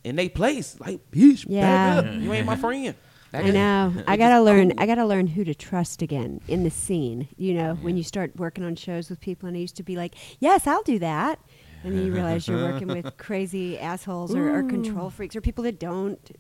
in 0.06 0.16
their 0.16 0.30
place 0.30 0.80
like 0.80 1.12
bitch 1.12 1.46
Yeah. 1.50 2.00
back 2.02 2.06
up. 2.06 2.22
you 2.22 2.32
ain't 2.32 2.46
my 2.46 2.56
friend 2.56 2.96
I 3.44 3.50
know. 3.52 3.94
I 4.08 4.18
gotta 4.18 4.42
learn. 4.42 4.74
I 4.78 4.86
gotta 4.86 5.06
learn 5.06 5.28
who 5.28 5.44
to 5.44 5.56
trust 5.56 6.02
again 6.02 6.42
in 6.48 6.64
the 6.64 6.70
scene. 6.70 7.28
You 7.38 7.54
know, 7.56 7.76
when 7.76 7.98
you 7.98 8.04
start 8.04 8.36
working 8.36 8.64
on 8.64 8.76
shows 8.76 9.10
with 9.10 9.20
people, 9.20 9.48
and 9.48 9.58
I 9.58 9.60
used 9.60 9.78
to 9.78 9.84
be 9.84 9.96
like, 9.96 10.16
"Yes, 10.40 10.68
I'll 10.68 10.84
do 10.84 11.00
that," 11.00 11.40
and 11.84 11.96
then 11.98 12.06
you 12.06 12.14
realize 12.20 12.48
you're 12.48 12.72
working 12.72 12.88
with 12.88 13.18
crazy 13.18 13.80
assholes 13.80 14.34
or, 14.34 14.58
or 14.58 14.64
control 14.64 15.10
freaks 15.10 15.36
or 15.36 15.42
people 15.42 15.64
that 15.66 15.80
don't 15.80 16.32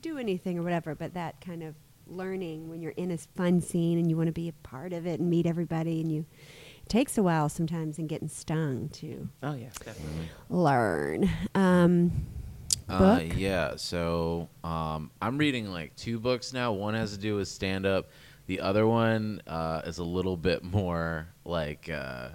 do 0.00 0.18
anything 0.18 0.58
or 0.58 0.62
whatever. 0.62 0.94
But 0.94 1.14
that 1.14 1.40
kind 1.40 1.62
of 1.62 1.74
learning 2.08 2.68
when 2.68 2.80
you're 2.80 2.92
in 2.92 3.10
a 3.10 3.18
fun 3.18 3.60
scene 3.60 3.98
and 3.98 4.08
you 4.08 4.16
want 4.16 4.28
to 4.28 4.32
be 4.32 4.48
a 4.48 4.52
part 4.52 4.92
of 4.92 5.06
it 5.06 5.18
and 5.20 5.28
meet 5.28 5.46
everybody, 5.46 6.00
and 6.00 6.10
you 6.12 6.24
it 6.82 6.88
takes 6.88 7.18
a 7.18 7.22
while 7.22 7.48
sometimes 7.48 7.98
and 7.98 8.08
getting 8.08 8.28
stung 8.28 8.88
to 8.90 9.28
oh 9.42 9.54
yes 9.54 9.74
definitely 9.78 10.28
learn. 10.48 11.28
Um, 11.54 12.12
Uh, 12.88 13.20
yeah, 13.34 13.74
so 13.76 14.48
um, 14.62 15.10
I'm 15.20 15.38
reading 15.38 15.70
like 15.70 15.94
two 15.96 16.18
books 16.20 16.52
now. 16.52 16.72
One 16.72 16.94
has 16.94 17.12
to 17.12 17.18
do 17.18 17.36
with 17.36 17.48
stand 17.48 17.84
up. 17.86 18.08
The 18.46 18.60
other 18.60 18.86
one 18.86 19.42
uh, 19.46 19.82
is 19.84 19.98
a 19.98 20.04
little 20.04 20.36
bit 20.36 20.62
more 20.78 21.26
like 21.44 21.88
uh, 21.90 22.28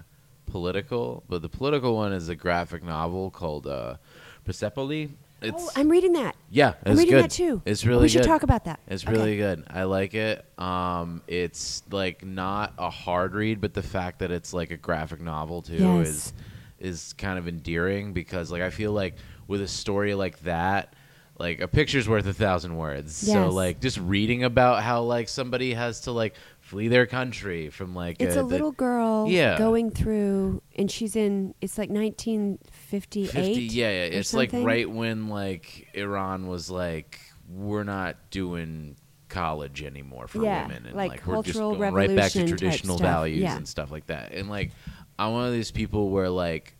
political, 0.46 1.22
but 1.28 1.42
the 1.42 1.48
political 1.48 1.96
one 1.96 2.12
is 2.12 2.28
a 2.28 2.34
graphic 2.36 2.82
novel 2.82 3.30
called 3.30 3.66
uh, 3.66 3.96
Persepolis. 4.44 5.10
It's 5.40 5.64
oh, 5.64 5.70
I'm 5.74 5.88
reading 5.88 6.12
that. 6.12 6.36
yeah, 6.50 6.74
I'm 6.86 6.96
reading 6.96 7.14
good. 7.14 7.24
that 7.24 7.30
too. 7.32 7.62
It's 7.64 7.84
really 7.84 8.02
We 8.02 8.08
should 8.08 8.22
good. 8.22 8.28
talk 8.28 8.44
about 8.44 8.64
that. 8.66 8.78
It's 8.86 9.02
Okay. 9.02 9.12
really 9.12 9.36
good. 9.36 9.64
I 9.68 9.84
like 9.84 10.14
it. 10.14 10.44
Um, 10.56 11.20
it's 11.26 11.82
like 11.90 12.24
not 12.24 12.74
a 12.78 12.90
hard 12.90 13.34
read, 13.34 13.60
but 13.60 13.74
the 13.74 13.82
fact 13.82 14.20
that 14.20 14.30
it's 14.30 14.52
like 14.54 14.70
a 14.70 14.76
graphic 14.76 15.20
novel 15.20 15.62
too 15.62 15.74
Yes. 15.76 16.08
is 16.08 16.32
is 16.78 17.12
kind 17.14 17.38
of 17.40 17.48
endearing 17.48 18.12
because 18.12 18.52
like 18.52 18.62
I 18.62 18.70
feel 18.70 18.92
like 18.92 19.14
with 19.46 19.60
a 19.62 19.68
story 19.68 20.14
like 20.14 20.40
that, 20.40 20.94
like 21.38 21.60
a 21.60 21.68
picture's 21.68 22.08
worth 22.08 22.26
a 22.26 22.32
thousand 22.32 22.76
words. 22.76 23.14
So 23.14 23.48
like 23.48 23.80
just 23.80 23.98
reading 23.98 24.44
about 24.44 24.82
how 24.82 25.02
like 25.02 25.28
somebody 25.28 25.74
has 25.74 26.00
to 26.02 26.12
like 26.12 26.34
flee 26.60 26.88
their 26.88 27.06
country 27.06 27.70
from 27.70 27.94
like 27.94 28.20
It's 28.20 28.36
a 28.36 28.38
the 28.40 28.44
little 28.44 28.72
girl 28.72 29.26
Yeah. 29.28 29.58
going 29.58 29.90
through, 29.90 30.62
and 30.76 30.90
she's 30.90 31.16
in. 31.16 31.54
It's 31.60 31.78
like 31.78 31.90
1958. 31.90 33.30
50 33.32 33.62
yeah, 33.66 33.90
yeah. 33.90 34.18
It's 34.18 34.34
like 34.34 34.52
right 34.52 34.88
when 34.88 35.28
like 35.28 35.88
Iran 35.94 36.46
was 36.46 36.70
like 36.70 37.20
we're 37.48 37.84
not 37.84 38.16
doing 38.30 38.96
college 39.28 39.82
anymore 39.82 40.28
for 40.28 40.42
Yeah, 40.42 40.66
women 40.66 40.86
and 40.86 40.94
like 40.96 41.10
like, 41.10 41.26
we're 41.26 41.42
just 41.42 41.58
going 41.58 41.80
right 41.92 42.14
back 42.14 42.32
to 42.32 42.46
traditional 42.46 42.98
values 42.98 43.40
yeah. 43.40 43.56
and 43.56 43.66
stuff 43.66 43.90
like 43.90 44.06
that. 44.06 44.32
And 44.32 44.48
like 44.48 44.72
I'm 45.18 45.32
one 45.32 45.46
of 45.46 45.52
these 45.52 45.70
people 45.70 46.10
where 46.10 46.28
like 46.28 46.76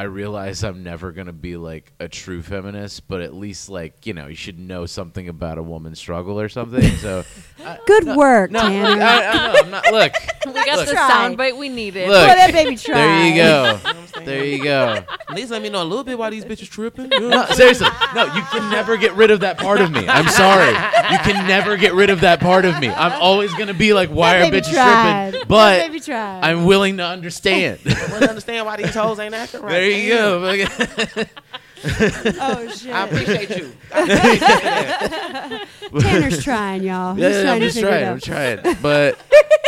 I 0.00 0.04
realize 0.04 0.64
I'm 0.64 0.82
never 0.82 1.12
gonna 1.12 1.34
be 1.34 1.58
like 1.58 1.92
a 2.00 2.08
true 2.08 2.40
feminist, 2.40 3.06
but 3.06 3.20
at 3.20 3.34
least 3.34 3.68
like 3.68 4.06
you 4.06 4.14
know 4.14 4.28
you 4.28 4.34
should 4.34 4.58
know 4.58 4.86
something 4.86 5.28
about 5.28 5.58
a 5.58 5.62
woman's 5.62 5.98
struggle 5.98 6.40
or 6.40 6.48
something. 6.48 6.96
So 6.96 7.22
uh, 7.62 7.76
Good 7.86 8.16
work, 8.16 8.50
no, 8.50 8.60
I, 8.60 8.62
Tanner. 8.70 8.88
I 8.88 8.94
know, 8.96 9.60
I'm 9.60 9.70
not. 9.70 9.92
Look, 9.92 10.12
We 10.46 10.52
got 10.64 10.78
Look. 10.78 10.88
the 10.88 10.94
soundbite 10.94 11.58
we 11.58 11.68
needed. 11.68 12.08
Look. 12.08 12.26
Boy, 12.26 12.34
that 12.34 12.50
baby 12.50 12.76
tried. 12.76 12.96
there 12.96 13.26
you 13.28 13.34
go. 13.34 13.60
You 13.70 13.74
know 13.74 13.74
what 13.74 13.96
I'm 13.96 14.06
saying? 14.06 14.26
There 14.26 14.44
you 14.46 14.64
go. 14.64 15.04
at 15.28 15.36
least 15.36 15.50
let 15.50 15.60
me 15.60 15.68
know 15.68 15.82
a 15.82 15.84
little 15.84 16.02
bit 16.02 16.18
why 16.18 16.30
these 16.30 16.44
bitches 16.46 16.70
tripping 16.70 17.08
No, 17.10 17.44
seriously. 17.50 17.88
No, 18.14 18.24
you 18.34 18.42
can 18.50 18.70
never 18.70 18.96
get 18.96 19.12
rid 19.12 19.30
of 19.30 19.40
that 19.40 19.58
part 19.58 19.80
of 19.82 19.92
me. 19.92 20.08
I'm 20.08 20.28
sorry. 20.28 20.70
You 20.70 21.18
can 21.18 21.46
never 21.46 21.76
get 21.76 21.92
rid 21.92 22.08
of 22.10 22.20
that 22.22 22.40
part 22.40 22.64
of 22.64 22.80
me. 22.80 22.88
I'm 22.88 23.20
always 23.20 23.52
going 23.54 23.68
to 23.68 23.74
be 23.74 23.92
like, 23.92 24.08
why 24.08 24.38
That 24.38 24.52
are 24.52 24.56
bitches 24.56 24.72
tried. 24.72 25.30
tripping? 25.32 25.48
But 25.48 25.90
baby. 25.92 26.12
I'm 26.12 26.64
willing 26.64 26.96
to 26.96 27.04
understand. 27.04 27.80
I 27.86 27.94
don't 28.18 28.28
understand 28.30 28.64
why 28.66 28.76
these 28.76 28.94
hoes 28.94 29.18
ain't 29.18 29.34
acting 29.34 29.60
right 29.60 29.70
there 29.70 29.89
you 29.90 30.14
go. 30.14 31.24
oh 31.84 32.68
shit. 32.76 32.92
I 32.94 33.06
appreciate 33.06 33.50
you 33.56 33.72
I 33.92 34.00
appreciate 34.02 34.40
that. 34.40 35.66
Tanner's 35.98 36.44
trying, 36.44 36.82
y'all. 36.82 37.14
He's 37.14 37.22
Yeah, 37.24 37.42
trying 37.42 37.48
I'm 37.54 37.60
to 37.60 37.66
just 37.66 37.78
it 37.78 37.80
trying. 37.80 38.04
I'm 38.08 38.20
trying. 38.20 38.76
But 38.82 39.18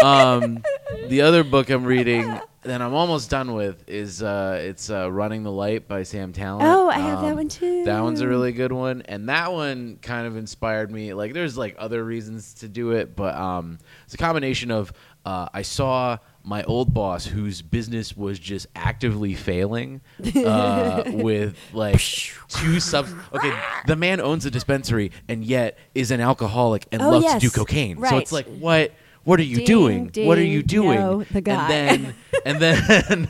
um, 0.05 0.63
the 1.09 1.23
other 1.23 1.43
book 1.43 1.71
I'm 1.71 1.85
reading 1.85 2.39
that 2.65 2.81
I'm 2.83 2.93
almost 2.95 3.31
done 3.31 3.55
with 3.55 3.83
is 3.89 4.23
uh, 4.23 4.61
it's 4.63 4.91
uh, 4.91 5.11
Running 5.11 5.43
the 5.43 5.51
Light 5.51 5.89
by 5.89 6.03
Sam 6.03 6.33
Tallent. 6.35 6.61
Oh, 6.63 6.89
I 6.91 6.99
have 6.99 7.23
that 7.23 7.31
Um, 7.31 7.37
one 7.37 7.49
too. 7.49 7.85
That 7.85 8.01
one's 8.03 8.21
a 8.21 8.29
really 8.29 8.53
good 8.53 8.73
one, 8.73 9.03
and 9.07 9.29
that 9.31 9.51
one 9.53 9.99
kind 10.03 10.27
of 10.27 10.37
inspired 10.37 10.91
me. 10.93 11.15
Like, 11.15 11.33
there's 11.33 11.57
like 11.59 11.77
other 11.79 12.05
reasons 12.05 12.55
to 12.55 12.69
do 12.69 12.91
it, 12.93 13.17
but 13.17 13.35
um, 13.35 13.79
it's 14.05 14.15
a 14.15 14.19
combination 14.19 14.71
of 14.71 14.93
uh, 15.25 15.49
I 15.53 15.63
saw 15.63 16.19
my 16.45 16.63
old 16.65 16.93
boss, 16.93 17.27
whose 17.27 17.63
business 17.63 18.17
was 18.17 18.39
just 18.39 18.67
actively 18.75 19.35
failing, 19.35 20.01
uh, 20.45 21.03
with 21.07 21.57
like 21.73 22.01
two 22.49 22.81
sub. 22.81 23.07
Okay, 23.33 23.57
the 23.87 23.97
man 23.97 24.21
owns 24.21 24.45
a 24.47 24.51
dispensary 24.51 25.13
and 25.29 25.45
yet 25.45 25.79
is 25.95 26.11
an 26.11 26.21
alcoholic 26.21 26.87
and 26.91 27.01
Oh, 27.03 27.11
loves 27.11 27.25
yes. 27.25 27.41
to 27.43 27.49
do 27.49 27.51
cocaine. 27.51 27.97
So 27.97 28.03
Right. 28.03 28.23
it's 28.23 28.33
like, 28.33 28.47
what? 28.47 28.93
What 29.25 29.39
are 29.39 29.45
you 29.45 29.59
Ding, 29.59 29.67
doing? 30.09 30.27
what 30.27 30.37
are 30.37 30.41
ding, 30.43 30.51
you 30.51 30.63
doing? 30.65 30.99
no, 30.99 31.23
the 31.23 31.41
guy. 31.41 31.61
And 31.65 31.71
then, 31.71 32.15
and 32.45 32.61
then, 32.61 33.29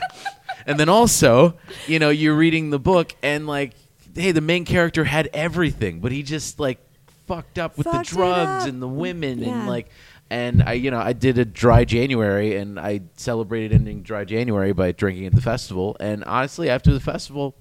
and 0.66 0.80
then 0.80 0.88
also, 0.88 1.58
you 1.86 1.98
know, 1.98 2.08
you're 2.08 2.34
reading 2.34 2.70
the 2.70 2.78
book 2.78 3.14
and 3.22 3.46
like, 3.46 3.74
hey, 4.14 4.32
the 4.32 4.40
main 4.40 4.64
character 4.64 5.04
had 5.04 5.28
everything, 5.34 6.00
but 6.00 6.10
he 6.12 6.22
just 6.22 6.58
like 6.58 6.78
fucked 7.26 7.58
up 7.58 7.76
with 7.76 7.86
Fucked 7.86 8.08
the 8.08 8.16
drugs 8.16 8.62
up. 8.64 8.68
and 8.70 8.80
the 8.80 8.88
women 8.88 9.40
Yeah. 9.40 9.48
and 9.50 9.66
like. 9.68 9.90
And 10.32 10.62
I, 10.62 10.72
you 10.72 10.90
know, 10.90 10.98
I 10.98 11.12
did 11.12 11.36
a 11.36 11.44
dry 11.44 11.84
January, 11.84 12.56
and 12.56 12.80
I 12.80 13.02
celebrated 13.16 13.72
ending 13.74 14.02
dry 14.02 14.24
January 14.24 14.72
by 14.72 14.92
drinking 14.92 15.26
at 15.26 15.34
the 15.34 15.42
festival. 15.42 15.94
And 16.00 16.24
honestly, 16.24 16.70
after 16.70 16.90
the 16.94 17.00
festival, 17.00 17.54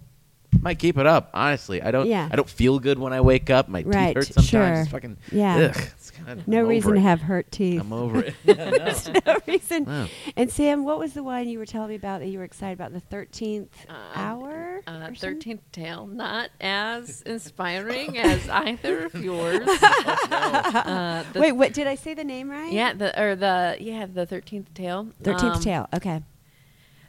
might 0.62 0.80
keep 0.80 0.98
it 0.98 1.06
up. 1.06 1.30
Honestly, 1.34 1.82
I 1.82 1.92
don't. 1.92 2.08
Yeah. 2.08 2.30
I 2.32 2.36
don't 2.38 2.50
feel 2.50 2.80
good 2.80 2.98
when 2.98 3.12
I 3.12 3.20
wake 3.22 3.50
up. 3.50 3.68
My 3.68 3.82
Right, 3.84 4.08
teeth 4.08 4.16
hurt 4.16 4.28
sometimes. 4.28 4.48
sure. 4.50 4.74
It's 4.84 4.90
fucking. 4.90 5.18
Yeah. 5.32 5.74
Ugh, 5.76 5.88
it's 6.22 6.28
kinda, 6.28 6.44
no 6.48 6.60
I'm 6.62 6.68
reason 6.68 6.90
over 6.92 6.96
to 6.96 7.02
have 7.02 7.22
hurt 7.22 7.52
teeth. 7.52 7.82
I'm 7.82 7.94
over 7.94 8.20
it. 8.22 8.36
Yeah, 8.46 8.70
no. 8.72 9.14
no 9.34 9.40
reason. 9.48 9.86
Wow. 9.86 10.08
And 10.36 10.52
Sam, 10.52 10.84
what 10.86 11.00
was 11.00 11.14
the 11.14 11.24
one 11.24 11.48
you 11.50 11.60
were 11.60 11.66
telling 11.66 11.90
me 11.90 11.96
about 11.96 12.20
that 12.22 12.28
you 12.28 12.38
were 12.40 12.44
excited 12.46 12.74
about? 12.74 12.94
The 12.94 13.02
13th 13.16 13.68
Um, 13.90 13.96
hour? 14.16 14.82
Uh. 14.88 15.10
Thirteenth 15.16 15.62
Tale, 15.72 16.08
not 16.08 16.50
as 16.60 17.22
inspiring 17.22 18.18
as 18.18 18.50
either 18.50 19.06
of 19.06 19.16
yours. 19.16 19.68
Uh, 19.68 21.24
Wait, 21.36 21.52
what 21.52 21.74
did 21.74 21.88
I 21.88 21.96
say 21.96 22.14
the 22.14 22.24
name 22.24 22.50
right? 22.50 22.72
yeah, 22.72 22.94
the 22.94 23.20
or 23.22 23.36
the 23.36 23.78
yeah 23.80 24.06
the 24.06 24.26
Thirteenth 24.26 24.74
Tale. 24.74 25.10
13th 25.24 25.56
Um, 25.56 25.62
Tale. 25.62 25.90
Okay. 25.94 26.24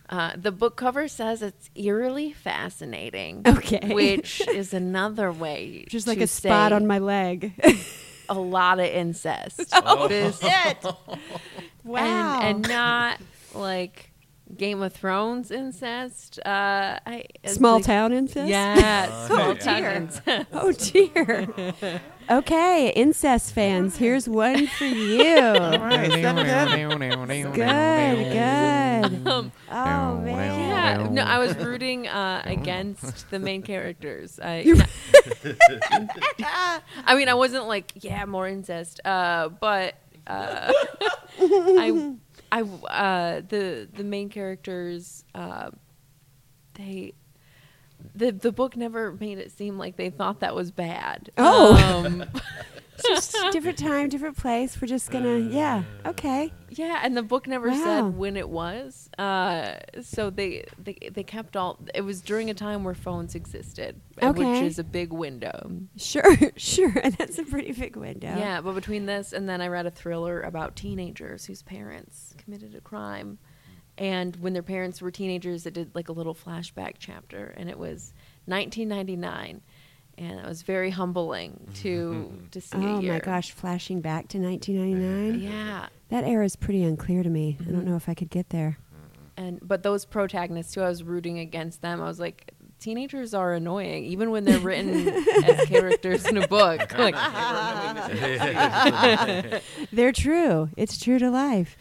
Uh, 0.09 0.33
the 0.37 0.53
book 0.53 0.77
cover 0.77 1.09
says 1.09 1.41
it's 1.41 1.71
eerily 1.75 2.33
fascinating. 2.33 3.43
Okay. 3.47 3.95
which 3.95 4.47
is 4.49 4.75
another 4.75 5.33
way, 5.33 5.87
Just 5.89 6.07
like 6.07 6.19
to 6.19 6.25
a 6.25 6.27
spot 6.27 6.73
on 6.73 6.87
my 6.87 6.99
leg. 6.99 7.53
A 8.37 8.41
lot 8.41 8.79
of 8.79 8.87
incest. 8.87 9.61
Oh, 9.73 10.09
This- 10.09 10.41
wow. 11.85 12.41
and, 12.43 12.59
and 12.67 12.69
not 12.69 13.21
like 13.55 14.12
Game 14.57 14.83
of 14.83 14.93
Thrones 14.93 15.51
incest. 15.51 16.39
Uh, 16.45 16.99
I, 17.07 17.25
Small 17.47 17.77
like- 17.77 17.85
town 17.85 18.13
incest? 18.13 18.49
Yeah, 18.49 19.27
small 19.27 19.41
Oh, 19.51 19.55
town 19.55 19.83
dear. 19.83 19.91
incest. 19.93 20.47
Oh, 20.53 20.73
dear. 20.73 22.01
okay, 22.31 22.91
incest 22.91 23.55
fans, 23.55 23.97
here's 23.97 24.29
one 24.29 24.67
for 24.67 24.85
you. 24.85 25.39
All 25.39 25.79
right, 25.79 26.11
seven 26.13 26.47
seven. 26.47 26.99
Good, 27.53 27.55
good. 27.55 29.27
Um, 29.27 29.53
Oh, 29.71 30.17
man. 30.21 30.61
Yeah, 30.61 31.09
no, 31.11 31.23
I 31.23 31.39
was 31.39 31.57
rooting 31.57 32.07
uh, 32.09 32.43
against 32.45 33.31
the 33.31 33.39
main 33.39 33.63
characters. 33.63 34.39
I, 34.43 34.65
I 37.07 37.15
mean, 37.15 37.29
I 37.29 37.35
wasn't 37.35 37.67
like, 37.67 37.93
yeah, 38.01 38.25
more 38.27 38.47
incest, 38.47 39.01
uh, 39.05 39.49
but 39.49 39.95
uh, 40.27 40.73
I 41.41 42.15
I 42.53 42.61
uh, 42.61 43.41
the 43.49 43.89
the 43.93 44.05
main 44.05 44.29
characters 44.29 45.25
uh, 45.35 45.71
they 46.75 47.15
the 48.15 48.31
the 48.31 48.53
book 48.53 48.77
never 48.77 49.13
made 49.13 49.39
it 49.39 49.51
seem 49.53 49.79
like 49.79 49.97
they 49.97 50.11
thought 50.11 50.41
that 50.41 50.55
was 50.55 50.71
bad. 50.71 51.31
Oh. 51.39 52.05
Um, 52.05 52.25
just 53.03 53.37
different 53.53 53.79
time, 53.79 54.09
different 54.09 54.37
place. 54.37 54.81
We're 54.81 54.89
just 54.89 55.11
gonna, 55.11 55.39
yeah, 55.39 55.83
okay. 56.07 56.53
yeah, 56.71 57.01
and 57.03 57.17
the 57.17 57.23
book 57.23 57.47
never 57.47 57.69
Wow. 57.69 57.85
said 57.85 58.17
when 58.17 58.37
it 58.37 58.49
was. 58.49 59.09
Uh, 59.19 59.75
so 60.01 60.31
they, 60.31 60.65
they 60.83 60.97
they 61.13 61.23
kept 61.23 61.57
all. 61.57 61.79
It 61.95 62.01
was 62.03 62.21
during 62.21 62.51
a 62.51 62.55
time 62.55 62.85
where 62.85 62.95
phones 62.95 63.35
existed, 63.35 64.01
uh, 64.21 64.33
which 64.33 64.47
Okay. 64.47 64.67
is 64.67 64.79
a 64.79 64.85
big 64.85 65.13
window. 65.13 65.71
Sure, 65.97 66.37
sure. 66.57 66.93
And 67.03 67.15
that's 67.19 67.39
a 67.39 67.45
pretty 67.45 67.73
big 67.73 67.97
window. 67.97 68.35
Yeah, 68.37 68.61
but 68.61 68.75
between 68.75 69.07
this 69.07 69.33
and 69.33 69.49
then 69.49 69.61
I 69.61 69.69
read 69.69 69.87
a 69.87 69.91
thriller 69.91 70.41
about 70.41 70.77
teenagers 70.77 71.45
whose 71.47 71.63
parents 71.63 72.35
committed 72.39 72.75
a 72.75 72.81
crime. 72.81 73.39
And 73.99 74.37
when 74.37 74.55
their 74.55 74.63
parents 74.63 75.03
were 75.03 75.11
teenagers, 75.11 75.67
it 75.67 75.75
did 75.75 75.95
like 75.95 76.09
a 76.09 76.13
little 76.13 76.35
flashback 76.35 76.95
chapter. 76.99 77.53
And 77.59 77.69
it 77.69 77.79
was 77.79 78.15
1999. 78.47 79.61
And 80.19 80.39
it 80.39 80.47
was 80.47 80.63
very 80.63 80.91
humbling 80.91 81.53
mm-hmm. 81.53 81.73
to 81.83 82.31
mm-hmm. 82.31 82.47
to 82.49 82.61
see 82.61 82.77
Oh 82.77 82.99
a 82.99 83.03
year. 83.03 83.13
my 83.15 83.19
gosh, 83.19 83.53
flashing 83.53 84.01
back 84.01 84.29
to 84.29 84.39
1999. 84.39 85.41
Yeah. 85.41 85.89
That 86.11 86.25
era 86.25 86.45
is 86.45 86.57
pretty 86.57 86.85
unclear 86.85 87.23
to 87.23 87.31
me. 87.31 87.57
I 87.61 87.65
don't 87.65 87.75
mm-hmm. 87.75 87.91
know 87.91 87.97
if 87.97 88.09
I 88.09 88.15
could 88.15 88.31
get 88.31 88.51
there. 88.51 88.79
And 89.37 89.67
but 89.67 89.83
those 89.83 90.05
protagonists 90.05 90.75
too, 90.75 90.83
I 90.83 90.89
was 90.89 91.03
rooting 91.03 91.39
against 91.39 91.81
them. 91.81 92.03
I 92.03 92.05
was 92.05 92.21
like, 92.21 92.53
teenagers 92.83 93.33
are 93.33 93.55
annoying, 93.55 94.05
even 94.05 94.31
when 94.31 94.45
they're 94.45 94.59
written 94.59 95.09
as 95.45 95.67
characters 95.69 96.27
in 96.27 96.37
a 96.37 96.49
book. 96.49 96.93
Like, 97.03 97.15
They're 99.93 100.13
true. 100.13 100.69
It's 100.77 101.03
true 101.03 101.19
to 101.19 101.31
life. 101.31 101.77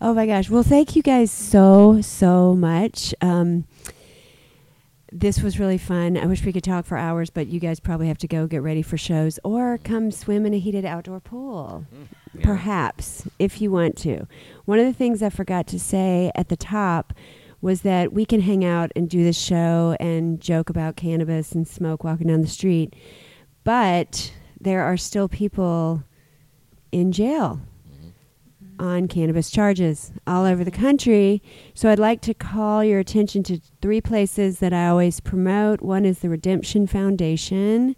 Oh 0.00 0.14
my 0.14 0.26
gosh. 0.26 0.50
Well, 0.50 0.62
thank 0.62 0.96
you 0.96 1.02
guys 1.02 1.30
so, 1.30 2.00
so 2.00 2.54
much. 2.54 3.14
Um, 3.20 3.66
this 5.12 5.40
was 5.40 5.58
really 5.58 5.78
fun. 5.78 6.16
I 6.16 6.26
wish 6.26 6.44
we 6.44 6.52
could 6.52 6.64
talk 6.64 6.84
for 6.84 6.98
hours, 6.98 7.30
but 7.30 7.46
you 7.46 7.60
guys 7.60 7.78
probably 7.78 8.08
have 8.08 8.18
to 8.18 8.28
go 8.28 8.46
get 8.46 8.62
ready 8.62 8.82
for 8.82 8.96
shows 8.96 9.38
or 9.44 9.78
come 9.78 10.10
swim 10.10 10.44
in 10.44 10.54
a 10.54 10.58
heated 10.58 10.84
outdoor 10.84 11.20
pool. 11.20 11.86
Mm, 11.94 12.06
yeah. 12.34 12.44
Perhaps, 12.44 13.28
if 13.38 13.60
you 13.60 13.70
want 13.70 13.96
to. 13.98 14.26
One 14.64 14.78
of 14.78 14.86
the 14.86 14.92
things 14.92 15.22
I 15.22 15.30
forgot 15.30 15.66
to 15.68 15.78
say 15.78 16.32
at 16.34 16.48
the 16.48 16.56
top 16.56 17.12
was 17.60 17.82
that 17.82 18.12
we 18.12 18.24
can 18.24 18.40
hang 18.40 18.64
out 18.64 18.90
and 18.96 19.08
do 19.08 19.22
this 19.22 19.38
show 19.38 19.96
and 20.00 20.40
joke 20.40 20.70
about 20.70 20.96
cannabis 20.96 21.52
and 21.52 21.66
smoke 21.66 22.04
walking 22.04 22.26
down 22.26 22.42
the 22.42 22.48
street, 22.48 22.94
but 23.64 24.32
there 24.60 24.82
are 24.82 24.96
still 24.96 25.28
people 25.28 26.02
in 26.92 27.12
jail 27.12 27.60
on 28.78 29.08
cannabis 29.08 29.50
charges 29.50 30.12
all 30.26 30.44
over 30.44 30.64
the 30.64 30.70
country. 30.70 31.42
So 31.74 31.88
I'd 31.88 31.98
like 31.98 32.20
to 32.22 32.34
call 32.34 32.84
your 32.84 33.00
attention 33.00 33.42
to 33.44 33.60
three 33.80 34.00
places 34.00 34.58
that 34.58 34.72
I 34.72 34.88
always 34.88 35.20
promote. 35.20 35.80
One 35.80 36.04
is 36.04 36.20
the 36.20 36.28
Redemption 36.28 36.86
Foundation, 36.86 37.96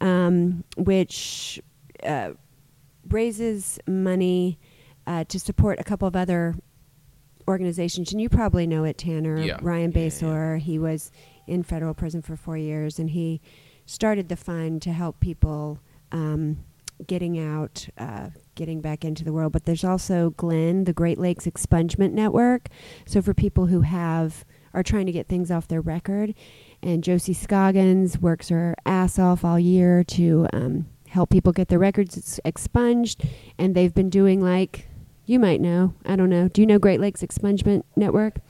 um, 0.00 0.64
which 0.76 1.60
uh, 2.04 2.30
raises 3.08 3.78
money 3.86 4.58
uh, 5.06 5.24
to 5.24 5.40
support 5.40 5.80
a 5.80 5.84
couple 5.84 6.06
of 6.06 6.16
other 6.16 6.54
organizations. 7.48 8.12
And 8.12 8.20
you 8.20 8.28
probably 8.28 8.66
know 8.66 8.84
it, 8.84 8.98
Tanner. 8.98 9.40
Yeah. 9.40 9.58
Ryan 9.60 9.92
Yeah, 9.94 10.56
yeah, 10.56 10.56
He 10.58 10.78
was 10.78 11.10
in 11.46 11.62
federal 11.62 11.94
prison 11.94 12.22
for 12.22 12.36
four 12.36 12.56
years, 12.56 12.98
and 12.98 13.10
he 13.10 13.40
started 13.86 14.28
the 14.28 14.36
fund 14.36 14.82
to 14.82 14.92
help 14.92 15.18
people 15.18 15.80
um, 16.12 16.64
getting 17.06 17.38
out, 17.38 17.88
uh, 17.98 18.28
getting 18.60 18.82
back 18.82 19.06
into 19.06 19.24
the 19.24 19.32
world. 19.32 19.52
But 19.52 19.64
there's 19.64 19.84
also 19.84 20.34
GLEN, 20.36 20.84
the 20.84 20.92
Great 20.92 21.16
Lakes 21.16 21.46
Expungement 21.46 22.12
Network. 22.12 22.68
So 23.06 23.22
for 23.22 23.32
people 23.32 23.66
who 23.66 23.80
have 23.80 24.44
are 24.74 24.82
trying 24.82 25.06
to 25.06 25.12
get 25.12 25.28
things 25.28 25.50
off 25.50 25.66
their 25.66 25.80
record, 25.80 26.34
and 26.82 27.02
Josie 27.02 27.32
Scoggins 27.32 28.18
works 28.18 28.50
her 28.50 28.76
ass 28.84 29.18
off 29.18 29.46
all 29.46 29.58
year 29.58 30.04
to 30.04 30.46
um, 30.52 30.86
help 31.08 31.30
people 31.30 31.52
get 31.52 31.68
their 31.68 31.78
records 31.78 32.38
expunged, 32.44 33.24
and 33.58 33.74
they've 33.74 33.94
been 33.94 34.10
doing 34.10 34.42
like 34.42 34.86
you 35.24 35.38
might 35.38 35.62
know. 35.62 35.94
I 36.04 36.16
don't 36.16 36.28
know. 36.28 36.48
Do 36.48 36.60
you 36.60 36.66
know 36.66 36.78
Great 36.78 37.00
Lakes 37.00 37.22
Expungement 37.22 37.84
Network? 37.96 38.40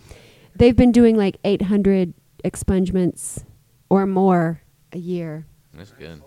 They've 0.56 0.76
been 0.76 0.92
doing 0.92 1.16
like 1.16 1.36
800 1.44 2.14
expungements 2.42 3.44
or 3.88 4.06
more 4.06 4.62
a 4.92 4.98
year. 4.98 5.46
That's 5.74 5.92
good. 5.92 6.22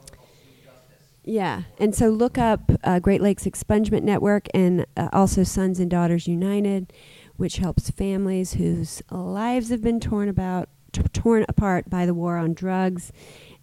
Yeah, 1.23 1.63
and 1.77 1.95
so 1.95 2.09
look 2.09 2.37
up 2.37 2.71
uh, 2.83 2.99
Great 2.99 3.21
Lakes 3.21 3.45
Expungement 3.45 4.03
Network 4.03 4.47
and 4.53 4.85
uh, 4.97 5.09
also 5.13 5.43
Sons 5.43 5.79
and 5.79 5.89
Daughters 5.89 6.27
United, 6.27 6.91
which 7.37 7.57
helps 7.57 7.89
families 7.89 8.53
whose 8.53 9.01
lives 9.09 9.69
have 9.69 9.81
been 9.81 9.99
torn 9.99 10.27
about 10.27 10.69
t- 10.91 11.01
torn 11.13 11.45
apart 11.47 11.89
by 11.89 12.05
the 12.05 12.13
war 12.13 12.37
on 12.37 12.53
drugs. 12.53 13.11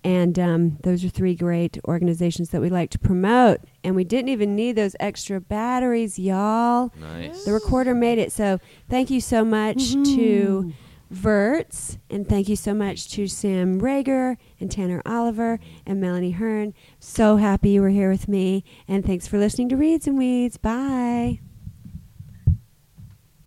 And 0.02 0.38
um, 0.38 0.78
those 0.82 1.04
are 1.04 1.10
three 1.10 1.34
great 1.34 1.78
organizations 1.86 2.50
that 2.50 2.62
we 2.62 2.70
like 2.70 2.88
to 2.90 2.98
promote. 2.98 3.60
And 3.84 3.94
we 3.94 4.04
didn't 4.04 4.30
even 4.30 4.56
need 4.56 4.72
those 4.72 4.96
extra 4.98 5.40
batteries, 5.40 6.18
y'all. 6.18 6.92
Nice. 6.98 7.44
The 7.44 7.52
recorder 7.52 7.94
made 7.94 8.18
it. 8.18 8.32
So 8.32 8.58
thank 8.88 9.10
you 9.10 9.20
so 9.20 9.44
much 9.44 9.92
to 9.92 10.72
Verts, 11.10 11.98
and 12.08 12.28
thank 12.28 12.48
you 12.48 12.54
so 12.54 12.72
much 12.72 13.10
to 13.10 13.26
Sam 13.26 13.80
Rager 13.80 14.36
and 14.60 14.70
Tanner 14.70 15.02
Oliver 15.04 15.58
and 15.84 16.00
Melanie 16.00 16.30
Hearn. 16.30 16.72
So 17.00 17.36
happy 17.36 17.70
you 17.70 17.82
were 17.82 17.88
here 17.88 18.10
with 18.10 18.28
me, 18.28 18.64
and 18.86 19.04
thanks 19.04 19.26
for 19.26 19.38
listening 19.38 19.68
to 19.70 19.76
Reads 19.76 20.06
and 20.06 20.16
Weeds. 20.16 20.56
Bye. 20.56 21.40